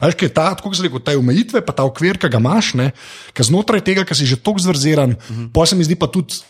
Ali 0.00 0.16
je 0.18 0.28
ta, 0.32 0.50
tako 0.56 0.72
kot 0.72 0.80
sem 0.80 0.88
rekel, 0.88 1.04
te 1.04 1.16
omejitve, 1.20 1.64
pa 1.64 1.76
ta 1.76 1.86
okvir, 1.88 2.18
ki 2.18 2.32
ga 2.32 2.42
imaš, 2.42 2.74
ne, 2.80 2.92
ki 3.36 3.48
znotraj 3.50 3.84
tega, 3.86 4.06
ki 4.08 4.16
si 4.18 4.28
že 4.28 4.40
tako 4.40 4.64
zvrziran, 4.64 5.16
uh 5.16 5.18
-huh. 5.18 5.50
pa 5.52 5.66
se 5.66 5.76
mi 5.76 5.84
zdi 5.84 5.96
pa 5.98 6.10
tudi. 6.10 6.40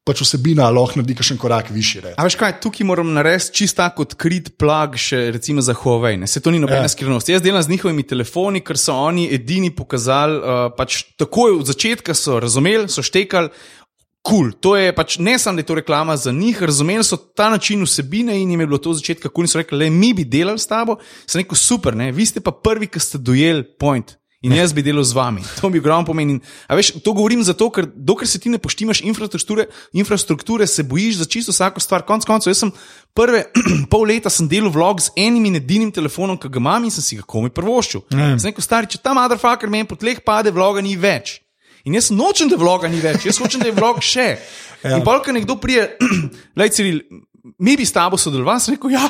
Pač 0.00 0.22
vsebina 0.24 0.64
lahko 0.72 0.96
naredi 0.96 1.22
še 1.22 1.34
en 1.34 1.38
korak 1.38 1.68
višji. 1.68 2.00
A 2.16 2.24
veš 2.24 2.34
kaj, 2.40 2.54
tukaj 2.64 2.86
moram 2.88 3.10
narediti 3.12 3.52
čist 3.60 3.76
tako 3.76 4.06
odkrit 4.06 4.56
plag, 4.56 4.96
še 4.96 5.28
recimo 5.36 5.60
za 5.60 5.74
Huawei. 5.76 6.16
Ne? 6.16 6.26
Se 6.26 6.40
to 6.40 6.50
ni 6.50 6.58
nobena 6.58 6.80
Ja. 6.80 6.88
ja. 6.88 6.92
skrivnost. 6.94 7.28
Jaz 7.28 7.42
delam 7.44 7.62
z 7.62 7.68
njihovimi 7.68 8.02
telefoni, 8.02 8.62
ker 8.64 8.80
so 8.80 8.96
oni 8.96 9.28
edini 9.28 9.68
pokazali, 9.70 10.40
uh, 10.40 10.72
pač 10.72 11.02
takoj 11.20 11.60
od 11.60 11.68
začetka 11.68 12.16
so 12.16 12.40
razumeli, 12.40 12.88
so 12.88 13.04
štekali. 13.04 13.52
Cool. 14.20 14.52
To 14.60 14.76
je 14.76 14.92
pač 14.92 15.16
ne 15.18 15.38
samo, 15.40 15.56
da 15.56 15.64
je 15.64 15.66
to 15.70 15.74
reklama 15.80 16.16
za 16.16 16.32
njih, 16.32 16.62
razumeli 16.62 17.04
so 17.04 17.16
ta 17.16 17.48
način 17.50 17.82
vsebine 17.82 18.36
in 18.40 18.50
jim 18.50 18.60
je 18.60 18.66
bilo 18.66 18.78
to 18.78 18.90
od 18.90 19.00
začetka 19.00 19.28
kul. 19.28 19.34
Cool. 19.34 19.44
In 19.44 19.48
so 19.48 19.58
rekli, 19.58 19.78
le 19.78 19.90
mi 19.90 20.12
bi 20.14 20.24
delali 20.24 20.58
s 20.58 20.68
tabo, 20.68 20.98
sem 21.26 21.40
rekel, 21.40 21.56
super, 21.56 21.96
ne? 21.96 22.12
vi 22.12 22.26
ste 22.26 22.40
pa 22.40 22.52
prvi, 22.52 22.86
ki 22.86 23.00
ste 23.00 23.18
dojeli 23.18 23.64
point. 23.78 24.20
In 24.40 24.54
jaz 24.56 24.72
bi 24.72 24.80
delal 24.80 25.04
z 25.04 25.12
vami. 25.12 25.42
To 25.60 25.68
bi 25.68 25.80
ogromno 25.82 26.06
pomenilo. 26.08 26.40
A 26.64 26.76
veš, 26.76 26.94
to 27.04 27.12
govorim 27.12 27.42
zato, 27.44 27.68
ker 27.68 27.84
dokler 27.84 28.28
se 28.28 28.40
ti 28.40 28.48
ne 28.48 28.56
poštimaš 28.58 29.02
infrastrukture, 29.04 29.66
infrastrukture 29.92 30.66
se 30.66 30.82
bojiš 30.82 31.20
za 31.20 31.24
čisto 31.24 31.52
vsako 31.52 31.80
stvar. 31.80 32.06
Konec 32.08 32.24
koncev, 32.24 32.50
jaz 32.50 32.62
sem 32.64 32.72
prve 33.12 33.44
pol 33.92 34.08
leta 34.08 34.32
sem 34.32 34.48
delal 34.48 34.72
vlog 34.72 35.00
z 35.04 35.12
enim 35.16 35.44
in 35.44 35.60
edinim 35.60 35.92
telefonom, 35.92 36.40
ki 36.40 36.48
ga 36.48 36.60
imam 36.60 36.88
in 36.88 36.92
sem 36.92 37.04
si 37.04 37.20
ga 37.20 37.26
komi 37.28 37.52
prvoščil. 37.52 38.06
Mm. 38.08 38.40
Sem 38.40 38.52
rekel, 38.52 38.64
stari, 38.64 38.88
če 38.88 39.02
ta 39.04 39.12
motherfucker 39.16 39.68
meni 39.68 39.88
po 39.88 40.00
tleh 40.00 40.24
pade, 40.24 40.52
vloga 40.56 40.80
ni 40.80 40.96
več. 40.96 41.36
In 41.84 41.96
jaz 41.96 42.10
nočem, 42.12 42.50
da 42.50 42.58
vloga 42.60 42.88
ni 42.88 43.00
več, 43.00 43.24
jaz 43.28 43.40
hočem, 43.40 43.62
da 43.64 43.70
je 43.70 43.76
vlog 43.76 44.02
še. 44.04 44.28
Ja. 44.84 44.96
In 44.96 45.04
polk, 45.04 45.28
nekdo 45.32 45.56
prije, 45.60 45.86
lej, 46.60 46.72
Ciril, 46.76 47.02
mi 47.58 47.76
bi 47.76 47.86
s 47.86 47.94
tabo 47.96 48.20
sodelovali, 48.20 48.60
sem 48.60 48.76
rekel, 48.76 48.96
ja, 48.96 49.08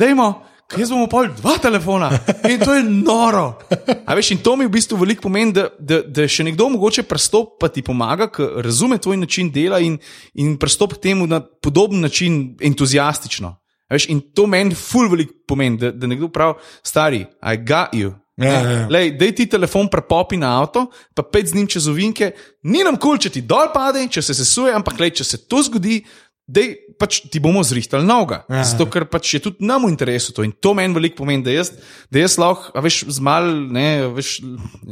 dajmo. 0.00 0.34
Jaz 0.74 0.90
bomo 0.90 1.06
pol 1.06 1.28
dva 1.30 1.52
telefona 1.62 2.08
in 2.50 2.58
to 2.58 2.74
je 2.74 2.82
noro. 2.82 3.54
A 4.02 4.16
veš, 4.18 4.32
in 4.34 4.40
to 4.42 4.56
mi 4.58 4.66
v 4.66 4.72
bistvu 4.74 4.98
veliko 4.98 5.28
pomeni, 5.28 5.54
da, 5.54 5.68
da, 5.78 6.00
da 6.02 6.26
še 6.26 6.42
nekdo 6.48 6.66
mogoče 6.74 7.04
pristop 7.06 7.54
pa 7.62 7.70
ti 7.70 7.84
pomaga, 7.86 8.26
ker 8.34 8.58
razume 8.66 8.98
tvoj 8.98 9.20
način 9.20 9.52
dela 9.54 9.78
in, 9.78 9.94
in 10.34 10.56
pristop 10.58 10.96
k 10.98 11.04
temu 11.06 11.28
na 11.30 11.38
podoben 11.38 12.02
način, 12.02 12.56
entuzijastično. 12.58 13.54
A 13.86 13.94
Veš, 13.94 14.08
in 14.10 14.24
to 14.34 14.48
meni 14.50 14.74
ful 14.74 15.06
veliko 15.12 15.38
pomeni, 15.46 15.78
da, 15.78 15.92
da 15.94 16.10
nekdo 16.10 16.32
pravi, 16.34 16.58
stari, 16.82 17.22
I 17.38 17.62
got 17.62 17.94
you. 17.94 18.16
Ja, 18.36 18.60
ja. 18.60 18.86
Lej, 18.92 19.14
dej 19.16 19.32
ti 19.32 19.46
telefon 19.48 19.88
prepopi 19.88 20.36
na 20.36 20.50
avto, 20.60 20.90
pa 21.16 21.24
pet 21.24 21.48
z 21.48 21.56
njim 21.56 21.68
čez 21.72 21.86
ovinke, 21.88 22.34
ni 22.68 22.84
nam 22.84 22.98
kul, 23.00 23.16
cool, 23.16 23.20
če 23.24 23.32
ti 23.32 23.40
dol 23.40 23.70
pade, 23.72 24.02
če 24.12 24.20
se 24.20 24.36
sesuje, 24.36 24.74
ampak 24.76 25.00
lej, 25.00 25.14
če 25.16 25.24
se 25.24 25.38
to 25.48 25.62
zgodi, 25.64 26.02
dej, 26.46 26.76
pač 26.94 27.18
ti 27.26 27.40
bomo 27.42 27.60
zrihtali 27.66 28.06
noga. 28.06 28.44
Ja. 28.46 28.62
Zato, 28.64 28.86
ker 28.90 29.04
pač 29.10 29.34
je 29.34 29.40
tudi 29.42 29.66
nam 29.66 29.84
v 29.84 29.90
interesu 29.90 30.30
to 30.32 30.44
in 30.46 30.54
to 30.54 30.72
meni 30.78 30.94
veliko 30.94 31.18
pomeni, 31.18 31.42
da 31.42 31.50
jaz, 31.50 31.72
da 32.12 32.22
jaz 32.22 32.36
lahko, 32.38 32.70
veš, 32.82 33.02
z 33.10 33.24
mal, 33.26 33.50
ne, 33.74 33.86
a 34.06 34.12
veš, 34.14 34.38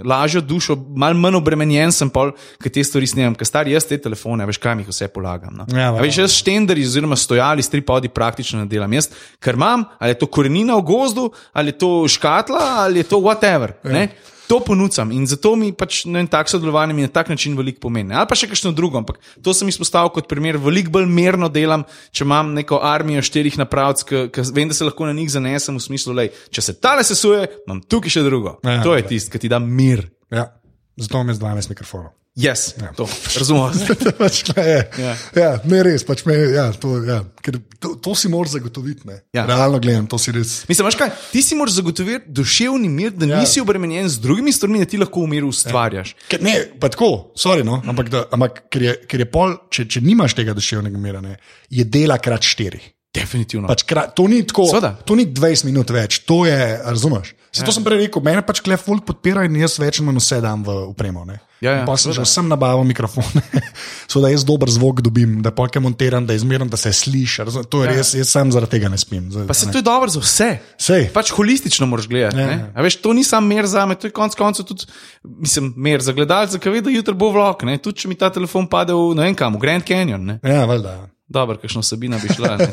lažjo 0.03 0.43
dušo, 0.43 0.77
mal 0.99 1.15
manj 1.15 1.39
obremenjen 1.39 1.95
sem 1.95 2.11
pol, 2.11 2.35
ker 2.59 2.75
te 2.75 2.83
stvari 2.85 3.09
snemam, 3.09 3.39
ker 3.39 3.47
stari 3.47 3.77
jaz 3.77 3.87
te 3.87 4.01
telefone, 4.03 4.47
veš, 4.51 4.59
kam 4.61 4.83
jih 4.83 4.91
vse 4.91 5.09
polagam. 5.15 5.55
No. 5.63 5.69
Ja, 5.71 5.93
veš, 5.95 6.21
jaz 6.25 6.37
štenderi 6.43 6.85
oziroma 6.85 7.17
stojali 7.17 7.63
s 7.63 7.71
tripodi 7.73 8.11
praktično 8.11 8.65
ne 8.65 8.69
delam. 8.71 8.99
Jaz, 8.99 9.13
ker 9.39 9.55
imam, 9.55 9.87
ali 10.03 10.17
je 10.17 10.21
to 10.25 10.31
korenina 10.35 10.77
v 10.83 10.89
gozdu, 10.91 11.31
ali 11.55 11.71
je 11.71 11.81
to 11.87 11.95
škatla, 12.11 12.67
ali 12.85 13.05
je 13.05 13.11
to 13.15 13.23
whatever. 13.23 13.79
Ja. 13.87 14.09
To 14.49 14.61
ponucam 14.61 15.13
in 15.13 15.27
zato 15.27 15.55
mi 15.57 15.71
pač 15.73 16.03
ne 16.05 16.21
vem, 16.21 16.29
tak 16.29 16.51
sodelovanje 16.53 16.95
na 16.95 17.09
tak 17.09 17.31
način 17.33 17.57
veliko 17.57 17.87
pomeni. 17.87 18.15
Ali 18.15 18.29
pa 18.29 18.37
še 18.37 18.49
kakšno 18.51 18.75
drugo, 18.77 18.99
ampak 19.01 19.21
to 19.43 19.55
sem 19.57 19.69
izpostavil 19.73 20.13
kot 20.13 20.29
primer, 20.29 20.59
veliko 20.61 20.93
bolj 20.99 21.09
merno 21.09 21.49
delam, 21.49 21.87
če 22.13 22.27
imam 22.27 22.53
neko 22.57 22.81
armijo 22.85 23.25
štirih 23.25 23.57
napravc, 23.61 24.05
ki 24.09 24.27
vem, 24.53 24.69
da 24.69 24.77
se 24.77 24.85
lahko 24.85 25.09
na 25.09 25.17
njih 25.17 25.33
zanesem 25.33 25.79
v 25.81 25.87
smislu, 25.87 26.17
da 26.19 26.29
če 26.29 26.67
se 26.69 26.77
tale 26.81 27.07
sesuje, 27.07 27.47
imam 27.65 27.81
tukaj 27.81 28.19
še 28.19 28.27
drugo. 28.27 28.59
Ja, 28.65 28.83
to 28.85 28.97
je 28.99 29.05
ja. 29.05 29.09
tisto, 29.09 29.33
ki 29.33 29.47
ti 29.47 29.53
da 29.53 29.63
mir. 29.63 30.05
Ja. 30.35 30.51
Zato 30.97 31.19
imam 31.19 31.29
jaz 31.29 31.39
12 31.39 31.69
mikrofonov. 31.69 32.13
Yes, 32.37 32.75
Ja. 32.83 32.91
to 32.99 33.07
razumem. 33.39 33.71
pač, 34.19 34.41
je. 34.57 34.91
Ja. 34.99 35.13
Ja, 35.39 35.51
ne 35.65 35.83
res, 35.87 36.03
pač 36.03 36.25
me, 36.27 36.35
ja, 36.35 36.65
to, 36.73 36.97
ja, 37.07 37.21
ker 37.43 37.61
to, 37.79 37.93
to 37.95 38.15
si 38.19 38.27
moraš 38.29 38.57
zagotoviti. 38.57 39.07
ne. 39.07 39.21
Ja. 39.33 39.45
Realno 39.47 39.79
gledam, 39.79 40.07
to 40.11 40.19
si 40.19 40.33
res. 40.35 40.65
Mislim, 40.69 40.91
kaj, 40.99 41.13
ti 41.31 41.43
si 41.43 41.55
moraš 41.55 41.77
zagotoviti 41.79 42.27
duševni 42.27 42.89
mir, 42.89 43.13
da 43.15 43.27
Ja. 43.27 43.39
nisi 43.41 43.61
obremenjen 43.63 44.09
z 44.09 44.19
drugimi 44.19 44.53
stvarmi, 44.53 44.79
da 44.79 44.85
ti 44.85 44.99
lahko 44.99 45.23
v 45.23 45.31
miru 45.31 45.49
ustvarjaš. 45.49 46.17
Ker, 46.29 46.43
ne, 46.43 46.57
pa 46.81 46.91
tako, 46.91 47.31
sorry, 47.39 47.63
no, 47.63 47.79
ampak, 47.87 48.11
da, 48.11 48.25
ampak 48.33 48.65
ker, 48.69 48.83
je, 48.83 48.97
ker 49.07 49.21
je 49.21 49.31
pol, 49.31 49.55
če, 49.71 49.87
če 49.87 50.01
nimaš 50.03 50.35
tega 50.35 50.55
duševnega 50.55 50.99
mira, 50.99 51.21
ne, 51.23 51.37
je 51.71 51.85
dela 51.87 52.19
krat 52.19 52.43
štiri. 52.43 52.83
Definitivno. 53.15 53.69
Pač 53.71 53.85
krat, 53.87 54.15
to 54.19 54.27
ni 54.27 54.43
tako, 54.43 54.67
Seveda. 54.69 54.97
to 55.07 55.15
ni 55.15 55.25
20 55.27 55.65
minut 55.65 55.91
več, 55.91 56.19
to 56.27 56.43
je, 56.45 56.59
razumeš? 56.83 57.35
Se 57.55 57.63
to 57.63 57.71
sem 57.71 57.85
prej 57.87 58.01
rekel, 58.03 58.19
mene 58.19 58.43
pač 58.43 58.59
klefult 58.59 59.05
podpira 59.07 59.45
in 59.47 59.55
jaz 59.55 59.77
več 59.79 60.01
ali 60.03 60.11
vse 60.17 60.41
dam 60.43 60.65
v 60.67 60.91
upremo. 60.91 61.23
ne. 61.25 61.39
Ja, 61.63 61.71
ja, 61.71 61.85
pa 61.87 61.95
sem 61.97 62.11
že 62.13 62.21
vsem 62.21 62.45
nabavil 62.45 62.83
mikrofone, 62.85 63.41
so 64.11 64.19
da 64.21 64.29
jaz 64.29 64.43
dober 64.45 64.69
zvok 64.69 65.01
dobim, 65.01 65.39
da 65.41 65.49
polke 65.49 65.79
montiram, 65.81 66.27
da 66.27 66.35
izmerim, 66.35 66.67
da 66.69 66.77
se 66.77 66.91
sliši. 66.93 67.47
To 67.71 67.81
je 67.81 67.87
Ja. 67.87 67.95
res, 67.95 68.11
jaz 68.13 68.29
sam 68.29 68.51
zaradi 68.53 68.75
tega 68.75 68.91
ne 68.91 68.99
spim. 68.99 69.31
Zdaj, 69.31 69.47
Pa 69.47 69.55
se 69.55 69.71
to 69.71 69.79
je 69.79 69.87
dobro 69.87 70.11
za 70.11 70.21
vse. 70.21 70.51
Sej. 70.77 71.09
Pač 71.15 71.31
holistično 71.31 71.87
moraš 71.87 72.11
gledati. 72.11 72.37
Ja, 72.37 72.43
Ja, 72.43 72.51
ja. 72.51 72.69
ja. 72.69 72.83
Veš, 72.83 72.99
to 72.99 73.15
ni 73.15 73.25
samo 73.25 73.47
mer 73.47 73.65
za 73.65 73.87
me, 73.87 73.95
to 73.95 74.07
je 74.07 74.13
konec 74.13 74.35
koncev 74.35 74.67
tudi, 74.67 74.91
mislim, 75.23 75.73
mer 75.79 76.03
za 76.03 76.13
gledalce, 76.13 76.59
ki 76.59 76.69
ve, 76.69 76.83
da 76.83 76.91
jutri 76.91 77.15
bo 77.15 77.31
vlog. 77.31 77.63
Tudi 77.79 77.97
če 77.97 78.09
mi 78.09 78.19
ta 78.19 78.29
telefon 78.29 78.67
pade 78.67 78.93
v, 78.93 79.15
ne 79.15 79.23
vem 79.23 79.35
kam, 79.35 79.55
v 79.55 79.63
Grand 79.63 79.87
Canyon. 79.87 80.21
Ne? 80.27 80.37
Ja, 80.43 80.67
valjda. 80.67 80.99
Dobro, 81.35 81.57
kakšno 81.59 81.83
sabina 81.83 82.19
bi 82.23 82.31
šla, 82.31 82.55
ne? 82.57 82.69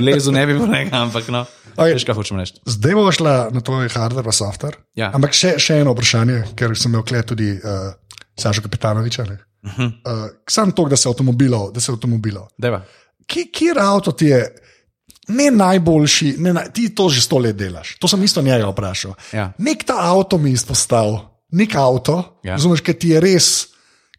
Lezu 0.00 0.32
ne 0.32 0.46
bi 0.46 0.54
bilo 0.54 0.66
nekaj, 0.70 0.98
ampak 1.00 1.28
no. 1.34 1.44
Oj. 1.76 1.96
Veš, 1.96 2.04
kaj 2.06 2.14
hočem 2.14 2.38
reči. 2.38 2.60
Zdaj 2.64 2.94
bomo 2.94 3.10
šla 3.12 3.32
na 3.50 3.60
tvoj 3.60 3.88
hardware, 3.90 4.22
pa 4.22 4.32
software. 4.32 4.78
Ja. 4.94 5.10
Ampak 5.10 5.34
še, 5.34 5.56
še 5.58 5.80
eno 5.82 5.92
vprašanje, 5.92 6.44
ker 6.54 6.76
sem 6.78 6.92
imel 6.92 7.02
kle 7.02 7.22
tudi 7.26 7.48
uh, 7.54 7.90
Sažo 8.38 8.62
Kapitanoviča. 8.62 9.26
Uh 9.26 9.72
-huh. 9.72 9.90
uh, 10.04 10.28
sam 10.48 10.70
to, 10.72 10.84
da 10.86 10.96
se 10.96 11.08
avtomobilov, 11.08 11.72
da 11.72 11.80
se 11.80 11.90
avtomobilov. 11.92 12.46
Deva. 12.58 12.84
Ki- 13.26 13.50
Kjer 13.50 13.78
avto 13.78 14.12
ti 14.12 14.26
je 14.26 14.54
ne 15.28 15.50
najboljši, 15.50 16.34
ne 16.38 16.52
naj, 16.52 16.72
ti 16.72 16.94
to 16.94 17.08
že 17.08 17.20
sto 17.22 17.38
let 17.38 17.56
delaš? 17.56 17.96
To 17.98 18.08
sem 18.08 18.22
isto 18.22 18.42
njega 18.42 18.68
vprašal. 18.68 19.14
Ja. 19.32 19.52
Nek 19.58 19.84
ta 19.84 19.94
avto 19.98 20.38
mi 20.38 20.50
izpostavil, 20.52 21.18
nek 21.50 21.74
avto, 21.74 22.38
Ja. 22.44 22.52
razumeš, 22.52 22.80
ki 22.80 22.94
ti 22.94 23.08
je 23.08 23.20
res, 23.20 23.66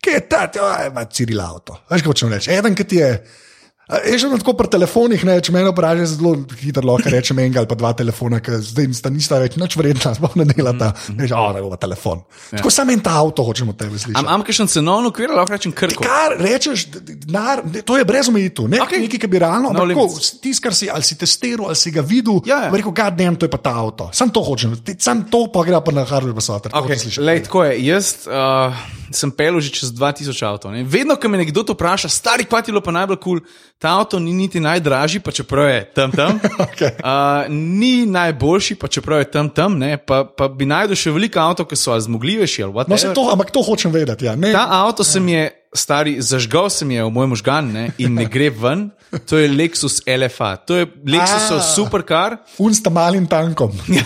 ki 0.02 0.10
je 0.10 0.20
ta, 0.30 0.48
ti 0.48 0.60
je 0.60 1.06
Ciril 1.12 1.42
avto. 1.42 1.78
Veš, 1.90 2.02
kaj 2.02 2.08
hočem 2.08 2.30
reči? 2.30 2.52
Eden, 2.52 2.76
ki 2.76 2.84
ti 2.84 2.96
je. 2.96 3.24
Je 3.86 4.18
že 4.18 4.26
tako 4.42 4.56
pri 4.58 4.66
telefonih, 4.66 5.22
ne, 5.30 5.36
če 5.46 5.54
me 5.54 5.62
vprašaš, 5.70 6.16
zelo 6.18 6.32
hitro 6.58 6.82
lahko 6.90 7.12
rečem 7.14 7.38
enega 7.38 7.62
ali 7.62 7.70
pa 7.70 7.76
dva 7.78 7.92
telefona, 7.94 8.40
ki 8.42 8.58
zdaj 8.66 8.88
sta 8.98 9.12
nista 9.14 9.38
več 9.38 9.60
nič 9.62 9.78
vredna, 9.78 10.14
sploh 10.18 10.34
ne 10.42 10.46
delata. 10.50 10.90
Mm 10.90 11.14
-hmm. 11.14 11.28
Že, 11.30 11.36
oh, 11.62 11.78
telefon. 11.78 12.24
Ja. 12.52 12.58
Tako 12.58 12.70
samo 12.74 12.92
en 12.92 13.00
ta 13.06 13.14
avto 13.22 13.44
hočemo 13.46 13.74
tebe 13.78 14.00
slišati. 14.00 14.26
Am, 14.26 14.28
am 14.28 14.42
kaj 14.42 14.58
še 14.58 14.68
cenovno 14.68 15.14
ukvir, 15.14 15.30
lahko 15.30 15.54
rečem 15.54 15.72
krko. 15.72 16.02
Kar 16.02 16.34
rečeš, 16.40 16.88
denar, 16.98 17.62
to 17.86 17.98
je 17.98 18.06
brez 18.06 18.30
omejitev, 18.30 18.66
ne, 18.68 18.82
okay. 18.82 19.06
nekaj, 19.06 19.20
ki 19.20 19.28
bi 19.28 19.40
realno, 19.40 19.70
no, 19.70 19.86
ampak 19.86 20.18
tisti, 20.42 20.62
kar 20.62 20.74
si 20.74 20.90
ali 20.90 21.04
si 21.04 21.16
testiral, 21.16 21.68
ali 21.68 21.76
si 21.76 21.92
ga 21.92 22.02
videl, 22.02 22.42
ja, 22.46 22.64
ja. 22.66 22.72
rekel, 22.74 22.92
ga 22.92 23.10
dnem, 23.10 23.36
to 23.38 23.46
je 23.46 23.54
pa 23.54 23.58
ta 23.58 23.78
avto. 23.86 24.10
Sam 24.14 24.34
to 24.34 24.42
hočem, 24.42 24.74
sam 24.98 25.28
to 25.30 25.46
pa 25.54 25.62
gre 25.62 25.78
pa 25.86 25.92
na 25.92 26.06
hardware, 26.06 26.34
pa 26.34 26.42
so 26.42 26.58
okay. 26.58 26.98
tako. 27.46 27.64
Jaz 27.70 28.26
uh, 28.26 28.74
sem 29.12 29.30
pel 29.32 29.60
že 29.62 29.70
čez 29.70 29.94
2000 29.94 30.46
avto. 30.48 30.72
Ne. 30.74 30.84
Vedno, 30.84 31.16
ko 31.16 31.30
me 31.30 31.38
nekdo 31.38 31.64
to 31.64 31.78
vpraša, 31.78 32.10
stari 32.10 32.46
pa 32.50 32.62
ti 32.66 32.74
je 32.74 32.82
pa 32.82 32.92
najbolj 32.92 33.20
kul, 33.22 33.40
cool, 33.40 33.75
ta 33.80 33.98
avto 34.00 34.20
ni 34.20 34.34
niti 34.34 34.60
najdražji, 34.60 35.20
pa 35.20 35.32
čeprav 35.32 35.70
je 35.70 35.82
tam 35.94 36.12
tam. 36.12 36.40
okay. 36.68 36.96
uh, 37.04 37.46
ni 37.50 38.06
najboljši, 38.06 38.76
pa 38.76 38.88
čeprav 38.88 39.20
je 39.20 39.32
tam 39.32 39.50
tam, 39.50 39.78
ne, 39.80 39.98
pa, 39.98 40.24
pa 40.26 40.48
bi 40.48 40.66
najdel 40.66 40.96
še 40.96 41.12
veliko 41.12 41.40
avto, 41.40 41.66
ki 41.68 41.76
so 41.76 42.00
zmogljivejši. 42.00 42.66
No, 42.66 42.98
to, 43.14 43.28
ampak 43.32 43.52
to 43.52 43.62
hočem 43.62 43.92
vedeti. 43.92 44.26
Ja. 44.26 44.36
Ta 44.36 44.68
avto 44.70 45.04
ja. 45.04 45.12
se 45.12 45.20
mi 45.20 45.36
je 45.36 45.52
stari, 45.76 46.18
zažgal 46.22 46.70
se 46.70 46.86
mi 46.86 46.96
je 46.96 47.04
v 47.04 47.12
moj 47.14 47.28
možgan 47.28 47.72
ne, 47.72 47.90
in 47.98 48.16
ne 48.16 48.26
gre 48.26 48.50
ven. 48.50 48.90
To 49.30 49.38
je 49.40 49.48
Lexus 49.48 50.02
LFA, 50.04 50.56
to 50.68 50.76
je 50.76 50.88
Lexusov 51.08 51.62
superkar. 51.64 52.38
Un 52.60 52.74
sta 52.76 52.92
malim 52.92 53.28
tankom. 53.30 53.72
ja, 53.88 54.04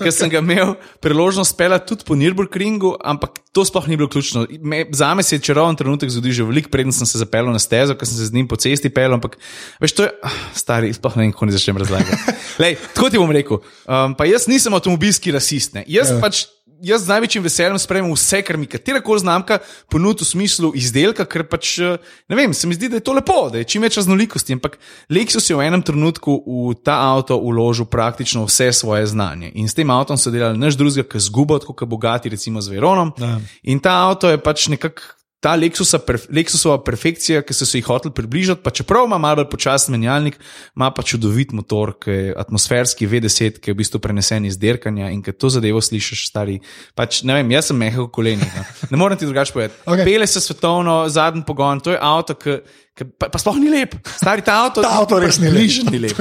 ker 0.00 0.10
sem 0.14 0.32
ga 0.32 0.40
imel 0.42 0.74
priložnost 1.04 1.54
pelati 1.58 1.92
tudi 1.92 2.06
po 2.08 2.16
Nürburgringu, 2.18 2.96
ampak 2.98 3.38
to 3.52 3.64
sploh 3.68 3.86
ni 3.88 3.96
bilo 4.00 4.08
ključno. 4.08 4.46
Me, 4.60 4.86
za 4.90 5.12
me 5.14 5.22
se 5.22 5.36
je 5.36 5.44
čaroven 5.46 5.76
trenutek 5.76 6.10
zgodil 6.10 6.32
že 6.32 6.46
veliko, 6.48 6.72
preden 6.72 6.92
sem 6.92 7.06
se 7.06 7.20
zapeljal 7.20 7.52
na 7.52 7.60
stezo, 7.62 7.94
ker 7.94 8.08
sem 8.08 8.16
se 8.16 8.30
z 8.32 8.34
njim 8.34 8.48
po 8.48 8.56
cesti 8.56 8.90
pel. 8.90 9.14
Ampak 9.14 9.36
veš, 9.80 9.94
to 9.98 10.08
je, 10.08 10.10
ah, 10.24 10.40
stari, 10.56 10.90
sploh 10.96 11.20
ne 11.20 11.28
vem, 11.28 11.36
kako 11.36 11.46
ne 11.46 11.56
začnem 11.58 11.82
razlagati. 11.84 12.36
Lej, 12.62 12.80
tako 12.96 13.12
ti 13.12 13.20
bom 13.20 13.30
rekel. 13.30 13.60
Um, 13.84 14.16
pa 14.16 14.26
jaz 14.26 14.48
nisem 14.50 14.74
avtomobilski 14.74 15.34
rasist. 15.36 15.76
Ne. 15.76 15.84
Jaz 15.86 16.16
ja. 16.16 16.18
pač 16.24 16.46
jaz 16.82 17.04
z 17.04 17.12
največjim 17.12 17.44
veseljem 17.44 17.78
sprejmem 17.78 18.12
vse, 18.14 18.42
kar 18.42 18.58
mi 18.58 18.66
katera 18.70 19.00
koli 19.04 19.22
znamka 19.22 19.58
ponudi 19.90 20.24
v 20.24 20.28
smislu 20.28 20.72
izdelka, 20.78 21.24
ker 21.28 21.46
pač 21.48 21.76
eh, 21.78 21.96
ne 22.28 22.38
vem, 22.38 22.54
se 22.54 22.66
mi 22.66 22.76
zdi, 22.76 22.90
da 22.92 22.98
je 22.98 23.06
to 23.06 23.14
lepo, 23.16 23.38
da 23.52 23.62
je 23.62 23.68
čim 23.70 23.86
več 23.86 23.96
raznolikosti. 24.00 24.58
Ampak 24.58 24.78
Lexus 25.12 25.50
je 25.50 25.56
v 25.58 25.66
enem 25.66 25.84
trenutku 25.86 26.36
v 26.42 26.74
ta 26.82 26.98
avto 27.12 27.38
uložil 27.38 27.86
praktično 27.90 28.44
vse 28.48 28.72
svoje 28.76 29.06
znanje. 29.10 29.52
In 29.54 29.70
s 29.70 29.78
tem 29.78 29.90
avtom 29.94 30.18
so 30.18 30.34
delali 30.34 30.58
než 30.58 30.76
drugega, 30.80 31.06
ki 31.08 31.22
zgubo, 31.22 31.60
kot 31.62 31.88
bogati, 31.88 32.32
recimo 32.32 32.60
z 32.60 32.74
Veronom. 32.74 33.14
Ja. 33.18 33.38
In 33.62 33.80
ta 33.82 34.02
avto 34.08 34.30
je 34.30 34.40
pač 34.42 34.68
nekako 34.72 35.21
ta 35.42 35.56
Lexusa, 35.58 35.98
Lexusova 36.30 36.78
perfekcija, 36.86 37.42
ki 37.42 37.54
so 37.56 37.66
se 37.66 37.80
jih 37.80 37.88
hoteli 37.90 38.14
približati, 38.14 38.62
pa 38.62 38.70
čeprav 38.70 39.08
ima 39.08 39.18
malo 39.18 39.42
počasen 39.50 39.96
menjalnik, 39.96 40.38
ima 40.76 40.92
pa 40.94 41.02
čudovit 41.02 41.50
motor, 41.52 41.96
ki 41.98 42.10
je 42.14 42.34
atmosferski 42.38 43.08
V10, 43.10 43.58
ki 43.58 43.72
je 43.72 43.74
v 43.74 43.80
bistvu 43.80 43.98
prenesen 44.00 44.46
iz 44.46 44.58
derkanja 44.58 45.10
in 45.10 45.22
ki 45.22 45.34
to 45.34 45.50
zadevo 45.50 45.82
slišiš, 45.82 46.28
stari. 46.30 46.60
Pač, 46.94 47.24
ne 47.26 47.40
vem, 47.40 47.50
jaz 47.56 47.72
sem 47.72 47.80
mehko 47.82 48.06
koleni. 48.14 48.46
No. 48.54 48.62
Ne 48.92 49.00
morem 49.00 49.18
ti 49.18 49.26
drugače 49.26 49.52
povedati. 49.52 49.80
Okay. 49.86 50.04
Pele 50.04 50.26
se 50.26 50.40
svetovno, 50.40 51.08
zadnji 51.08 51.42
pogon, 51.46 51.80
to 51.80 51.94
je 51.94 51.98
avto, 52.00 52.36
ki. 52.36 52.60
Pa, 52.92 53.30
pa 53.32 53.38
sploh 53.40 53.56
ni 53.56 53.70
lep, 53.72 53.94
stari 54.04 54.44
ta 54.44 54.58
avto. 54.66 54.82
ta 54.84 55.00
avto 55.00 55.16
res 55.16 55.40
ni 55.40 55.48
lep. 55.48 55.88
Ni 55.88 55.98
lep. 56.04 56.18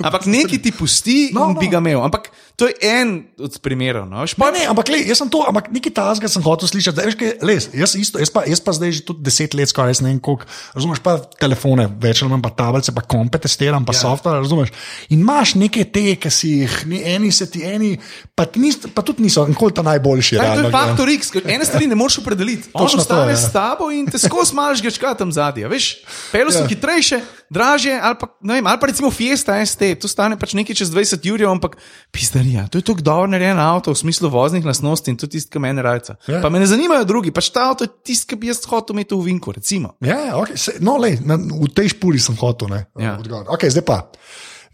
Ampak 0.00 0.24
nekaj 0.24 0.62
ti 0.64 0.72
pusti 0.72 1.16
no, 1.36 1.50
in 1.50 1.52
no. 1.52 1.60
bi 1.60 1.68
ga 1.68 1.76
imel. 1.84 2.00
Ampak 2.00 2.30
to 2.56 2.70
je 2.70 2.74
en 2.80 3.28
od 3.36 3.52
primerov. 3.60 4.08
No? 4.08 4.24
Pa, 4.40 4.48
ne, 4.48 4.64
ampak 4.64 4.88
le, 4.88 5.02
jaz 5.04 5.20
sem 5.20 5.28
to, 5.28 5.42
ampak 5.44 5.68
nekaj 5.68 5.92
tazga 5.92 6.30
sem 6.32 6.40
hotel 6.40 6.70
slišati. 6.72 7.04
Veš, 7.04 7.16
kaj, 7.20 7.32
les, 7.44 7.68
jaz, 7.76 7.92
isto, 8.00 8.16
jaz, 8.16 8.32
pa, 8.32 8.46
jaz 8.48 8.64
pa 8.64 8.72
zdaj 8.72 8.94
že 8.96 9.02
tudi 9.04 9.28
deset 9.28 9.52
let, 9.52 9.68
skoraj 9.68 10.00
ne 10.00 10.14
vem 10.14 10.20
koliko. 10.24 10.48
Razumeš 10.72 11.04
pa 11.04 11.18
telefone, 11.36 11.84
več 12.00 12.24
ali 12.24 12.32
manj 12.32 12.46
pa 12.48 12.54
tablice, 12.64 12.96
pa 12.96 13.04
kompe 13.04 13.36
testiram, 13.44 13.84
pa 13.84 13.92
ja. 13.92 14.00
software, 14.08 14.40
razumeš. 14.40 14.72
In 15.12 15.20
imaš 15.20 15.52
neke 15.60 15.84
te, 15.84 16.16
ki 16.16 16.32
si 16.32 16.54
jih, 16.62 16.78
ni, 16.88 17.02
eni 17.12 17.28
se 17.28 17.44
ti, 17.52 17.60
eni, 17.68 17.92
pa, 18.32 18.48
nis, 18.56 18.80
pa 18.88 19.04
tudi 19.04 19.28
niso, 19.28 19.44
nikoli 19.44 19.76
ta 19.76 19.84
najboljši. 19.84 20.40
Ja, 20.40 20.54
to 20.56 20.64
je 20.64 20.72
faktor 20.72 21.12
X, 21.12 21.34
ene 21.44 21.68
stvari 21.68 21.92
ne 21.92 22.00
moreš 22.00 22.05
opredeliti. 22.20 22.70
Točno 22.72 23.04
to 23.04 23.18
je. 23.26 23.34
Ja. 23.34 23.36
s 23.36 23.52
tabo 23.52 23.90
in 23.90 24.06
te 24.06 24.18
skozi 24.18 24.50
smaž 24.50 24.82
grečka 24.82 25.14
tam 25.18 25.32
zadnja, 25.32 25.68
veš. 25.68 26.06
Pelo 26.32 26.52
so 26.54 26.62
ja. 26.62 26.68
hitrejše, 26.70 27.20
draže, 27.50 27.98
ali 28.02 28.16
pa, 28.20 28.28
vem, 28.40 28.66
ali 28.66 28.78
pa 28.80 28.86
recimo 28.86 29.10
Fiesta 29.10 29.58
ST, 29.66 29.96
tu 30.00 30.08
stane 30.08 30.38
pač 30.38 30.54
nekaj 30.54 30.78
čez 30.78 30.90
20 30.94 31.26
jurjev, 31.26 31.50
ampak 31.50 31.76
pisarija. 32.14 32.66
To 32.70 32.78
je 32.78 32.86
tako 32.86 33.02
dobro 33.02 33.30
narejen 33.34 33.58
avto 33.58 33.90
v 33.90 33.98
smislu 33.98 34.30
voznih 34.30 34.64
lastnosti 34.64 35.10
in 35.10 35.18
to 35.18 35.26
je 35.26 35.36
tisto, 35.36 35.50
kar 35.52 35.64
meni 35.66 35.82
rajca. 35.82 36.16
Ja. 36.30 36.40
Pa 36.42 36.48
me 36.48 36.62
ne 36.62 36.70
zanimajo 36.70 37.04
drugi, 37.04 37.34
pač 37.34 37.50
ta 37.50 37.70
avto 37.70 37.84
je 37.84 37.92
tisto, 38.06 38.30
kar 38.30 38.38
bi 38.38 38.52
jaz 38.52 38.62
hotel 38.70 38.96
imeti 38.96 39.14
v 39.14 39.26
Vinku. 39.26 39.52
Recimo. 39.52 39.96
Ja, 40.00 40.38
okay. 40.38 40.56
Se, 40.56 40.78
no, 40.80 40.96
lej, 41.02 41.18
na, 41.26 41.36
v 41.36 41.70
tej 41.74 41.96
špuli 41.96 42.22
sem 42.22 42.38
hotel. 42.38 42.86
Ja. 42.98 43.18
Okay, 43.50 43.70
zdaj 43.70 43.86
pa. 43.86 43.98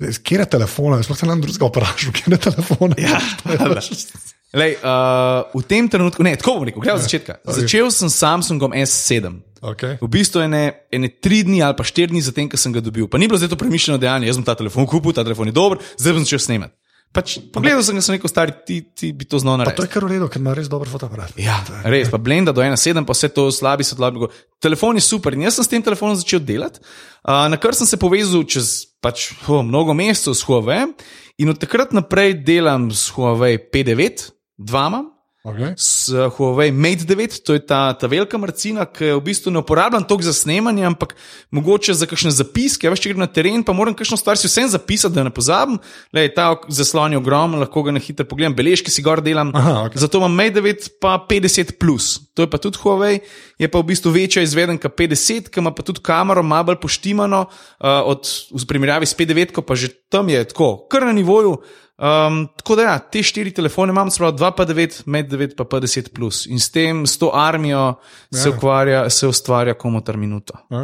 Kje 0.02 0.38
je 0.38 0.46
telefon? 0.46 1.02
Sploh 1.02 1.18
se 1.18 1.26
nam 1.26 1.40
drugega 1.40 1.68
vprašal, 1.68 2.12
kje 2.12 2.34
je 2.34 2.38
telefon. 2.50 2.94
Ja, 2.98 3.20
Lej, 4.52 4.76
uh, 4.84 5.48
v 5.56 5.64
tem 5.64 5.88
trenutku, 5.88 6.20
ne, 6.20 6.36
tako 6.36 6.60
bom 6.60 6.68
rekel, 6.68 6.84
gre 6.84 6.92
od 6.92 7.00
ja. 7.00 7.04
začetka. 7.08 7.40
Okay. 7.40 7.64
Začel 7.64 7.88
sem 7.88 8.12
s 8.12 8.20
Samsungom 8.20 8.76
S7. 8.76 9.40
Okay. 9.62 9.96
V 9.96 10.08
bistvu 10.12 10.44
ene, 10.44 10.84
ene 10.92 11.08
tri 11.08 11.40
dni 11.46 11.62
ali 11.64 11.72
pa 11.78 11.86
štiri 11.86 12.12
dni 12.12 12.20
zatem, 12.20 12.50
ko 12.52 12.60
sem 12.60 12.74
ga 12.74 12.82
dobil. 12.84 13.08
Pa 13.08 13.16
ni 13.16 13.30
bilo 13.30 13.40
zdaj 13.40 13.54
to 13.54 13.56
premišljeno 13.56 13.96
dejanje, 14.02 14.28
jaz 14.28 14.36
sem 14.36 14.44
ta 14.44 14.52
telefon 14.58 14.84
kupil, 14.84 15.16
ta 15.16 15.24
telefon 15.24 15.48
je 15.48 15.56
dober, 15.56 15.80
zdaj 15.96 16.18
sem 16.18 16.26
začel 16.28 16.42
snemati. 16.44 16.76
Pač, 17.12 17.36
pogledal 17.52 17.84
sem, 17.84 17.96
da 17.96 18.04
sem 18.04 18.16
rekel, 18.16 18.28
stari, 18.32 18.54
ti, 18.64 18.78
ti 18.96 19.10
bi 19.12 19.28
to 19.28 19.36
znal 19.36 19.58
narediti. 19.60 19.80
To 19.80 19.84
je 19.84 19.92
kar 19.92 20.04
v 20.08 20.14
redu, 20.14 20.28
ker 20.32 20.40
ima 20.40 20.54
res 20.56 20.68
dober 20.72 20.88
fotoaparat. 20.88 21.36
Ja, 21.36 21.58
res, 21.84 22.08
pa 22.08 22.16
blenda 22.16 22.54
do 22.56 22.64
1,7, 22.64 23.04
pa 23.04 23.16
vse 23.16 23.28
to 23.36 23.48
slabi 23.52 23.84
slabi. 23.84 24.28
Telefon 24.64 24.96
je 24.96 25.04
super 25.04 25.36
in 25.36 25.44
jaz 25.44 25.60
sem 25.60 25.68
s 25.68 25.72
tem 25.72 25.84
telefonom 25.84 26.16
začel 26.16 26.40
delati, 26.40 26.80
uh, 26.80 27.44
na 27.52 27.60
kar 27.60 27.76
sem 27.76 27.88
se 27.88 28.00
povezal 28.00 28.44
čez 28.48 28.96
pač, 29.04 29.28
oh, 29.44 29.60
mnogo 29.60 29.92
mesecev 29.92 30.32
s 30.32 30.44
Huawei 30.48 30.88
in 31.36 31.52
od 31.52 31.60
takrat 31.60 31.92
naprej 31.92 32.38
delam 32.48 32.88
s 32.88 33.12
Huawei 33.12 33.60
P9 33.60 34.32
dvama. 34.64 35.04
Okay. 35.42 35.74
S 35.76 36.06
Huawei 36.38 36.70
Mate 36.70 37.02
9, 37.02 37.42
to 37.42 37.58
je 37.58 37.66
ta, 37.66 37.90
ta 37.98 38.06
velika 38.06 38.38
marcina, 38.38 38.84
ki 38.86 39.08
jo 39.10 39.18
v 39.18 39.24
bistvu 39.26 39.50
ne 39.50 39.58
uporabljam 39.58 40.04
toliko 40.06 40.28
za 40.28 40.34
snemanje, 40.38 40.84
ampak 40.86 41.16
mogoče 41.50 41.96
za 41.98 42.06
kakšne 42.06 42.30
zapiske. 42.30 42.86
Veš, 42.86 43.02
če 43.02 43.10
grem 43.10 43.24
na 43.24 43.26
teren, 43.26 43.64
pa 43.66 43.74
moram 43.74 43.96
kakšno 43.98 44.14
stvar 44.20 44.38
si 44.38 44.46
vsem 44.46 44.70
zapisati, 44.70 45.16
da 45.18 45.26
ne 45.26 45.34
pozabim. 45.34 45.80
Lej, 46.14 46.30
ta 46.38 46.54
zaslon 46.70 47.16
je 47.16 47.18
ogromen, 47.18 47.58
lahko 47.58 47.82
ga 47.82 47.96
na 47.98 48.02
hitro 48.02 48.22
pogledam, 48.30 48.54
beležke 48.54 48.94
si 48.94 49.02
gor 49.02 49.18
delam. 49.18 49.50
Aha, 49.50 49.88
okay. 49.88 49.98
Zato 49.98 50.22
imam 50.22 50.30
Mate 50.30 50.62
9 50.62 50.92
pa 51.02 51.18
50, 51.18 51.74
plus. 51.74 52.22
to 52.38 52.46
je 52.46 52.50
pa 52.54 52.62
tudi 52.62 52.78
Huawei, 52.78 53.18
je 53.58 53.66
pa 53.66 53.82
v 53.82 53.90
bistvu 53.90 54.14
večja 54.14 54.46
izvedenka 54.46 54.86
50, 54.88 55.50
ki 55.50 55.58
ima 55.58 55.74
pa 55.74 55.82
tudi 55.82 56.06
kamero, 56.06 56.46
malo 56.46 56.70
bolj 56.70 56.78
poštimano, 56.86 57.48
uh, 57.50 58.06
od, 58.06 58.30
v 58.54 58.62
primerjavi 58.70 59.10
s 59.10 59.18
59, 59.18 59.58
pa 59.66 59.74
že 59.74 59.90
tam 60.06 60.30
je 60.30 60.38
tako, 60.54 60.86
kar 60.86 61.02
na 61.02 61.12
nivoju. 61.12 61.58
Um, 61.98 62.48
tako 62.56 62.76
da, 62.76 62.82
ja, 62.82 62.94
te 62.98 63.20
štiri 63.22 63.50
telefone 63.54 63.92
imam, 63.92 64.08
zelo 64.10 64.30
2, 64.32 64.48
pa 64.56 64.64
9, 64.66 65.02
med 65.06 65.28
9, 65.30 65.52
pa 65.68 65.80
10. 65.80 66.08
Plus. 66.14 66.46
In 66.48 66.60
s 66.60 66.70
tem, 66.72 67.04
s 67.06 67.18
to 67.20 67.28
armijo 67.34 67.94
se, 68.32 68.48
ja. 68.48 68.54
ukvarja, 68.54 69.02
se 69.10 69.28
ustvarja 69.28 69.74
komotar 69.78 70.16
minuto. 70.16 70.56
Ja. 70.70 70.82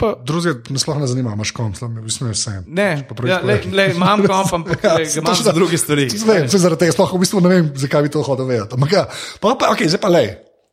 Pa... 0.00 0.14
Drugi 0.24 0.56
me 0.70 0.80
sploh 0.80 0.98
ne 0.98 1.06
zanima, 1.06 1.36
imaš 1.36 1.52
kom, 1.52 1.74
sem 1.76 2.00
jim 2.00 2.10
smejal 2.10 2.34
vse. 2.34 2.56
Ne, 2.66 2.88
ja, 3.28 3.40
le, 3.44 3.60
le, 3.72 3.86
imam 3.94 4.24
kom, 4.26 4.50
ampak 4.60 4.84
ja, 4.88 4.96
imam 5.20 5.36
za 5.36 5.52
druge 5.52 5.78
stvari. 5.78 6.08
Vem, 6.26 6.48
zaradi 6.48 6.86
tega 6.86 6.96
sploh 6.96 7.14
v 7.14 7.22
bistvu 7.22 7.44
ne 7.44 7.54
vem, 7.54 7.70
zakaj 7.84 8.08
bi 8.08 8.14
to 8.16 8.24
hodil 8.24 8.48
vedeti. 8.48 8.80
Ja, 8.96 9.04
pa, 9.44 9.54
pa, 9.54 9.72
okay, 9.76 9.92
zdaj 9.92 10.02
pa 10.02 10.10
le, 10.16 10.24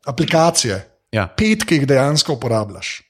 aplikacije. 0.07 0.79
Ja. 1.13 1.27
Pet, 1.37 1.67
ki 1.67 1.81
jih 1.81 1.89
dejansko 1.91 2.39
uporabljaš. 2.39 3.01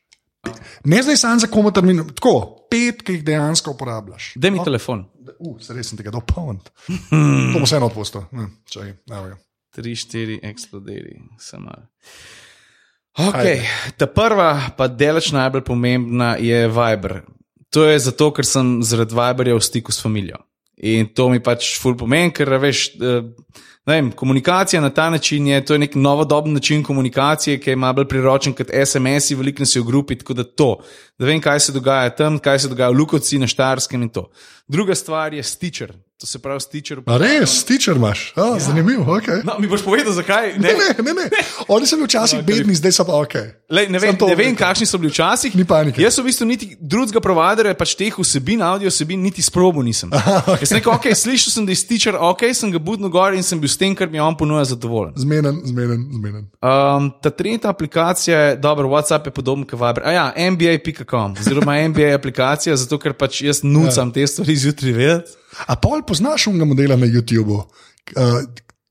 Ne 0.86 1.02
zdaj 1.04 1.18
samo 1.18 1.40
za 1.40 1.48
komotar 1.48 1.86
minuto, 1.86 2.14
tako, 2.14 2.65
pet, 2.76 3.02
ki 3.06 3.18
jih 3.18 3.26
dejansko 3.26 3.74
uporabljaš. 3.76 4.34
Daj 4.36 4.54
mi 4.54 4.62
no? 4.62 4.68
telefon. 4.68 5.06
Uh, 5.40 5.56
se 5.64 5.76
res 5.76 5.90
sem 5.92 6.00
tega 6.00 6.14
dopolnil. 6.14 6.64
to 7.10 7.60
bo 7.60 7.66
vseeno 7.66 7.90
odpustil. 7.92 8.28
Tri, 9.76 9.96
štiri, 10.00 10.40
eksplodiri, 10.44 11.18
samo. 11.42 11.74
Okay. 13.16 13.64
Ta 14.00 14.08
prva, 14.12 14.50
pa 14.76 14.88
delač 14.92 15.32
najbolj 15.36 15.64
pomembna, 15.68 16.36
je 16.40 16.66
Viber. 16.68 17.22
To 17.76 17.84
je 17.88 18.00
zato, 18.00 18.30
ker 18.36 18.48
sem 18.48 18.78
zaradi 18.84 19.16
Viberja 19.16 19.56
v 19.56 19.64
stiku 19.64 19.96
s 19.96 20.04
familijo. 20.04 20.40
In 20.78 21.08
to 21.16 21.30
mi 21.30 21.40
pač 21.40 21.76
ful 21.80 21.96
pomeni, 21.96 22.34
ker 22.36 22.58
veš. 22.60 22.90
Uh, 23.00 23.64
Vem, 23.86 24.08
komunikacija 24.12 24.80
na 24.82 24.90
ta 24.90 25.10
način 25.10 25.48
je, 25.48 25.60
je 25.70 25.78
nek 25.78 25.96
novodoben 25.96 26.54
način 26.54 26.84
komunikacije, 26.84 27.60
ki 27.62 27.70
je 27.70 27.76
malo 27.76 27.94
bolj 27.94 28.08
priročen 28.10 28.54
kot 28.54 28.72
SMS, 28.86 29.30
veliko 29.38 29.62
nas 29.62 29.76
je 29.76 29.82
v 29.82 29.86
grupi, 29.86 30.16
tako 30.18 30.34
da 30.34 30.44
to, 30.44 30.80
da 31.20 31.26
vem, 31.26 31.42
kaj 31.42 31.60
se 31.60 31.72
dogaja 31.72 32.10
tam, 32.10 32.40
kaj 32.40 32.60
se 32.60 32.70
dogaja 32.70 32.90
v 32.90 32.98
Lukovci, 32.98 33.38
na 33.38 33.48
Štarskem 33.48 34.02
in 34.02 34.10
to. 34.10 34.26
Druga 34.68 34.96
stvar 34.96 35.34
je 35.34 35.44
Stitcher. 35.44 35.94
To 36.22 36.28
se 36.28 36.40
pravi, 36.40 36.62
stičer. 36.64 37.02
Res, 37.20 37.58
stičer 37.60 37.98
imaš, 38.00 38.34
A, 38.36 38.42
ja. 38.42 38.60
zanimivo. 38.60 39.04
Okay. 39.04 39.42
No, 39.44 39.58
mi 39.60 39.68
boš 39.68 39.82
povedal, 39.84 40.14
zakaj? 40.16 40.54
Ne, 40.56 40.72
ne, 40.72 41.04
ne. 41.04 41.14
ne. 41.14 41.26
Oni 41.68 41.88
so 41.88 41.98
bili 42.00 42.08
včasih 42.08 42.40
no, 42.40 42.46
bedni, 42.48 42.76
zdaj 42.76 42.94
so 42.96 43.04
pa 43.04 43.18
ok. 43.20 43.36
Lej, 43.70 43.90
ne 43.92 44.00
vem, 44.00 44.16
ne 44.16 44.36
vem 44.40 44.56
kakšni 44.56 44.88
so 44.88 44.96
bili 44.98 45.12
včasih. 45.12 45.58
Ni 45.60 45.66
panike. 45.68 46.00
Jaz 46.00 46.16
sem 46.16 46.24
v 46.24 46.32
bistvu 46.32 46.48
niti 46.48 46.70
drugega 46.80 47.20
providerja, 47.20 47.76
pač 47.76 47.98
teh 48.00 48.16
vsebin, 48.16 48.64
audio 48.64 48.88
vsebin, 48.88 49.20
niti 49.28 49.44
sprobo 49.44 49.84
nisem. 49.84 50.14
Aha, 50.16 50.38
okay. 50.56 50.64
Jaz 50.64 50.72
sem 50.72 50.80
rekel, 50.80 50.96
ok, 50.96 51.12
slišal 51.20 51.58
sem, 51.58 51.68
da 51.68 51.76
je 51.76 51.84
stičer, 51.84 52.16
ok, 52.32 52.48
sem 52.56 52.72
ga 52.72 52.80
budno 52.80 53.12
gor 53.12 53.36
in 53.36 53.44
sem 53.44 53.60
bil 53.60 53.68
s 53.68 53.76
tem, 53.76 53.92
kar 53.92 54.08
mi 54.08 54.24
on 54.24 54.40
ponuja, 54.40 54.64
zadovoljen. 54.72 55.20
Zmeden, 55.20 55.60
zmeden, 55.68 56.10
zmeden. 56.16 56.48
Um, 56.64 57.12
ta 57.20 57.28
tretja 57.28 57.76
aplikacija 57.76 58.40
je, 58.40 58.60
dobro, 58.64 58.88
WhatsApp 58.96 59.28
je 59.28 59.36
podoben 59.36 59.68
kot 59.68 59.84
Viber. 59.84 60.08
A 60.08 60.16
ja, 60.16 60.28
NBA.com, 60.32 61.36
oziroma 61.44 61.82
NBA 61.92 62.14
aplikacija, 62.16 62.80
zato 62.86 63.04
ker 63.04 63.20
pač 63.20 63.44
jaz 63.44 63.66
nucam 63.68 64.16
ja. 64.16 64.22
te 64.22 64.32
stvari 64.32 64.64
zjutraj 64.64 64.96
vedeti. 64.96 65.42
A 65.68 65.76
pol 65.76 66.04
poznaš 66.08 66.48
unga 66.48 66.66
modela 66.66 66.96
na 66.96 67.06
YouTubu, 67.06 67.58
uh, 67.58 67.66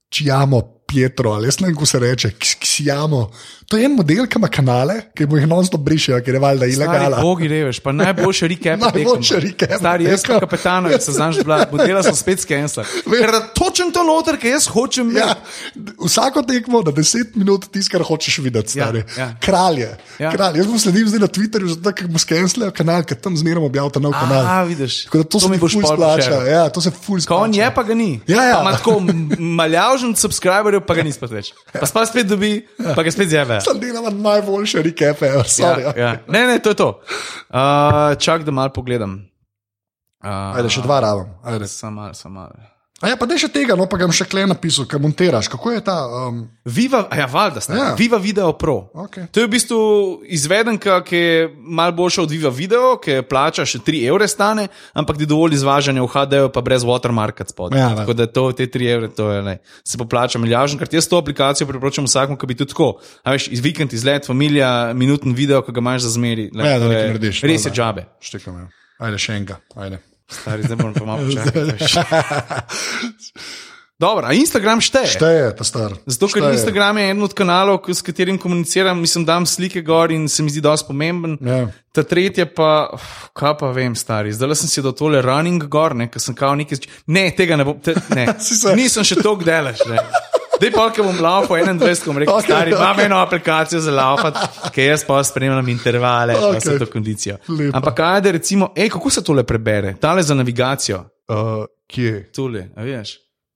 čijamo 0.09 0.62
Pietro, 0.87 1.33
ali 1.33 1.49
jaz 1.49 1.61
ne 1.61 1.67
vem, 1.67 1.75
kako 1.75 1.87
se 1.87 1.99
reče, 1.99 2.31
ksijamo. 2.39 3.31
To 3.69 3.77
je 3.81 3.85
en 3.89 3.95
model, 3.97 4.27
ki 4.29 4.39
ima 4.39 4.49
kanale, 4.53 4.95
ki 5.17 5.27
bo 5.27 5.39
jih 5.39 5.47
non-stop 5.49 5.81
brišil, 5.81 6.19
ker 6.25 6.37
je 6.37 6.41
valjda 6.43 6.67
ilegalno. 6.69 7.21
Bogi 7.25 7.49
reveš, 7.49 7.81
pa 7.81 7.93
najboljši 7.97 8.49
recap. 8.53 8.81
najboljši 8.85 9.39
recap. 9.41 9.73
Stari, 9.81 10.05
jaz 10.05 10.25
sem 10.27 10.41
kapetan, 10.43 10.89
jaz 10.93 11.07
sem 11.09 11.15
znaš 11.17 11.39
bila, 11.41 11.62
modela 11.73 12.03
sem 12.05 12.17
spet 12.19 12.43
skensla. 12.45 12.85
Ker 13.09 13.33
točem 13.57 13.93
to 13.95 14.05
noter, 14.05 14.37
ker 14.41 14.53
jaz 14.53 14.69
hočem. 14.69 15.11
Ja, 15.17 15.35
vsako 16.05 16.43
tekmo, 16.49 16.83
da 16.85 16.93
10 16.93 17.39
minut 17.41 17.67
tisto, 17.73 17.95
kar 17.97 18.05
hočeš 18.05 18.39
videti, 18.45 18.79
Ja, 18.79 18.85
stari. 18.91 19.05
ja. 19.19 19.31
Kralje. 19.41 19.89
Ja. 20.19 20.33
Kralje. 20.35 20.61
Jaz 20.61 20.67
bom 20.69 20.79
sledil 20.79 21.09
zdaj 21.09 21.25
na 21.25 21.31
Twitterju, 21.31 21.73
zato 21.77 21.93
ker 21.97 22.09
mu 22.11 22.21
skenslajo 22.21 22.73
kanal, 22.77 23.03
ker 23.09 23.17
tam 23.17 23.37
zmeraj 23.37 23.65
objavlja 23.65 24.01
nov 24.05 24.12
kanal. 24.12 24.45
A, 24.47 24.62
vidiš, 24.69 25.05
Tako 25.09 25.19
da 25.19 25.25
to, 25.25 25.31
to 25.39 25.41
se 25.41 25.49
mi 25.49 25.59
boš 25.59 25.79
pošeral. 25.81 26.47
Ja, 26.47 26.69
to 26.69 26.81
se 26.85 26.91
ful 26.93 27.21
splača. 27.21 27.62
je, 27.62 27.71
pa 27.75 27.83
ga 27.83 27.95
ni. 27.95 28.21
Ja, 28.27 28.45
ja. 28.45 28.55
Pa 28.57 28.61
ima 28.61 28.77
tako 28.77 29.01
maljavžen 29.39 30.15
subscriberjev, 30.17 30.85
pa 30.87 30.95
ga 30.95 31.03
ni 31.03 31.12
spet 31.12 31.31
več. 31.31 31.53
Pa 31.73 31.87
spet 32.07 32.27
dobi, 32.29 32.67
pa 32.95 33.03
ga 33.03 33.11
spet 33.11 33.31
zjebe. 33.61 33.71
Sem 33.71 33.81
delal 33.81 34.11
najboljše 34.13 34.83
rekepe, 34.83 35.27
sorry. 35.45 35.81
Ja, 35.83 35.93
ja. 35.97 36.13
Ne, 36.29 36.47
ne, 36.47 36.59
to 36.59 36.75
je 36.75 36.75
to. 36.75 36.89
Uh, 37.49 38.19
čak, 38.19 38.45
da 38.45 38.51
malo 38.51 38.73
pogledam. 38.73 39.31
Uh, 40.25 40.57
Ajde, 40.57 40.69
še 40.73 40.83
dva 40.83 41.01
rabim. 41.05 41.35
Ajde. 41.45 41.69
Sam 41.69 41.95
malo, 41.95 42.15
sam 42.15 42.33
malo. 42.33 42.74
A 43.03 43.09
ja, 43.11 43.16
pa 43.18 43.26
da 43.26 43.34
še 43.34 43.49
tega, 43.51 43.74
no 43.74 43.88
pa 43.90 43.99
ga 43.99 44.07
bom 44.07 44.14
še 44.14 44.22
kle 44.24 44.45
napisal, 44.47 44.86
kaj 44.86 45.01
montiraš. 45.03 45.49
Kako 45.51 45.72
je 45.72 45.80
ta? 45.82 45.97
Um, 46.07 46.45
Viva, 46.64 47.01
ja, 47.11 47.26
valjda, 47.26 47.61
Ja. 47.68 47.74
ja. 47.76 47.95
Viva 47.95 48.18
Video 48.18 48.53
Pro. 48.53 48.86
okay. 48.95 49.26
To 49.28 49.40
je 49.40 49.47
v 49.47 49.51
bistvu 49.51 49.78
izvedenka, 50.24 51.03
ki 51.03 51.16
je 51.16 51.40
malo 51.59 51.92
boljša 51.92 52.22
od 52.22 52.30
Viva 52.30 52.49
Video, 52.51 52.95
ki 52.97 53.18
plača 53.22 53.66
še 53.66 53.78
3 53.80 54.07
evre 54.07 54.28
stane, 54.28 54.68
ampak 54.95 55.18
ti 55.18 55.26
dovolj 55.26 55.55
izvažanja 55.55 56.01
v 56.01 56.09
HD-ju, 56.09 56.49
pa 56.49 56.62
brez 56.62 56.86
watermarka 56.86 57.42
spodaj. 57.45 57.76
Ja, 57.76 57.90
tako 57.97 58.14
da 58.14 58.26
to, 58.28 58.47
te 58.53 58.66
3 58.68 58.86
evre, 58.88 59.09
to 59.11 59.26
je 59.28 59.42
ne. 59.42 59.59
Se 59.82 59.99
poplača 59.99 60.38
milijažen, 60.38 60.78
ker 60.78 60.86
jaz 60.88 61.11
to 61.11 61.18
aplikacijo 61.18 61.66
priporočam 61.66 62.07
vsakmu, 62.07 62.38
ki 62.38 62.47
bi 62.47 62.55
tudi 62.55 62.70
tako. 62.70 63.03
A 63.22 63.34
veš, 63.34 63.51
iz 63.51 63.59
vikend 63.59 63.92
izlet, 63.92 64.22
familija, 64.24 64.95
minuten 64.95 65.34
video, 65.34 65.61
ki 65.61 65.72
ga 65.72 65.82
imaš 65.82 66.07
za 66.07 66.14
zmeri. 66.14 66.47
Le, 66.55 66.62
Ja, 66.62 66.78
da 66.78 66.86
to 66.86 66.88
nekaj 66.88 67.03
je- 67.03 67.11
narediš, 67.11 67.42
Res 67.42 67.66
je 67.66 67.74
džabe. 67.74 68.07
Štekam. 68.22 68.55
ja. 68.57 68.66
Ajde, 69.03 69.18
še 69.18 69.34
enega. 69.34 69.59
Ajde. 69.74 69.99
Stari, 70.31 70.62
zdaj 70.62 70.77
moram 70.77 70.95
pa 70.95 71.05
malo 71.05 71.20
počakati. 71.27 71.85
Dobro, 73.99 74.33
Instagram 74.33 74.81
šteje. 74.83 75.07
Šteje, 75.07 75.51
ta 75.57 75.64
star. 75.64 75.93
Zato, 76.07 76.27
ker 76.27 76.43
Šteje. 76.43 76.59
Instagram 76.59 76.99
je 76.99 77.05
eden 77.11 77.22
od 77.22 77.35
kanalov, 77.35 77.79
s 77.89 78.03
katerim 78.03 78.39
komuniciram, 78.43 78.99
mislim, 79.01 79.22
dam 79.25 79.47
slike 79.47 79.85
gor 79.87 80.11
in 80.11 80.27
se 80.29 80.43
mi 80.43 80.51
zdi 80.51 80.61
dosti 80.61 80.89
pomemben. 80.89 81.39
Ja. 81.41 81.68
Ta 81.95 82.03
tretja 82.03 82.47
pa, 82.51 82.91
uf, 82.93 83.31
kaj 83.39 83.55
pa 83.61 83.70
vem, 83.70 83.95
stari. 83.95 84.33
Zdaj 84.35 84.57
sem 84.64 84.68
si 84.72 84.83
do 84.83 84.91
tole 84.93 85.22
running 85.22 85.62
gor, 85.70 85.95
ne, 85.95 86.09
ker 86.11 86.20
sem 86.20 86.35
kao 86.35 86.57
nekaj. 86.59 86.83
Ne, 87.07 87.29
tega 87.39 87.57
ne 87.57 87.64
bom, 87.64 87.79
te, 87.79 87.95
ne. 88.11 88.27
Nisem 88.81 89.07
še 89.07 89.22
tako 89.22 89.47
delaš. 89.47 89.87
Dej 90.65 90.73
pa, 90.73 90.87
ki 90.95 91.05
bom 91.05 91.19
laufal 91.21 91.61
21, 91.61 92.07
bom 92.09 92.21
rekel, 92.23 92.35
okay, 92.35 92.49
stari, 92.49 92.73
imam 92.73 92.97
okej. 92.97 93.09
eno 93.11 93.19
aplikacijo 93.21 93.81
za 93.85 93.93
laufat, 93.93 94.39
ki 94.73 94.87
jaz 94.89 95.05
pa 95.05 95.19
spremljam 95.25 95.69
intervale, 95.69 96.39
okay. 96.39 96.55
pa 96.55 96.61
se 96.61 96.79
to 96.81 96.89
kondicijo. 96.93 97.37
Lepo. 97.49 97.77
Ampak 97.77 98.01
ajde, 98.01 98.33
recimo, 98.39 98.71
ej, 98.77 98.89
kako 98.97 99.11
se 99.11 99.25
tole 99.25 99.45
prebere? 99.45 99.97
Tale 100.01 100.23
za 100.23 100.35
navigacijo, 100.35 101.05
Uh, 101.25 101.65
kje? 101.89 102.33
tole, 102.37 102.67
a 102.77 102.83
veš. 102.85 103.15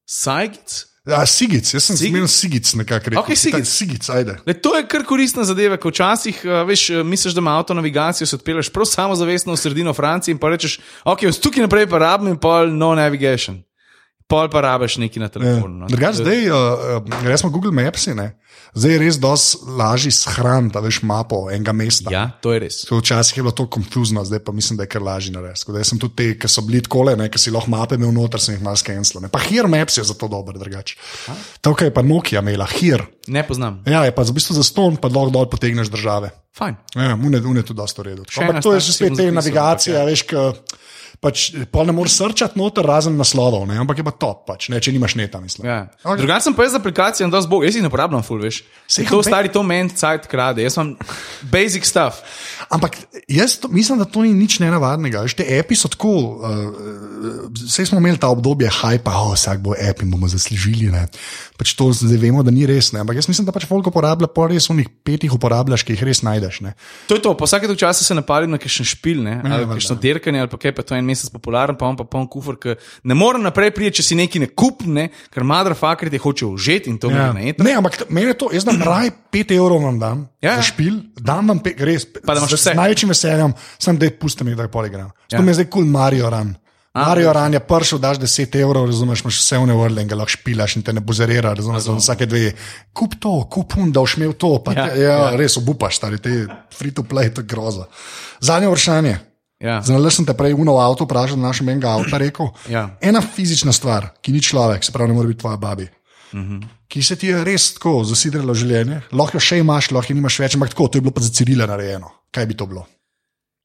Sajgic? 0.08 0.88
Ja, 1.08 1.26
Sigic, 1.26 1.68
jaz 1.72 1.86
sem 1.88 1.96
zmeren 1.96 2.28
Sigic 2.28 2.68
nekako 2.76 3.10
rekel. 3.10 3.22
Okej, 3.22 3.36
Sigic. 3.36 3.68
Sigic. 3.68 4.08
Le, 4.46 4.54
to 4.60 4.74
je 4.76 4.84
kar 4.88 5.04
koristna 5.08 5.44
zadeva, 5.48 5.78
ko 5.80 5.88
včasih 5.88 6.42
veš, 6.68 6.90
eh, 6.90 7.04
misliš, 7.04 7.36
da 7.36 7.40
ima 7.40 7.56
avto 7.56 7.74
navigacijo, 7.74 8.26
se 8.26 8.36
odpeleš 8.36 8.68
prav 8.72 8.84
samozavestno 8.86 9.52
v 9.52 9.56
sredino 9.56 9.94
Francije 9.94 10.32
in 10.32 10.38
pa 10.38 10.50
rečeš, 10.52 10.78
ok, 11.04 11.24
od 11.28 11.40
tukaj 11.40 11.64
naprej 11.64 11.86
pa 11.88 11.98
rabim 11.98 12.28
in 12.28 12.36
pol 12.36 12.68
no 12.76 12.94
navigation. 12.94 13.62
Pol 14.28 14.50
pa 14.52 14.60
rabiš 14.60 14.98
neki 15.00 15.20
na 15.22 15.30
telefonu. 15.32 15.84
No. 15.84 15.86
Drugač, 15.88 16.20
zdaj, 16.20 16.50
uh, 16.52 17.00
uh, 17.00 17.22
resmo 17.24 17.48
Google 17.50 17.72
Maps, 17.72 18.10
ne? 18.12 18.34
zdaj 18.74 18.92
je 18.92 18.98
res 19.00 19.18
dosti 19.20 19.58
lažje 19.78 20.12
shraniti, 20.12 20.74
da 20.74 20.82
veš 20.84 21.00
mapo 21.06 21.46
enega 21.52 21.72
mesta. 21.72 22.10
Ja, 22.12 22.24
to 22.42 22.52
je 22.52 22.62
res. 22.62 22.80
To 22.88 23.00
Včasih 23.00 23.38
je 23.38 23.44
bilo 23.44 23.54
to 23.56 23.66
konfuzno, 23.70 24.24
zdaj 24.24 24.42
pa 24.44 24.52
mislim, 24.52 24.76
da 24.76 24.86
je 24.86 24.92
kar 24.92 25.02
lažje 25.02 25.32
narediti. 25.34 25.72
Jaz 25.72 25.92
sem 25.92 26.00
tudi 26.00 26.16
te, 26.18 26.28
ki 26.40 26.50
so 26.50 26.64
bili 26.66 26.82
tako 26.84 27.06
le, 27.08 27.16
ki 27.32 27.40
si 27.40 27.54
lahko 27.54 27.72
mape 27.72 27.98
imel 27.98 28.12
noter, 28.14 28.42
sem 28.42 28.56
jih 28.56 28.64
malo 28.64 28.78
skenslil. 28.80 29.28
Pa 29.32 29.42
Here 29.42 29.70
Maps 29.70 29.98
je 29.98 30.04
zato 30.08 30.28
dober, 30.28 30.58
drugače. 30.60 30.98
Tukaj 31.64 31.90
je 31.90 31.94
pa 31.94 32.04
Nokia 32.04 32.42
imela, 32.44 32.68
Here. 32.70 33.08
Ne 33.28 33.44
poznam. 33.46 33.82
Ja, 33.88 34.04
je 34.08 34.14
pa 34.14 34.24
v 34.24 34.36
bistvu 34.36 34.56
za 34.58 34.66
ston, 34.66 34.96
pa 35.00 35.10
lahko 35.12 35.34
dol 35.34 35.48
potegneš 35.50 35.90
države. 35.92 36.32
Fajn. 36.58 36.76
Ja, 36.96 37.14
une, 37.14 37.40
une 37.44 37.62
tudi 37.62 37.78
dosta. 37.78 38.02
Še 38.02 38.44
Ampak 38.44 38.62
to 38.64 38.74
je 38.74 38.82
že 38.82 38.92
ki 38.92 38.96
spet 38.96 39.18
te 39.20 39.28
navigacije, 39.32 39.94
ja. 39.94 40.04
veš, 40.08 40.24
ka, 40.26 40.50
pač, 41.24 41.48
pol 41.74 41.88
ne 41.88 41.94
moreš 41.96 42.18
srčati 42.20 42.58
noter 42.58 42.86
razen 42.86 43.16
naslovov, 43.18 43.66
ne? 43.66 43.78
ampak 43.82 44.00
je 44.00 44.06
pa 44.06 44.14
top, 44.14 44.44
pač, 44.46 44.68
ne, 44.70 44.78
če 44.82 44.94
nimaš 44.94 45.16
neta, 45.18 45.40
mislim. 45.42 45.66
Ja. 45.66 45.78
Ok. 46.02 46.04
Okay. 46.04 46.20
Drugače 46.22 46.46
sem 46.46 46.56
pa 46.56 46.66
jaz 46.66 46.76
z 46.76 46.80
aplikacijo, 46.80 47.30
da 47.32 47.42
zbog, 47.42 47.66
jaz 47.66 47.78
jih 47.78 47.84
ne 47.84 47.90
uporabljam, 47.90 48.22
full, 48.26 48.42
veš. 48.42 48.62
Saj 48.86 49.08
to 49.08 49.18
kam 49.18 49.26
stari, 49.26 49.50
to 49.52 49.64
meni 49.66 49.94
cajt 49.98 50.30
krade, 50.30 50.62
jaz 50.62 50.78
imam 50.78 50.94
basic 51.50 51.88
stuff. 51.88 52.22
Ampak 52.68 52.98
jaz 53.28 53.56
to, 53.56 53.68
mislim, 53.72 53.98
da 53.98 54.04
to 54.04 54.22
ni 54.22 54.34
nič 54.36 54.58
nenavadnega. 54.60 55.24
Te 55.36 55.46
api 55.58 55.76
so 55.76 55.88
tako, 55.88 56.12
uh, 56.36 57.48
vse 57.64 57.86
smo 57.88 57.98
imeli 57.98 58.20
ta 58.20 58.28
obdobje 58.28 58.68
hajpa, 58.68 59.14
oh, 59.16 59.32
vsak 59.32 59.62
bo 59.64 59.72
app 59.72 60.02
in 60.04 60.10
bomo 60.12 60.28
zaslužili. 60.28 60.90
Ne. 60.92 61.06
Pač 61.56 61.72
to 61.78 61.88
zdaj 61.96 62.20
vemo, 62.20 62.42
da 62.44 62.52
ni 62.52 62.66
res. 62.68 62.92
Ne. 62.92 63.00
Ampak 63.00 63.16
jaz 63.18 63.28
mislim, 63.30 63.48
da 63.48 63.54
pač 63.56 63.64
folk 63.68 63.88
uporablja, 63.88 64.28
pa 64.28 64.46
res 64.52 64.68
unih 64.68 64.90
petih 65.04 65.32
uporabljaš, 65.32 65.86
ki 65.86 65.96
jih 65.96 66.04
res 66.10 66.20
najdeš. 66.26 66.60
Ne. 66.66 66.74
To 67.08 67.16
je 67.16 67.24
to, 67.24 67.32
po 67.38 67.48
vsake 67.48 67.70
časa 67.72 68.04
se 68.04 68.14
napalim 68.14 68.52
na 68.52 68.60
kakšen 68.60 68.86
špil, 68.88 69.22
ne, 69.24 69.38
ali 69.40 69.64
valjda. 69.64 69.78
kakšno 69.78 69.96
dirkanje, 70.02 70.44
ali 70.44 70.52
pa 70.52 70.60
kaj, 70.60 70.74
pa 70.76 70.84
to 70.84 70.94
je 70.94 71.00
en 71.02 71.08
mesec 71.08 71.32
popularen, 71.32 71.78
pa 71.78 71.88
on 71.88 71.96
pa 71.96 72.04
poln 72.04 72.28
kufr, 72.28 72.60
ki 72.60 72.76
ne 73.08 73.16
more 73.16 73.40
naprej 73.40 73.72
priti, 73.76 73.98
če 74.00 74.06
si 74.10 74.18
neki 74.18 74.44
ne 74.44 74.50
kupne, 74.52 75.08
ker 75.32 75.46
motherfucker 75.48 76.12
ti 76.12 76.20
hoče 76.20 76.46
užeti 76.46 76.92
in 76.92 77.00
to 77.00 77.08
Ja. 77.08 77.30
ja. 77.30 77.32
ne. 77.32 77.54
Ne, 77.58 77.72
ampak 77.80 78.04
meni 78.12 78.28
je 78.34 78.38
to, 78.44 78.50
jaz 78.52 78.68
dam 78.68 78.82
raj 78.84 79.10
5 79.32 79.56
evrov 79.56 79.82
vam 79.82 79.98
dam 79.98 80.28
Ja, 80.38 80.52
ja. 80.52 80.56
ja. 80.60 80.62
špil, 80.62 81.00
dam 81.18 81.48
vam 81.50 81.58
pe, 81.64 81.72
res, 81.82 82.06
Pa 82.22 82.36
da 82.36 82.42
imaš 82.44 82.57
vse. 82.58 82.72
z 82.72 82.78
največjim 82.78 83.14
veseljem, 83.14 83.54
sem 83.78 83.98
da 83.98 84.10
pusti 84.20 84.44
mi, 84.44 84.56
da 84.58 84.66
je 84.66 84.72
poligram. 84.72 85.12
Ja. 85.30 85.38
To 85.38 85.42
mi 85.42 85.54
je 85.54 85.60
zdaj 85.60 85.70
kul 85.70 85.82
cool 85.82 85.92
Mario 85.94 86.30
Ran. 86.30 86.56
A, 86.92 87.08
Mario 87.08 87.32
Ran 87.32 87.54
je 87.54 87.60
prišel, 87.60 88.00
daš 88.02 88.18
10 88.18 88.56
evrov, 88.58 88.86
razumeš, 88.90 89.22
imaš 89.22 89.38
vse 89.38 89.58
vne 89.62 89.76
vrle 89.76 90.02
in 90.02 90.08
ga 90.08 90.16
lahko 90.18 90.34
špilaš 90.34 90.76
in 90.76 90.82
te 90.82 90.92
ne 90.92 91.00
bozerira, 91.04 91.52
razumeš, 91.54 91.82
za 91.86 91.94
vsake 91.94 92.26
dve. 92.26 92.52
Kup 92.92 93.14
to, 93.20 93.34
kup 93.50 93.76
un, 93.78 93.92
da 93.92 94.02
imel 94.16 94.32
to, 94.32 94.56
pa 94.64 94.72
Ja, 94.72 94.86
ja, 94.86 94.94
te, 94.94 95.00
ja, 95.00 95.16
ja. 95.16 95.30
res 95.38 95.56
obupaš, 95.60 96.00
stari, 96.00 96.18
te 96.18 96.46
free 96.74 96.94
to 96.94 97.04
play, 97.06 97.30
to 97.34 97.44
je 97.44 97.46
groza. 97.46 97.86
Zadnje 98.40 98.72
vprašanje. 98.72 99.18
Ja. 99.58 99.80
Znal 99.82 100.06
sem 100.14 100.26
te 100.26 100.34
prej 100.38 100.54
uno 100.54 100.76
v 100.78 100.82
avtu, 100.86 101.04
vprašal 101.04 101.38
na 101.38 101.50
našem 101.50 101.68
enega 101.68 101.90
avta, 101.98 102.18
rekel. 102.18 102.50
Ja. 102.70 102.88
Ena 103.02 103.20
fizična 103.22 103.74
stvar, 103.74 104.12
ki 104.22 104.32
ni 104.32 104.42
človek, 104.42 104.86
se 104.86 104.94
pravi, 104.94 105.10
ne 105.10 105.18
more 105.18 105.30
biti 105.30 105.42
tvoja 105.42 105.58
babi. 105.58 105.88
Uh 106.32 106.38
-huh. 106.40 106.62
Ki 106.88 107.02
se 107.02 107.16
ti 107.16 107.26
je 107.26 107.44
res 107.44 107.74
tako 107.74 108.04
zasidralo 108.04 108.54
življenje, 108.54 109.00
lahko 109.12 109.36
jo 109.36 109.40
še 109.40 109.58
imaš, 109.58 109.90
lahko 109.90 110.12
jo 110.12 110.16
nimaš 110.16 110.38
več, 110.38 110.54
ampak 110.54 110.68
tako, 110.68 110.88
to 110.88 110.98
je 110.98 111.02
bilo 111.02 111.12
pa 111.12 111.20
za 111.20 111.30
Cirila 111.30 111.66
narejeno. 111.66 112.10
Kaj 112.30 112.46
bi 112.46 112.56
to 112.56 112.66
bilo? 112.66 112.86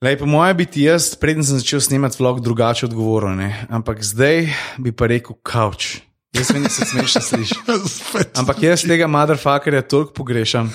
Lej, 0.04 0.18
po 0.20 0.28
mojem 0.28 0.58
bi 0.58 0.66
ti 0.66 0.84
jaz, 0.84 1.14
preden 1.16 1.44
sem 1.48 1.60
začel 1.60 1.80
snemati 1.80 2.20
vlog, 2.20 2.42
drugače 2.44 2.86
odgovoril. 2.86 3.36
Ne? 3.40 3.54
Ampak 3.72 4.04
zdaj 4.04 4.50
bi 4.78 4.92
pa 4.92 5.08
rekel 5.08 5.38
kavč. 5.44 6.02
Jaz 6.34 6.50
vem, 6.52 6.64
da 6.66 6.70
se 6.70 6.86
smešno 6.86 7.22
sliši. 7.22 7.56
Ampak 8.40 8.64
jaz 8.64 8.84
tega 8.84 9.08
motherfuckerja 9.08 9.82
toliko 9.82 10.12
pogrešam. 10.18 10.72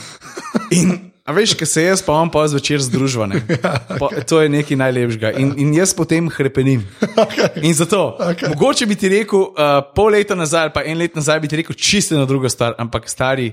In, 0.70 1.10
a 1.26 1.34
veš, 1.36 1.52
kaj 1.58 1.68
se 1.68 1.82
jaz 1.82 2.02
pa 2.04 2.14
on 2.16 2.30
pa 2.30 2.46
zvečer 2.48 2.80
združvane. 2.80 3.42
Ja, 3.58 4.22
to 4.24 4.40
je 4.40 4.48
nekaj 4.48 4.76
najlepšega. 4.76 5.32
In, 5.42 5.52
in 5.58 5.74
jaz 5.74 5.92
potem 5.96 6.30
hrepenim. 6.32 6.86
Okay. 7.02 7.66
In 7.66 7.74
zato, 7.74 8.16
okay. 8.20 8.48
mogoče 8.54 8.86
bi 8.86 8.96
ti 8.96 9.10
rekel, 9.12 9.50
uh, 9.50 9.80
pol 9.94 10.14
leta 10.14 10.38
nazaj, 10.38 10.68
ali 10.68 10.72
pa 10.72 10.84
en 10.86 10.98
let 10.98 11.18
nazaj, 11.18 11.40
bi 11.42 11.50
ti 11.50 11.58
rekel 11.60 11.76
čisto 11.76 12.16
na 12.16 12.24
drugo 12.24 12.48
stvar, 12.48 12.78
ampak 12.78 13.10
stari. 13.10 13.52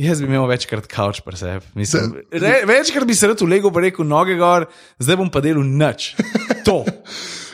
Jaz 0.00 0.22
bi 0.22 0.30
imel 0.30 0.46
večkrat 0.48 0.86
kavč 0.88 1.20
pri 1.20 1.36
sebi. 1.36 1.66
Mislim, 1.76 2.14
re, 2.32 2.62
večkrat 2.68 3.04
bi 3.06 3.14
se 3.14 3.28
rad 3.28 3.42
ulegel, 3.44 3.72
pa 3.72 3.82
rekel 3.84 4.06
noge 4.08 4.38
gor, 4.40 4.64
zdaj 5.02 5.18
bom 5.20 5.28
pa 5.30 5.42
delal 5.44 5.66
nič. 5.68 6.14
To. 6.64 6.82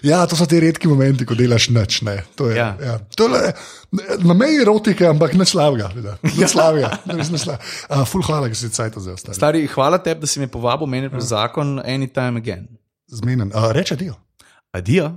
Ja, 0.02 0.20
to 0.30 0.36
so 0.38 0.46
ti 0.46 0.60
redki 0.62 0.86
momenti, 0.86 1.26
ko 1.26 1.34
delaš 1.34 1.68
nič. 1.74 2.02
Ne. 2.06 2.20
To 2.38 2.46
je, 2.46 2.54
ja. 2.54 2.68
Ja. 2.78 2.86
Ja. 2.86 2.98
To 3.18 3.26
je 3.32 3.50
na 4.22 4.36
meji 4.38 4.60
erotike, 4.62 5.08
ampak 5.10 5.34
nič 5.34 5.50
slabega. 5.56 5.88
Nič 6.38 6.52
slabega. 6.54 6.92
Uh, 7.08 8.04
ful 8.06 8.22
hvala, 8.22 8.46
da 8.46 8.54
si 8.54 8.70
cajt 8.70 9.00
za 9.02 9.16
ostale. 9.16 9.34
Stari, 9.34 9.64
hvala 9.72 9.98
tebi, 9.98 10.22
da 10.22 10.30
si 10.30 10.38
me 10.38 10.46
povabil, 10.46 10.86
meni 10.86 11.08
je 11.08 11.14
bil 11.16 11.24
zakon 11.24 11.80
anytime 11.82 12.38
again. 12.38 12.68
Zmenen. 13.10 13.50
Uh, 13.50 13.72
reče 13.74 13.98
dio. 13.98 14.14
Adijo. 14.70 15.16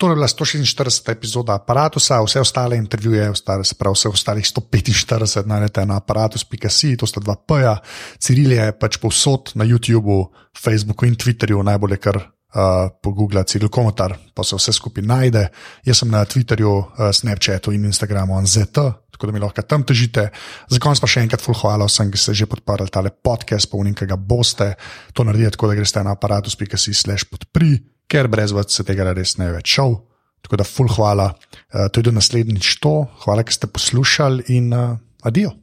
To 0.00 0.08
je 0.08 0.16
bila 0.16 0.28
146. 0.28 1.10
epizoda 1.12 1.54
aparata, 1.54 2.00
vse 2.24 2.40
ostale 2.40 2.76
intervjuje, 2.76 3.30
ostale, 3.30 3.64
se 3.64 3.74
pravi, 3.74 3.94
vse 3.94 4.08
ostalih 4.08 4.44
145 4.44 5.46
najdete 5.46 5.84
na 5.86 5.96
aparatus.si, 6.00 6.96
to 6.96 7.06
sta 7.06 7.20
dva 7.20 7.36
P-ja. 7.36 7.76
Ciril 8.16 8.52
je 8.52 8.72
pač 8.72 8.96
povsod 8.96 9.52
na 9.60 9.68
YouTubu, 9.68 10.32
Facebooku 10.56 11.04
in 11.04 11.20
Twitterju, 11.20 11.60
najbolje 11.62 12.00
kar 12.00 12.16
uh, 12.16 12.88
pogooglja 13.02 13.44
Ciril 13.44 13.68
Komotar, 13.68 14.16
pa 14.34 14.44
se 14.44 14.56
vse 14.56 14.72
skupaj 14.72 15.04
najde. 15.04 15.44
Jaz 15.84 16.00
sem 16.00 16.08
na 16.08 16.24
Twitterju, 16.24 16.72
uh, 16.72 17.12
Snapchatu 17.12 17.76
in 17.76 17.84
Instagramu, 17.84 18.40
ZT, 18.46 18.88
tako 19.12 19.26
da 19.26 19.36
mi 19.36 19.44
lahko 19.44 19.68
tam 19.68 19.84
težite. 19.84 20.30
Za 20.72 20.80
konec 20.80 21.04
pa 21.04 21.12
še 21.12 21.28
enkrat 21.28 21.44
ful 21.44 21.60
hvala 21.60 21.84
vsem, 21.84 22.08
ki 22.08 22.16
ste 22.16 22.40
že 22.40 22.48
podprli 22.48 22.88
tale 22.88 23.12
podcast, 23.12 23.68
polnim, 23.68 23.92
ki 23.92 24.08
ga 24.08 24.16
boste. 24.16 24.72
To 25.12 25.28
naredite 25.28 25.58
tako, 25.60 25.68
da 25.68 25.76
greste 25.76 26.00
na 26.00 26.16
aparatus.si 26.16 26.96
slash 26.96 27.28
podpri, 27.28 27.76
ker 28.10 28.28
brez 28.30 28.54
vas 28.56 28.72
se 28.74 28.84
tega 28.86 29.12
res 29.14 29.36
ne 29.38 29.50
več 29.54 29.76
šel. 29.78 29.98
Tako 30.44 30.58
da 30.60 30.66
ful 30.66 30.88
hvala. 30.90 31.30
Uh, 31.70 31.86
to 31.92 32.00
je 32.00 32.08
do 32.08 32.14
naslednjič 32.16 32.78
to. 32.82 32.94
Hvala, 33.24 33.44
ker 33.46 33.54
ste 33.54 33.70
poslušali 33.70 34.50
in 34.56 34.72
uh, 34.74 34.96
adijo. 35.22 35.54